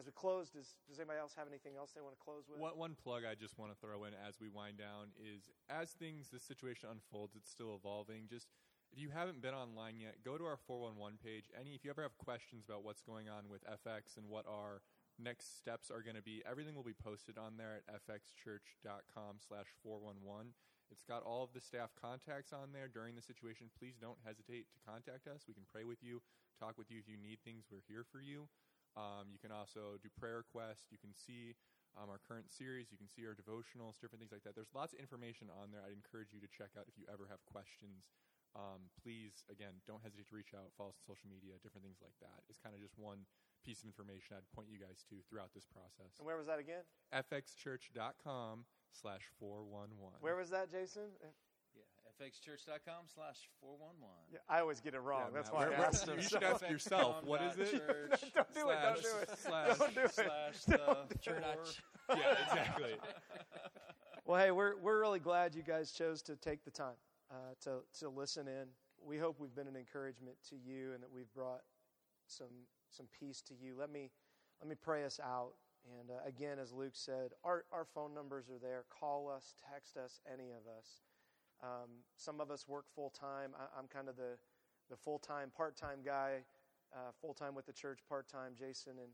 As 0.00 0.08
we 0.08 0.16
close, 0.16 0.48
does, 0.48 0.80
does 0.88 0.96
anybody 0.96 1.20
else 1.20 1.36
have 1.36 1.44
anything 1.44 1.76
else 1.76 1.92
they 1.92 2.00
want 2.00 2.16
to 2.16 2.24
close 2.24 2.48
with? 2.48 2.56
One, 2.56 2.80
one 2.80 2.96
plug 2.96 3.28
I 3.28 3.36
just 3.36 3.60
want 3.60 3.68
to 3.68 3.76
throw 3.84 4.08
in 4.08 4.16
as 4.16 4.40
we 4.40 4.48
wind 4.48 4.80
down 4.80 5.12
is 5.20 5.52
as 5.68 5.92
things, 5.92 6.32
this 6.32 6.40
situation 6.40 6.88
unfolds, 6.88 7.36
it's 7.36 7.52
still 7.52 7.76
evolving. 7.76 8.24
Just 8.32 8.48
if 8.88 8.96
you 8.96 9.12
haven't 9.12 9.44
been 9.44 9.52
online 9.52 10.00
yet, 10.00 10.24
go 10.24 10.40
to 10.40 10.48
our 10.48 10.56
411 10.56 11.20
page. 11.20 11.52
Any, 11.52 11.76
if 11.76 11.84
you 11.84 11.92
ever 11.92 12.00
have 12.00 12.16
questions 12.16 12.64
about 12.64 12.80
what's 12.80 13.04
going 13.04 13.28
on 13.28 13.52
with 13.52 13.60
FX 13.68 14.16
and 14.16 14.24
what 14.24 14.48
our 14.48 14.80
next 15.20 15.60
steps 15.60 15.90
are 15.92 16.00
going 16.00 16.16
to 16.16 16.24
be. 16.24 16.40
Everything 16.48 16.74
will 16.74 16.86
be 16.86 16.96
posted 16.96 17.36
on 17.36 17.60
there 17.60 17.84
at 17.84 18.00
fxchurch.com 18.08 19.36
slash 19.36 19.68
411. 19.84 20.56
It's 20.90 21.06
got 21.06 21.22
all 21.22 21.46
of 21.46 21.54
the 21.54 21.62
staff 21.62 21.94
contacts 21.94 22.52
on 22.52 22.74
there 22.74 22.90
during 22.90 23.14
the 23.14 23.22
situation. 23.22 23.70
Please 23.78 23.94
don't 23.96 24.18
hesitate 24.26 24.66
to 24.74 24.78
contact 24.82 25.30
us. 25.30 25.46
We 25.46 25.54
can 25.54 25.66
pray 25.70 25.86
with 25.86 26.02
you, 26.02 26.20
talk 26.58 26.76
with 26.76 26.90
you 26.90 26.98
if 26.98 27.06
you 27.06 27.16
need 27.16 27.38
things. 27.46 27.70
We're 27.70 27.86
here 27.86 28.02
for 28.02 28.18
you. 28.18 28.50
Um, 28.98 29.30
you 29.30 29.38
can 29.38 29.54
also 29.54 30.02
do 30.02 30.10
prayer 30.18 30.42
requests. 30.42 30.90
You 30.90 30.98
can 30.98 31.14
see 31.14 31.54
um, 31.94 32.10
our 32.10 32.18
current 32.18 32.50
series. 32.50 32.90
You 32.90 32.98
can 32.98 33.06
see 33.06 33.22
our 33.22 33.38
devotionals, 33.38 34.02
different 34.02 34.22
things 34.22 34.34
like 34.34 34.42
that. 34.42 34.58
There's 34.58 34.74
lots 34.74 34.94
of 34.94 34.98
information 34.98 35.46
on 35.50 35.70
there. 35.70 35.82
I'd 35.82 35.94
encourage 35.94 36.34
you 36.34 36.42
to 36.42 36.50
check 36.50 36.74
out 36.74 36.90
if 36.90 36.98
you 36.98 37.06
ever 37.06 37.30
have 37.30 37.42
questions. 37.46 38.10
Um, 38.58 38.90
please, 38.98 39.46
again, 39.46 39.78
don't 39.86 40.02
hesitate 40.02 40.26
to 40.26 40.34
reach 40.34 40.58
out, 40.58 40.74
follow 40.74 40.90
us 40.90 40.98
on 40.98 41.14
social 41.14 41.30
media, 41.30 41.54
different 41.62 41.86
things 41.86 42.02
like 42.02 42.18
that. 42.18 42.42
It's 42.50 42.58
kind 42.58 42.74
of 42.74 42.82
just 42.82 42.98
one 42.98 43.30
piece 43.62 43.86
of 43.86 43.86
information 43.86 44.34
I'd 44.34 44.48
point 44.50 44.66
you 44.66 44.82
guys 44.82 45.06
to 45.06 45.22
throughout 45.30 45.54
this 45.54 45.70
process. 45.70 46.18
And 46.18 46.26
where 46.26 46.34
was 46.34 46.50
that 46.50 46.58
again? 46.58 46.82
fxchurch.com 47.14 48.66
slash 48.92 49.22
411. 49.38 50.18
Where 50.20 50.36
was 50.36 50.50
that, 50.50 50.70
Jason? 50.70 51.10
Yeah, 51.22 51.28
fxchurch.com 52.20 53.06
slash 53.06 53.48
411. 53.60 53.96
Yeah, 54.32 54.38
I 54.48 54.60
always 54.60 54.80
get 54.80 54.94
it 54.94 55.00
wrong. 55.00 55.30
Yeah, 55.30 55.34
That's 55.34 55.50
why 55.50 55.68
I 55.68 55.72
asked 55.74 56.06
him. 56.06 56.16
You 56.16 56.22
should 56.22 56.42
ask 56.42 56.68
yourself, 56.68 57.24
what 57.24 57.42
is 57.42 57.56
it? 57.58 57.72
don't 58.34 58.54
do 58.54 58.70
it, 58.70 58.78
don't 58.82 59.02
do 59.02 59.08
it. 59.22 59.30
Slash, 59.38 59.78
don't 59.78 59.94
do 59.94 60.00
it. 60.02 60.14
Slash 60.14 60.64
the 60.64 61.18
church. 61.20 61.82
yeah, 62.10 62.34
exactly. 62.46 62.94
well, 64.26 64.40
hey, 64.40 64.50
we're, 64.50 64.76
we're 64.76 65.00
really 65.00 65.20
glad 65.20 65.54
you 65.54 65.62
guys 65.62 65.92
chose 65.92 66.22
to 66.22 66.36
take 66.36 66.64
the 66.64 66.70
time 66.70 66.98
uh, 67.30 67.54
to, 67.64 67.78
to 68.00 68.08
listen 68.08 68.48
in. 68.48 68.66
We 69.02 69.18
hope 69.18 69.36
we've 69.38 69.54
been 69.54 69.68
an 69.68 69.76
encouragement 69.76 70.36
to 70.50 70.56
you 70.56 70.92
and 70.92 71.02
that 71.02 71.10
we've 71.10 71.32
brought 71.34 71.62
some 72.26 72.66
some 72.90 73.06
peace 73.18 73.40
to 73.42 73.54
you. 73.54 73.74
Let 73.78 73.90
me 73.90 74.10
let 74.60 74.68
me 74.68 74.74
pray 74.80 75.04
us 75.04 75.18
out. 75.22 75.52
And 75.84 76.10
uh, 76.10 76.14
again, 76.26 76.58
as 76.58 76.72
Luke 76.72 76.94
said, 76.94 77.30
our, 77.44 77.64
our 77.72 77.84
phone 77.84 78.14
numbers 78.14 78.50
are 78.50 78.58
there. 78.58 78.84
Call 78.90 79.28
us, 79.28 79.54
text 79.72 79.96
us, 79.96 80.20
any 80.30 80.50
of 80.50 80.68
us. 80.78 81.00
Um, 81.62 82.04
some 82.16 82.40
of 82.40 82.50
us 82.50 82.68
work 82.68 82.86
full 82.94 83.10
time. 83.10 83.50
I'm 83.76 83.86
kind 83.86 84.08
of 84.08 84.16
the, 84.16 84.36
the 84.88 84.96
full 84.96 85.18
time, 85.18 85.50
part 85.54 85.76
time 85.76 85.98
guy, 86.04 86.44
uh, 86.94 87.12
full 87.20 87.34
time 87.34 87.54
with 87.54 87.66
the 87.66 87.72
church, 87.72 88.00
part 88.08 88.28
time. 88.28 88.52
Jason 88.58 88.92
and, 88.98 89.12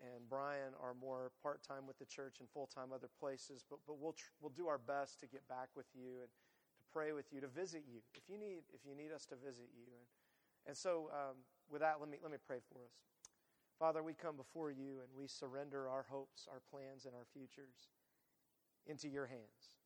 and 0.00 0.28
Bryan 0.28 0.72
are 0.82 0.94
more 0.94 1.32
part 1.42 1.62
time 1.62 1.86
with 1.86 1.98
the 1.98 2.04
church 2.04 2.36
and 2.40 2.48
full 2.50 2.66
time 2.66 2.88
other 2.94 3.08
places. 3.18 3.64
But, 3.68 3.78
but 3.86 3.98
we'll, 3.98 4.12
tr- 4.12 4.32
we'll 4.40 4.52
do 4.52 4.68
our 4.68 4.78
best 4.78 5.20
to 5.20 5.26
get 5.26 5.46
back 5.48 5.68
with 5.74 5.86
you 5.94 6.20
and 6.20 6.28
to 6.28 6.82
pray 6.92 7.12
with 7.12 7.32
you, 7.32 7.40
to 7.40 7.48
visit 7.48 7.84
you 7.88 8.00
if 8.14 8.28
you 8.28 8.38
need, 8.38 8.64
if 8.74 8.80
you 8.86 8.94
need 8.94 9.12
us 9.12 9.24
to 9.26 9.36
visit 9.36 9.68
you. 9.74 9.84
And, 9.88 10.06
and 10.66 10.76
so, 10.76 11.10
um, 11.12 11.36
with 11.70 11.80
that, 11.80 11.96
let 12.00 12.08
me, 12.08 12.18
let 12.22 12.30
me 12.30 12.38
pray 12.46 12.58
for 12.72 12.78
us. 12.84 13.15
Father, 13.78 14.02
we 14.02 14.14
come 14.14 14.36
before 14.36 14.70
you 14.70 15.04
and 15.04 15.12
we 15.12 15.26
surrender 15.28 15.88
our 15.88 16.06
hopes, 16.08 16.48
our 16.50 16.62
plans, 16.70 17.04
and 17.04 17.14
our 17.14 17.26
futures 17.32 17.92
into 18.86 19.08
your 19.08 19.26
hands. 19.26 19.76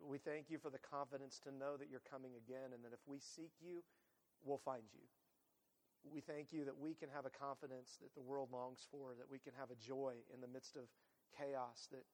We 0.00 0.16
thank 0.18 0.48
you 0.48 0.58
for 0.58 0.70
the 0.70 0.80
confidence 0.80 1.38
to 1.44 1.52
know 1.52 1.76
that 1.76 1.88
you're 1.90 2.04
coming 2.08 2.32
again 2.36 2.72
and 2.72 2.84
that 2.84 2.92
if 2.92 3.04
we 3.06 3.18
seek 3.20 3.52
you, 3.60 3.84
we'll 4.44 4.60
find 4.64 4.84
you. 4.92 5.04
We 6.08 6.20
thank 6.20 6.52
you 6.52 6.64
that 6.64 6.76
we 6.78 6.94
can 6.94 7.08
have 7.12 7.26
a 7.26 7.34
confidence 7.34 7.98
that 8.00 8.14
the 8.14 8.22
world 8.22 8.48
longs 8.52 8.86
for, 8.90 9.12
that 9.18 9.28
we 9.28 9.40
can 9.40 9.52
have 9.58 9.70
a 9.70 9.76
joy 9.76 10.14
in 10.32 10.40
the 10.40 10.48
midst 10.48 10.76
of 10.76 10.88
chaos 11.36 11.88
that, 11.90 12.04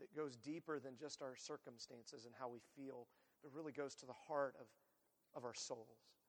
that 0.00 0.14
goes 0.16 0.36
deeper 0.36 0.80
than 0.80 0.96
just 0.96 1.22
our 1.22 1.36
circumstances 1.36 2.24
and 2.24 2.34
how 2.38 2.48
we 2.48 2.60
feel, 2.74 3.06
but 3.42 3.52
really 3.54 3.72
goes 3.72 3.94
to 3.96 4.06
the 4.06 4.16
heart 4.26 4.54
of, 4.58 4.66
of 5.36 5.44
our 5.44 5.54
souls. 5.54 6.23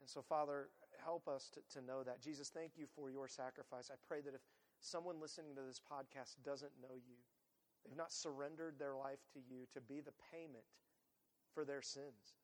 And 0.00 0.08
so, 0.08 0.22
Father, 0.22 0.68
help 1.02 1.28
us 1.28 1.50
to, 1.54 1.78
to 1.78 1.84
know 1.84 2.02
that. 2.02 2.20
Jesus, 2.22 2.48
thank 2.48 2.72
you 2.76 2.86
for 2.94 3.10
your 3.10 3.28
sacrifice. 3.28 3.90
I 3.92 3.96
pray 4.06 4.20
that 4.22 4.34
if 4.34 4.40
someone 4.80 5.20
listening 5.20 5.54
to 5.56 5.62
this 5.62 5.80
podcast 5.80 6.36
doesn't 6.44 6.72
know 6.80 6.94
you, 6.94 7.18
they've 7.84 7.96
not 7.96 8.12
surrendered 8.12 8.78
their 8.78 8.94
life 8.94 9.20
to 9.34 9.40
you 9.40 9.66
to 9.74 9.80
be 9.80 10.00
the 10.00 10.14
payment 10.32 10.64
for 11.52 11.64
their 11.64 11.82
sins, 11.82 12.38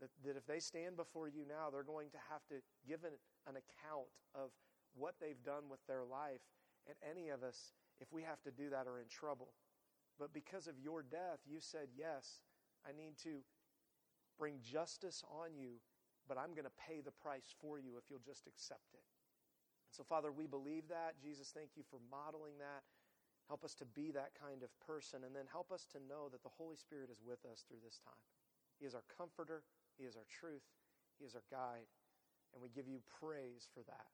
that, 0.00 0.10
that 0.24 0.36
if 0.36 0.46
they 0.46 0.60
stand 0.60 0.96
before 0.96 1.28
you 1.28 1.44
now, 1.48 1.68
they're 1.70 1.82
going 1.82 2.10
to 2.10 2.20
have 2.30 2.46
to 2.48 2.56
give 2.86 3.04
an, 3.04 3.12
an 3.46 3.56
account 3.56 4.08
of 4.34 4.50
what 4.94 5.14
they've 5.20 5.42
done 5.44 5.68
with 5.70 5.80
their 5.86 6.04
life. 6.04 6.40
And 6.86 6.96
any 7.04 7.28
of 7.28 7.42
us, 7.42 7.72
if 8.00 8.12
we 8.12 8.22
have 8.22 8.40
to 8.42 8.50
do 8.50 8.70
that, 8.70 8.86
are 8.86 9.00
in 9.00 9.08
trouble. 9.08 9.48
But 10.18 10.32
because 10.32 10.66
of 10.66 10.78
your 10.78 11.02
death, 11.02 11.40
you 11.46 11.58
said, 11.60 11.88
Yes, 11.96 12.40
I 12.86 12.92
need 12.96 13.18
to 13.24 13.44
bring 14.38 14.54
justice 14.62 15.24
on 15.30 15.56
you 15.56 15.80
but 16.28 16.38
I'm 16.38 16.52
going 16.52 16.68
to 16.68 16.78
pay 16.80 17.00
the 17.00 17.14
price 17.14 17.54
for 17.60 17.78
you 17.78 17.96
if 17.96 18.10
you'll 18.10 18.24
just 18.24 18.46
accept 18.46 18.94
it. 18.94 19.06
And 19.86 19.94
so, 19.94 20.02
Father, 20.02 20.30
we 20.30 20.46
believe 20.46 20.90
that. 20.90 21.14
Jesus, 21.22 21.54
thank 21.54 21.78
you 21.78 21.82
for 21.86 21.98
modeling 22.10 22.58
that. 22.58 22.82
Help 23.46 23.62
us 23.62 23.74
to 23.78 23.86
be 23.86 24.10
that 24.10 24.34
kind 24.34 24.66
of 24.66 24.74
person, 24.82 25.22
and 25.22 25.30
then 25.30 25.46
help 25.46 25.70
us 25.70 25.86
to 25.94 26.02
know 26.02 26.26
that 26.28 26.42
the 26.42 26.50
Holy 26.58 26.74
Spirit 26.74 27.10
is 27.10 27.22
with 27.22 27.46
us 27.46 27.62
through 27.62 27.78
this 27.84 28.02
time. 28.02 28.26
He 28.78 28.86
is 28.86 28.94
our 28.94 29.06
comforter, 29.06 29.62
He 29.96 30.04
is 30.04 30.16
our 30.16 30.26
truth, 30.26 30.66
He 31.18 31.24
is 31.24 31.34
our 31.34 31.46
guide, 31.48 31.86
and 32.52 32.60
we 32.60 32.68
give 32.68 32.88
you 32.88 32.98
praise 33.20 33.68
for 33.72 33.86
that. 33.86 34.10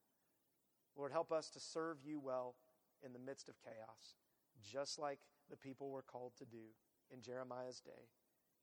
Lord, 0.97 1.13
help 1.13 1.33
us 1.33 1.49
to 1.51 1.61
serve 1.61 1.97
you 2.05 2.21
well 2.21 2.57
in 3.05 3.13
the 3.13 3.19
midst 3.19 3.49
of 3.49 3.57
chaos. 3.65 4.21
just 4.61 4.99
like 4.99 5.19
the 5.51 5.57
people 5.57 5.91
were 5.91 6.03
called 6.03 6.33
to 6.39 6.45
do 6.45 6.77
in 7.11 7.21
Jeremiah's 7.21 7.81
day. 7.81 8.09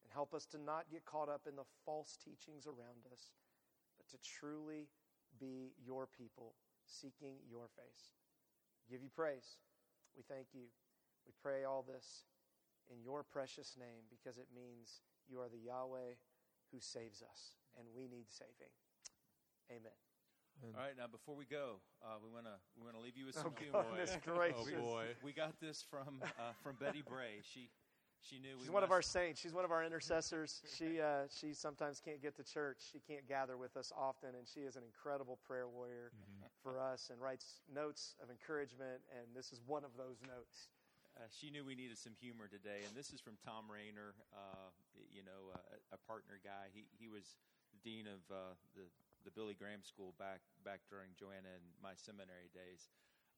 And 0.09 0.15
help 0.17 0.33
us 0.33 0.45
to 0.47 0.57
not 0.57 0.89
get 0.89 1.05
caught 1.05 1.29
up 1.29 1.45
in 1.47 1.55
the 1.55 1.69
false 1.85 2.17
teachings 2.17 2.65
around 2.65 3.05
us, 3.13 3.29
but 3.97 4.09
to 4.09 4.17
truly 4.25 4.89
be 5.39 5.73
your 5.85 6.07
people, 6.07 6.55
seeking 6.87 7.37
your 7.47 7.69
face. 7.77 8.09
Give 8.89 9.03
you 9.03 9.09
praise. 9.13 9.61
We 10.17 10.23
thank 10.25 10.47
you. 10.53 10.65
We 11.27 11.33
pray 11.43 11.63
all 11.63 11.85
this 11.85 12.25
in 12.89 13.03
your 13.03 13.21
precious 13.21 13.75
name 13.77 14.09
because 14.09 14.39
it 14.39 14.47
means 14.49 15.05
you 15.29 15.37
are 15.41 15.49
the 15.49 15.61
Yahweh 15.61 16.17
who 16.73 16.79
saves 16.79 17.21
us, 17.21 17.53
and 17.77 17.85
we 17.93 18.07
need 18.09 18.25
saving. 18.33 18.73
Amen. 19.69 19.93
All 20.73 20.81
right, 20.81 20.97
now 20.97 21.05
before 21.05 21.35
we 21.35 21.45
go, 21.45 21.77
uh, 22.03 22.17
we 22.17 22.33
want 22.33 22.45
to 22.49 22.57
we 22.75 22.83
want 22.83 22.97
to 22.97 23.01
leave 23.01 23.15
you 23.15 23.27
with 23.29 23.37
Oh, 23.37 23.43
some 23.45 23.53
humor. 23.61 23.85
goodness 23.93 24.17
Oh 24.57 24.65
boy. 24.81 25.05
We 25.23 25.31
got 25.33 25.53
this 25.61 25.85
from 25.85 26.19
uh, 26.41 26.51
from 26.63 26.75
Betty 26.81 27.03
Bray. 27.05 27.39
She 27.45 27.69
she 28.21 28.39
knew 28.39 28.57
we 28.57 28.63
She's 28.63 28.71
one 28.71 28.83
of 28.83 28.91
our 28.91 29.01
saints. 29.01 29.39
She's 29.39 29.53
one 29.53 29.65
of 29.65 29.71
our 29.71 29.83
intercessors. 29.83 30.61
She 30.77 30.99
uh, 30.99 31.27
she 31.29 31.53
sometimes 31.53 31.99
can't 31.99 32.21
get 32.21 32.35
to 32.37 32.43
church. 32.43 32.77
She 32.91 32.99
can't 32.99 33.27
gather 33.27 33.57
with 33.57 33.77
us 33.77 33.91
often, 33.95 34.35
and 34.35 34.47
she 34.47 34.61
is 34.61 34.75
an 34.75 34.83
incredible 34.83 35.39
prayer 35.47 35.67
warrior 35.67 36.11
for 36.61 36.79
us 36.79 37.09
and 37.11 37.21
writes 37.21 37.61
notes 37.73 38.15
of 38.21 38.29
encouragement. 38.29 39.01
And 39.15 39.35
this 39.35 39.51
is 39.51 39.61
one 39.65 39.83
of 39.83 39.91
those 39.97 40.19
notes. 40.21 40.69
Uh, 41.17 41.27
she 41.31 41.49
knew 41.49 41.65
we 41.65 41.75
needed 41.75 41.97
some 41.97 42.13
humor 42.19 42.47
today, 42.47 42.85
and 42.87 42.95
this 42.95 43.11
is 43.11 43.19
from 43.19 43.35
Thom 43.43 43.67
Rainer, 43.67 44.15
uh, 44.31 44.71
you 45.11 45.23
know, 45.23 45.51
uh, 45.51 45.95
a 45.95 45.99
partner 46.07 46.39
guy. 46.43 46.71
He 46.71 46.85
he 46.95 47.09
was 47.09 47.35
dean 47.83 48.07
of 48.07 48.19
uh, 48.31 48.55
the 48.75 48.87
the 49.25 49.31
Billy 49.31 49.55
Graham 49.55 49.83
School 49.83 50.13
back 50.19 50.39
back 50.63 50.79
during 50.89 51.11
Joanna 51.19 51.51
and 51.55 51.65
my 51.83 51.95
seminary 51.95 52.51
days. 52.53 52.87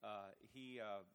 Uh, 0.04 0.34
he 0.54 0.82
uh, 0.82 1.06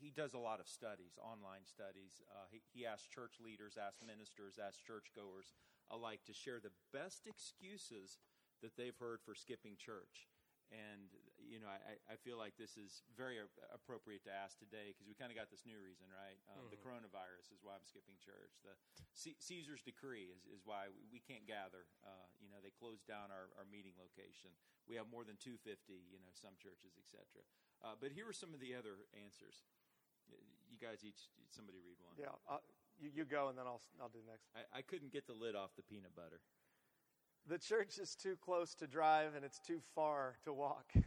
he 0.00 0.10
does 0.10 0.34
a 0.34 0.38
lot 0.42 0.60
of 0.60 0.66
studies, 0.68 1.14
online 1.20 1.64
studies. 1.64 2.22
Uh, 2.30 2.46
he 2.50 2.62
he 2.72 2.86
asks 2.86 3.06
church 3.06 3.38
leaders, 3.42 3.76
asks 3.78 4.02
ministers, 4.02 4.58
asks 4.58 4.82
churchgoers 4.82 5.52
alike 5.90 6.24
to 6.26 6.32
share 6.32 6.58
the 6.60 6.72
best 6.92 7.26
excuses 7.26 8.18
that 8.62 8.72
they've 8.76 8.96
heard 8.96 9.20
for 9.20 9.34
skipping 9.34 9.76
church. 9.76 10.26
And 10.72 11.12
you 11.36 11.60
know, 11.60 11.68
I, 11.68 12.00
I 12.08 12.16
feel 12.16 12.40
like 12.40 12.56
this 12.56 12.80
is 12.80 13.04
very 13.12 13.36
a- 13.36 13.46
appropriate 13.76 14.24
to 14.24 14.32
ask 14.32 14.56
today 14.56 14.90
because 14.90 15.04
we 15.04 15.12
kind 15.12 15.28
of 15.28 15.36
got 15.36 15.52
this 15.52 15.68
new 15.68 15.76
reason, 15.76 16.08
right? 16.08 16.40
Um, 16.48 16.64
The 16.72 16.80
coronavirus 16.80 17.52
is 17.52 17.60
why 17.60 17.76
I'm 17.76 17.84
skipping 17.84 18.16
church. 18.16 18.56
The 18.64 18.72
C- 19.12 19.36
Caesar's 19.38 19.84
decree 19.84 20.32
is, 20.32 20.48
is 20.48 20.64
why 20.64 20.88
we, 20.88 21.04
we 21.12 21.20
can't 21.20 21.44
gather. 21.44 21.84
Uh, 22.00 22.26
you 22.40 22.48
know, 22.48 22.58
they 22.64 22.72
closed 22.72 23.04
down 23.04 23.28
our, 23.28 23.52
our 23.60 23.68
meeting 23.68 23.92
location. 24.00 24.56
We 24.88 24.96
have 24.96 25.06
more 25.12 25.22
than 25.22 25.36
250. 25.36 25.60
You 26.08 26.16
know, 26.24 26.32
some 26.32 26.56
churches, 26.56 26.96
etc. 26.96 27.44
Uh, 27.84 27.94
but 28.00 28.16
here 28.16 28.24
are 28.24 28.34
some 28.34 28.56
of 28.56 28.58
the 28.64 28.72
other 28.72 29.04
answers. 29.12 29.68
Y- 30.30 30.36
You 30.70 30.78
guys 30.78 31.04
each 31.04 31.28
somebody 31.50 31.78
read 31.84 31.96
one. 32.04 32.14
Yeah, 32.18 32.34
uh, 32.54 32.58
you, 33.00 33.10
you 33.14 33.24
go, 33.24 33.48
and 33.48 33.58
then 33.58 33.66
I'll 33.66 33.80
I'll 34.00 34.08
do 34.08 34.18
the 34.24 34.30
next. 34.30 34.46
I, 34.54 34.78
I 34.78 34.82
couldn't 34.82 35.12
get 35.12 35.26
the 35.26 35.34
lid 35.34 35.54
off 35.54 35.70
the 35.76 35.82
peanut 35.82 36.14
butter. 36.14 36.40
The 37.46 37.58
church 37.58 37.98
is 37.98 38.14
too 38.14 38.36
close 38.42 38.74
to 38.76 38.86
drive, 38.86 39.34
and 39.36 39.44
it's 39.44 39.58
too 39.60 39.80
far 39.94 40.36
to 40.44 40.52
walk. 40.52 40.92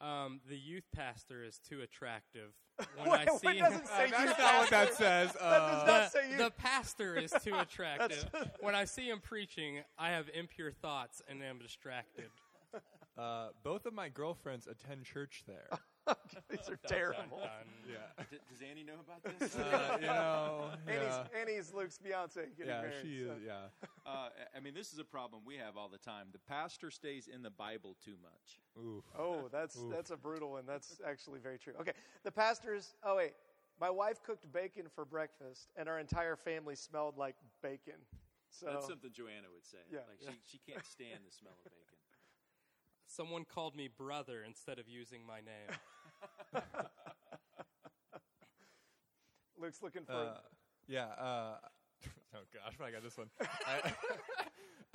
Um, 0.00 0.40
the 0.48 0.56
youth 0.56 0.84
pastor 0.94 1.42
is 1.42 1.58
too 1.58 1.80
attractive. 1.82 2.52
When 2.96 3.10
Wait, 3.10 3.28
I 3.28 3.36
see 3.38 3.58
doesn't 3.58 3.88
say 3.88 4.06
That's 4.10 4.22
youth 4.22 4.38
not 4.38 4.58
what 4.60 4.70
that 4.70 4.88
pastor. 4.90 4.94
says. 5.04 5.32
That 5.32 5.40
does 5.40 5.82
Uh, 5.82 5.86
not 5.86 6.12
say 6.12 6.22
the, 6.22 6.28
youth. 6.28 6.38
the 6.38 6.50
pastor 6.52 7.16
is 7.16 7.34
too 7.42 7.58
attractive. 7.58 8.30
when 8.60 8.76
I 8.76 8.84
see 8.84 9.08
him 9.10 9.18
preaching, 9.20 9.80
I 9.98 10.10
have 10.10 10.28
impure 10.32 10.70
thoughts 10.70 11.20
and 11.28 11.42
am 11.42 11.58
distracted. 11.58 12.26
uh, 13.18 13.48
both 13.64 13.86
of 13.86 13.92
my 13.92 14.08
girlfriends 14.08 14.68
attend 14.68 15.04
church 15.04 15.42
there. 15.48 15.68
These 16.50 16.68
are 16.68 16.78
terrible. 16.86 17.38
Done. 17.38 17.48
yeah. 17.88 18.24
D- 18.30 18.38
does 18.50 18.62
Annie 18.68 18.82
know 18.84 18.94
about 19.04 19.22
this? 19.38 19.56
Uh, 19.56 19.96
you 20.00 20.06
know. 20.06 20.70
Annie's, 20.88 21.02
Yeah. 21.02 21.40
Annie's 21.40 21.72
Luke's 21.74 21.98
fiancée 21.98 22.56
getting 22.56 22.66
Yeah, 22.66 22.80
married. 22.82 22.94
she 23.02 23.24
so- 23.24 23.32
is. 23.32 23.42
Yeah. 23.46 23.54
Uh, 24.06 24.28
I 24.56 24.60
mean, 24.60 24.74
this 24.74 24.92
is 24.92 24.98
a 24.98 25.04
problem 25.04 25.42
we 25.46 25.56
have 25.56 25.76
all 25.76 25.88
the 25.88 25.98
time. 25.98 26.28
The 26.32 26.38
pastor 26.38 26.90
stays 26.90 27.28
in 27.32 27.42
the 27.42 27.50
Bible 27.50 27.96
too 28.04 28.14
much. 28.22 28.60
Oof. 28.82 29.04
Oh, 29.18 29.48
that's 29.52 29.76
Oof. 29.76 29.90
that's 29.90 30.10
a 30.10 30.16
brutal 30.16 30.52
one. 30.52 30.64
That's 30.66 31.00
actually 31.06 31.40
very 31.40 31.58
true. 31.58 31.74
Okay, 31.80 31.92
the 32.24 32.32
pastors. 32.32 32.94
Oh 33.04 33.16
wait, 33.16 33.32
my 33.80 33.90
wife 33.90 34.22
cooked 34.22 34.50
bacon 34.52 34.86
for 34.94 35.04
breakfast, 35.04 35.68
and 35.76 35.88
our 35.88 35.98
entire 35.98 36.36
family 36.36 36.74
smelled 36.76 37.16
like 37.18 37.36
bacon. 37.62 37.94
So 38.50 38.66
That's 38.72 38.86
something 38.86 39.10
Joanna 39.12 39.48
would 39.52 39.66
say. 39.66 39.78
Yeah, 39.92 39.98
like 40.08 40.18
yeah. 40.22 40.30
She, 40.46 40.56
she 40.56 40.72
can't 40.72 40.84
stand 40.86 41.20
the 41.26 41.32
smell 41.32 41.52
of 41.52 41.64
bacon. 41.64 41.98
Someone 43.06 43.44
called 43.44 43.74
me 43.76 43.88
brother 43.88 44.42
instead 44.46 44.78
of 44.78 44.88
using 44.88 45.20
my 45.26 45.36
name. 45.40 45.68
Luke's 49.60 49.82
looking 49.82 50.04
for. 50.04 50.12
Uh, 50.12 50.34
yeah. 50.86 51.06
Uh, 51.18 51.56
oh 52.34 52.38
gosh, 52.54 52.74
I 52.80 52.90
got 52.92 53.02
this 53.02 53.18
one. 53.18 53.28
I, 53.66 53.92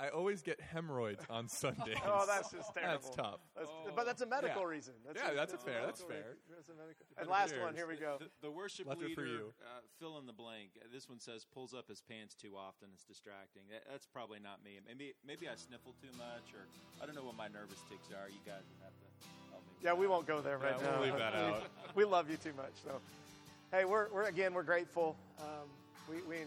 I 0.00 0.08
always 0.08 0.42
get 0.42 0.58
hemorrhoids 0.60 1.22
on 1.30 1.46
Sundays. 1.46 1.94
oh, 2.04 2.24
that's 2.26 2.50
just 2.50 2.74
terrible. 2.74 2.98
That's 3.04 3.14
tough. 3.14 3.40
That's- 3.54 3.70
But 3.94 4.06
that's 4.06 4.22
a 4.22 4.26
medical 4.26 4.62
Yeah. 4.66 4.74
reason. 4.74 4.94
That's 5.06 5.20
Yeah, 5.22 5.34
that's 5.38 5.52
a 5.54 5.58
fair- 5.58 5.86
medical 5.86 5.86
that's 5.86 6.02
fair. 6.02 6.34
reason. 6.34 6.50
That's 6.50 6.68
a 6.68 6.74
medical. 6.74 7.06
And 7.16 7.28
last 7.28 7.54
one. 7.60 7.74
Here 7.78 7.86
we 7.86 7.94
go. 7.96 8.16
The, 8.18 8.26
the 8.42 8.50
worship 8.50 8.88
Left 8.88 9.02
it 9.02 9.14
for 9.14 9.20
leader, 9.22 9.54
you. 9.54 9.54
Uh, 9.62 9.80
fill 10.00 10.18
in 10.18 10.26
the 10.26 10.32
blank. 10.34 10.70
Uh, 10.82 10.88
This 10.90 11.08
one 11.08 11.20
says 11.20 11.44
pulls 11.46 11.74
up 11.74 11.86
his 11.88 12.02
pants 12.02 12.34
too 12.34 12.56
often. 12.56 12.88
It's 12.92 13.04
distracting. 13.04 13.62
That, 13.70 13.84
that's 13.88 14.06
probably 14.06 14.40
not 14.40 14.64
me. 14.64 14.80
Maybe 14.84 15.14
maybe 15.24 15.46
I 15.48 15.54
sniffle 15.54 15.94
too 16.02 16.10
much, 16.18 16.50
or 16.58 16.66
I 17.00 17.06
don't 17.06 17.14
know 17.14 17.22
what 17.24 17.36
my 17.36 17.46
nervous 17.46 17.78
tics 17.88 18.10
are. 18.10 18.26
You 18.26 18.42
guys 18.42 18.66
would 18.66 18.82
have 18.82 18.96
to 18.98 19.04
help 19.06 19.13
me. 19.13 19.13
with 19.13 19.13
Yeah, 19.84 19.92
we 19.92 20.06
won't 20.06 20.26
go 20.26 20.40
there 20.40 20.56
right 20.56 20.74
Yeah, 20.80 20.86
now. 20.90 20.98
we'll 20.98 21.08
leave 21.10 21.18
that 21.18 21.34
we- 21.36 21.40
out. 21.40 21.62
We 21.94 22.04
love 22.04 22.28
you 22.30 22.36
too 22.38 22.52
much. 22.56 22.72
So, 22.82 22.98
hey, 23.70 23.84
we're, 23.84 24.08
we're 24.08 24.24
again 24.24 24.52
we're 24.54 24.64
grateful. 24.64 25.14
Um, 25.38 25.68
we, 26.10 26.16
we 26.28 26.42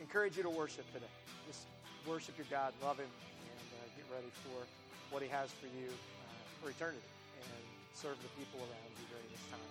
encourage 0.00 0.36
you 0.36 0.42
to 0.42 0.50
worship 0.50 0.84
today. 0.92 1.06
Just 1.46 1.64
worship 2.06 2.36
your 2.36 2.46
God, 2.50 2.74
love 2.82 2.98
Him, 2.98 3.06
and 3.08 3.66
uh, 3.80 3.86
get 3.96 4.04
ready 4.12 4.28
for 4.44 4.66
what 5.14 5.22
He 5.22 5.28
has 5.28 5.48
for 5.52 5.66
you 5.66 5.88
uh, 5.88 6.62
for 6.62 6.68
eternity, 6.70 6.98
and 7.40 7.48
serve 7.94 8.18
the 8.20 8.28
people 8.36 8.60
around 8.60 8.92
you 9.00 9.06
during 9.08 9.24
this 9.32 9.40
time. 9.48 9.65